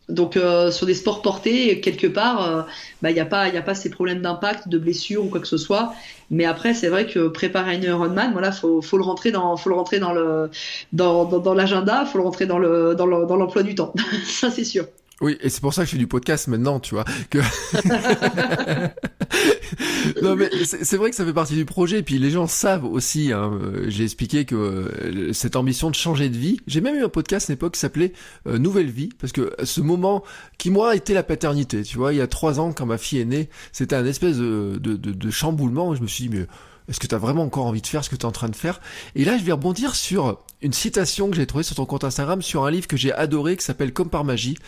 Donc 0.08 0.38
euh, 0.38 0.70
sur 0.70 0.86
des 0.86 0.94
sports 0.94 1.20
portés, 1.20 1.80
quelque 1.80 2.06
part, 2.06 2.40
il 2.40 2.58
euh, 2.58 2.62
bah, 3.02 3.12
n'y 3.12 3.20
a, 3.20 3.26
pas, 3.26 3.42
a 3.44 3.62
pas 3.62 3.74
ces 3.74 3.90
problèmes 3.90 4.22
d'impact, 4.22 4.68
de 4.68 4.78
blessure 4.78 5.24
ou 5.24 5.28
quoi 5.28 5.40
que 5.40 5.46
ce 5.46 5.58
soit. 5.58 5.92
Mais 6.30 6.46
après, 6.46 6.72
c'est 6.72 6.88
vrai 6.88 7.06
que 7.06 7.28
préparer 7.28 7.76
un 7.76 7.82
Ironman, 7.82 8.32
voilà, 8.32 8.52
faut, 8.52 8.80
faut 8.80 8.96
le 8.96 9.04
rentrer 9.04 9.32
dans, 9.32 9.56
faut 9.58 9.68
le 9.68 9.74
rentrer 9.74 9.98
dans 9.98 10.12
le, 10.12 10.50
dans 10.92 11.54
l'agenda, 11.54 12.06
faut 12.06 12.18
le 12.18 12.24
rentrer 12.24 12.46
dans 12.46 12.58
le, 12.58 12.94
dans 12.94 13.06
l'emploi 13.06 13.62
du 13.62 13.74
temps. 13.74 13.92
Ça, 14.24 14.50
c'est 14.50 14.64
sûr. 14.64 14.86
Oui, 15.20 15.36
et 15.40 15.48
c'est 15.48 15.60
pour 15.60 15.74
ça 15.74 15.82
que 15.82 15.86
je 15.86 15.92
fais 15.92 15.98
du 15.98 16.06
podcast 16.06 16.46
maintenant, 16.46 16.78
tu 16.78 16.94
vois. 16.94 17.04
Que... 17.28 17.38
non 20.22 20.36
mais 20.36 20.48
c'est 20.64 20.96
vrai 20.96 21.10
que 21.10 21.16
ça 21.16 21.24
fait 21.24 21.32
partie 21.32 21.54
du 21.54 21.64
projet. 21.64 21.98
Et 21.98 22.02
puis 22.04 22.18
les 22.18 22.30
gens 22.30 22.46
savent 22.46 22.84
aussi. 22.84 23.32
Hein, 23.32 23.58
J'ai 23.88 24.04
expliqué 24.04 24.44
que 24.44 24.54
euh, 24.54 25.32
cette 25.32 25.56
ambition 25.56 25.90
de 25.90 25.96
changer 25.96 26.28
de 26.28 26.36
vie. 26.36 26.60
J'ai 26.68 26.80
même 26.80 26.94
eu 26.94 27.02
un 27.02 27.08
podcast 27.08 27.50
à 27.50 27.52
l'époque 27.52 27.74
qui 27.74 27.80
s'appelait 27.80 28.12
euh, 28.46 28.58
Nouvelle 28.58 28.90
vie 28.90 29.08
parce 29.20 29.32
que 29.32 29.52
ce 29.64 29.80
moment 29.80 30.22
qui 30.56 30.70
moi 30.70 30.94
était 30.94 31.14
la 31.14 31.24
paternité. 31.24 31.82
Tu 31.82 31.98
vois, 31.98 32.12
il 32.12 32.18
y 32.18 32.22
a 32.22 32.28
trois 32.28 32.60
ans 32.60 32.72
quand 32.72 32.86
ma 32.86 32.98
fille 32.98 33.18
est 33.18 33.24
née, 33.24 33.48
c'était 33.72 33.96
un 33.96 34.06
espèce 34.06 34.36
de, 34.36 34.78
de, 34.80 34.94
de, 34.94 35.10
de 35.10 35.30
chamboulement. 35.30 35.96
je 35.96 36.02
me 36.02 36.06
suis 36.06 36.28
dit 36.28 36.36
mais 36.36 36.46
est-ce 36.88 37.00
que 37.00 37.06
tu 37.06 37.14
as 37.14 37.18
vraiment 37.18 37.42
encore 37.42 37.66
envie 37.66 37.82
de 37.82 37.86
faire 37.86 38.04
ce 38.04 38.10
que 38.10 38.16
tu 38.16 38.22
es 38.22 38.26
en 38.26 38.32
train 38.32 38.48
de 38.48 38.56
faire? 38.56 38.80
Et 39.14 39.24
là, 39.24 39.36
je 39.36 39.44
vais 39.44 39.52
rebondir 39.52 39.94
sur 39.94 40.38
une 40.60 40.72
citation 40.72 41.30
que 41.30 41.36
j'ai 41.36 41.46
trouvée 41.46 41.64
sur 41.64 41.76
ton 41.76 41.86
compte 41.86 42.04
Instagram, 42.04 42.42
sur 42.42 42.64
un 42.64 42.70
livre 42.70 42.88
que 42.88 42.96
j'ai 42.96 43.12
adoré, 43.12 43.56
qui 43.56 43.64
s'appelle 43.64 43.92
Comme 43.92 44.10
par 44.10 44.24
magie, 44.24 44.58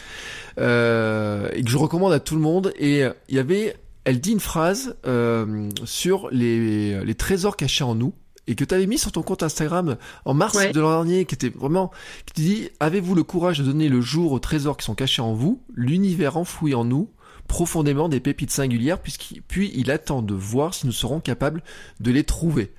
euh, 0.58 1.48
et 1.52 1.62
que 1.62 1.70
je 1.70 1.76
recommande 1.76 2.12
à 2.12 2.20
tout 2.20 2.34
le 2.34 2.40
monde. 2.40 2.72
Et 2.76 3.04
euh, 3.04 3.12
il 3.28 3.36
y 3.36 3.38
avait, 3.38 3.76
elle 4.04 4.20
dit 4.20 4.32
une 4.32 4.40
phrase 4.40 4.96
euh, 5.06 5.68
sur 5.84 6.28
les, 6.30 7.04
les 7.04 7.14
trésors 7.14 7.56
cachés 7.56 7.84
en 7.84 7.94
nous 7.94 8.14
et 8.46 8.54
que 8.54 8.64
tu 8.64 8.74
avais 8.74 8.86
mis 8.86 8.98
sur 8.98 9.12
ton 9.12 9.22
compte 9.22 9.42
Instagram 9.42 9.96
en 10.24 10.34
mars 10.34 10.58
de 10.72 10.80
l'an 10.80 10.90
dernier, 10.90 11.24
qui 11.24 11.34
était 11.34 11.50
vraiment, 11.50 11.90
qui 12.26 12.34
te 12.34 12.40
dit, 12.40 12.68
avez-vous 12.80 13.14
le 13.14 13.22
courage 13.22 13.58
de 13.58 13.64
donner 13.64 13.88
le 13.88 14.00
jour 14.00 14.32
aux 14.32 14.40
trésors 14.40 14.76
qui 14.76 14.84
sont 14.84 14.94
cachés 14.94 15.22
en 15.22 15.34
vous, 15.34 15.62
l'univers 15.74 16.36
enfoui 16.36 16.74
en 16.74 16.84
nous, 16.84 17.10
profondément 17.46 18.08
des 18.08 18.18
pépites 18.18 18.50
singulières, 18.50 18.98
puisqu'il, 18.98 19.42
puis 19.42 19.70
il 19.74 19.90
attend 19.90 20.22
de 20.22 20.34
voir 20.34 20.74
si 20.74 20.86
nous 20.86 20.92
serons 20.92 21.20
capables 21.20 21.62
de 22.00 22.10
les 22.10 22.24
trouver. 22.24 22.72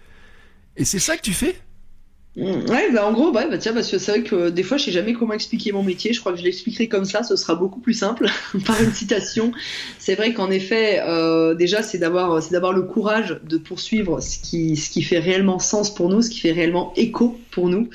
Et 0.76 0.84
c'est 0.84 1.00
ça 1.00 1.16
que 1.16 1.22
tu 1.22 1.34
fais? 1.34 1.58
Ouais, 2.38 2.90
bah 2.94 3.06
en 3.06 3.12
gros, 3.12 3.32
bah, 3.32 3.46
tiens, 3.58 3.74
parce 3.74 3.92
que 3.92 3.98
c'est 3.98 4.12
vrai 4.12 4.24
que 4.24 4.50
des 4.50 4.64
fois, 4.64 4.78
je 4.78 4.86
sais 4.86 4.92
jamais 4.92 5.14
comment 5.14 5.34
expliquer 5.34 5.74
mon 5.74 5.84
métier. 5.84 6.14
Je 6.14 6.22
crois 6.22 6.32
que 6.32 6.40
je 6.40 6.46
l'expliquerai 6.46 6.88
comme 6.88 7.04
ça, 7.04 7.24
ce 7.24 7.36
sera 7.36 7.56
beaucoup 7.56 7.82
plus 7.82 7.94
simple, 7.94 8.28
par 8.66 8.82
une 8.82 8.94
citation. 8.94 9.52
C'est 10.00 10.16
vrai 10.16 10.34
qu'en 10.34 10.50
effet, 10.50 11.02
euh, 11.06 11.56
déjà, 11.56 11.84
c'est 11.84 11.98
d'avoir, 11.98 12.42
c'est 12.42 12.52
d'avoir 12.52 12.72
le 12.72 12.84
courage 12.84 13.42
de 13.44 13.58
poursuivre 13.58 14.22
ce 14.22 14.40
qui, 14.40 14.78
ce 14.78 14.90
qui 14.90 15.02
fait 15.02 15.20
réellement 15.20 15.60
sens 15.60 15.94
pour 15.94 16.08
nous, 16.08 16.22
ce 16.22 16.30
qui 16.30 16.40
fait 16.40 16.54
réellement 16.54 16.94
écho 16.96 17.38
pour 17.52 17.68
nous. 17.68 17.90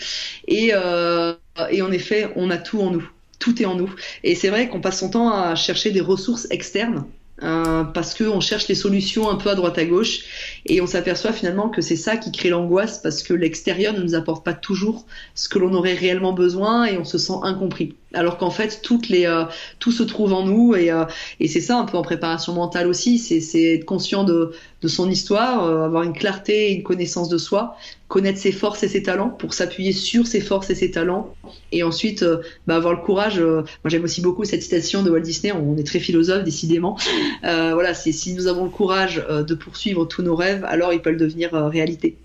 Et, 0.49 0.71
euh, 0.75 1.33
et 1.71 1.81
en 1.81 1.91
effet, 1.91 2.31
on 2.37 2.51
a 2.51 2.59
tout 2.59 2.81
en 2.81 2.91
nous 2.91 3.09
tout 3.39 3.63
est 3.63 3.67
en 3.67 3.77
nous. 3.77 3.95
Et 4.25 4.35
c'est 4.35 4.49
vrai 4.49 4.69
qu'on 4.69 4.81
passe 4.81 4.99
son 4.99 5.11
temps 5.11 5.31
à 5.31 5.55
chercher 5.55 5.91
des 5.91 6.01
ressources 6.01 6.49
externes. 6.51 7.05
Euh, 7.43 7.85
parce 7.85 8.15
qu'on 8.15 8.41
cherche 8.41 8.67
les 8.67 8.75
solutions 8.75 9.29
un 9.29 9.35
peu 9.35 9.51
à 9.51 9.55
droite 9.55 9.77
à 9.77 9.85
gauche 9.85 10.21
et 10.65 10.81
on 10.81 10.87
s'aperçoit 10.87 11.35
finalement 11.35 11.69
que 11.69 11.83
c'est 11.83 11.97
ça 11.97 12.17
qui 12.17 12.33
crée 12.33 12.49
l'angoisse 12.49 12.99
parce 13.03 13.23
que 13.23 13.35
l'extérieur 13.35 13.93
ne 13.93 14.01
nous 14.01 14.15
apporte 14.15 14.43
pas 14.43 14.55
toujours 14.55 15.05
ce 15.35 15.51
que 15.51 15.59
l'on 15.59 15.75
aurait 15.75 15.93
réellement 15.93 16.33
besoin 16.33 16.87
et 16.87 16.97
on 16.97 17.05
se 17.05 17.19
sent 17.19 17.35
incompris 17.43 17.95
alors 18.16 18.38
qu'en 18.38 18.51
fait 18.51 18.80
euh, 19.10 19.44
tout 19.78 19.93
se 19.93 20.02
trouve 20.02 20.32
en 20.32 20.44
nous 20.44 20.74
et, 20.74 20.90
euh, 20.90 21.05
et 21.38 21.48
c'est 21.48 21.60
ça 21.60 21.78
un 21.78 21.84
peu 21.84 21.97
en 21.97 22.02
préparation 22.02 22.55
mentale 22.55 22.88
aussi. 22.88 23.18
C'est 23.18 23.74
être 23.74 23.84
conscient 23.84 24.24
de, 24.24 24.52
de 24.82 24.88
son 24.88 25.10
histoire 25.10 25.64
euh, 25.64 25.84
avoir 25.84 26.02
une 26.02 26.12
clarté 26.12 26.70
et 26.70 26.72
une 26.72 26.82
connaissance 26.82 27.28
de 27.28 27.38
soi 27.38 27.76
connaître 28.09 28.38
ses 28.38 28.52
forces 28.52 28.84
et 28.84 28.88
ses 28.88 29.02
talents 29.02 29.30
pour 29.30 29.52
s'appuyer 29.52 29.90
sur 29.90 30.28
ses 30.28 30.40
forces 30.40 30.70
et 30.70 30.76
ses 30.76 30.93
talents. 30.93 31.34
Et 31.72 31.82
ensuite 31.82 32.24
bah, 32.66 32.76
avoir 32.76 32.94
le 32.94 33.01
courage 33.01 33.40
moi 33.40 33.64
j'aime 33.86 34.05
aussi 34.05 34.20
beaucoup 34.20 34.44
cette 34.44 34.62
citation 34.62 35.02
de 35.02 35.10
Walt 35.10 35.20
Disney 35.20 35.52
on 35.52 35.76
est 35.76 35.86
très 35.86 36.01
philosophe 36.01 36.44
décidément. 36.44 36.97
Voilà 37.43 37.94
c'est 37.94 38.12
si 38.12 38.32
nous 38.34 38.47
avons 38.47 38.64
le 38.64 38.70
courage 38.70 39.24
de 39.28 39.55
poursuivre 39.55 40.05
tous 40.05 40.22
nos 40.22 40.36
rêves 40.36 40.64
alors 40.64 40.93
ils 40.93 41.02
peuvent 41.02 41.16
devenir 41.16 41.52
réalité 41.52 42.16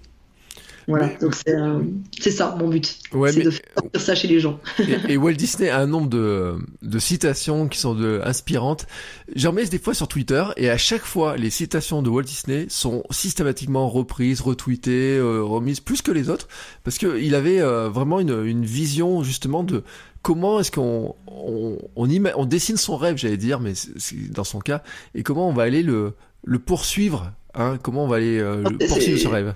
voilà, 0.91 1.07
donc 1.21 1.35
euh, 1.47 1.81
c'est 2.19 2.31
ça 2.31 2.53
mon 2.59 2.67
but. 2.67 2.99
c'est 3.31 3.43
de 3.43 3.49
faire 3.49 3.61
ça 3.95 4.13
chez 4.13 4.27
les 4.27 4.41
gens. 4.41 4.59
et, 5.07 5.15
Walt 5.15 5.33
Disney 5.33 5.69
a 5.69 5.79
un 5.79 5.87
nombre 5.87 6.09
de, 6.09 6.55
de 6.81 6.99
citations 6.99 7.69
qui 7.69 7.79
sont 7.79 7.95
de, 7.95 8.19
inspirantes. 8.25 8.87
J'en 9.33 9.53
mets 9.53 9.65
des 9.67 9.79
fois 9.79 9.93
sur 9.93 10.09
Twitter 10.09 10.43
et 10.57 10.69
à 10.69 10.77
chaque 10.77 11.03
fois, 11.03 11.37
les 11.37 11.49
citations 11.49 12.01
de 12.01 12.09
Walt 12.09 12.23
Disney 12.23 12.65
sont 12.67 13.03
systématiquement 13.09 13.87
reprises, 13.87 14.41
retweetées, 14.41 15.15
euh, 15.15 15.41
remises 15.41 15.79
plus 15.79 16.01
que 16.01 16.11
les 16.11 16.29
autres 16.29 16.49
parce 16.83 16.97
qu'il 16.97 17.35
avait 17.35 17.61
euh, 17.61 17.87
vraiment 17.87 18.19
une, 18.19 18.45
une 18.45 18.65
vision 18.65 19.23
justement 19.23 19.63
de 19.63 19.85
comment 20.23 20.59
est-ce 20.59 20.71
qu'on 20.71 21.15
on, 21.25 21.77
on, 21.95 22.09
on, 22.35 22.45
dessine 22.45 22.75
son 22.75 22.97
rêve, 22.97 23.15
j'allais 23.15 23.37
dire, 23.37 23.61
mais 23.61 23.75
c'est 23.75 24.29
dans 24.29 24.43
son 24.43 24.59
cas, 24.59 24.83
et 25.15 25.23
comment 25.23 25.47
on 25.47 25.53
va 25.53 25.63
aller 25.63 25.83
le, 25.83 26.15
le 26.43 26.59
poursuivre, 26.59 27.31
hein, 27.53 27.79
comment 27.81 28.03
on 28.03 28.07
va 28.09 28.17
aller 28.17 28.41
ah, 28.41 28.69
poursuivre 28.89 29.17
ce 29.17 29.27
rêve. 29.29 29.55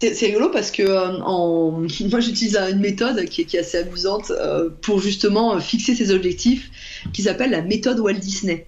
C'est 0.00 0.26
rigolo 0.26 0.50
parce 0.50 0.70
que 0.70 0.82
euh, 0.82 1.18
moi 2.10 2.20
j'utilise 2.20 2.56
une 2.56 2.80
méthode 2.80 3.24
qui 3.26 3.42
est, 3.42 3.54
assez 3.58 3.78
amusante 3.78 4.30
euh, 4.30 4.70
pour 4.82 5.00
justement 5.00 5.56
euh, 5.56 5.60
fixer 5.60 5.94
ses 5.94 6.12
objectifs 6.12 6.70
qui 7.12 7.22
s'appelle 7.22 7.50
la 7.50 7.62
méthode 7.62 7.98
Walt 7.98 8.14
Disney. 8.14 8.66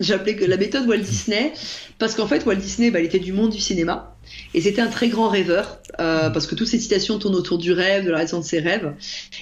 J'appelais 0.00 0.34
que 0.34 0.44
la 0.44 0.56
méthode 0.56 0.88
Walt 0.88 0.98
Disney 0.98 1.52
parce 1.98 2.14
qu'en 2.14 2.26
fait 2.26 2.44
Walt 2.46 2.56
Disney 2.56 2.90
bah, 2.90 3.00
il 3.00 3.06
était 3.06 3.18
du 3.18 3.32
monde 3.32 3.50
du 3.50 3.60
cinéma 3.60 4.16
et 4.54 4.60
c'était 4.60 4.80
un 4.80 4.88
très 4.88 5.08
grand 5.08 5.28
rêveur 5.28 5.78
parce 5.98 6.46
que 6.46 6.54
toutes 6.54 6.66
ces 6.66 6.80
citations 6.80 7.18
tournent 7.18 7.36
autour 7.36 7.58
du 7.58 7.72
rêve, 7.72 8.04
de 8.04 8.10
la 8.10 8.16
réalisation 8.16 8.40
de 8.40 8.44
ses 8.44 8.58
rêves 8.58 8.94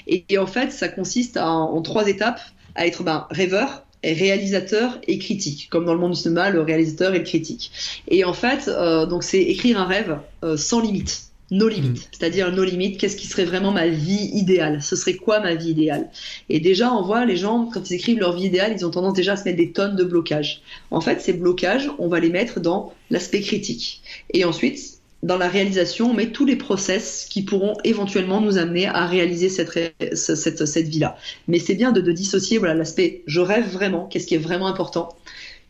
et, 0.06 0.26
en 0.36 0.46
fait 0.46 0.70
ça 0.70 0.88
consiste 0.88 1.38
en 1.38 1.80
trois 1.80 2.06
étapes 2.08 2.40
à 2.74 2.86
être 2.86 3.02
ben, 3.02 3.26
rêveur, 3.30 3.84
réalisateur 4.04 4.98
et 5.06 5.18
critique, 5.18 5.68
comme 5.70 5.84
dans 5.84 5.94
le 5.94 6.00
monde 6.00 6.12
du 6.12 6.18
cinéma, 6.18 6.50
le 6.50 6.60
réalisateur 6.60 7.14
et 7.14 7.18
le 7.18 7.24
critique. 7.24 7.70
Et 8.08 8.24
en 8.24 8.32
fait, 8.32 8.68
euh, 8.68 9.06
donc 9.06 9.22
c'est 9.22 9.42
écrire 9.42 9.80
un 9.80 9.86
rêve 9.86 10.18
euh, 10.44 10.56
sans 10.56 10.80
limite, 10.80 11.26
no 11.50 11.68
limit, 11.68 11.90
mm. 11.90 11.96
c'est-à-dire 12.10 12.52
no 12.52 12.64
limit. 12.64 12.96
Qu'est-ce 12.96 13.16
qui 13.16 13.26
serait 13.26 13.44
vraiment 13.44 13.70
ma 13.70 13.86
vie 13.86 14.30
idéale? 14.34 14.82
Ce 14.82 14.96
serait 14.96 15.14
quoi 15.14 15.40
ma 15.40 15.54
vie 15.54 15.70
idéale? 15.70 16.10
Et 16.48 16.58
déjà, 16.58 16.92
on 16.92 17.02
voit 17.02 17.24
les 17.24 17.36
gens 17.36 17.70
quand 17.72 17.90
ils 17.90 17.94
écrivent 17.94 18.18
leur 18.18 18.36
vie 18.36 18.46
idéale, 18.46 18.74
ils 18.76 18.84
ont 18.84 18.90
tendance 18.90 19.14
déjà 19.14 19.32
à 19.32 19.36
se 19.36 19.44
mettre 19.44 19.58
des 19.58 19.72
tonnes 19.72 19.96
de 19.96 20.04
blocages. 20.04 20.62
En 20.90 21.00
fait, 21.00 21.20
ces 21.20 21.32
blocages, 21.32 21.90
on 21.98 22.08
va 22.08 22.18
les 22.18 22.30
mettre 22.30 22.60
dans 22.60 22.92
l'aspect 23.10 23.40
critique. 23.40 24.02
Et 24.34 24.44
ensuite, 24.44 25.01
dans 25.22 25.38
la 25.38 25.48
réalisation, 25.48 26.10
on 26.10 26.14
met 26.14 26.32
tous 26.32 26.44
les 26.44 26.56
process 26.56 27.26
qui 27.30 27.42
pourront 27.42 27.74
éventuellement 27.84 28.40
nous 28.40 28.58
amener 28.58 28.86
à 28.86 29.06
réaliser 29.06 29.48
cette, 29.48 29.70
cette, 30.14 30.66
cette 30.66 30.88
vie-là. 30.88 31.16
Mais 31.46 31.60
c'est 31.60 31.74
bien 31.74 31.92
de, 31.92 32.00
de, 32.00 32.12
dissocier 32.12 32.58
voilà 32.58 32.74
l'aspect 32.74 33.22
je 33.26 33.40
rêve 33.40 33.68
vraiment, 33.68 34.06
qu'est-ce 34.06 34.26
qui 34.26 34.34
est 34.34 34.38
vraiment 34.38 34.66
important, 34.66 35.10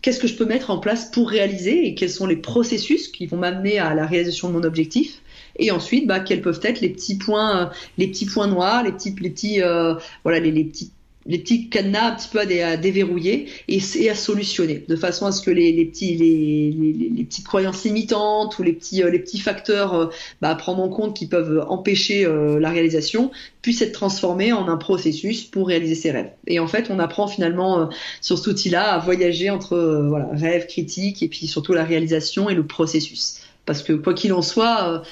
qu'est-ce 0.00 0.20
que 0.20 0.26
je 0.26 0.36
peux 0.36 0.46
mettre 0.46 0.70
en 0.70 0.78
place 0.78 1.10
pour 1.10 1.28
réaliser 1.28 1.86
et 1.86 1.94
quels 1.94 2.10
sont 2.10 2.26
les 2.26 2.36
processus 2.36 3.08
qui 3.08 3.26
vont 3.26 3.36
m'amener 3.36 3.78
à 3.78 3.94
la 3.94 4.06
réalisation 4.06 4.48
de 4.48 4.54
mon 4.54 4.64
objectif? 4.64 5.20
Et 5.56 5.70
ensuite, 5.70 6.06
bah, 6.06 6.20
quels 6.20 6.40
peuvent 6.40 6.60
être 6.62 6.80
les 6.80 6.88
petits 6.88 7.18
points, 7.18 7.70
les 7.98 8.08
petits 8.08 8.24
points 8.24 8.46
noirs, 8.46 8.82
les 8.82 8.92
petits, 8.92 9.14
les 9.20 9.30
petits, 9.30 9.62
euh, 9.62 9.94
voilà, 10.24 10.40
les, 10.40 10.50
les 10.50 10.64
petites 10.64 10.92
les 11.26 11.38
petits 11.38 11.68
cadenas 11.68 12.12
un 12.12 12.14
petit 12.16 12.28
peu 12.28 12.40
à, 12.40 12.76
déverrouiller 12.76 13.48
et, 13.68 14.10
à 14.10 14.14
solutionner 14.14 14.84
de 14.88 14.96
façon 14.96 15.26
à 15.26 15.32
ce 15.32 15.42
que 15.42 15.50
les, 15.50 15.84
petits 15.84 16.16
les, 16.16 17.24
petites 17.24 17.46
croyances 17.46 17.84
limitantes 17.84 18.58
ou 18.58 18.62
les 18.62 18.72
petits 18.72 19.02
euh, 19.02 19.10
les 19.10 19.18
petits 19.18 19.38
facteurs 19.38 19.94
euh, 19.94 20.06
bah, 20.40 20.50
à 20.50 20.54
prendre 20.54 20.82
en 20.82 20.88
compte 20.88 21.16
qui 21.16 21.26
peuvent 21.26 21.64
empêcher 21.68 22.24
euh, 22.24 22.58
la 22.58 22.70
réalisation 22.70 23.30
puissent 23.62 23.82
être 23.82 23.92
transformés 23.92 24.52
en 24.52 24.68
un 24.68 24.76
processus 24.76 25.44
pour 25.44 25.68
réaliser 25.68 25.94
ses 25.94 26.10
rêves. 26.10 26.30
Et 26.46 26.58
en 26.58 26.66
fait 26.66 26.88
on 26.90 26.98
apprend 26.98 27.28
finalement 27.28 27.88
sur 28.20 28.38
cet 28.38 28.46
outil 28.48 28.70
là 28.70 28.92
à 28.92 28.98
voyager 28.98 29.50
entre 29.50 30.06
voilà 30.08 30.28
rêve 30.32 30.66
critique 30.66 31.22
et 31.22 31.28
puis 31.28 31.46
surtout 31.46 31.72
la 31.72 31.84
réalisation 31.84 32.50
et 32.50 32.54
le 32.54 32.66
processus. 32.66 33.40
Parce 33.64 33.82
que 33.82 33.92
quoi 33.92 34.14
qu'il 34.14 34.32
en 34.32 34.42
soit 34.42 35.02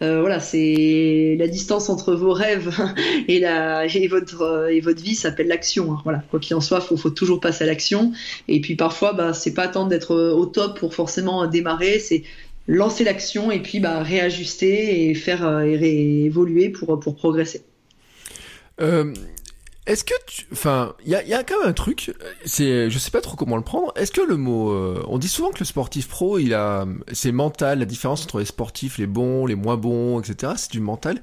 euh, 0.00 0.20
voilà, 0.20 0.38
c'est 0.38 1.36
la 1.38 1.48
distance 1.48 1.88
entre 1.88 2.14
vos 2.14 2.32
rêves 2.32 2.72
et, 3.28 3.40
la, 3.40 3.86
et, 3.86 4.08
votre, 4.08 4.42
euh, 4.42 4.68
et 4.68 4.80
votre 4.80 5.02
vie 5.02 5.14
s'appelle 5.14 5.48
l'action. 5.48 5.92
Hein. 5.92 6.00
Voilà, 6.04 6.22
quoi 6.30 6.38
qu'il 6.38 6.54
en 6.54 6.60
soit, 6.60 6.80
faut, 6.80 6.96
faut 6.96 7.10
toujours 7.10 7.40
passer 7.40 7.64
à 7.64 7.66
l'action. 7.66 8.12
Et 8.46 8.60
puis 8.60 8.76
parfois, 8.76 9.12
bah, 9.12 9.32
c'est 9.34 9.54
pas 9.54 9.64
attendre 9.64 9.88
d'être 9.88 10.14
au 10.14 10.46
top 10.46 10.78
pour 10.78 10.94
forcément 10.94 11.46
démarrer, 11.46 11.98
c'est 11.98 12.22
lancer 12.68 13.02
l'action 13.02 13.50
et 13.50 13.60
puis 13.60 13.80
bah, 13.80 14.02
réajuster 14.02 15.08
et 15.08 15.14
faire 15.14 15.44
euh, 15.44 15.62
évoluer 15.62 16.68
pour, 16.68 17.00
pour 17.00 17.16
progresser. 17.16 17.62
Euh, 18.80 19.12
est-ce 19.88 20.04
que 20.04 20.14
tu, 20.26 20.44
enfin, 20.52 20.94
il 21.04 21.10
y 21.10 21.14
a, 21.14 21.42
quand 21.42 21.58
même 21.60 21.70
un 21.70 21.72
truc. 21.72 22.14
C'est, 22.44 22.90
je 22.90 22.98
sais 22.98 23.10
pas 23.10 23.22
trop 23.22 23.36
comment 23.36 23.56
le 23.56 23.62
prendre. 23.62 23.90
Est-ce 23.96 24.12
que 24.12 24.20
le 24.20 24.36
mot, 24.36 24.70
euh, 24.70 25.02
on 25.08 25.16
dit 25.16 25.28
souvent 25.28 25.50
que 25.50 25.60
le 25.60 25.64
sportif 25.64 26.08
pro, 26.08 26.38
il 26.38 26.52
a, 26.52 26.86
c'est 27.12 27.32
mental. 27.32 27.78
La 27.78 27.86
différence 27.86 28.22
entre 28.22 28.38
les 28.38 28.44
sportifs, 28.44 28.98
les 28.98 29.06
bons, 29.06 29.46
les 29.46 29.54
moins 29.54 29.78
bons, 29.78 30.20
etc. 30.20 30.52
C'est 30.56 30.72
du 30.72 30.80
mental. 30.80 31.22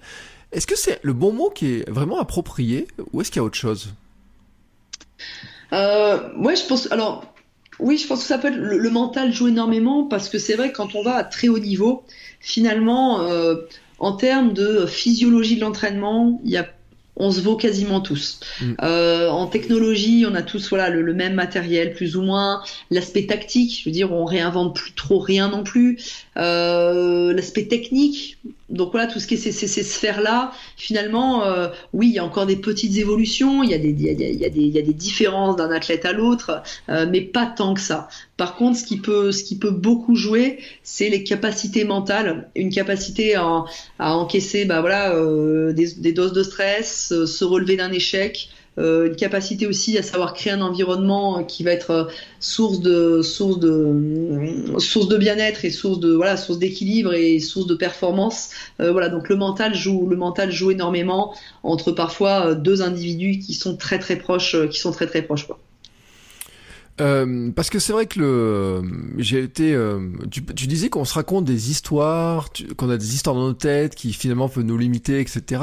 Est-ce 0.52 0.66
que 0.66 0.76
c'est 0.76 1.00
le 1.04 1.14
bon 1.14 1.32
mot 1.32 1.52
qui 1.52 1.74
est 1.74 1.90
vraiment 1.90 2.20
approprié, 2.20 2.88
ou 3.14 3.22
est-ce 3.22 3.30
qu'il 3.30 3.40
y 3.40 3.44
a 3.44 3.46
autre 3.46 3.58
chose? 3.58 3.94
Euh, 5.72 6.18
je 6.36 6.68
pense. 6.68 6.92
Alors, 6.92 7.32
oui, 7.78 8.00
je 8.00 8.08
pense 8.08 8.22
que 8.22 8.28
ça 8.28 8.40
peut 8.40 8.48
être 8.48 8.58
le, 8.58 8.90
mental 8.90 9.32
joue 9.32 9.48
énormément 9.48 10.06
parce 10.06 10.28
que 10.28 10.40
c'est 10.40 10.56
vrai 10.56 10.72
quand 10.72 10.96
on 10.96 11.04
va 11.04 11.18
à 11.18 11.24
très 11.24 11.50
haut 11.50 11.60
niveau, 11.60 12.04
finalement, 12.40 13.22
euh, 13.22 13.58
en 14.00 14.14
termes 14.14 14.54
de 14.54 14.88
physiologie 14.88 15.58
de 15.58 15.62
l'entraînement, 15.62 16.42
il 16.44 16.50
y 16.50 16.58
a 16.58 16.68
on 17.16 17.32
se 17.32 17.42
vaut 17.42 17.56
quasiment 17.56 18.02
tous. 18.02 18.40
Mm. 18.62 18.74
Euh, 18.84 19.30
en 19.30 19.48
technologie, 19.48 20.26
on 20.30 20.36
a 20.36 20.42
tous 20.42 20.70
voilà 20.70 20.90
le, 20.90 21.14
même 21.14 21.34
matériel, 21.34 21.94
plus 21.94 22.16
ou 22.16 22.22
moins. 22.22 22.62
L'aspect 22.92 23.26
tactique, 23.26 23.80
je 23.82 23.90
veux 23.90 23.94
dire, 23.94 24.12
on 24.12 24.26
réinvente 24.26 24.76
plus 24.76 24.94
trop 24.94 25.20
rien 25.20 25.50
non 25.50 25.64
plus. 25.64 26.00
Euh, 26.38 27.32
l'aspect 27.34 27.64
technique, 27.66 28.38
Donc 28.70 28.92
voilà, 28.92 29.08
tout 29.08 29.22
ce 29.22 29.28
qui 29.28 29.36
est 29.36 29.38
ces, 29.38 29.54
ces, 29.54 29.84
sphères-là, 29.84 30.52
finalement, 30.76 31.46
euh, 31.46 31.70
oui, 31.94 32.10
il 32.10 32.14
y 32.14 32.20
a 32.20 32.26
encore 32.26 32.46
des 32.46 32.58
petites 32.58 32.98
évolutions, 32.98 33.64
il 33.64 33.70
y 33.70 33.74
a 33.74 33.78
des, 33.78 33.92
il 33.92 34.02
y 34.02 34.10
a, 34.10 34.12
il 34.12 34.36
y 34.36 34.44
a 34.44 34.50
des, 34.50 34.60
il 34.60 34.76
y 34.76 34.78
a 34.78 34.82
des 34.82 34.94
différences 34.94 35.56
d'un 35.56 35.72
athlète 35.72 36.04
à 36.04 36.12
l'autre, 36.12 36.62
euh, 36.90 37.06
mais 37.10 37.22
pas 37.22 37.46
tant 37.46 37.74
que 37.74 37.80
ça. 37.80 38.10
Par 38.36 38.56
contre, 38.56 38.78
ce 38.78 38.84
qui 38.84 38.98
peut, 38.98 39.32
ce 39.32 39.46
qui 39.46 39.58
peut 39.58 39.72
beaucoup 39.72 40.16
jouer, 40.16 40.60
c'est 40.84 41.08
les 41.08 41.24
capacités 41.24 41.86
mentales, 41.86 42.50
une 42.56 42.70
capacité 42.70 43.36
à, 43.36 43.64
à 44.00 44.18
encaisser, 44.18 44.66
bah 44.66 44.82
voilà, 44.82 45.16
euh, 45.16 45.72
des, 45.72 45.94
des, 45.94 46.12
doses 46.12 46.34
de 46.34 46.44
stress, 46.44 47.14
se 47.26 47.46
relever 47.46 47.78
d'un 47.78 47.94
échec, 47.94 48.50
euh, 48.78 49.08
une 49.08 49.16
capacité 49.16 49.68
aussi 49.68 49.98
à 49.98 50.04
savoir 50.04 50.34
créer 50.34 50.52
un 50.52 50.60
environnement 50.60 51.46
qui 51.46 51.64
va 51.64 51.72
être 51.72 51.92
euh, 51.92 52.04
source 52.42 52.82
de 52.82 53.22
source 53.22 53.58
de 53.58 53.70
euh, 53.70 54.80
source 54.80 55.08
de 55.08 55.18
bien-être 55.18 55.64
et 55.64 55.72
source 55.72 56.02
de 56.02 56.14
voilà 56.14 56.36
source 56.36 56.60
d'équilibre 56.60 57.14
et 57.14 57.40
source 57.40 57.68
de 57.68 57.76
performance 57.76 58.50
voilà 58.80 59.08
donc 59.08 59.30
le 59.30 59.38
mental 59.38 59.74
joue 59.74 60.08
le 60.08 60.18
mental 60.18 60.52
joue 60.52 60.72
énormément 60.72 61.34
entre 61.64 61.94
parfois 61.94 62.54
deux 62.54 62.82
individus 62.82 63.40
qui 63.40 63.54
sont 63.54 63.78
très 63.78 63.98
très 63.98 64.18
proches 64.18 64.58
qui 64.70 64.80
sont 64.80 64.92
très 64.92 65.08
très 65.08 65.22
proches 65.22 65.48
quoi. 65.48 65.60
Parce 66.98 67.70
que 67.70 67.80
c'est 67.80 67.92
vrai 67.92 68.06
que 68.06 68.20
le, 68.20 68.82
j'ai 69.18 69.44
été, 69.44 69.78
tu, 70.32 70.46
tu, 70.46 70.68
disais 70.68 70.88
qu'on 70.90 71.04
se 71.04 71.14
raconte 71.14 71.44
des 71.44 71.70
histoires, 71.70 72.48
qu'on 72.78 72.90
a 72.90 72.96
des 72.96 73.16
histoires 73.16 73.36
dans 73.36 73.48
nos 73.48 73.54
têtes 73.54 73.96
qui 73.96 74.14
finalement 74.14 74.48
peuvent 74.48 74.64
nous 74.64 74.78
limiter, 74.78 75.20
etc. 75.20 75.62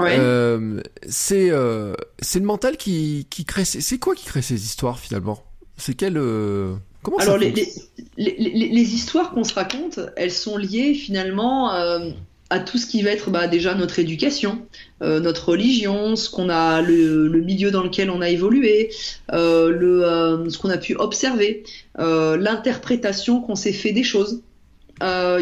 Euh, 0.00 0.80
c'est, 1.08 1.50
euh, 1.50 1.94
c'est 2.20 2.38
le 2.38 2.44
mental 2.44 2.76
qui, 2.76 3.26
qui 3.30 3.44
crée. 3.44 3.64
C'est 3.64 3.98
quoi 3.98 4.14
qui 4.14 4.24
crée 4.24 4.42
ces 4.42 4.62
histoires 4.64 4.98
finalement? 4.98 5.42
C'est 5.76 5.94
quel 5.94 6.16
euh, 6.16 6.74
Comment 7.02 7.18
Alors 7.18 7.38
les, 7.38 7.50
les, 7.50 7.68
les, 8.16 8.68
les, 8.68 8.94
histoires 8.94 9.30
qu'on 9.30 9.44
se 9.44 9.54
raconte, 9.54 10.00
elles 10.16 10.32
sont 10.32 10.58
liées 10.58 10.94
finalement 10.94 11.70
à 12.50 12.58
tout 12.58 12.78
ce 12.78 12.86
qui 12.86 13.02
va 13.02 13.10
être 13.10 13.30
bah, 13.30 13.46
déjà 13.46 13.74
notre 13.74 14.00
éducation, 14.00 14.66
euh, 15.02 15.20
notre 15.20 15.50
religion, 15.50 16.16
ce 16.16 16.28
qu'on 16.28 16.48
a, 16.48 16.82
le, 16.82 17.28
le, 17.28 17.40
milieu 17.40 17.70
dans 17.70 17.84
lequel 17.84 18.10
on 18.10 18.20
a 18.20 18.28
évolué, 18.28 18.90
euh, 19.32 19.70
le, 19.70 20.04
euh, 20.04 20.50
ce 20.50 20.58
qu'on 20.58 20.68
a 20.68 20.76
pu 20.76 20.96
observer, 20.96 21.62
l'interprétation 21.96 23.40
qu'on 23.40 23.54
s'est 23.54 23.72
fait 23.72 23.92
des 23.92 24.02
choses, 24.02 24.42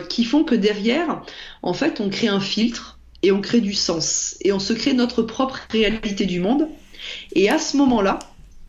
qui 0.08 0.24
font 0.24 0.44
que 0.44 0.54
derrière, 0.54 1.22
en 1.62 1.72
fait, 1.72 2.00
on 2.00 2.10
crée 2.10 2.28
un 2.28 2.40
filtre 2.40 2.97
et 3.22 3.32
on 3.32 3.40
crée 3.40 3.60
du 3.60 3.74
sens 3.74 4.36
et 4.42 4.52
on 4.52 4.58
se 4.58 4.72
crée 4.72 4.92
notre 4.92 5.22
propre 5.22 5.60
réalité 5.70 6.26
du 6.26 6.40
monde. 6.40 6.68
Et 7.32 7.48
à 7.48 7.58
ce 7.58 7.76
moment-là, 7.76 8.18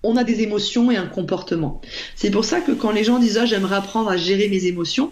on 0.03 0.17
a 0.17 0.23
des 0.23 0.41
émotions 0.41 0.91
et 0.91 0.97
un 0.97 1.07
comportement. 1.07 1.81
C'est 2.15 2.31
pour 2.31 2.45
ça 2.45 2.61
que 2.61 2.71
quand 2.71 2.91
les 2.91 3.03
gens 3.03 3.19
disent 3.19 3.37
ah, 3.37 3.45
j'aimerais 3.45 3.75
apprendre 3.75 4.09
à 4.09 4.17
gérer 4.17 4.47
mes 4.47 4.65
émotions, 4.65 5.11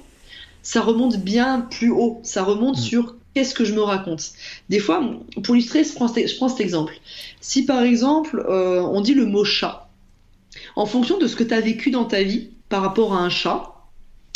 ça 0.63 0.81
remonte 0.81 1.17
bien 1.17 1.61
plus 1.61 1.91
haut. 1.91 2.19
Ça 2.23 2.43
remonte 2.43 2.77
mm. 2.77 2.81
sur 2.81 3.15
qu'est-ce 3.33 3.53
que 3.53 3.65
je 3.65 3.73
me 3.73 3.81
raconte. 3.81 4.31
Des 4.69 4.79
fois, 4.79 5.03
pour 5.43 5.55
illustrer, 5.55 5.83
je 5.83 5.93
prends, 5.93 6.07
cet 6.07 6.59
exemple. 6.59 6.93
Si 7.41 7.65
par 7.65 7.83
exemple, 7.83 8.45
euh, 8.49 8.81
on 8.81 9.01
dit 9.01 9.13
le 9.13 9.25
mot 9.25 9.43
chat, 9.43 9.89
en 10.75 10.85
fonction 10.85 11.17
de 11.17 11.27
ce 11.27 11.35
que 11.35 11.43
tu 11.43 11.53
as 11.53 11.61
vécu 11.61 11.91
dans 11.91 12.05
ta 12.05 12.23
vie 12.23 12.49
par 12.69 12.81
rapport 12.81 13.13
à 13.13 13.19
un 13.19 13.29
chat, 13.29 13.76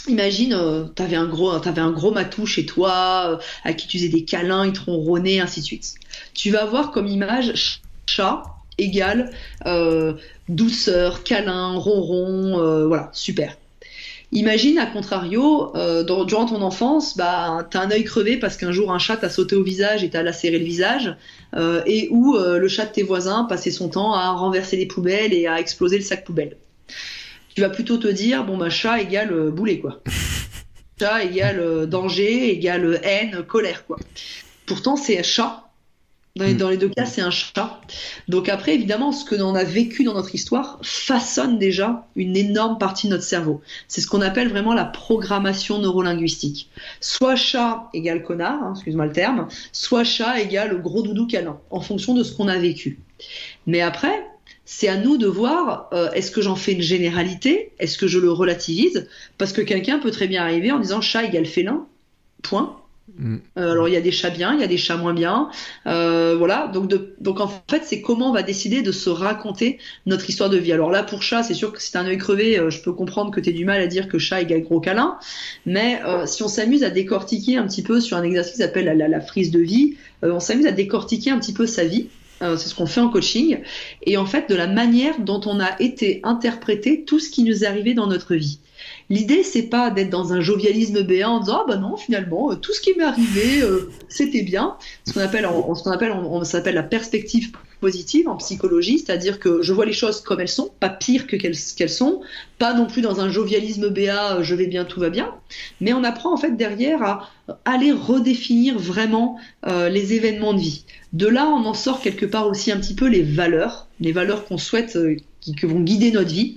Imagine, 0.07 0.53
euh, 0.53 0.85
tu 0.95 1.01
avais 1.01 1.15
un 1.15 1.27
gros, 1.27 1.51
un 1.51 1.91
gros 1.91 2.11
matou 2.11 2.45
chez 2.45 2.65
toi, 2.65 3.31
euh, 3.31 3.43
à 3.63 3.73
qui 3.73 3.87
tu 3.87 3.97
faisais 3.97 4.09
des 4.09 4.25
câlins, 4.25 4.65
il 4.65 4.73
te 4.73 4.81
ronronnait, 4.81 5.39
ainsi 5.39 5.61
de 5.61 5.65
suite. 5.65 5.95
Tu 6.33 6.49
vas 6.49 6.63
avoir 6.63 6.91
comme 6.91 7.07
image 7.07 7.79
chat 8.07 8.43
égale 8.77 9.31
douceur, 10.49 11.23
câlin, 11.23 11.75
ronron, 11.75 12.87
voilà, 12.87 13.09
super. 13.13 13.55
Imagine, 14.33 14.77
à 14.77 14.85
contrario, 14.85 15.75
euh, 15.75 16.03
durant 16.23 16.45
ton 16.45 16.61
enfance, 16.61 17.17
bah, 17.17 17.67
t'as 17.69 17.81
un 17.81 17.91
œil 17.91 18.05
crevé 18.05 18.37
parce 18.37 18.55
qu'un 18.55 18.71
jour 18.71 18.93
un 18.93 18.99
chat 18.99 19.17
t'a 19.17 19.29
sauté 19.29 19.57
au 19.57 19.63
visage 19.63 20.05
et 20.05 20.09
t'a 20.09 20.23
lacéré 20.23 20.57
le 20.57 20.63
visage, 20.63 21.13
euh, 21.53 21.81
et 21.85 22.07
où 22.11 22.37
euh, 22.37 22.57
le 22.57 22.67
chat 22.69 22.85
de 22.85 22.91
tes 22.91 23.03
voisins 23.03 23.43
passait 23.43 23.71
son 23.71 23.89
temps 23.89 24.13
à 24.13 24.31
renverser 24.31 24.77
les 24.77 24.85
poubelles 24.85 25.33
et 25.33 25.47
à 25.47 25.59
exploser 25.59 25.97
le 25.97 26.03
sac 26.03 26.23
poubelle. 26.23 26.55
Tu 27.55 27.61
vas 27.61 27.69
plutôt 27.69 27.97
te 27.97 28.07
dire, 28.07 28.43
bon 28.45 28.57
bah 28.57 28.69
chat 28.69 29.01
égale 29.01 29.51
boulet 29.51 29.79
quoi. 29.79 30.01
chat 30.99 31.23
égale 31.23 31.87
danger, 31.87 32.51
égale 32.51 32.99
haine, 33.03 33.43
colère 33.43 33.85
quoi. 33.85 33.97
Pourtant 34.65 34.95
c'est 34.95 35.21
chat 35.23 35.71
Mm. 36.37 36.53
Dans 36.53 36.69
les, 36.69 36.77
deux 36.77 36.89
cas, 36.89 37.05
c'est 37.05 37.21
un 37.21 37.29
chat. 37.29 37.81
Donc 38.27 38.47
après, 38.47 38.75
évidemment, 38.75 39.11
ce 39.11 39.25
que 39.25 39.35
l'on 39.35 39.53
a 39.55 39.63
vécu 39.63 40.03
dans 40.03 40.13
notre 40.13 40.33
histoire 40.33 40.79
façonne 40.81 41.59
déjà 41.59 42.07
une 42.15 42.37
énorme 42.37 42.77
partie 42.77 43.07
de 43.07 43.11
notre 43.11 43.23
cerveau. 43.23 43.61
C'est 43.87 44.01
ce 44.01 44.07
qu'on 44.07 44.21
appelle 44.21 44.47
vraiment 44.47 44.73
la 44.73 44.85
programmation 44.85 45.79
neurolinguistique. 45.79 46.69
Soit 47.01 47.35
chat 47.35 47.89
égale 47.93 48.23
connard, 48.23 48.63
hein, 48.63 48.73
excuse-moi 48.75 49.07
le 49.07 49.11
terme, 49.11 49.47
soit 49.73 50.03
chat 50.03 50.39
égale 50.39 50.81
gros 50.81 51.01
doudou 51.01 51.27
câlin, 51.27 51.59
en 51.69 51.81
fonction 51.81 52.13
de 52.13 52.23
ce 52.23 52.33
qu'on 52.33 52.47
a 52.47 52.57
vécu. 52.57 52.99
Mais 53.67 53.81
après, 53.81 54.25
c'est 54.65 54.87
à 54.87 54.97
nous 54.97 55.17
de 55.17 55.27
voir 55.27 55.89
euh, 55.93 56.11
est-ce 56.11 56.31
que 56.31 56.41
j'en 56.41 56.55
fais 56.55 56.73
une 56.73 56.81
généralité, 56.81 57.71
est-ce 57.79 57.97
que 57.97 58.07
je 58.07 58.19
le 58.19 58.31
relativise, 58.31 59.07
parce 59.37 59.53
que 59.53 59.61
quelqu'un 59.61 59.99
peut 59.99 60.11
très 60.11 60.27
bien 60.27 60.43
arriver 60.43 60.71
en 60.71 60.79
disant 60.79 61.01
chat 61.01 61.23
égale 61.23 61.45
félin, 61.45 61.87
point 62.43 62.81
Mm. 63.17 63.37
Euh, 63.57 63.71
alors 63.71 63.89
il 63.89 63.93
y 63.93 63.97
a 63.97 64.01
des 64.01 64.11
chats 64.11 64.29
bien, 64.29 64.53
il 64.53 64.61
y 64.61 64.63
a 64.63 64.67
des 64.67 64.77
chats 64.77 64.97
moins 64.97 65.13
bien, 65.13 65.49
euh, 65.87 66.35
voilà. 66.37 66.67
Donc, 66.67 66.87
de, 66.87 67.15
donc 67.19 67.39
en 67.39 67.47
fait, 67.69 67.83
c'est 67.83 68.01
comment 68.01 68.29
on 68.29 68.33
va 68.33 68.43
décider 68.43 68.81
de 68.81 68.91
se 68.91 69.09
raconter 69.09 69.79
notre 70.05 70.29
histoire 70.29 70.49
de 70.49 70.57
vie. 70.57 70.71
Alors 70.71 70.91
là, 70.91 71.03
pour 71.03 71.23
chat, 71.23 71.43
c'est 71.43 71.53
sûr 71.53 71.73
que 71.73 71.81
c'est 71.81 71.97
un 71.97 72.05
œil 72.05 72.17
crevé, 72.17 72.59
je 72.69 72.81
peux 72.81 72.93
comprendre 72.93 73.31
que 73.31 73.39
tu 73.39 73.49
aies 73.49 73.53
du 73.53 73.65
mal 73.65 73.81
à 73.81 73.87
dire 73.87 74.07
que 74.07 74.17
chat 74.17 74.41
égale 74.41 74.61
gros 74.61 74.79
câlin, 74.79 75.17
mais 75.65 76.01
si 76.25 76.43
on 76.43 76.47
s'amuse 76.47 76.83
à 76.83 76.89
décortiquer 76.89 77.57
un 77.57 77.67
petit 77.67 77.83
peu 77.83 77.99
sur 77.99 78.17
un 78.17 78.23
exercice 78.23 78.53
qui 78.53 78.59
s'appelle 78.59 78.85
la, 78.85 79.07
la, 79.07 79.21
frise 79.21 79.51
de 79.51 79.59
vie, 79.59 79.95
on 80.21 80.39
s'amuse 80.39 80.65
à 80.65 80.71
décortiquer 80.71 81.31
un 81.31 81.39
petit 81.39 81.53
peu 81.53 81.65
sa 81.65 81.83
vie. 81.83 82.07
C'est 82.41 82.67
ce 82.67 82.75
qu'on 82.75 82.85
fait 82.85 83.01
en 83.01 83.09
coaching, 83.09 83.59
et 84.05 84.17
en 84.17 84.25
fait 84.25 84.49
de 84.49 84.55
la 84.55 84.67
manière 84.67 85.19
dont 85.19 85.41
on 85.45 85.59
a 85.59 85.79
été 85.79 86.19
interprété 86.23 87.03
tout 87.03 87.19
ce 87.19 87.29
qui 87.29 87.43
nous 87.43 87.63
est 87.63 87.67
arrivé 87.67 87.93
dans 87.93 88.07
notre 88.07 88.35
vie. 88.35 88.59
L'idée, 89.09 89.43
c'est 89.43 89.63
pas 89.63 89.91
d'être 89.91 90.09
dans 90.09 90.33
un 90.33 90.41
jovialisme 90.41 91.03
béant 91.03 91.33
en 91.33 91.39
disant 91.39 91.61
ah 91.61 91.65
bah 91.67 91.77
non 91.77 91.97
finalement 91.97 92.51
euh, 92.51 92.55
tout 92.55 92.73
ce 92.73 92.81
qui 92.81 92.93
m'est 92.95 93.03
arrivé 93.03 93.61
euh, 93.61 93.91
c'était 94.07 94.41
bien. 94.41 94.77
Ce 95.05 95.13
qu'on 95.13 95.19
appelle, 95.19 95.45
on, 95.45 95.71
on, 95.71 96.43
s'appelle 96.43 96.75
la 96.75 96.83
perspective 96.83 97.51
positive 97.81 98.29
en 98.29 98.37
psychologie, 98.37 98.99
c'est-à-dire 98.99 99.39
que 99.39 99.61
je 99.61 99.73
vois 99.73 99.85
les 99.85 99.93
choses 99.93 100.21
comme 100.21 100.39
elles 100.39 100.47
sont, 100.47 100.71
pas 100.79 100.89
pire 100.89 101.27
que 101.27 101.35
qu'elles, 101.35 101.89
sont, 101.89 102.21
pas 102.59 102.73
non 102.73 102.85
plus 102.85 103.01
dans 103.01 103.19
un 103.19 103.29
jovialisme 103.29 103.89
béat, 103.89 104.37
euh, 104.37 104.43
je 104.43 104.55
vais 104.55 104.67
bien, 104.67 104.85
tout 104.85 105.01
va 105.01 105.09
bien, 105.09 105.33
mais 105.81 105.91
on 105.91 106.03
apprend 106.03 106.33
en 106.33 106.37
fait 106.37 106.55
derrière 106.55 107.03
à 107.03 107.29
aller 107.65 107.91
redéfinir 107.91 108.79
vraiment 108.79 109.37
les 109.65 110.13
événements 110.13 110.53
de 110.53 110.61
vie. 110.61 110.85
De 111.11 111.27
là, 111.27 111.47
on 111.47 111.65
en 111.65 111.73
sort 111.73 111.99
quelque 111.99 112.25
part 112.25 112.47
aussi 112.47 112.71
un 112.71 112.77
petit 112.77 112.95
peu 112.95 113.07
les 113.07 113.23
valeurs, 113.23 113.87
les 113.99 114.13
valeurs 114.13 114.45
qu'on 114.45 114.57
souhaite, 114.57 114.97
qui, 115.41 115.53
qui 115.53 115.65
vont 115.65 115.81
guider 115.81 116.11
notre 116.11 116.29
vie. 116.29 116.55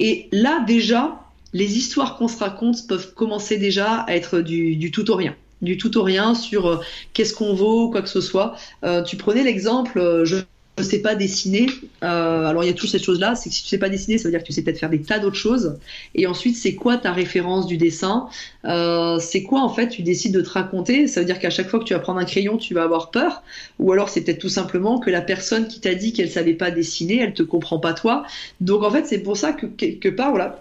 Et 0.00 0.28
là 0.32 0.64
déjà, 0.66 1.22
les 1.52 1.76
histoires 1.76 2.16
qu'on 2.16 2.28
se 2.28 2.38
raconte 2.38 2.86
peuvent 2.86 3.14
commencer 3.14 3.58
déjà 3.58 4.00
à 4.00 4.14
être 4.14 4.40
du, 4.40 4.90
tout 4.90 5.10
au 5.10 5.16
rien 5.16 5.36
du 5.60 5.78
tout 5.78 5.96
au 5.96 6.02
rien 6.02 6.34
sur 6.34 6.66
euh, 6.66 6.80
qu'est-ce 7.12 7.32
qu'on 7.32 7.54
vaut, 7.54 7.88
quoi 7.88 8.02
que 8.02 8.08
ce 8.08 8.20
soit. 8.20 8.56
Euh, 8.82 9.00
tu 9.04 9.16
prenais 9.16 9.44
l'exemple, 9.44 9.96
euh, 10.00 10.24
je 10.24 10.38
ne 10.78 10.82
sais 10.82 11.00
pas 11.00 11.14
dessiner. 11.14 11.66
alors 12.00 12.64
il 12.64 12.66
y 12.66 12.70
a 12.70 12.72
toujours 12.72 12.90
cette 12.90 13.04
chose-là, 13.04 13.34
c'est 13.34 13.50
que 13.50 13.54
si 13.54 13.62
tu 13.62 13.68
sais 13.68 13.78
pas 13.78 13.88
dessiner, 13.88 14.18
ça 14.18 14.24
veut 14.24 14.30
dire 14.30 14.40
que 14.40 14.46
tu 14.46 14.52
sais 14.52 14.62
peut-être 14.62 14.78
faire 14.78 14.90
des 14.90 15.02
tas 15.02 15.18
d'autres 15.18 15.36
choses. 15.36 15.78
Et 16.14 16.26
ensuite, 16.26 16.56
c'est 16.56 16.74
quoi 16.74 16.96
ta 16.96 17.12
référence 17.12 17.66
du 17.66 17.76
dessin? 17.76 18.28
C'est 18.64 19.42
quoi 19.42 19.60
en 19.60 19.68
fait 19.68 19.88
tu 19.88 20.02
décides 20.02 20.34
de 20.34 20.40
te 20.40 20.50
raconter? 20.50 21.06
Ça 21.06 21.20
veut 21.20 21.26
dire 21.26 21.38
qu'à 21.38 21.50
chaque 21.50 21.68
fois 21.68 21.78
que 21.78 21.84
tu 21.84 21.92
vas 21.94 22.00
prendre 22.00 22.20
un 22.20 22.24
crayon, 22.24 22.56
tu 22.56 22.74
vas 22.74 22.84
avoir 22.84 23.10
peur? 23.10 23.42
Ou 23.78 23.92
alors 23.92 24.08
c'est 24.08 24.22
peut-être 24.22 24.40
tout 24.40 24.48
simplement 24.48 24.98
que 24.98 25.10
la 25.10 25.20
personne 25.20 25.68
qui 25.68 25.80
t'a 25.80 25.94
dit 25.94 26.12
qu'elle 26.12 26.30
savait 26.30 26.54
pas 26.54 26.70
dessiner, 26.70 27.18
elle 27.18 27.34
te 27.34 27.42
comprend 27.42 27.78
pas 27.78 27.92
toi? 27.92 28.24
Donc 28.60 28.82
en 28.82 28.90
fait, 28.90 29.06
c'est 29.06 29.18
pour 29.18 29.36
ça 29.36 29.52
que 29.52 29.66
quelque 29.66 30.08
part, 30.08 30.30
voilà, 30.30 30.60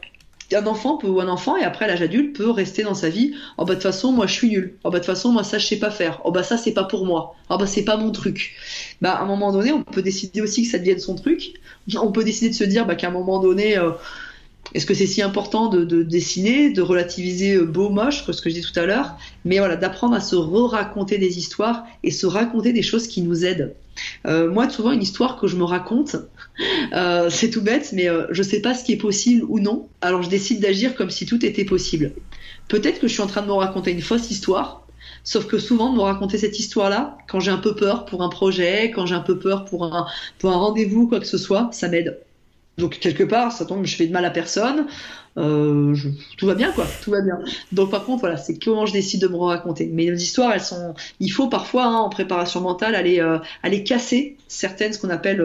un 0.55 0.67
enfant 0.67 0.97
peut, 0.97 1.07
ou 1.07 1.19
un 1.19 1.27
enfant, 1.27 1.57
et 1.57 1.63
après 1.63 1.87
l'âge 1.87 2.01
adulte, 2.01 2.35
peut 2.35 2.49
rester 2.49 2.83
dans 2.83 2.93
sa 2.93 3.09
vie. 3.09 3.33
Oh 3.57 3.65
bah 3.65 3.73
de 3.73 3.73
toute 3.75 3.83
façon, 3.83 4.11
moi 4.11 4.27
je 4.27 4.33
suis 4.33 4.49
nul. 4.49 4.75
Oh 4.83 4.89
bah 4.89 4.99
de 4.99 5.03
toute 5.03 5.13
façon, 5.13 5.31
moi 5.31 5.43
ça 5.43 5.57
je 5.57 5.65
sais 5.65 5.79
pas 5.79 5.91
faire. 5.91 6.21
Oh 6.25 6.31
bah 6.31 6.43
ça 6.43 6.57
c'est 6.57 6.73
pas 6.73 6.83
pour 6.83 7.05
moi. 7.05 7.35
Oh 7.49 7.57
bah 7.57 7.67
c'est 7.67 7.83
pas 7.83 7.97
mon 7.97 8.11
truc. 8.11 8.55
Bah 9.01 9.13
à 9.13 9.23
un 9.23 9.25
moment 9.25 9.51
donné, 9.51 9.71
on 9.71 9.83
peut 9.83 10.01
décider 10.01 10.41
aussi 10.41 10.63
que 10.63 10.69
ça 10.69 10.77
devienne 10.77 10.99
son 10.99 11.15
truc. 11.15 11.53
On 11.99 12.11
peut 12.11 12.23
décider 12.23 12.49
de 12.49 12.55
se 12.55 12.63
dire 12.63 12.85
bah, 12.85 12.95
qu'à 12.95 13.07
un 13.07 13.11
moment 13.11 13.39
donné, 13.39 13.77
euh, 13.77 13.91
est-ce 14.73 14.85
que 14.85 14.93
c'est 14.93 15.07
si 15.07 15.21
important 15.21 15.67
de, 15.67 16.03
dessiner, 16.03 16.71
de 16.71 16.81
relativiser 16.81 17.55
euh, 17.55 17.65
beau, 17.65 17.89
moche, 17.89 18.25
que 18.25 18.31
ce 18.31 18.41
que 18.41 18.49
je 18.49 18.55
dis 18.55 18.61
tout 18.61 18.79
à 18.79 18.85
l'heure, 18.85 19.17
mais 19.43 19.59
voilà, 19.59 19.75
d'apprendre 19.75 20.15
à 20.15 20.21
se 20.21 20.35
re-raconter 20.35 21.17
des 21.17 21.37
histoires 21.37 21.83
et 22.03 22.11
se 22.11 22.25
raconter 22.25 22.71
des 22.71 22.81
choses 22.81 23.07
qui 23.07 23.21
nous 23.21 23.43
aident. 23.43 23.75
Euh, 24.25 24.49
moi, 24.49 24.69
souvent, 24.69 24.91
une 24.91 25.01
histoire 25.01 25.37
que 25.37 25.47
je 25.47 25.57
me 25.57 25.65
raconte, 25.65 26.15
euh, 26.93 27.29
c'est 27.29 27.49
tout 27.49 27.61
bête, 27.61 27.91
mais 27.93 28.07
je 28.29 28.43
sais 28.43 28.61
pas 28.61 28.73
ce 28.73 28.83
qui 28.83 28.93
est 28.93 28.97
possible 28.97 29.45
ou 29.47 29.59
non, 29.59 29.87
alors 30.01 30.23
je 30.23 30.29
décide 30.29 30.59
d'agir 30.59 30.95
comme 30.95 31.09
si 31.09 31.25
tout 31.25 31.45
était 31.45 31.65
possible. 31.65 32.13
Peut-être 32.67 32.99
que 32.99 33.07
je 33.07 33.13
suis 33.13 33.21
en 33.21 33.27
train 33.27 33.41
de 33.41 33.47
me 33.47 33.53
raconter 33.53 33.91
une 33.91 34.01
fausse 34.01 34.31
histoire, 34.31 34.81
Sauf 35.23 35.45
que 35.45 35.59
souvent, 35.59 35.91
de 35.91 35.97
me 35.97 36.01
raconter 36.01 36.37
cette 36.37 36.57
histoire-là, 36.59 37.17
quand 37.27 37.39
j'ai 37.39 37.51
un 37.51 37.57
peu 37.57 37.75
peur 37.75 38.05
pour 38.05 38.23
un 38.23 38.29
projet, 38.29 38.91
quand 38.91 39.05
j'ai 39.05 39.15
un 39.15 39.21
peu 39.21 39.37
peur 39.37 39.65
pour 39.65 39.85
un 39.85 40.07
rendez-vous, 40.43 41.07
quoi 41.07 41.19
que 41.19 41.27
ce 41.27 41.37
soit, 41.37 41.69
ça 41.73 41.87
m'aide 41.89 42.19
Donc 42.77 42.97
quelque 42.99 43.23
part, 43.23 43.51
ça 43.51 43.65
tombe, 43.65 43.85
je 43.85 43.95
fais 43.95 44.07
de 44.07 44.13
mal 44.13 44.25
à 44.25 44.31
personne. 44.31 44.87
Euh, 45.37 45.95
tout 46.37 46.45
va 46.45 46.55
bien 46.55 46.71
quoi, 46.71 46.85
tout 47.03 47.11
va 47.11 47.21
bien. 47.21 47.39
Donc 47.71 47.91
par 47.91 48.03
contre 48.03 48.21
voilà, 48.21 48.37
c'est 48.37 48.57
comment 48.61 48.85
je 48.85 48.93
décide 48.93 49.21
de 49.21 49.27
me 49.27 49.37
raconter. 49.37 49.89
Mais 49.91 50.05
les 50.05 50.21
histoires, 50.21 50.51
elles 50.53 50.61
sont, 50.61 50.93
il 51.19 51.29
faut 51.29 51.47
parfois 51.47 51.85
hein, 51.85 51.95
en 51.95 52.09
préparation 52.09 52.61
mentale 52.61 52.95
aller 52.95 53.19
euh, 53.19 53.37
aller 53.63 53.83
casser 53.83 54.37
certaines 54.47 54.93
ce 54.93 54.99
qu'on 54.99 55.09
appelle 55.09 55.41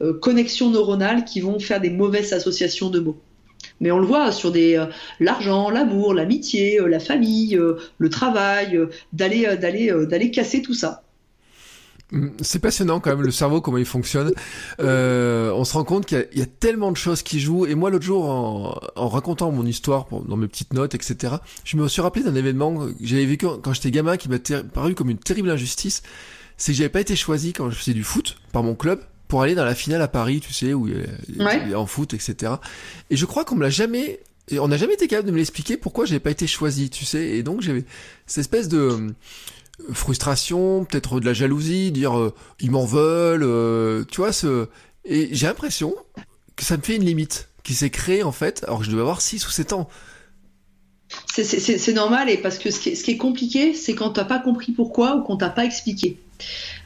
euh, 0.00 0.18
connexions 0.20 0.70
neuronales 0.70 1.24
qui 1.24 1.40
vont 1.40 1.58
faire 1.58 1.80
des 1.80 1.90
mauvaises 1.90 2.32
associations 2.32 2.88
de 2.88 3.00
mots. 3.00 3.18
Mais 3.80 3.90
on 3.90 3.98
le 3.98 4.06
voit 4.06 4.32
sur 4.32 4.52
des 4.52 4.82
l'argent, 5.20 5.68
l'amour, 5.68 6.14
l'amitié, 6.14 6.80
la 6.86 7.00
famille, 7.00 7.58
le 7.98 8.08
travail, 8.08 8.80
d'aller 9.12 9.54
d'aller 9.58 9.92
d'aller 10.06 10.30
casser 10.30 10.62
tout 10.62 10.72
ça. 10.72 11.02
Mm, 12.12 12.28
c'est 12.40 12.60
passionnant 12.60 13.00
quand 13.00 13.10
même 13.10 13.22
le 13.22 13.30
cerveau 13.30 13.60
comment 13.60 13.78
il 13.78 13.86
fonctionne. 13.86 14.32
Euh, 14.80 15.50
on 15.52 15.64
se 15.64 15.72
rend 15.72 15.84
compte 15.84 16.06
qu'il 16.06 16.28
y, 16.34 16.42
a 16.42 16.46
tellement 16.46 16.92
de 16.92 16.96
choses 16.96 17.22
qui 17.22 17.40
jouent. 17.40 17.66
Et 17.66 17.74
moi 17.74 17.90
l'autre 17.90 18.04
jour 18.04 18.28
en, 18.28 19.08
racontant 19.08 19.50
mon 19.50 19.66
histoire 19.66 20.06
dans 20.10 20.36
mes 20.36 20.46
petites 20.46 20.72
notes 20.72 20.94
etc. 20.94 21.34
Je 21.64 21.76
me 21.76 21.88
suis 21.88 22.02
rappelé 22.02 22.24
d'un 22.24 22.34
événement 22.34 22.86
que 22.86 22.94
j'avais 23.02 23.26
vécu 23.26 23.46
quand 23.62 23.72
j'étais 23.72 23.90
gamin 23.90 24.16
qui 24.16 24.28
m'a 24.28 24.38
paru 24.72 24.94
comme 24.94 25.10
une 25.10 25.18
terrible 25.18 25.50
injustice. 25.50 26.02
C'est 26.56 26.72
que 26.72 26.78
j'avais 26.78 26.90
pas 26.90 27.00
été 27.00 27.16
choisi 27.16 27.52
quand 27.52 27.70
je 27.70 27.76
faisais 27.76 27.92
du 27.92 28.04
foot 28.04 28.38
par 28.52 28.62
mon 28.62 28.74
club 28.74 29.00
pour 29.28 29.42
aller 29.42 29.54
dans 29.54 29.64
la 29.64 29.74
finale 29.74 30.00
à 30.00 30.08
Paris, 30.08 30.40
tu 30.40 30.52
sais, 30.52 30.72
où 30.72 30.88
il 30.88 31.74
en 31.74 31.86
foot 31.86 32.14
etc. 32.14 32.54
Et 33.10 33.16
je 33.16 33.26
crois 33.26 33.44
qu'on 33.44 33.56
me 33.56 33.62
l'a 33.62 33.70
jamais 33.70 34.20
on 34.52 34.68
n'a 34.68 34.76
jamais 34.76 34.94
été 34.94 35.08
capable 35.08 35.26
de 35.26 35.32
me 35.32 35.38
l'expliquer 35.38 35.76
pourquoi 35.76 36.04
j'avais 36.04 36.20
pas 36.20 36.30
été 36.30 36.46
choisi, 36.46 36.88
tu 36.88 37.04
sais. 37.04 37.30
Et 37.30 37.42
donc 37.42 37.62
j'avais 37.62 37.84
cette 38.26 38.42
espèce 38.42 38.68
de 38.68 39.12
frustration, 39.92 40.84
peut-être 40.84 41.20
de 41.20 41.26
la 41.26 41.32
jalousie, 41.32 41.92
dire 41.92 42.18
euh, 42.18 42.34
ils 42.60 42.70
m'en 42.70 42.84
veulent, 42.84 43.44
euh, 43.44 44.04
tu 44.10 44.18
vois 44.20 44.32
ce 44.32 44.68
et 45.04 45.28
j'ai 45.32 45.46
l'impression 45.46 45.94
que 46.56 46.64
ça 46.64 46.76
me 46.76 46.82
fait 46.82 46.96
une 46.96 47.04
limite 47.04 47.48
qui 47.62 47.74
s'est 47.74 47.90
créée 47.90 48.22
en 48.22 48.32
fait 48.32 48.64
alors 48.64 48.80
que 48.80 48.84
je 48.84 48.90
devais 48.90 49.02
avoir 49.02 49.20
6 49.20 49.46
ou 49.46 49.50
7 49.50 49.72
ans. 49.72 49.88
C'est 51.36 51.92
normal 51.92 52.28
et 52.28 52.36
parce 52.36 52.58
que 52.58 52.70
ce 52.70 52.80
qui 52.80 53.10
est, 53.10 53.16
compliqué, 53.16 53.74
c'est 53.74 53.94
quand 53.94 54.10
t'as 54.10 54.24
pas 54.24 54.40
compris 54.40 54.72
pourquoi 54.72 55.16
ou 55.16 55.22
qu'on 55.22 55.36
t'a 55.36 55.50
pas 55.50 55.64
expliqué. 55.64 56.18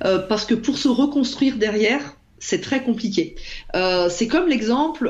Euh, 0.04 0.18
parce 0.18 0.44
que 0.44 0.54
pour 0.54 0.76
se 0.76 0.88
reconstruire 0.88 1.56
derrière, 1.56 2.16
c'est 2.38 2.60
très 2.60 2.82
compliqué. 2.82 3.36
c'est 4.10 4.28
comme 4.28 4.48
l'exemple, 4.48 5.08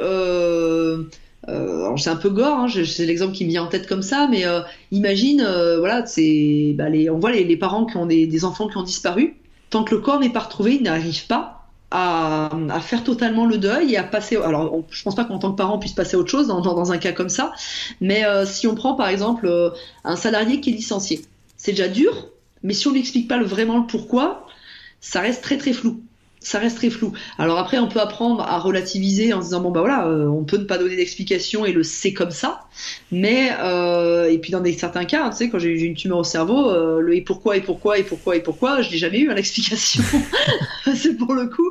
euh, 1.51 1.97
c'est 1.97 2.11
un 2.11 2.17
peu 2.17 2.31
gore, 2.31 2.59
hein, 2.61 2.67
c'est 2.69 3.07
l'exemple 3.07 3.33
qui 3.33 3.45
me 3.45 3.51
vient 3.51 3.65
en 3.65 3.67
tête 3.67 3.87
comme 3.87 4.03
ça, 4.03 4.29
mais 4.31 4.47
euh, 4.47 4.61
imagine, 4.91 5.41
euh, 5.41 5.79
voilà, 5.79 6.07
c'est, 6.07 6.75
bah, 6.77 6.87
on 7.11 7.19
voit 7.19 7.33
les, 7.33 7.57
parents 7.57 7.87
qui 7.87 7.97
ont 7.97 8.07
des, 8.07 8.45
enfants 8.45 8.69
qui 8.69 8.77
ont 8.77 8.83
disparu. 8.83 9.37
Tant 9.71 9.85
que 9.85 9.95
le 9.95 10.01
corps 10.01 10.21
n'est 10.21 10.31
pas 10.31 10.41
retrouvé, 10.41 10.77
ils 10.77 10.83
n'arrivent 10.83 11.27
pas 11.27 11.69
à, 11.91 12.51
faire 12.81 13.03
totalement 13.03 13.47
le 13.47 13.59
deuil 13.59 13.93
et 13.93 13.97
à 13.97 14.05
passer. 14.05 14.37
Alors, 14.37 14.85
je 14.91 15.03
pense 15.03 15.15
pas 15.15 15.25
qu'en 15.25 15.39
tant 15.39 15.51
que 15.51 15.57
parent 15.57 15.79
puisse 15.79 15.93
passer 15.93 16.17
autre 16.17 16.31
chose 16.31 16.47
dans, 16.47 16.93
un 16.93 16.99
cas 16.99 17.13
comme 17.13 17.29
ça, 17.29 17.53
mais 18.01 18.23
si 18.47 18.67
on 18.67 18.75
prend 18.75 18.95
par 18.95 19.09
exemple 19.09 19.73
un 20.05 20.17
salarié 20.17 20.61
qui 20.61 20.71
est 20.71 20.75
licencié, 20.75 21.23
c'est 21.57 21.73
déjà 21.73 21.89
dur, 21.89 22.29
mais 22.63 22.75
si 22.75 22.87
on 22.87 22.93
n'explique 22.93 23.29
pas 23.29 23.37
le, 23.37 23.45
vraiment 23.45 23.79
le 23.79 23.87
pourquoi, 23.87 24.47
ça 25.01 25.21
reste 25.21 25.43
très 25.43 25.59
très 25.59 25.73
flou 25.73 26.01
ça 26.41 26.59
reste 26.59 26.79
très 26.79 26.89
flou. 26.89 27.13
Alors 27.39 27.59
après, 27.59 27.79
on 27.79 27.89
peut 27.89 28.01
apprendre 28.01 28.43
à 28.43 28.59
relativiser 28.59 29.33
en 29.35 29.41
se 29.41 29.47
disant 29.47 29.61
bon 29.61 29.71
bah 29.71 29.81
voilà, 29.81 30.07
euh, 30.07 30.27
on 30.27 30.45
peut 30.45 30.57
ne 30.57 30.65
pas 30.65 30.79
donner 30.79 30.97
d'explication 30.97 31.67
et 31.67 31.73
le 31.73 31.83
c'est 31.83 32.15
comme 32.15 32.31
ça. 32.31 32.63
Mais 33.13 33.51
euh, 33.61 34.31
et 34.31 34.39
puis 34.39 34.51
dans 34.51 34.61
des 34.61 34.73
certains 34.73 35.05
cas, 35.05 35.25
hein, 35.25 35.31
tu 35.31 35.37
sais, 35.37 35.51
quand 35.51 35.59
j'ai 35.59 35.69
eu 35.69 35.85
une 35.85 35.95
tumeur 35.95 36.19
au 36.19 36.25
cerveau, 36.25 36.71
euh, 36.71 37.01
le 37.01 37.15
et 37.15 37.21
pourquoi 37.21 37.59
et 37.59 37.61
pourquoi 37.61 37.99
et 37.99 38.05
pourquoi 38.05 38.37
et 38.37 38.43
pourquoi, 38.43 38.81
je 38.81 38.91
n'ai 38.91 38.97
jamais 38.97 39.21
eu 39.21 39.33
l'explication. 39.35 40.03
c'est 40.95 41.15
pour 41.17 41.35
le 41.35 41.47
coup. 41.47 41.71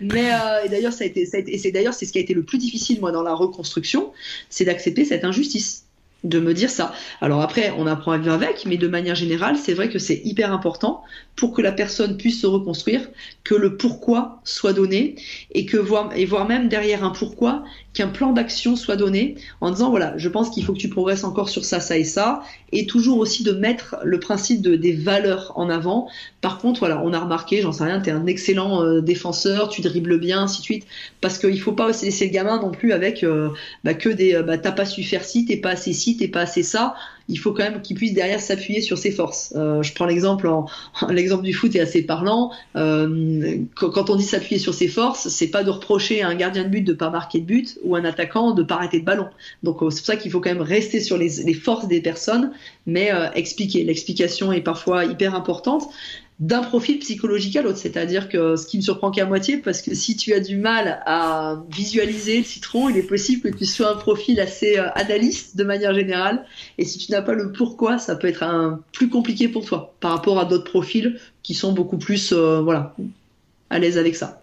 Mais 0.00 0.32
et 0.64 0.68
d'ailleurs, 0.68 0.92
ça 0.92 1.04
a 1.04 1.06
été, 1.06 1.24
ça 1.24 1.36
a 1.36 1.40
été 1.40 1.54
et 1.54 1.58
c'est 1.58 1.70
d'ailleurs 1.70 1.94
c'est 1.94 2.04
ce 2.04 2.12
qui 2.12 2.18
a 2.18 2.22
été 2.22 2.34
le 2.34 2.42
plus 2.42 2.58
difficile 2.58 2.98
moi 3.00 3.12
dans 3.12 3.22
la 3.22 3.34
reconstruction, 3.34 4.12
c'est 4.50 4.64
d'accepter 4.64 5.04
cette 5.04 5.24
injustice 5.24 5.81
de 6.24 6.38
me 6.38 6.54
dire 6.54 6.70
ça. 6.70 6.92
Alors 7.20 7.40
après, 7.40 7.72
on 7.76 7.86
apprend 7.86 8.12
à 8.12 8.18
vivre 8.18 8.32
avec, 8.32 8.64
mais 8.66 8.76
de 8.76 8.88
manière 8.88 9.14
générale, 9.14 9.56
c'est 9.56 9.74
vrai 9.74 9.88
que 9.88 9.98
c'est 9.98 10.20
hyper 10.24 10.52
important 10.52 11.02
pour 11.36 11.52
que 11.52 11.62
la 11.62 11.72
personne 11.72 12.16
puisse 12.16 12.40
se 12.40 12.46
reconstruire, 12.46 13.08
que 13.44 13.54
le 13.54 13.76
pourquoi 13.76 14.40
soit 14.44 14.72
donné 14.72 15.16
et 15.52 15.66
que 15.66 15.76
voir 15.76 16.12
et 16.14 16.24
voir 16.24 16.46
même 16.46 16.68
derrière 16.68 17.04
un 17.04 17.10
pourquoi 17.10 17.64
qu'un 17.94 18.08
plan 18.08 18.32
d'action 18.32 18.76
soit 18.76 18.96
donné 18.96 19.36
en 19.60 19.70
disant 19.70 19.90
voilà, 19.90 20.16
je 20.16 20.28
pense 20.28 20.50
qu'il 20.50 20.64
faut 20.64 20.72
que 20.72 20.78
tu 20.78 20.88
progresses 20.88 21.24
encore 21.24 21.48
sur 21.48 21.64
ça, 21.64 21.80
ça 21.80 21.98
et 21.98 22.04
ça, 22.04 22.42
et 22.72 22.86
toujours 22.86 23.18
aussi 23.18 23.42
de 23.42 23.52
mettre 23.52 23.96
le 24.02 24.18
principe 24.18 24.62
de, 24.62 24.76
des 24.76 24.92
valeurs 24.92 25.52
en 25.56 25.68
avant. 25.68 26.08
Par 26.40 26.58
contre, 26.58 26.80
voilà, 26.80 27.02
on 27.04 27.12
a 27.12 27.20
remarqué, 27.20 27.60
j'en 27.60 27.72
sais 27.72 27.84
rien, 27.84 28.00
tu 28.00 28.10
un 28.10 28.26
excellent 28.26 28.82
euh, 28.82 29.00
défenseur, 29.00 29.68
tu 29.68 29.82
dribbles 29.82 30.18
bien, 30.18 30.42
ainsi 30.42 30.60
de 30.60 30.64
suite, 30.64 30.86
parce 31.20 31.38
qu'il 31.38 31.60
faut 31.60 31.72
pas 31.72 31.88
laisser 31.88 32.26
le 32.26 32.32
gamin 32.32 32.60
non 32.60 32.70
plus 32.70 32.92
avec 32.92 33.22
euh, 33.24 33.50
bah, 33.84 33.94
que 33.94 34.08
des 34.08 34.34
euh, 34.34 34.42
bah, 34.42 34.58
t'as 34.58 34.72
pas 34.72 34.86
su 34.86 35.02
faire 35.02 35.24
ci, 35.24 35.44
t'es 35.44 35.56
pas 35.56 35.70
assez 35.70 35.92
ci, 35.92 36.16
t'es 36.16 36.28
pas 36.28 36.40
assez 36.40 36.62
ça 36.62 36.94
il 37.28 37.38
faut 37.38 37.52
quand 37.52 37.62
même 37.62 37.82
qu'il 37.82 37.96
puisse 37.96 38.12
derrière 38.12 38.40
s'appuyer 38.40 38.80
sur 38.80 38.98
ses 38.98 39.10
forces. 39.10 39.52
Euh, 39.56 39.82
je 39.82 39.92
prends 39.94 40.06
l'exemple, 40.06 40.50
l'exemple 41.08 41.44
du 41.44 41.52
foot 41.52 41.74
est 41.74 41.80
assez 41.80 42.02
parlant. 42.02 42.50
Euh, 42.76 43.58
quand 43.74 44.10
on 44.10 44.16
dit 44.16 44.24
s'appuyer 44.24 44.58
sur 44.58 44.74
ses 44.74 44.88
forces, 44.88 45.28
c'est 45.28 45.48
pas 45.48 45.64
de 45.64 45.70
reprocher 45.70 46.22
à 46.22 46.28
un 46.28 46.34
gardien 46.34 46.64
de 46.64 46.68
but 46.68 46.82
de 46.82 46.92
pas 46.92 47.10
marquer 47.10 47.40
de 47.40 47.46
but 47.46 47.78
ou 47.82 47.96
un 47.96 48.04
attaquant 48.04 48.52
de 48.52 48.62
pas 48.62 48.76
arrêter 48.76 49.00
de 49.00 49.04
ballon. 49.04 49.28
Donc 49.62 49.82
euh, 49.82 49.90
c'est 49.90 50.00
pour 50.00 50.06
ça 50.06 50.16
qu'il 50.16 50.30
faut 50.30 50.40
quand 50.40 50.50
même 50.50 50.62
rester 50.62 51.00
sur 51.00 51.18
les, 51.18 51.54
forces 51.54 51.86
des 51.86 52.00
personnes, 52.00 52.52
mais 52.86 53.10
expliquer. 53.34 53.84
L'explication 53.84 54.52
est 54.52 54.60
parfois 54.60 55.04
hyper 55.04 55.34
importante 55.34 55.88
d'un 56.40 56.62
profil 56.62 56.98
psychologique 56.98 57.56
à 57.56 57.62
l'autre. 57.62 57.78
C'est-à-dire 57.78 58.28
que 58.28 58.56
ce 58.56 58.66
qui 58.66 58.76
me 58.76 58.82
surprend 58.82 59.10
qu'à 59.10 59.26
moitié, 59.26 59.58
parce 59.58 59.82
que 59.82 59.94
si 59.94 60.16
tu 60.16 60.32
as 60.32 60.40
du 60.40 60.56
mal 60.56 61.02
à 61.06 61.62
visualiser 61.70 62.38
le 62.38 62.44
citron, 62.44 62.88
il 62.88 62.96
est 62.96 63.02
possible 63.02 63.50
que 63.50 63.56
tu 63.56 63.66
sois 63.66 63.92
un 63.92 63.96
profil 63.96 64.40
assez 64.40 64.78
euh, 64.78 64.90
analyste 64.94 65.56
de 65.56 65.64
manière 65.64 65.94
générale. 65.94 66.44
Et 66.78 66.84
si 66.84 66.98
tu 66.98 67.12
n'as 67.12 67.22
pas 67.22 67.34
le 67.34 67.52
pourquoi, 67.52 67.98
ça 67.98 68.16
peut 68.16 68.28
être 68.28 68.42
un, 68.42 68.80
plus 68.92 69.08
compliqué 69.08 69.48
pour 69.48 69.64
toi 69.64 69.94
par 70.00 70.12
rapport 70.12 70.38
à 70.38 70.44
d'autres 70.44 70.70
profils 70.70 71.20
qui 71.42 71.54
sont 71.54 71.72
beaucoup 71.72 71.98
plus 71.98 72.32
euh, 72.32 72.60
voilà, 72.60 72.94
à 73.70 73.78
l'aise 73.78 73.98
avec 73.98 74.16
ça. 74.16 74.40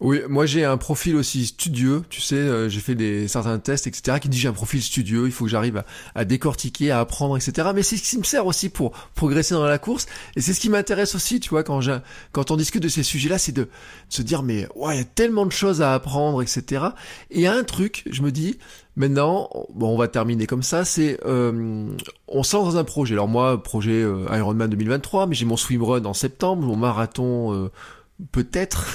Oui, 0.00 0.22
moi 0.30 0.46
j'ai 0.46 0.64
un 0.64 0.78
profil 0.78 1.14
aussi 1.14 1.44
studieux, 1.44 2.02
tu 2.08 2.22
sais, 2.22 2.34
euh, 2.34 2.70
j'ai 2.70 2.80
fait 2.80 2.94
des 2.94 3.28
certains 3.28 3.58
tests, 3.58 3.86
etc., 3.86 4.18
qui 4.18 4.30
dit 4.30 4.38
j'ai 4.38 4.48
un 4.48 4.54
profil 4.54 4.80
studieux, 4.80 5.26
il 5.26 5.32
faut 5.32 5.44
que 5.44 5.50
j'arrive 5.50 5.84
à, 6.14 6.24
décortiquer, 6.24 6.90
à 6.90 7.00
apprendre, 7.00 7.36
etc. 7.36 7.68
Mais 7.74 7.82
c'est 7.82 7.98
ce 7.98 8.08
qui 8.08 8.16
me 8.16 8.22
sert 8.22 8.46
aussi 8.46 8.70
pour 8.70 8.92
progresser 9.14 9.52
dans 9.52 9.66
la 9.66 9.76
course, 9.76 10.06
et 10.36 10.40
c'est 10.40 10.54
ce 10.54 10.60
qui 10.60 10.70
m'intéresse 10.70 11.14
aussi, 11.14 11.38
tu 11.38 11.50
vois, 11.50 11.64
quand, 11.64 11.80
quand 12.32 12.50
on 12.50 12.56
discute 12.56 12.82
de 12.82 12.88
ces 12.88 13.02
sujets-là, 13.02 13.36
c'est 13.36 13.52
de, 13.52 13.68
se 14.08 14.22
dire, 14.22 14.42
mais 14.42 14.66
ouais, 14.74 14.94
il 14.94 14.98
y 15.00 15.02
a 15.02 15.04
tellement 15.04 15.44
de 15.44 15.52
choses 15.52 15.82
à 15.82 15.92
apprendre, 15.92 16.40
etc. 16.40 16.86
Et 17.30 17.46
un 17.46 17.62
truc, 17.62 18.04
je 18.10 18.22
me 18.22 18.32
dis, 18.32 18.58
maintenant, 18.96 19.50
bon, 19.74 19.90
on 19.90 19.98
va 19.98 20.08
terminer 20.08 20.46
comme 20.46 20.62
ça, 20.62 20.86
c'est, 20.86 21.20
euh, 21.26 21.94
on 22.26 22.42
sent 22.42 22.56
dans 22.56 22.78
un 22.78 22.84
projet. 22.84 23.16
Alors 23.16 23.28
moi, 23.28 23.62
projet 23.62 24.02
euh, 24.02 24.24
Ironman 24.32 24.70
2023, 24.70 25.26
mais 25.26 25.34
j'ai 25.34 25.44
mon 25.44 25.58
swimrun 25.58 26.06
en 26.06 26.14
septembre, 26.14 26.62
mon 26.62 26.76
marathon 26.76 27.70
peut-être 28.32 28.86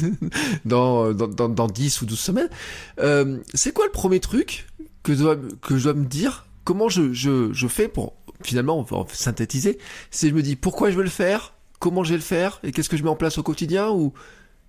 dans, 0.64 1.12
dans, 1.12 1.48
dans, 1.48 1.66
10 1.66 2.02
ou 2.02 2.06
12 2.06 2.18
semaines. 2.18 2.50
Euh, 2.98 3.38
c'est 3.54 3.72
quoi 3.72 3.86
le 3.86 3.92
premier 3.92 4.20
truc 4.20 4.66
que, 5.02 5.12
que 5.60 5.78
je 5.78 5.84
dois 5.84 5.94
me 5.94 6.04
dire? 6.04 6.46
Comment 6.64 6.88
je, 6.88 7.12
je, 7.12 7.52
je 7.52 7.68
fais 7.68 7.88
pour, 7.88 8.14
finalement, 8.42 8.86
synthétiser, 9.12 9.78
c'est 10.10 10.28
je 10.28 10.34
me 10.34 10.42
dis 10.42 10.56
pourquoi 10.56 10.90
je 10.90 10.96
veux 10.96 11.02
le 11.02 11.10
faire, 11.10 11.54
comment 11.78 12.04
je 12.04 12.10
vais 12.10 12.16
le 12.16 12.22
faire, 12.22 12.60
et 12.62 12.72
qu'est-ce 12.72 12.88
que 12.88 12.96
je 12.96 13.02
mets 13.02 13.10
en 13.10 13.16
place 13.16 13.38
au 13.38 13.42
quotidien, 13.42 13.90
ou 13.90 14.12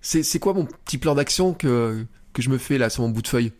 c'est, 0.00 0.22
c'est 0.22 0.38
quoi 0.38 0.54
mon 0.54 0.64
petit 0.64 0.98
plan 0.98 1.14
d'action 1.14 1.54
que, 1.54 2.04
que 2.32 2.42
je 2.42 2.50
me 2.50 2.58
fais 2.58 2.78
là 2.78 2.90
sur 2.90 3.02
mon 3.02 3.10
bout 3.10 3.22
de 3.22 3.28
feuille? 3.28 3.52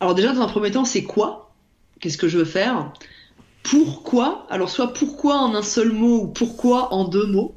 Alors 0.00 0.14
déjà, 0.14 0.32
dans 0.32 0.42
un 0.42 0.48
premier 0.48 0.70
temps, 0.70 0.84
c'est 0.84 1.04
quoi? 1.04 1.54
Qu'est-ce 2.00 2.18
que 2.18 2.28
je 2.28 2.38
veux 2.38 2.44
faire? 2.44 2.92
Pourquoi 3.70 4.46
Alors 4.50 4.70
soit 4.70 4.92
pourquoi 4.92 5.36
en 5.38 5.54
un 5.54 5.62
seul 5.62 5.92
mot 5.92 6.22
ou 6.22 6.26
pourquoi 6.28 6.92
en 6.92 7.04
deux 7.04 7.26
mots 7.26 7.54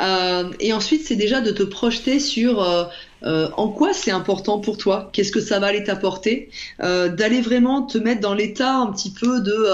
euh, 0.00 0.50
et 0.60 0.72
ensuite, 0.72 1.06
c'est 1.06 1.16
déjà 1.16 1.40
de 1.40 1.50
te 1.50 1.62
projeter 1.62 2.18
sur 2.18 2.62
euh, 2.62 2.84
euh, 3.24 3.48
en 3.56 3.68
quoi 3.68 3.92
c'est 3.92 4.10
important 4.10 4.58
pour 4.58 4.78
toi, 4.78 5.10
qu'est-ce 5.12 5.32
que 5.32 5.40
ça 5.40 5.58
va 5.58 5.68
aller 5.68 5.84
t'apporter, 5.84 6.50
d'aller 6.80 7.40
vraiment 7.40 7.82
te 7.82 7.98
mettre 7.98 8.20
dans 8.20 8.34
l'état 8.34 8.74
un 8.74 8.90
petit 8.90 9.12
peu 9.12 9.40
de 9.40 9.66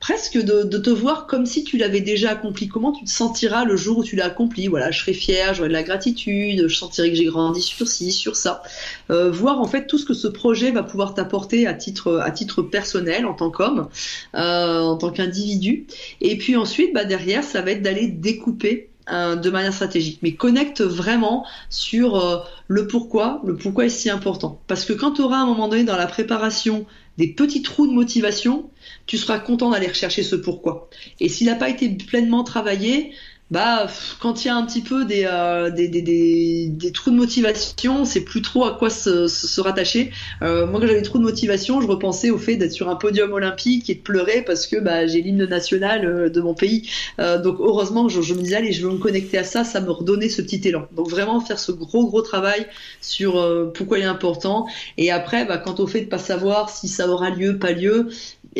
presque 0.00 0.38
de, 0.38 0.62
te 0.78 0.90
voir 0.90 1.26
comme 1.26 1.46
si 1.46 1.64
tu 1.64 1.76
l'avais 1.76 2.00
déjà 2.00 2.30
accompli. 2.30 2.68
Comment 2.68 2.92
tu 2.92 3.04
te 3.04 3.10
sentiras 3.10 3.64
le 3.64 3.76
jour 3.76 3.98
où 3.98 4.04
tu 4.04 4.16
l'as 4.16 4.26
accompli? 4.26 4.68
Voilà, 4.68 4.90
je 4.90 5.00
serai 5.00 5.12
fier, 5.12 5.54
j'aurai 5.54 5.68
de 5.68 5.72
la 5.72 5.82
gratitude, 5.82 6.68
je 6.68 6.74
sentirai 6.74 7.10
que 7.10 7.16
j'ai 7.16 7.24
grandi 7.24 7.62
sur 7.62 7.88
ci, 7.88 8.12
sur 8.12 8.36
ça. 8.36 8.62
voir 9.08 9.60
en 9.60 9.66
fait 9.66 9.86
tout 9.86 9.98
ce 9.98 10.04
que 10.04 10.14
ce 10.14 10.28
projet 10.28 10.70
va 10.70 10.82
pouvoir 10.82 11.14
t'apporter 11.14 11.66
à 11.66 11.74
titre 11.74 12.20
à 12.22 12.30
titre 12.30 12.62
personnel 12.62 13.26
en 13.26 13.34
tant 13.34 13.50
qu'homme, 13.50 13.88
en 14.34 14.96
tant 14.96 15.10
qu'individu. 15.10 15.86
Et 16.20 16.38
puis 16.38 16.56
ensuite, 16.56 16.94
bah, 16.94 17.04
derrière, 17.04 17.42
ça 17.44 17.62
va 17.62 17.72
être 17.72 17.82
d'aller 17.82 18.08
découper 18.08 18.90
euh, 19.10 19.36
de 19.36 19.48
manière 19.48 19.72
stratégique, 19.72 20.18
mais 20.22 20.32
connecte 20.34 20.82
vraiment 20.82 21.46
sur 21.70 22.16
euh, 22.16 22.40
le 22.66 22.86
pourquoi, 22.86 23.40
le 23.42 23.56
pourquoi 23.56 23.86
est 23.86 23.88
si 23.88 24.10
important. 24.10 24.60
Parce 24.66 24.84
que 24.84 24.92
quand 24.92 25.12
tu 25.12 25.22
auras 25.22 25.38
à 25.38 25.40
un 25.40 25.46
moment 25.46 25.68
donné 25.68 25.84
dans 25.84 25.96
la 25.96 26.06
préparation 26.06 26.84
des 27.16 27.28
petits 27.28 27.62
trous 27.62 27.86
de 27.86 27.92
motivation, 27.92 28.68
tu 29.08 29.16
seras 29.16 29.40
content 29.40 29.70
d'aller 29.70 29.88
rechercher 29.88 30.22
ce 30.22 30.36
pourquoi. 30.36 30.88
Et 31.18 31.28
s'il 31.28 31.48
n'a 31.48 31.56
pas 31.56 31.70
été 31.70 31.88
pleinement 31.88 32.44
travaillé, 32.44 33.12
bah 33.50 33.86
quand 34.20 34.44
il 34.44 34.48
y 34.48 34.50
a 34.50 34.56
un 34.56 34.66
petit 34.66 34.82
peu 34.82 35.06
des, 35.06 35.24
euh, 35.24 35.70
des, 35.70 35.88
des, 35.88 36.02
des, 36.02 36.68
des, 36.68 36.92
trous 36.92 37.10
de 37.10 37.16
motivation, 37.16 38.04
c'est 38.04 38.20
plus 38.20 38.42
trop 38.42 38.66
à 38.66 38.76
quoi 38.76 38.90
se, 38.90 39.26
se, 39.26 39.60
rattacher. 39.60 40.10
Euh, 40.42 40.66
moi, 40.66 40.80
quand 40.80 40.86
j'avais 40.86 41.02
trop 41.02 41.18
de 41.18 41.22
motivation, 41.22 41.80
je 41.80 41.86
repensais 41.86 42.28
au 42.30 42.36
fait 42.36 42.56
d'être 42.56 42.72
sur 42.72 42.90
un 42.90 42.96
podium 42.96 43.32
olympique 43.32 43.88
et 43.88 43.94
de 43.94 44.00
pleurer 44.00 44.42
parce 44.42 44.66
que 44.66 44.76
bah, 44.76 45.06
j'ai 45.06 45.22
l'hymne 45.22 45.46
national 45.46 46.04
euh, 46.04 46.28
de 46.28 46.40
mon 46.42 46.52
pays. 46.52 46.90
Euh, 47.20 47.40
donc 47.40 47.56
heureusement, 47.60 48.08
je, 48.10 48.20
je, 48.20 48.34
me 48.34 48.42
disais 48.42 48.56
allez, 48.56 48.72
je 48.72 48.86
veux 48.86 48.92
me 48.92 48.98
connecter 48.98 49.38
à 49.38 49.44
ça, 49.44 49.64
ça 49.64 49.80
me 49.80 49.90
redonnait 49.90 50.28
ce 50.28 50.42
petit 50.42 50.68
élan. 50.68 50.86
Donc 50.94 51.08
vraiment 51.08 51.40
faire 51.40 51.58
ce 51.58 51.72
gros 51.72 52.06
gros 52.06 52.22
travail 52.22 52.66
sur 53.00 53.72
pourquoi 53.72 53.98
il 53.98 54.02
est 54.02 54.08
important. 54.08 54.66
Et 54.98 55.10
après, 55.10 55.46
bah, 55.46 55.56
quant 55.56 55.74
au 55.78 55.86
fait 55.86 56.02
de 56.02 56.08
pas 56.08 56.18
savoir 56.18 56.68
si 56.68 56.86
ça 56.86 57.08
aura 57.08 57.30
lieu, 57.30 57.58
pas 57.58 57.72
lieu, 57.72 58.10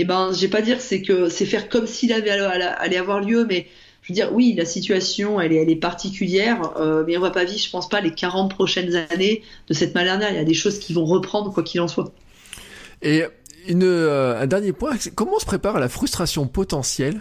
eh 0.00 0.04
ben, 0.04 0.32
je 0.32 0.40
vais 0.40 0.48
pas 0.48 0.62
dire 0.62 0.80
c'est 0.80 1.02
que 1.02 1.28
c'est 1.28 1.46
faire 1.46 1.68
comme 1.68 1.86
s'il 1.86 2.12
avait 2.12 2.30
allait 2.30 2.96
avoir 2.96 3.20
lieu, 3.20 3.46
mais 3.48 3.66
je 4.02 4.12
veux 4.12 4.14
dire, 4.14 4.32
oui, 4.32 4.54
la 4.56 4.64
situation, 4.64 5.40
elle 5.40 5.52
est, 5.52 5.76
particulière, 5.76 6.72
euh, 6.78 7.04
mais 7.06 7.18
on 7.18 7.20
va 7.20 7.30
pas 7.30 7.44
vivre, 7.44 7.58
je 7.58 7.68
pense 7.68 7.88
pas, 7.88 8.00
les 8.00 8.12
40 8.12 8.54
prochaines 8.54 8.94
années 9.10 9.42
de 9.68 9.74
cette 9.74 9.94
manière. 9.94 10.18
Il 10.30 10.36
y 10.36 10.38
a 10.38 10.44
des 10.44 10.54
choses 10.54 10.78
qui 10.78 10.94
vont 10.94 11.04
reprendre, 11.04 11.52
quoi 11.52 11.62
qu'il 11.62 11.80
en 11.80 11.88
soit. 11.88 12.12
Et 13.02 13.24
euh, 13.70 14.40
un 14.40 14.46
dernier 14.46 14.72
point, 14.72 14.96
comment 15.14 15.32
on 15.36 15.38
se 15.38 15.44
prépare 15.44 15.76
à 15.76 15.80
la 15.80 15.90
frustration 15.90 16.46
potentielle 16.46 17.20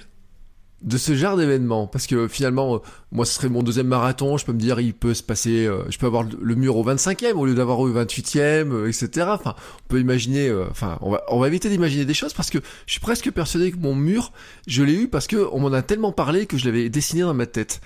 de 0.81 0.97
ce 0.97 1.15
genre 1.15 1.37
d'événement. 1.37 1.87
Parce 1.87 2.07
que 2.07 2.27
finalement 2.27 2.75
euh, 2.75 2.79
moi 3.11 3.25
ce 3.25 3.33
serait 3.33 3.49
mon 3.49 3.63
deuxième 3.63 3.87
marathon. 3.87 4.37
Je 4.37 4.45
peux 4.45 4.53
me 4.53 4.59
dire 4.59 4.79
il 4.79 4.93
peut 4.93 5.13
se 5.13 5.23
passer 5.23 5.65
euh, 5.65 5.83
je 5.89 5.97
peux 5.97 6.05
avoir 6.05 6.23
le 6.23 6.55
mur 6.55 6.77
au 6.77 6.85
25e 6.85 7.33
au 7.33 7.45
lieu 7.45 7.55
d'avoir 7.55 7.79
au 7.79 7.89
28e 7.89 8.87
etc 8.87 9.27
enfin 9.29 9.55
on 9.85 9.87
peut 9.87 9.99
imaginer 9.99 10.47
euh, 10.49 10.65
enfin 10.69 10.97
on 11.01 11.11
va 11.11 11.23
on 11.29 11.39
va 11.39 11.47
éviter 11.47 11.69
d'imaginer 11.69 12.05
des 12.05 12.13
choses 12.13 12.33
parce 12.33 12.49
que 12.49 12.59
je 12.85 12.91
suis 12.91 13.01
presque 13.01 13.31
persuadé 13.31 13.71
que 13.71 13.77
mon 13.77 13.95
mur 13.95 14.31
je 14.67 14.83
l'ai 14.83 14.93
eu 14.93 15.07
parce 15.07 15.27
que 15.27 15.47
on 15.51 15.59
m'en 15.59 15.73
a 15.73 15.81
tellement 15.81 16.11
parlé 16.11 16.45
que 16.45 16.57
je 16.57 16.65
l'avais 16.65 16.89
dessiné 16.89 17.21
dans 17.23 17.33
ma 17.33 17.47
tête. 17.47 17.81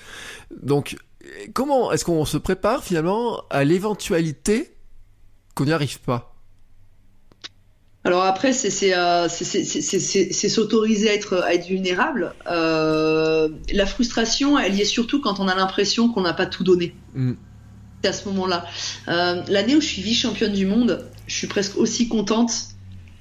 Donc 0.62 0.98
comment 1.54 1.92
est-ce 1.92 2.04
qu'on 2.04 2.26
se 2.26 2.38
prépare 2.38 2.84
finalement 2.84 3.44
à 3.50 3.64
l'éventualité 3.64 4.76
qu'on 5.56 5.66
n'y 5.66 5.74
arrive 5.74 6.00
pas? 6.00 6.31
Alors 8.04 8.24
après, 8.24 8.52
c'est 8.52 8.96
euh, 8.96 9.28
s'autoriser 9.30 11.10
à 11.10 11.14
être, 11.14 11.38
à 11.44 11.54
être 11.54 11.68
vulnérable. 11.68 12.34
Euh, 12.50 13.50
la 13.72 13.86
frustration, 13.86 14.58
elle 14.58 14.76
y 14.76 14.82
est 14.82 14.86
surtout 14.86 15.22
quand 15.22 15.40
on 15.40 15.48
a 15.48 15.56
l'impression 15.56 16.10
qu'on 16.10 16.22
n'a 16.22 16.34
pas 16.34 16.48
tout 16.48 16.64
donné. 16.64 16.96
Mm. 17.14 17.34
C'est 18.02 18.10
à 18.10 18.14
ce 18.14 18.28
moment-là. 18.30 18.66
Euh, 19.08 19.44
L'année 19.48 19.76
où 19.76 19.82
je 19.82 19.86
suis 19.86 20.02
vice-championne 20.02 20.54
du 20.54 20.66
monde, 20.66 21.06
je 21.28 21.36
suis 21.36 21.48
presque 21.48 21.78
aussi 21.78 22.08
contente 22.08 22.52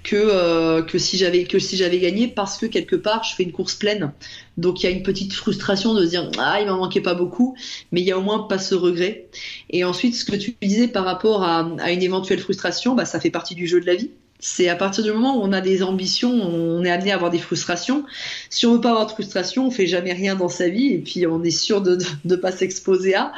que, 0.03 0.17
euh, 0.17 0.81
que 0.83 0.97
si 0.97 1.19
j'avais 1.19 1.45
que 1.45 1.59
si 1.59 1.77
j'avais 1.77 1.99
gagné 1.99 2.27
parce 2.27 2.57
que 2.57 2.65
quelque 2.65 2.97
part 2.97 3.23
je 3.23 3.35
fais 3.35 3.43
une 3.43 3.53
course 3.53 3.75
pleine. 3.75 4.13
Donc 4.57 4.83
il 4.83 4.85
y 4.85 4.87
a 4.87 4.91
une 4.97 5.03
petite 5.03 5.35
frustration 5.35 5.93
de 5.93 6.07
se 6.07 6.09
dire 6.09 6.31
ah 6.39 6.59
il 6.59 6.67
m'en 6.69 6.79
manquait 6.79 7.03
pas 7.03 7.13
beaucoup, 7.13 7.55
mais 7.93 8.01
il 8.01 8.07
y 8.07 8.13
a 8.13 8.17
au 8.17 8.23
moins 8.23 8.45
pas 8.45 8.57
ce 8.57 8.75
regret. 8.75 9.29
Et 9.69 9.85
ensuite 9.85 10.15
ce 10.15 10.25
que 10.25 10.37
tu 10.37 10.57
disais 10.63 10.89
par 10.89 11.05
rapport 11.05 11.43
à, 11.43 11.71
à 11.81 11.91
une 11.91 12.03
éventuelle 12.03 12.41
frustration, 12.41 12.95
bah 12.95 13.05
ça 13.05 13.21
fait 13.21 13.29
partie 13.29 13.55
du 13.55 13.67
jeu 13.67 13.79
de 13.79 13.85
la 13.85 13.95
vie 13.95 14.11
c'est 14.41 14.69
à 14.69 14.75
partir 14.75 15.05
du 15.05 15.13
moment 15.13 15.37
où 15.37 15.43
on 15.43 15.53
a 15.53 15.61
des 15.61 15.83
ambitions, 15.83 16.33
on 16.33 16.83
est 16.83 16.91
amené 16.91 17.13
à 17.13 17.15
avoir 17.15 17.31
des 17.31 17.39
frustrations. 17.39 18.05
Si 18.49 18.67
on 18.67 18.75
veut 18.75 18.81
pas 18.81 18.91
avoir 18.91 19.07
de 19.07 19.13
frustration, 19.13 19.67
on 19.67 19.71
fait 19.71 19.87
jamais 19.87 20.15
rien 20.15 20.35
dans 20.35 20.49
sa 20.49 20.69
vie 20.69 20.95
et 20.95 20.99
puis 20.99 21.27
on 21.27 21.45
est 21.45 21.51
sûr 21.51 21.83
de 21.83 21.99
ne 22.25 22.37
pas 22.37 22.51
s'exposer 22.51 23.15
à. 23.15 23.33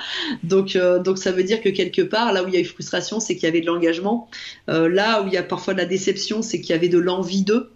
Donc, 0.44 0.76
euh, 0.76 1.00
donc 1.00 1.18
ça 1.18 1.32
veut 1.32 1.42
dire 1.42 1.60
que 1.60 1.68
quelque 1.68 2.02
part, 2.02 2.32
là 2.32 2.44
où 2.44 2.48
il 2.48 2.54
y 2.54 2.56
a 2.56 2.60
eu 2.60 2.64
frustration, 2.64 3.18
c'est 3.18 3.34
qu'il 3.34 3.44
y 3.44 3.46
avait 3.46 3.60
de 3.60 3.66
l'engagement. 3.66 4.28
Euh, 4.70 4.88
là 4.88 5.22
où 5.22 5.26
il 5.26 5.32
y 5.32 5.36
a 5.36 5.42
parfois 5.42 5.74
de 5.74 5.78
la 5.78 5.86
déception, 5.86 6.40
c'est 6.40 6.60
qu'il 6.60 6.70
y 6.70 6.78
avait 6.78 6.88
de 6.88 6.98
l'envie 6.98 7.42
d'eux. 7.42 7.72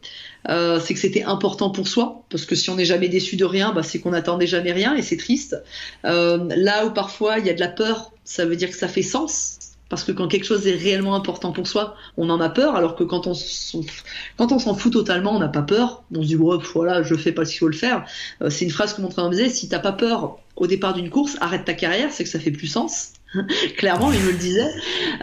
Euh, 0.49 0.79
c'est 0.79 0.95
que 0.95 1.01
c'était 1.01 1.25
important 1.25 1.71
pour 1.71 1.89
soi, 1.89 2.25
parce 2.31 2.45
que 2.45 2.55
si 2.55 2.71
on 2.71 2.77
n'est 2.77 2.85
jamais 2.85 3.09
déçu 3.09 3.35
de 3.35 3.45
rien, 3.45 3.73
bah, 3.73 3.83
c'est 3.83 3.99
qu'on 3.99 4.11
n'attendait 4.11 4.47
jamais 4.47 4.71
rien 4.71 4.95
et 4.95 5.03
c'est 5.03 5.17
triste. 5.17 5.57
là 6.05 6.87
où 6.87 6.91
parfois 6.91 7.41
il 7.41 7.47
y 7.47 7.51
a 7.51 7.55
de 7.55 7.61
la 7.61 7.69
peur, 7.69 8.13
ça 8.23 8.47
veut 8.47 8.55
dire 8.55 8.71
que 8.71 8.77
ça 8.77 8.87
fait 8.87 9.03
sens 9.03 9.76
parce 9.89 10.03
que 10.03 10.13
quand 10.13 10.29
quelque 10.29 10.45
chose 10.45 10.67
est 10.67 10.75
réellement 10.75 11.15
important 11.15 11.53
pour 11.53 11.69
soi, 11.69 11.97
on 12.17 12.29
en 12.31 12.41
a 12.41 12.49
peur, 12.49 12.75
alors 12.75 12.97
que 12.97 13.05
quand 13.05 13.27
on 13.27 13.35
s'en 13.35 14.75
fout 14.75 14.93
totalement, 14.93 15.35
on 15.35 15.39
n'a 15.39 15.49
pas 15.49 15.63
peur. 15.63 16.03
On 16.15 16.23
se 16.23 16.27
dit 16.27 16.35
voilà, 16.35 17.03
je 17.03 17.15
fais 17.15 17.33
pas 17.33 17.45
ce 17.45 17.53
qu'il 17.53 17.61
faut 17.61 17.69
le 17.69 17.77
faire. 17.77 18.05
Euh, 18.43 18.51
c'est 18.51 18.65
une 18.65 18.71
phrase 18.71 18.95
que 18.95 19.01
mon 19.01 19.09
entraîneur 19.09 19.31
me 19.31 19.37
disait 19.37 19.49
si 19.49 19.69
t'as 19.69 19.79
pas 19.79 19.93
peur 19.93 20.39
au 20.57 20.67
départ 20.67 20.95
d'une 20.95 21.11
course, 21.11 21.37
arrête 21.41 21.65
ta 21.65 21.75
carrière, 21.75 22.11
c'est 22.11 22.25
que 22.25 22.31
ça 22.31 22.41
fait 22.41 22.51
plus 22.51 22.67
sens. 22.67 23.13
Clairement, 23.77 24.11
il 24.13 24.21
me 24.21 24.33
le 24.33 24.39
disait. 24.39 24.71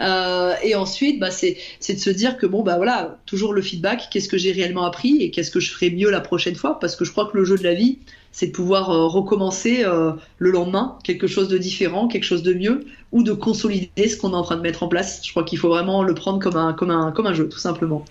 Euh, 0.00 0.54
et 0.62 0.74
ensuite, 0.76 1.18
bah, 1.18 1.30
c'est 1.30 1.56
de 1.88 1.98
se 1.98 2.10
dire 2.10 2.38
que 2.38 2.46
bon, 2.46 2.62
bah 2.62 2.76
voilà, 2.76 3.18
toujours 3.26 3.52
le 3.52 3.60
feedback. 3.60 4.08
Qu'est-ce 4.10 4.28
que 4.28 4.38
j'ai 4.38 4.52
réellement 4.52 4.84
appris 4.84 5.22
et 5.22 5.30
qu'est-ce 5.30 5.50
que 5.50 5.60
je 5.60 5.70
ferai 5.70 5.90
mieux 5.90 6.10
la 6.10 6.20
prochaine 6.20 6.54
fois? 6.54 6.78
Parce 6.78 6.96
que 6.96 7.04
je 7.04 7.10
crois 7.10 7.26
que 7.26 7.36
le 7.36 7.44
jeu 7.44 7.58
de 7.58 7.64
la 7.64 7.74
vie, 7.74 7.98
c'est 8.34 8.48
de 8.48 8.52
pouvoir 8.52 8.90
euh, 8.90 9.06
recommencer 9.06 9.84
euh, 9.84 10.10
le 10.38 10.50
lendemain 10.50 10.98
quelque 11.04 11.28
chose 11.28 11.46
de 11.46 11.56
différent, 11.56 12.08
quelque 12.08 12.24
chose 12.24 12.42
de 12.42 12.52
mieux, 12.52 12.84
ou 13.12 13.22
de 13.22 13.32
consolider 13.32 14.08
ce 14.08 14.16
qu'on 14.16 14.32
est 14.32 14.36
en 14.36 14.42
train 14.42 14.56
de 14.56 14.60
mettre 14.60 14.82
en 14.82 14.88
place. 14.88 15.20
Je 15.24 15.30
crois 15.30 15.44
qu'il 15.44 15.56
faut 15.56 15.68
vraiment 15.68 16.02
le 16.02 16.14
prendre 16.14 16.40
comme 16.40 16.56
un, 16.56 16.72
comme 16.72 16.90
un, 16.90 17.12
comme 17.12 17.26
un 17.26 17.32
jeu, 17.32 17.48
tout 17.48 17.60
simplement. 17.60 18.04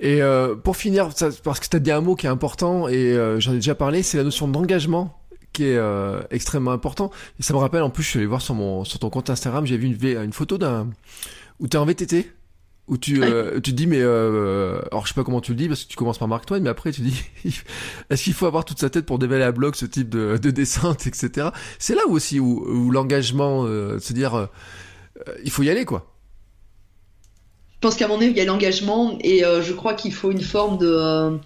Et 0.00 0.20
euh, 0.20 0.56
pour 0.56 0.76
finir, 0.76 1.10
parce 1.44 1.60
que 1.60 1.68
tu 1.68 1.76
as 1.76 1.78
dit 1.78 1.92
un 1.92 2.00
mot 2.00 2.16
qui 2.16 2.26
est 2.26 2.30
important, 2.30 2.88
et 2.88 3.14
j'en 3.38 3.52
ai 3.52 3.56
déjà 3.56 3.76
parlé, 3.76 4.02
c'est 4.02 4.16
la 4.16 4.24
notion 4.24 4.48
d'engagement 4.48 5.16
qui 5.52 5.64
est 5.64 5.80
extrêmement 6.30 6.72
important. 6.72 7.12
Et 7.38 7.44
ça 7.44 7.54
me 7.54 7.58
rappelle, 7.58 7.82
en 7.82 7.90
plus, 7.90 8.02
je 8.02 8.08
suis 8.08 8.18
allé 8.18 8.26
voir 8.26 8.42
sur, 8.42 8.56
mon, 8.56 8.84
sur 8.84 8.98
ton 8.98 9.10
compte 9.10 9.30
Instagram, 9.30 9.64
j'ai 9.64 9.76
vu 9.76 9.86
une, 9.86 10.22
une 10.24 10.32
photo 10.32 10.58
d'un 10.58 10.88
où 11.60 11.68
tu 11.68 11.76
es 11.76 11.80
en 11.80 11.84
VTT 11.84 12.32
où 12.90 12.98
tu, 12.98 13.22
euh, 13.22 13.60
tu 13.60 13.70
te 13.70 13.76
dis, 13.76 13.86
mais 13.86 14.00
euh, 14.00 14.80
alors 14.90 15.06
je 15.06 15.12
sais 15.12 15.14
pas 15.14 15.22
comment 15.22 15.40
tu 15.40 15.52
le 15.52 15.56
dis 15.56 15.68
parce 15.68 15.84
que 15.84 15.88
tu 15.88 15.96
commences 15.96 16.18
par 16.18 16.26
Mark 16.26 16.44
Twain, 16.44 16.58
mais 16.58 16.68
après 16.68 16.90
tu 16.90 17.02
dis, 17.02 17.22
est-ce 18.10 18.24
qu'il 18.24 18.32
faut 18.34 18.46
avoir 18.46 18.64
toute 18.64 18.80
sa 18.80 18.90
tête 18.90 19.06
pour 19.06 19.20
dévaler 19.20 19.44
à 19.44 19.52
bloc 19.52 19.76
ce 19.76 19.86
type 19.86 20.08
de, 20.08 20.36
de 20.36 20.50
descente, 20.50 21.06
etc. 21.06 21.50
C'est 21.78 21.94
là 21.94 22.02
aussi 22.08 22.40
où, 22.40 22.66
où 22.68 22.90
l'engagement, 22.90 23.64
euh, 23.64 24.00
se 24.00 24.12
dire, 24.12 24.34
euh, 24.34 24.46
il 25.44 25.52
faut 25.52 25.62
y 25.62 25.70
aller 25.70 25.84
quoi. 25.84 26.12
Je 27.76 27.78
pense 27.88 27.94
qu'à 27.94 28.08
mon 28.08 28.16
avis, 28.16 28.26
il 28.26 28.36
y 28.36 28.40
a 28.40 28.44
l'engagement 28.44 29.16
et 29.22 29.40
je 29.40 29.72
crois 29.72 29.94
qu'il 29.94 30.12
faut 30.12 30.30
une 30.30 30.42
forme 30.42 30.76
de 30.76 31.38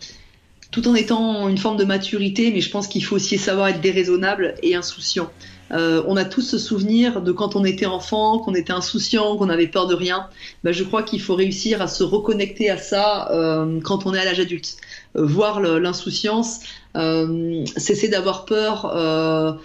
tout 0.73 0.89
en 0.89 0.97
étant 0.97 1.49
une 1.49 1.59
forme 1.59 1.77
de 1.77 1.85
maturité, 1.85 2.51
mais 2.51 2.61
je 2.61 2.71
pense 2.71 2.89
qu'il 2.89 3.05
faut 3.05 3.15
aussi 3.15 3.39
savoir 3.39 3.69
être 3.69 3.81
déraisonnable 3.81 4.57
et 4.65 4.75
insouciant. 4.75 5.31
Euh, 5.73 6.03
on 6.07 6.17
a 6.17 6.25
tous 6.25 6.43
ce 6.43 6.59
souvenir 6.59 7.23
de 7.23 7.33
quand 7.33 7.57
on 7.57 7.65
était 7.65 7.87
enfant, 7.87 8.39
qu'on 8.39 8.55
était 8.55 8.73
insouciant, 8.73 9.37
qu'on 9.37 9.49
avait 9.49 9.67
peur 9.67 9.87
de 9.87 9.95
rien. 9.95 10.29
Ben, 10.63 10.73
je 10.73 10.85
crois 10.85 11.03
qu'il 11.03 11.21
faut 11.21 11.35
réussir 11.35 11.81
à 11.81 11.87
se 11.87 12.05
reconnecter 12.05 12.71
à 12.71 12.77
ça 12.77 13.31
euh, 13.31 13.81
quand 13.81 14.07
on 14.07 14.15
est 14.15 14.19
à 14.19 14.25
l'âge 14.25 14.41
adulte. 14.41 14.77
Euh, 15.17 15.25
voir 15.25 15.61
l'insouciance, 15.61 16.61
cesser 16.95 18.09
d'avoir 18.09 18.45
peur 18.45 19.61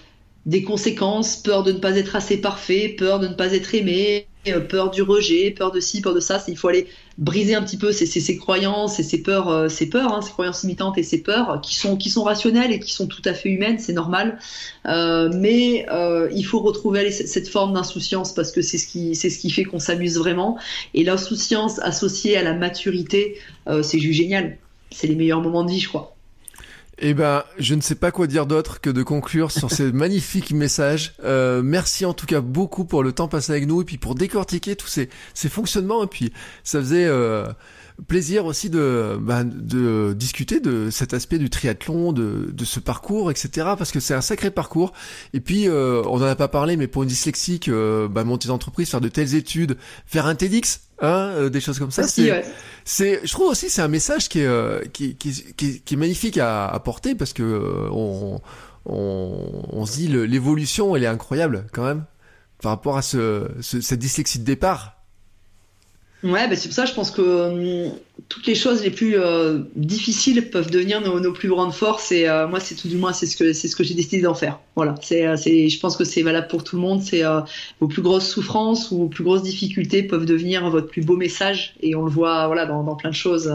des 0.46 0.62
conséquences, 0.62 1.36
peur 1.36 1.62
de 1.62 1.72
ne 1.72 1.78
pas 1.78 1.96
être 1.96 2.16
assez 2.16 2.40
parfait, 2.40 2.94
peur 2.98 3.20
de 3.20 3.28
ne 3.28 3.34
pas 3.34 3.52
être 3.52 3.74
aimé, 3.74 4.26
peur 4.68 4.90
du 4.90 5.02
rejet, 5.02 5.50
peur 5.50 5.70
de 5.70 5.80
ci, 5.80 6.00
peur 6.00 6.14
de 6.14 6.20
ça. 6.20 6.42
Il 6.48 6.56
faut 6.56 6.68
aller 6.68 6.86
briser 7.20 7.54
un 7.54 7.62
petit 7.62 7.76
peu 7.76 7.92
ces, 7.92 8.06
ces, 8.06 8.36
croyances 8.38 8.98
et 8.98 9.02
ces 9.02 9.22
peurs, 9.22 9.48
euh, 9.48 9.68
ces 9.68 9.86
peurs, 9.90 10.14
hein, 10.14 10.22
ces 10.22 10.32
croyances 10.32 10.62
limitantes 10.62 10.96
et 10.96 11.02
ces 11.02 11.22
peurs 11.22 11.60
qui 11.60 11.76
sont 11.76 11.96
qui 11.96 12.08
sont 12.08 12.24
rationnelles 12.24 12.72
et 12.72 12.80
qui 12.80 12.92
sont 12.92 13.06
tout 13.06 13.22
à 13.26 13.34
fait 13.34 13.50
humaines, 13.50 13.78
c'est 13.78 13.92
normal. 13.92 14.38
Euh, 14.86 15.30
mais 15.34 15.86
euh, 15.90 16.30
il 16.34 16.44
faut 16.44 16.60
retrouver 16.60 17.10
cette 17.10 17.48
forme 17.48 17.74
d'insouciance 17.74 18.32
parce 18.32 18.50
que 18.52 18.62
c'est 18.62 18.78
ce 18.78 18.86
qui 18.86 19.14
ce 19.14 19.28
qui 19.38 19.50
fait 19.50 19.64
qu'on 19.64 19.78
s'amuse 19.78 20.16
vraiment. 20.18 20.58
Et 20.94 21.04
l'insouciance 21.04 21.78
associée 21.80 22.36
à 22.38 22.42
la 22.42 22.54
maturité, 22.54 23.36
euh, 23.68 23.82
c'est 23.82 23.98
juste 23.98 24.18
génial. 24.18 24.56
C'est 24.90 25.06
les 25.06 25.14
meilleurs 25.14 25.42
moments 25.42 25.64
de 25.64 25.70
vie, 25.70 25.80
je 25.80 25.88
crois. 25.88 26.16
Eh 27.02 27.14
ben, 27.14 27.44
je 27.58 27.74
ne 27.74 27.80
sais 27.80 27.94
pas 27.94 28.10
quoi 28.10 28.26
dire 28.26 28.44
d'autre 28.44 28.82
que 28.82 28.90
de 28.90 29.02
conclure 29.02 29.50
sur 29.50 29.70
ces 29.70 29.90
magnifiques 29.92 30.52
messages. 30.52 31.14
Euh, 31.24 31.62
merci 31.62 32.04
en 32.04 32.12
tout 32.12 32.26
cas 32.26 32.42
beaucoup 32.42 32.84
pour 32.84 33.02
le 33.02 33.12
temps 33.12 33.26
passé 33.26 33.52
avec 33.52 33.66
nous 33.66 33.80
et 33.80 33.84
puis 33.86 33.96
pour 33.96 34.14
décortiquer 34.14 34.76
tous 34.76 34.86
ces, 34.86 35.08
ces 35.32 35.48
fonctionnements. 35.48 36.04
Et 36.04 36.08
puis, 36.08 36.30
ça 36.62 36.78
faisait 36.78 37.06
euh, 37.06 37.46
plaisir 38.06 38.46
aussi 38.46 38.70
de, 38.70 39.18
bah, 39.20 39.44
de 39.44 40.14
discuter 40.16 40.60
de 40.60 40.90
cet 40.90 41.14
aspect 41.14 41.38
du 41.38 41.50
triathlon, 41.50 42.12
de, 42.12 42.50
de 42.52 42.64
ce 42.64 42.80
parcours, 42.80 43.30
etc. 43.30 43.68
Parce 43.78 43.92
que 43.92 44.00
c'est 44.00 44.14
un 44.14 44.20
sacré 44.20 44.50
parcours. 44.50 44.92
Et 45.34 45.40
puis, 45.40 45.68
euh, 45.68 46.02
on 46.06 46.18
n'en 46.18 46.26
a 46.26 46.36
pas 46.36 46.48
parlé, 46.48 46.76
mais 46.76 46.86
pour 46.86 47.02
une 47.02 47.08
dyslexique, 47.08 47.68
euh, 47.68 48.08
bah, 48.08 48.24
monter 48.24 48.48
d'entreprise, 48.48 48.90
faire 48.90 49.00
de 49.00 49.08
telles 49.08 49.34
études, 49.34 49.76
faire 50.06 50.26
un 50.26 50.34
TEDx, 50.34 50.80
hein, 51.00 51.32
euh, 51.36 51.48
des 51.48 51.60
choses 51.60 51.78
comme 51.78 51.90
ça. 51.90 52.06
c'est, 52.06 52.44
c'est, 52.84 53.20
je 53.24 53.32
trouve 53.32 53.48
aussi 53.48 53.70
c'est 53.70 53.82
un 53.82 53.88
message 53.88 54.28
qui 54.28 54.40
est, 54.40 54.46
euh, 54.46 54.82
qui, 54.92 55.16
qui, 55.16 55.32
qui, 55.56 55.80
qui, 55.80 55.94
est 55.94 55.96
magnifique 55.96 56.38
à, 56.38 56.66
à 56.66 56.78
porter 56.80 57.14
parce 57.14 57.32
que 57.32 57.42
euh, 57.42 57.88
on, 57.90 58.40
on, 58.86 59.66
on 59.70 59.86
se 59.86 59.92
dit 59.92 60.08
l'évolution, 60.08 60.94
elle 60.96 61.04
est 61.04 61.08
incroyable 61.08 61.66
quand 61.72 61.84
même 61.84 62.04
par 62.62 62.72
rapport 62.72 62.96
à 62.96 63.02
ce, 63.02 63.48
ce 63.60 63.80
cette 63.80 63.98
dyslexie 63.98 64.38
de 64.38 64.44
départ. 64.44 64.99
Ouais, 66.22 66.46
bah 66.48 66.54
c'est 66.54 66.68
pour 66.68 66.74
ça 66.74 66.84
je 66.84 66.92
pense 66.92 67.10
que 67.10 67.22
euh, 67.22 67.88
toutes 68.28 68.46
les 68.46 68.54
choses 68.54 68.82
les 68.82 68.90
plus 68.90 69.16
euh, 69.16 69.60
difficiles 69.74 70.50
peuvent 70.50 70.70
devenir 70.70 71.00
nos, 71.00 71.18
nos, 71.18 71.32
plus 71.32 71.48
grandes 71.48 71.72
forces 71.72 72.12
et 72.12 72.28
euh, 72.28 72.46
moi 72.46 72.60
c'est 72.60 72.74
tout 72.74 72.88
du 72.88 72.96
moins 72.96 73.14
c'est 73.14 73.24
ce 73.24 73.38
que 73.38 73.54
c'est 73.54 73.68
ce 73.68 73.74
que 73.76 73.84
j'ai 73.84 73.94
décidé 73.94 74.20
d'en 74.20 74.34
faire. 74.34 74.60
Voilà, 74.76 74.96
c'est 75.00 75.34
c'est 75.38 75.70
je 75.70 75.80
pense 75.80 75.96
que 75.96 76.04
c'est 76.04 76.20
valable 76.22 76.48
pour 76.48 76.62
tout 76.62 76.76
le 76.76 76.82
monde, 76.82 77.00
c'est 77.02 77.22
vos 77.80 77.88
plus 77.88 78.02
grosses 78.02 78.28
souffrances 78.28 78.90
ou 78.90 78.98
vos 78.98 79.08
plus 79.08 79.24
grosses 79.24 79.42
difficultés 79.42 80.02
peuvent 80.02 80.26
devenir 80.26 80.68
votre 80.68 80.88
plus 80.88 81.02
beau 81.02 81.16
message 81.16 81.74
et 81.80 81.94
on 81.94 82.04
le 82.04 82.10
voit 82.10 82.46
voilà 82.48 82.66
dans, 82.66 82.82
dans 82.82 82.96
plein 82.96 83.10
de 83.10 83.14
choses 83.14 83.50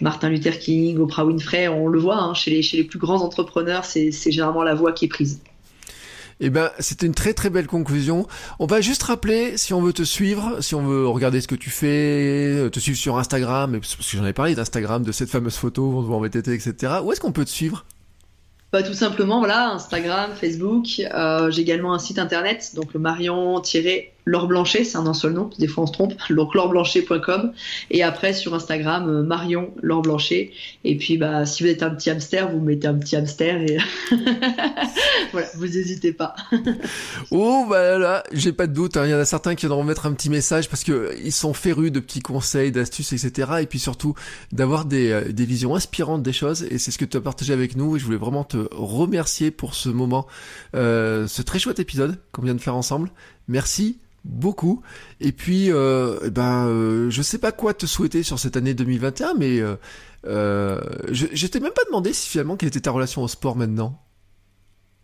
Martin 0.00 0.30
Luther 0.30 0.58
King, 0.58 0.98
Oprah 0.98 1.24
Winfrey, 1.24 1.68
on 1.68 1.86
le 1.86 2.00
voit 2.00 2.16
hein, 2.16 2.34
chez, 2.34 2.50
les, 2.50 2.62
chez 2.62 2.78
les 2.78 2.84
plus 2.84 2.98
grands 2.98 3.22
entrepreneurs, 3.22 3.84
c'est 3.84 4.10
généralement 4.10 4.64
la 4.64 4.74
voie 4.74 4.92
qui 4.92 5.04
est 5.04 5.08
prise. 5.08 5.40
Eh 6.40 6.48
ben, 6.48 6.70
c'était 6.78 7.06
une 7.06 7.14
très 7.14 7.34
très 7.34 7.50
belle 7.50 7.66
conclusion. 7.66 8.26
On 8.58 8.66
va 8.66 8.80
juste 8.80 9.02
rappeler, 9.02 9.58
si 9.58 9.74
on 9.74 9.82
veut 9.82 9.92
te 9.92 10.02
suivre, 10.02 10.60
si 10.60 10.74
on 10.74 10.82
veut 10.86 11.06
regarder 11.06 11.40
ce 11.42 11.48
que 11.48 11.54
tu 11.54 11.68
fais, 11.68 12.70
te 12.70 12.80
suivre 12.80 12.98
sur 12.98 13.18
Instagram, 13.18 13.72
parce 13.78 13.94
que 13.96 14.02
j'en 14.16 14.24
ai 14.24 14.32
parlé 14.32 14.54
d'Instagram, 14.54 15.02
de 15.02 15.12
cette 15.12 15.28
fameuse 15.28 15.56
photo, 15.56 15.92
on 15.98 16.02
te 16.02 16.06
voit 16.06 16.16
en 16.16 16.20
VTT, 16.20 16.54
etc. 16.54 16.94
Où 17.04 17.12
est-ce 17.12 17.20
qu'on 17.20 17.32
peut 17.32 17.44
te 17.44 17.50
suivre? 17.50 17.84
Bah, 18.72 18.82
tout 18.84 18.94
simplement, 18.94 19.40
voilà, 19.40 19.72
Instagram, 19.72 20.30
Facebook. 20.34 20.86
Euh, 21.12 21.50
j'ai 21.50 21.60
également 21.62 21.92
un 21.92 21.98
site 21.98 22.18
internet, 22.20 22.70
donc 22.74 22.94
le 22.94 23.00
Marion- 23.00 23.60
Laure 24.30 24.46
Blanchet, 24.46 24.84
c'est 24.84 24.96
un 24.96 25.02
nom 25.02 25.12
seul 25.12 25.32
nom, 25.32 25.50
des 25.58 25.66
fois 25.66 25.84
on 25.84 25.86
se 25.88 25.92
trompe, 25.92 26.14
donc 26.30 26.54
laureblanchet.com. 26.54 27.52
Et 27.90 28.04
après 28.04 28.32
sur 28.32 28.54
Instagram, 28.54 29.08
euh, 29.08 29.22
Marion 29.22 29.74
Laure 29.82 30.02
Blanchet. 30.02 30.52
Et 30.84 30.96
puis 30.96 31.18
bah 31.18 31.46
si 31.46 31.64
vous 31.64 31.68
êtes 31.68 31.82
un 31.82 31.90
petit 31.90 32.10
hamster, 32.10 32.48
vous 32.50 32.60
mettez 32.60 32.86
un 32.86 32.94
petit 32.94 33.16
hamster 33.16 33.60
et 33.60 33.78
voilà, 35.32 35.48
vous 35.56 35.66
n'hésitez 35.66 36.12
pas. 36.12 36.36
oh 37.32 37.66
bah 37.68 37.98
là, 37.98 38.22
j'ai 38.32 38.52
pas 38.52 38.68
de 38.68 38.72
doute, 38.72 38.96
hein. 38.96 39.04
il 39.04 39.10
y 39.10 39.14
en 39.14 39.18
a 39.18 39.24
certains 39.24 39.56
qui 39.56 39.66
vont 39.66 39.82
mettre 39.82 40.06
un 40.06 40.12
petit 40.12 40.30
message 40.30 40.68
parce 40.68 40.84
que 40.84 41.16
ils 41.24 41.32
sont 41.32 41.52
férus 41.52 41.90
de 41.90 41.98
petits 41.98 42.20
conseils, 42.20 42.70
d'astuces, 42.70 43.12
etc. 43.12 43.50
Et 43.62 43.66
puis 43.66 43.80
surtout 43.80 44.14
d'avoir 44.52 44.84
des, 44.84 45.10
euh, 45.10 45.32
des 45.32 45.44
visions 45.44 45.74
inspirantes 45.74 46.22
des 46.22 46.32
choses. 46.32 46.62
Et 46.70 46.78
c'est 46.78 46.92
ce 46.92 46.98
que 46.98 47.04
tu 47.04 47.16
as 47.16 47.20
partagé 47.20 47.52
avec 47.52 47.76
nous. 47.76 47.96
Et 47.96 47.98
je 47.98 48.04
voulais 48.04 48.16
vraiment 48.16 48.44
te 48.44 48.68
remercier 48.70 49.50
pour 49.50 49.74
ce 49.74 49.88
moment, 49.88 50.26
euh, 50.74 51.26
ce 51.26 51.42
très 51.42 51.58
chouette 51.58 51.80
épisode 51.80 52.18
qu'on 52.32 52.42
vient 52.42 52.54
de 52.54 52.60
faire 52.60 52.76
ensemble. 52.76 53.10
Merci 53.50 53.98
beaucoup. 54.24 54.80
Et 55.20 55.32
puis, 55.32 55.72
euh, 55.72 56.30
ben, 56.30 56.66
euh, 56.68 57.10
je 57.10 57.20
sais 57.20 57.38
pas 57.38 57.50
quoi 57.50 57.74
te 57.74 57.84
souhaiter 57.84 58.22
sur 58.22 58.38
cette 58.38 58.56
année 58.56 58.74
2021, 58.74 59.34
mais 59.34 59.58
euh, 59.58 59.74
euh, 60.26 60.80
je, 61.10 61.26
je 61.32 61.46
t'ai 61.48 61.58
même 61.58 61.72
pas 61.72 61.84
demandé 61.86 62.12
si 62.12 62.28
finalement 62.28 62.56
quelle 62.56 62.68
était 62.68 62.80
ta 62.80 62.92
relation 62.92 63.22
au 63.22 63.28
sport 63.28 63.56
maintenant. 63.56 64.00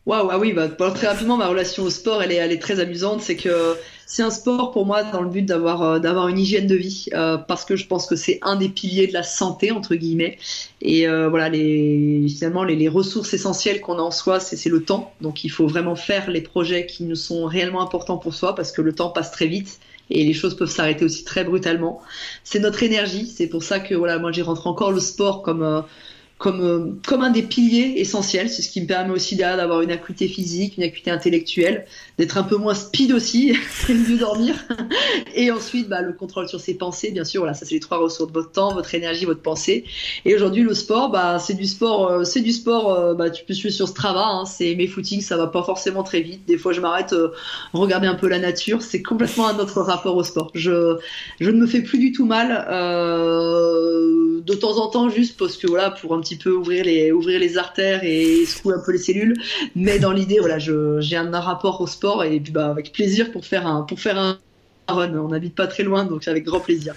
Waouh, 0.06 0.28
ah 0.30 0.38
oui, 0.38 0.52
bah, 0.52 0.68
très 0.68 1.08
rapidement, 1.08 1.36
ma 1.36 1.48
relation 1.48 1.82
au 1.82 1.90
sport, 1.90 2.22
elle 2.22 2.30
est, 2.30 2.36
elle 2.36 2.52
est 2.52 2.62
très 2.62 2.78
amusante. 2.78 3.22
C'est 3.22 3.34
que 3.34 3.76
c'est 4.06 4.22
un 4.22 4.30
sport 4.30 4.70
pour 4.70 4.86
moi 4.86 5.02
dans 5.02 5.20
le 5.20 5.28
but 5.28 5.42
d'avoir 5.42 5.82
euh, 5.82 6.28
une 6.28 6.38
hygiène 6.38 6.68
de 6.68 6.76
vie, 6.76 7.06
euh, 7.12 7.36
parce 7.38 7.64
que 7.64 7.74
je 7.74 7.88
pense 7.88 8.06
que 8.06 8.14
c'est 8.14 8.38
un 8.42 8.54
des 8.54 8.68
piliers 8.68 9.08
de 9.08 9.12
la 9.12 9.24
santé 9.24 9.72
entre 9.72 9.96
guillemets. 9.96 10.38
Et 10.80 11.08
euh, 11.08 11.28
voilà, 11.28 11.48
les, 11.48 12.24
finalement, 12.28 12.62
les, 12.62 12.88
ressources 12.88 13.34
essentielles 13.34 13.80
qu'on 13.80 13.98
a 13.98 14.02
en 14.02 14.12
soi, 14.12 14.38
c'est 14.38 14.68
le 14.68 14.84
temps. 14.84 15.12
Donc, 15.22 15.42
il 15.42 15.48
faut 15.48 15.66
vraiment 15.66 15.96
faire 15.96 16.30
les 16.30 16.40
projets 16.40 16.86
qui 16.86 17.02
nous 17.02 17.16
sont 17.16 17.44
réellement 17.46 17.82
importants 17.82 18.16
pour 18.16 18.32
soi, 18.32 18.54
parce 18.54 18.70
que 18.70 18.82
le 18.82 18.94
temps 18.94 19.10
passe 19.10 19.32
très 19.32 19.48
vite 19.48 19.80
et 20.10 20.22
les 20.22 20.34
choses 20.34 20.56
peuvent 20.56 20.70
s'arrêter 20.70 21.04
aussi 21.04 21.24
très 21.24 21.42
brutalement. 21.42 22.00
C'est 22.44 22.60
notre 22.60 22.84
énergie. 22.84 23.26
C'est 23.26 23.48
pour 23.48 23.64
ça 23.64 23.80
que 23.80 23.96
voilà, 23.96 24.20
moi, 24.20 24.30
j'ai 24.30 24.42
rentré 24.42 24.68
encore 24.68 24.92
le 24.92 25.00
sport 25.00 25.42
comme 25.42 25.84
comme, 26.38 26.60
euh, 26.60 26.92
comme 27.06 27.22
un 27.22 27.30
des 27.30 27.42
piliers 27.42 27.94
essentiels. 27.96 28.50
C'est 28.50 28.62
ce 28.62 28.70
qui 28.70 28.82
me 28.82 28.86
permet 28.86 29.12
aussi 29.12 29.36
d'avoir 29.36 29.82
une 29.82 29.90
acuité 29.90 30.28
physique, 30.28 30.76
une 30.76 30.82
acuité 30.82 31.10
intellectuelle, 31.10 31.86
d'être 32.18 32.36
un 32.36 32.42
peu 32.42 32.56
moins 32.56 32.74
speed 32.74 33.12
aussi, 33.12 33.54
c'est 33.70 33.94
mieux 33.94 34.18
dormir. 34.18 34.54
Et 35.34 35.50
ensuite, 35.50 35.88
bah, 35.88 36.02
le 36.02 36.12
contrôle 36.12 36.48
sur 36.48 36.60
ses 36.60 36.74
pensées, 36.74 37.10
bien 37.10 37.24
sûr. 37.24 37.40
Voilà, 37.40 37.54
ça 37.54 37.64
c'est 37.64 37.74
les 37.74 37.80
trois 37.80 37.98
ressources 37.98 38.32
votre 38.32 38.52
temps, 38.52 38.74
votre 38.74 38.94
énergie, 38.94 39.24
votre 39.24 39.40
pensée. 39.40 39.84
Et 40.24 40.34
aujourd'hui, 40.34 40.62
le 40.62 40.74
sport, 40.74 41.10
bah, 41.10 41.38
c'est 41.38 41.54
du 41.54 41.66
sport, 41.66 42.08
euh, 42.08 42.24
c'est 42.24 42.40
du 42.40 42.52
sport. 42.52 42.92
Euh, 42.92 43.14
bah, 43.14 43.30
tu 43.30 43.44
peux 43.44 43.54
suivre 43.54 43.74
sur 43.74 43.88
Strava. 43.88 44.24
Hein, 44.26 44.44
c'est 44.44 44.74
mes 44.74 44.86
footings, 44.86 45.22
ça 45.22 45.36
va 45.36 45.46
pas 45.46 45.62
forcément 45.62 46.02
très 46.02 46.20
vite. 46.20 46.46
Des 46.46 46.58
fois, 46.58 46.72
je 46.72 46.80
m'arrête, 46.80 47.12
euh, 47.12 47.28
regarder 47.72 48.06
un 48.06 48.14
peu 48.14 48.28
la 48.28 48.38
nature. 48.38 48.82
C'est 48.82 49.02
complètement 49.02 49.48
un 49.48 49.58
autre 49.58 49.80
rapport 49.80 50.16
au 50.16 50.24
sport. 50.24 50.50
Je, 50.54 50.96
je 51.40 51.50
ne 51.50 51.58
me 51.58 51.66
fais 51.66 51.82
plus 51.82 51.98
du 51.98 52.12
tout 52.12 52.26
mal. 52.26 52.66
de 54.46 54.54
temps 54.54 54.78
en 54.78 54.88
temps, 54.88 55.08
juste 55.08 55.38
parce 55.38 55.56
que 55.56 55.66
voilà, 55.66 55.90
pour 55.90 56.14
un 56.14 56.20
peu 56.34 56.50
ouvrir 56.50 56.84
les, 56.84 57.12
ouvrir 57.12 57.38
les 57.38 57.56
artères 57.56 58.02
et 58.02 58.44
secouer 58.44 58.74
un 58.74 58.82
peu 58.84 58.90
les 58.90 58.98
cellules. 58.98 59.36
Mais 59.76 60.00
dans 60.00 60.10
l'idée, 60.10 60.40
voilà, 60.40 60.58
j'ai 60.58 61.16
un, 61.16 61.32
un, 61.32 61.40
rapport 61.40 61.80
au 61.80 61.86
sport 61.86 62.24
et 62.24 62.40
puis 62.40 62.52
bah, 62.52 62.66
avec 62.66 62.90
plaisir 62.90 63.30
pour 63.30 63.46
faire 63.46 63.64
un, 63.68 63.82
pour 63.82 64.00
faire 64.00 64.18
un 64.18 64.38
run. 64.88 65.16
On 65.16 65.28
n'habite 65.28 65.54
pas 65.54 65.68
très 65.68 65.84
loin, 65.84 66.04
donc 66.04 66.26
avec 66.26 66.44
grand 66.44 66.58
plaisir. 66.58 66.96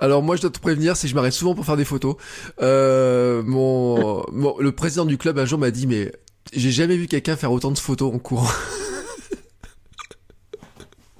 Alors 0.00 0.24
moi 0.24 0.34
je 0.34 0.40
dois 0.40 0.50
te 0.50 0.58
prévenir, 0.58 0.96
c'est 0.96 1.06
que 1.06 1.10
je 1.10 1.14
m'arrête 1.14 1.32
souvent 1.32 1.54
pour 1.54 1.64
faire 1.64 1.76
des 1.76 1.84
photos. 1.84 2.16
Euh, 2.60 3.44
mon, 3.44 4.24
mon, 4.32 4.58
le 4.58 4.72
président 4.72 5.04
du 5.04 5.16
club 5.16 5.38
un 5.38 5.44
jour 5.44 5.60
m'a 5.60 5.70
dit 5.70 5.86
mais 5.86 6.10
j'ai 6.52 6.72
jamais 6.72 6.96
vu 6.96 7.06
quelqu'un 7.06 7.36
faire 7.36 7.52
autant 7.52 7.70
de 7.70 7.78
photos 7.78 8.12
en 8.12 8.18
courant. 8.18 8.50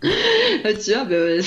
Tiens, 0.78 1.04
ben 1.04 1.42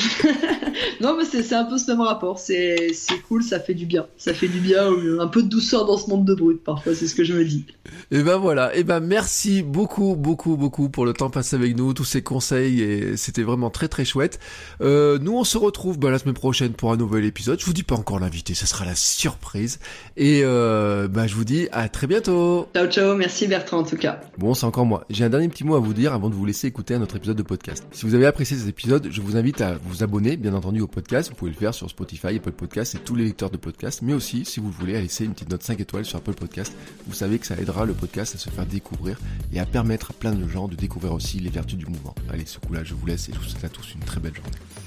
non, 1.01 1.17
mais 1.17 1.25
c'est 1.25 1.53
un 1.53 1.65
peu 1.65 1.77
ce 1.77 1.91
même 1.91 2.01
rapport. 2.01 2.39
C'est 2.39 2.91
cool, 3.27 3.43
ça 3.43 3.59
fait 3.59 3.73
du 3.73 3.85
bien. 3.85 4.07
Ça 4.17 4.33
fait 4.33 4.47
du 4.47 4.59
bien, 4.59 4.89
un 5.19 5.27
peu 5.27 5.43
de 5.43 5.47
douceur 5.47 5.85
dans 5.85 5.97
ce 5.97 6.09
monde 6.09 6.25
de 6.25 6.33
brut, 6.33 6.63
parfois, 6.63 6.95
c'est 6.95 7.07
ce 7.07 7.15
que 7.15 7.23
je 7.23 7.33
me 7.33 7.43
dis. 7.43 7.65
Et 8.11 8.23
ben 8.23 8.37
voilà, 8.37 8.75
et 8.75 8.83
ben 8.83 8.99
merci 8.99 9.61
beaucoup, 9.61 10.15
beaucoup, 10.15 10.57
beaucoup 10.57 10.89
pour 10.89 11.05
le 11.05 11.13
temps 11.13 11.29
passé 11.29 11.55
avec 11.55 11.75
nous, 11.75 11.93
tous 11.93 12.03
ces 12.03 12.21
conseils, 12.21 12.81
et 12.81 13.17
c'était 13.17 13.43
vraiment 13.43 13.69
très, 13.69 13.87
très 13.87 14.05
chouette. 14.05 14.39
Euh, 14.81 15.17
nous, 15.19 15.37
on 15.37 15.43
se 15.43 15.57
retrouve 15.57 15.99
ben, 15.99 16.09
la 16.09 16.19
semaine 16.19 16.33
prochaine 16.33 16.73
pour 16.73 16.91
un 16.91 16.97
nouvel 16.97 17.25
épisode. 17.25 17.59
Je 17.59 17.65
vous 17.65 17.73
dis 17.73 17.83
pas 17.83 17.95
encore 17.95 18.19
l'invité, 18.19 18.53
ce 18.53 18.65
sera 18.65 18.85
la 18.85 18.95
surprise. 18.95 19.79
Et 20.15 20.41
euh, 20.43 21.07
ben, 21.07 21.27
je 21.27 21.35
vous 21.35 21.45
dis 21.45 21.67
à 21.71 21.89
très 21.89 22.07
bientôt. 22.07 22.67
Ciao, 22.73 22.87
ciao, 22.87 23.15
merci 23.15 23.47
Bertrand 23.47 23.79
en 23.79 23.83
tout 23.83 23.97
cas. 23.97 24.21
Bon, 24.37 24.53
c'est 24.53 24.65
encore 24.65 24.85
moi. 24.85 25.05
J'ai 25.09 25.23
un 25.23 25.29
dernier 25.29 25.49
petit 25.49 25.63
mot 25.63 25.75
à 25.75 25.79
vous 25.79 25.93
dire 25.93 26.13
avant 26.13 26.29
de 26.29 26.35
vous 26.35 26.45
laisser 26.45 26.67
écouter 26.67 26.95
un 26.95 27.01
autre 27.01 27.15
épisode 27.15 27.37
de 27.37 27.43
podcast. 27.43 27.85
Si 27.91 28.05
vous 28.05 28.15
avez 28.15 28.25
apprécié 28.25 28.57
cet 28.57 28.67
épisode, 28.67 28.96
je 29.09 29.21
vous 29.21 29.35
invite 29.37 29.61
à 29.61 29.75
vous 29.75 30.03
abonner, 30.03 30.37
bien 30.37 30.53
entendu, 30.53 30.81
au 30.81 30.87
podcast. 30.87 31.29
Vous 31.29 31.35
pouvez 31.35 31.51
le 31.51 31.57
faire 31.57 31.73
sur 31.73 31.89
Spotify, 31.89 32.35
Apple 32.35 32.51
Podcast 32.51 32.95
et 32.95 32.99
tous 32.99 33.15
les 33.15 33.25
lecteurs 33.25 33.49
de 33.49 33.57
podcast. 33.57 34.01
Mais 34.01 34.13
aussi, 34.13 34.45
si 34.45 34.59
vous 34.59 34.71
voulez, 34.71 34.95
à 34.95 35.01
laisser 35.01 35.25
une 35.25 35.33
petite 35.33 35.49
note 35.49 35.63
5 35.63 35.79
étoiles 35.79 36.05
sur 36.05 36.17
Apple 36.17 36.33
Podcast. 36.33 36.75
Vous 37.07 37.13
savez 37.13 37.39
que 37.39 37.47
ça 37.47 37.55
aidera 37.57 37.85
le 37.85 37.93
podcast 37.93 38.35
à 38.35 38.37
se 38.37 38.49
faire 38.49 38.65
découvrir 38.65 39.19
et 39.53 39.59
à 39.59 39.65
permettre 39.65 40.11
à 40.11 40.13
plein 40.13 40.33
de 40.33 40.47
gens 40.47 40.67
de 40.67 40.75
découvrir 40.75 41.13
aussi 41.13 41.39
les 41.39 41.49
vertus 41.49 41.77
du 41.77 41.85
mouvement. 41.85 42.15
Allez, 42.31 42.45
ce 42.45 42.59
coup-là, 42.59 42.83
je 42.83 42.93
vous 42.93 43.05
laisse 43.05 43.29
et 43.29 43.33
je 43.33 43.39
vous 43.39 43.45
souhaite 43.45 43.65
à 43.65 43.69
tous 43.69 43.93
une 43.93 44.01
très 44.01 44.19
belle 44.19 44.35
journée. 44.35 44.86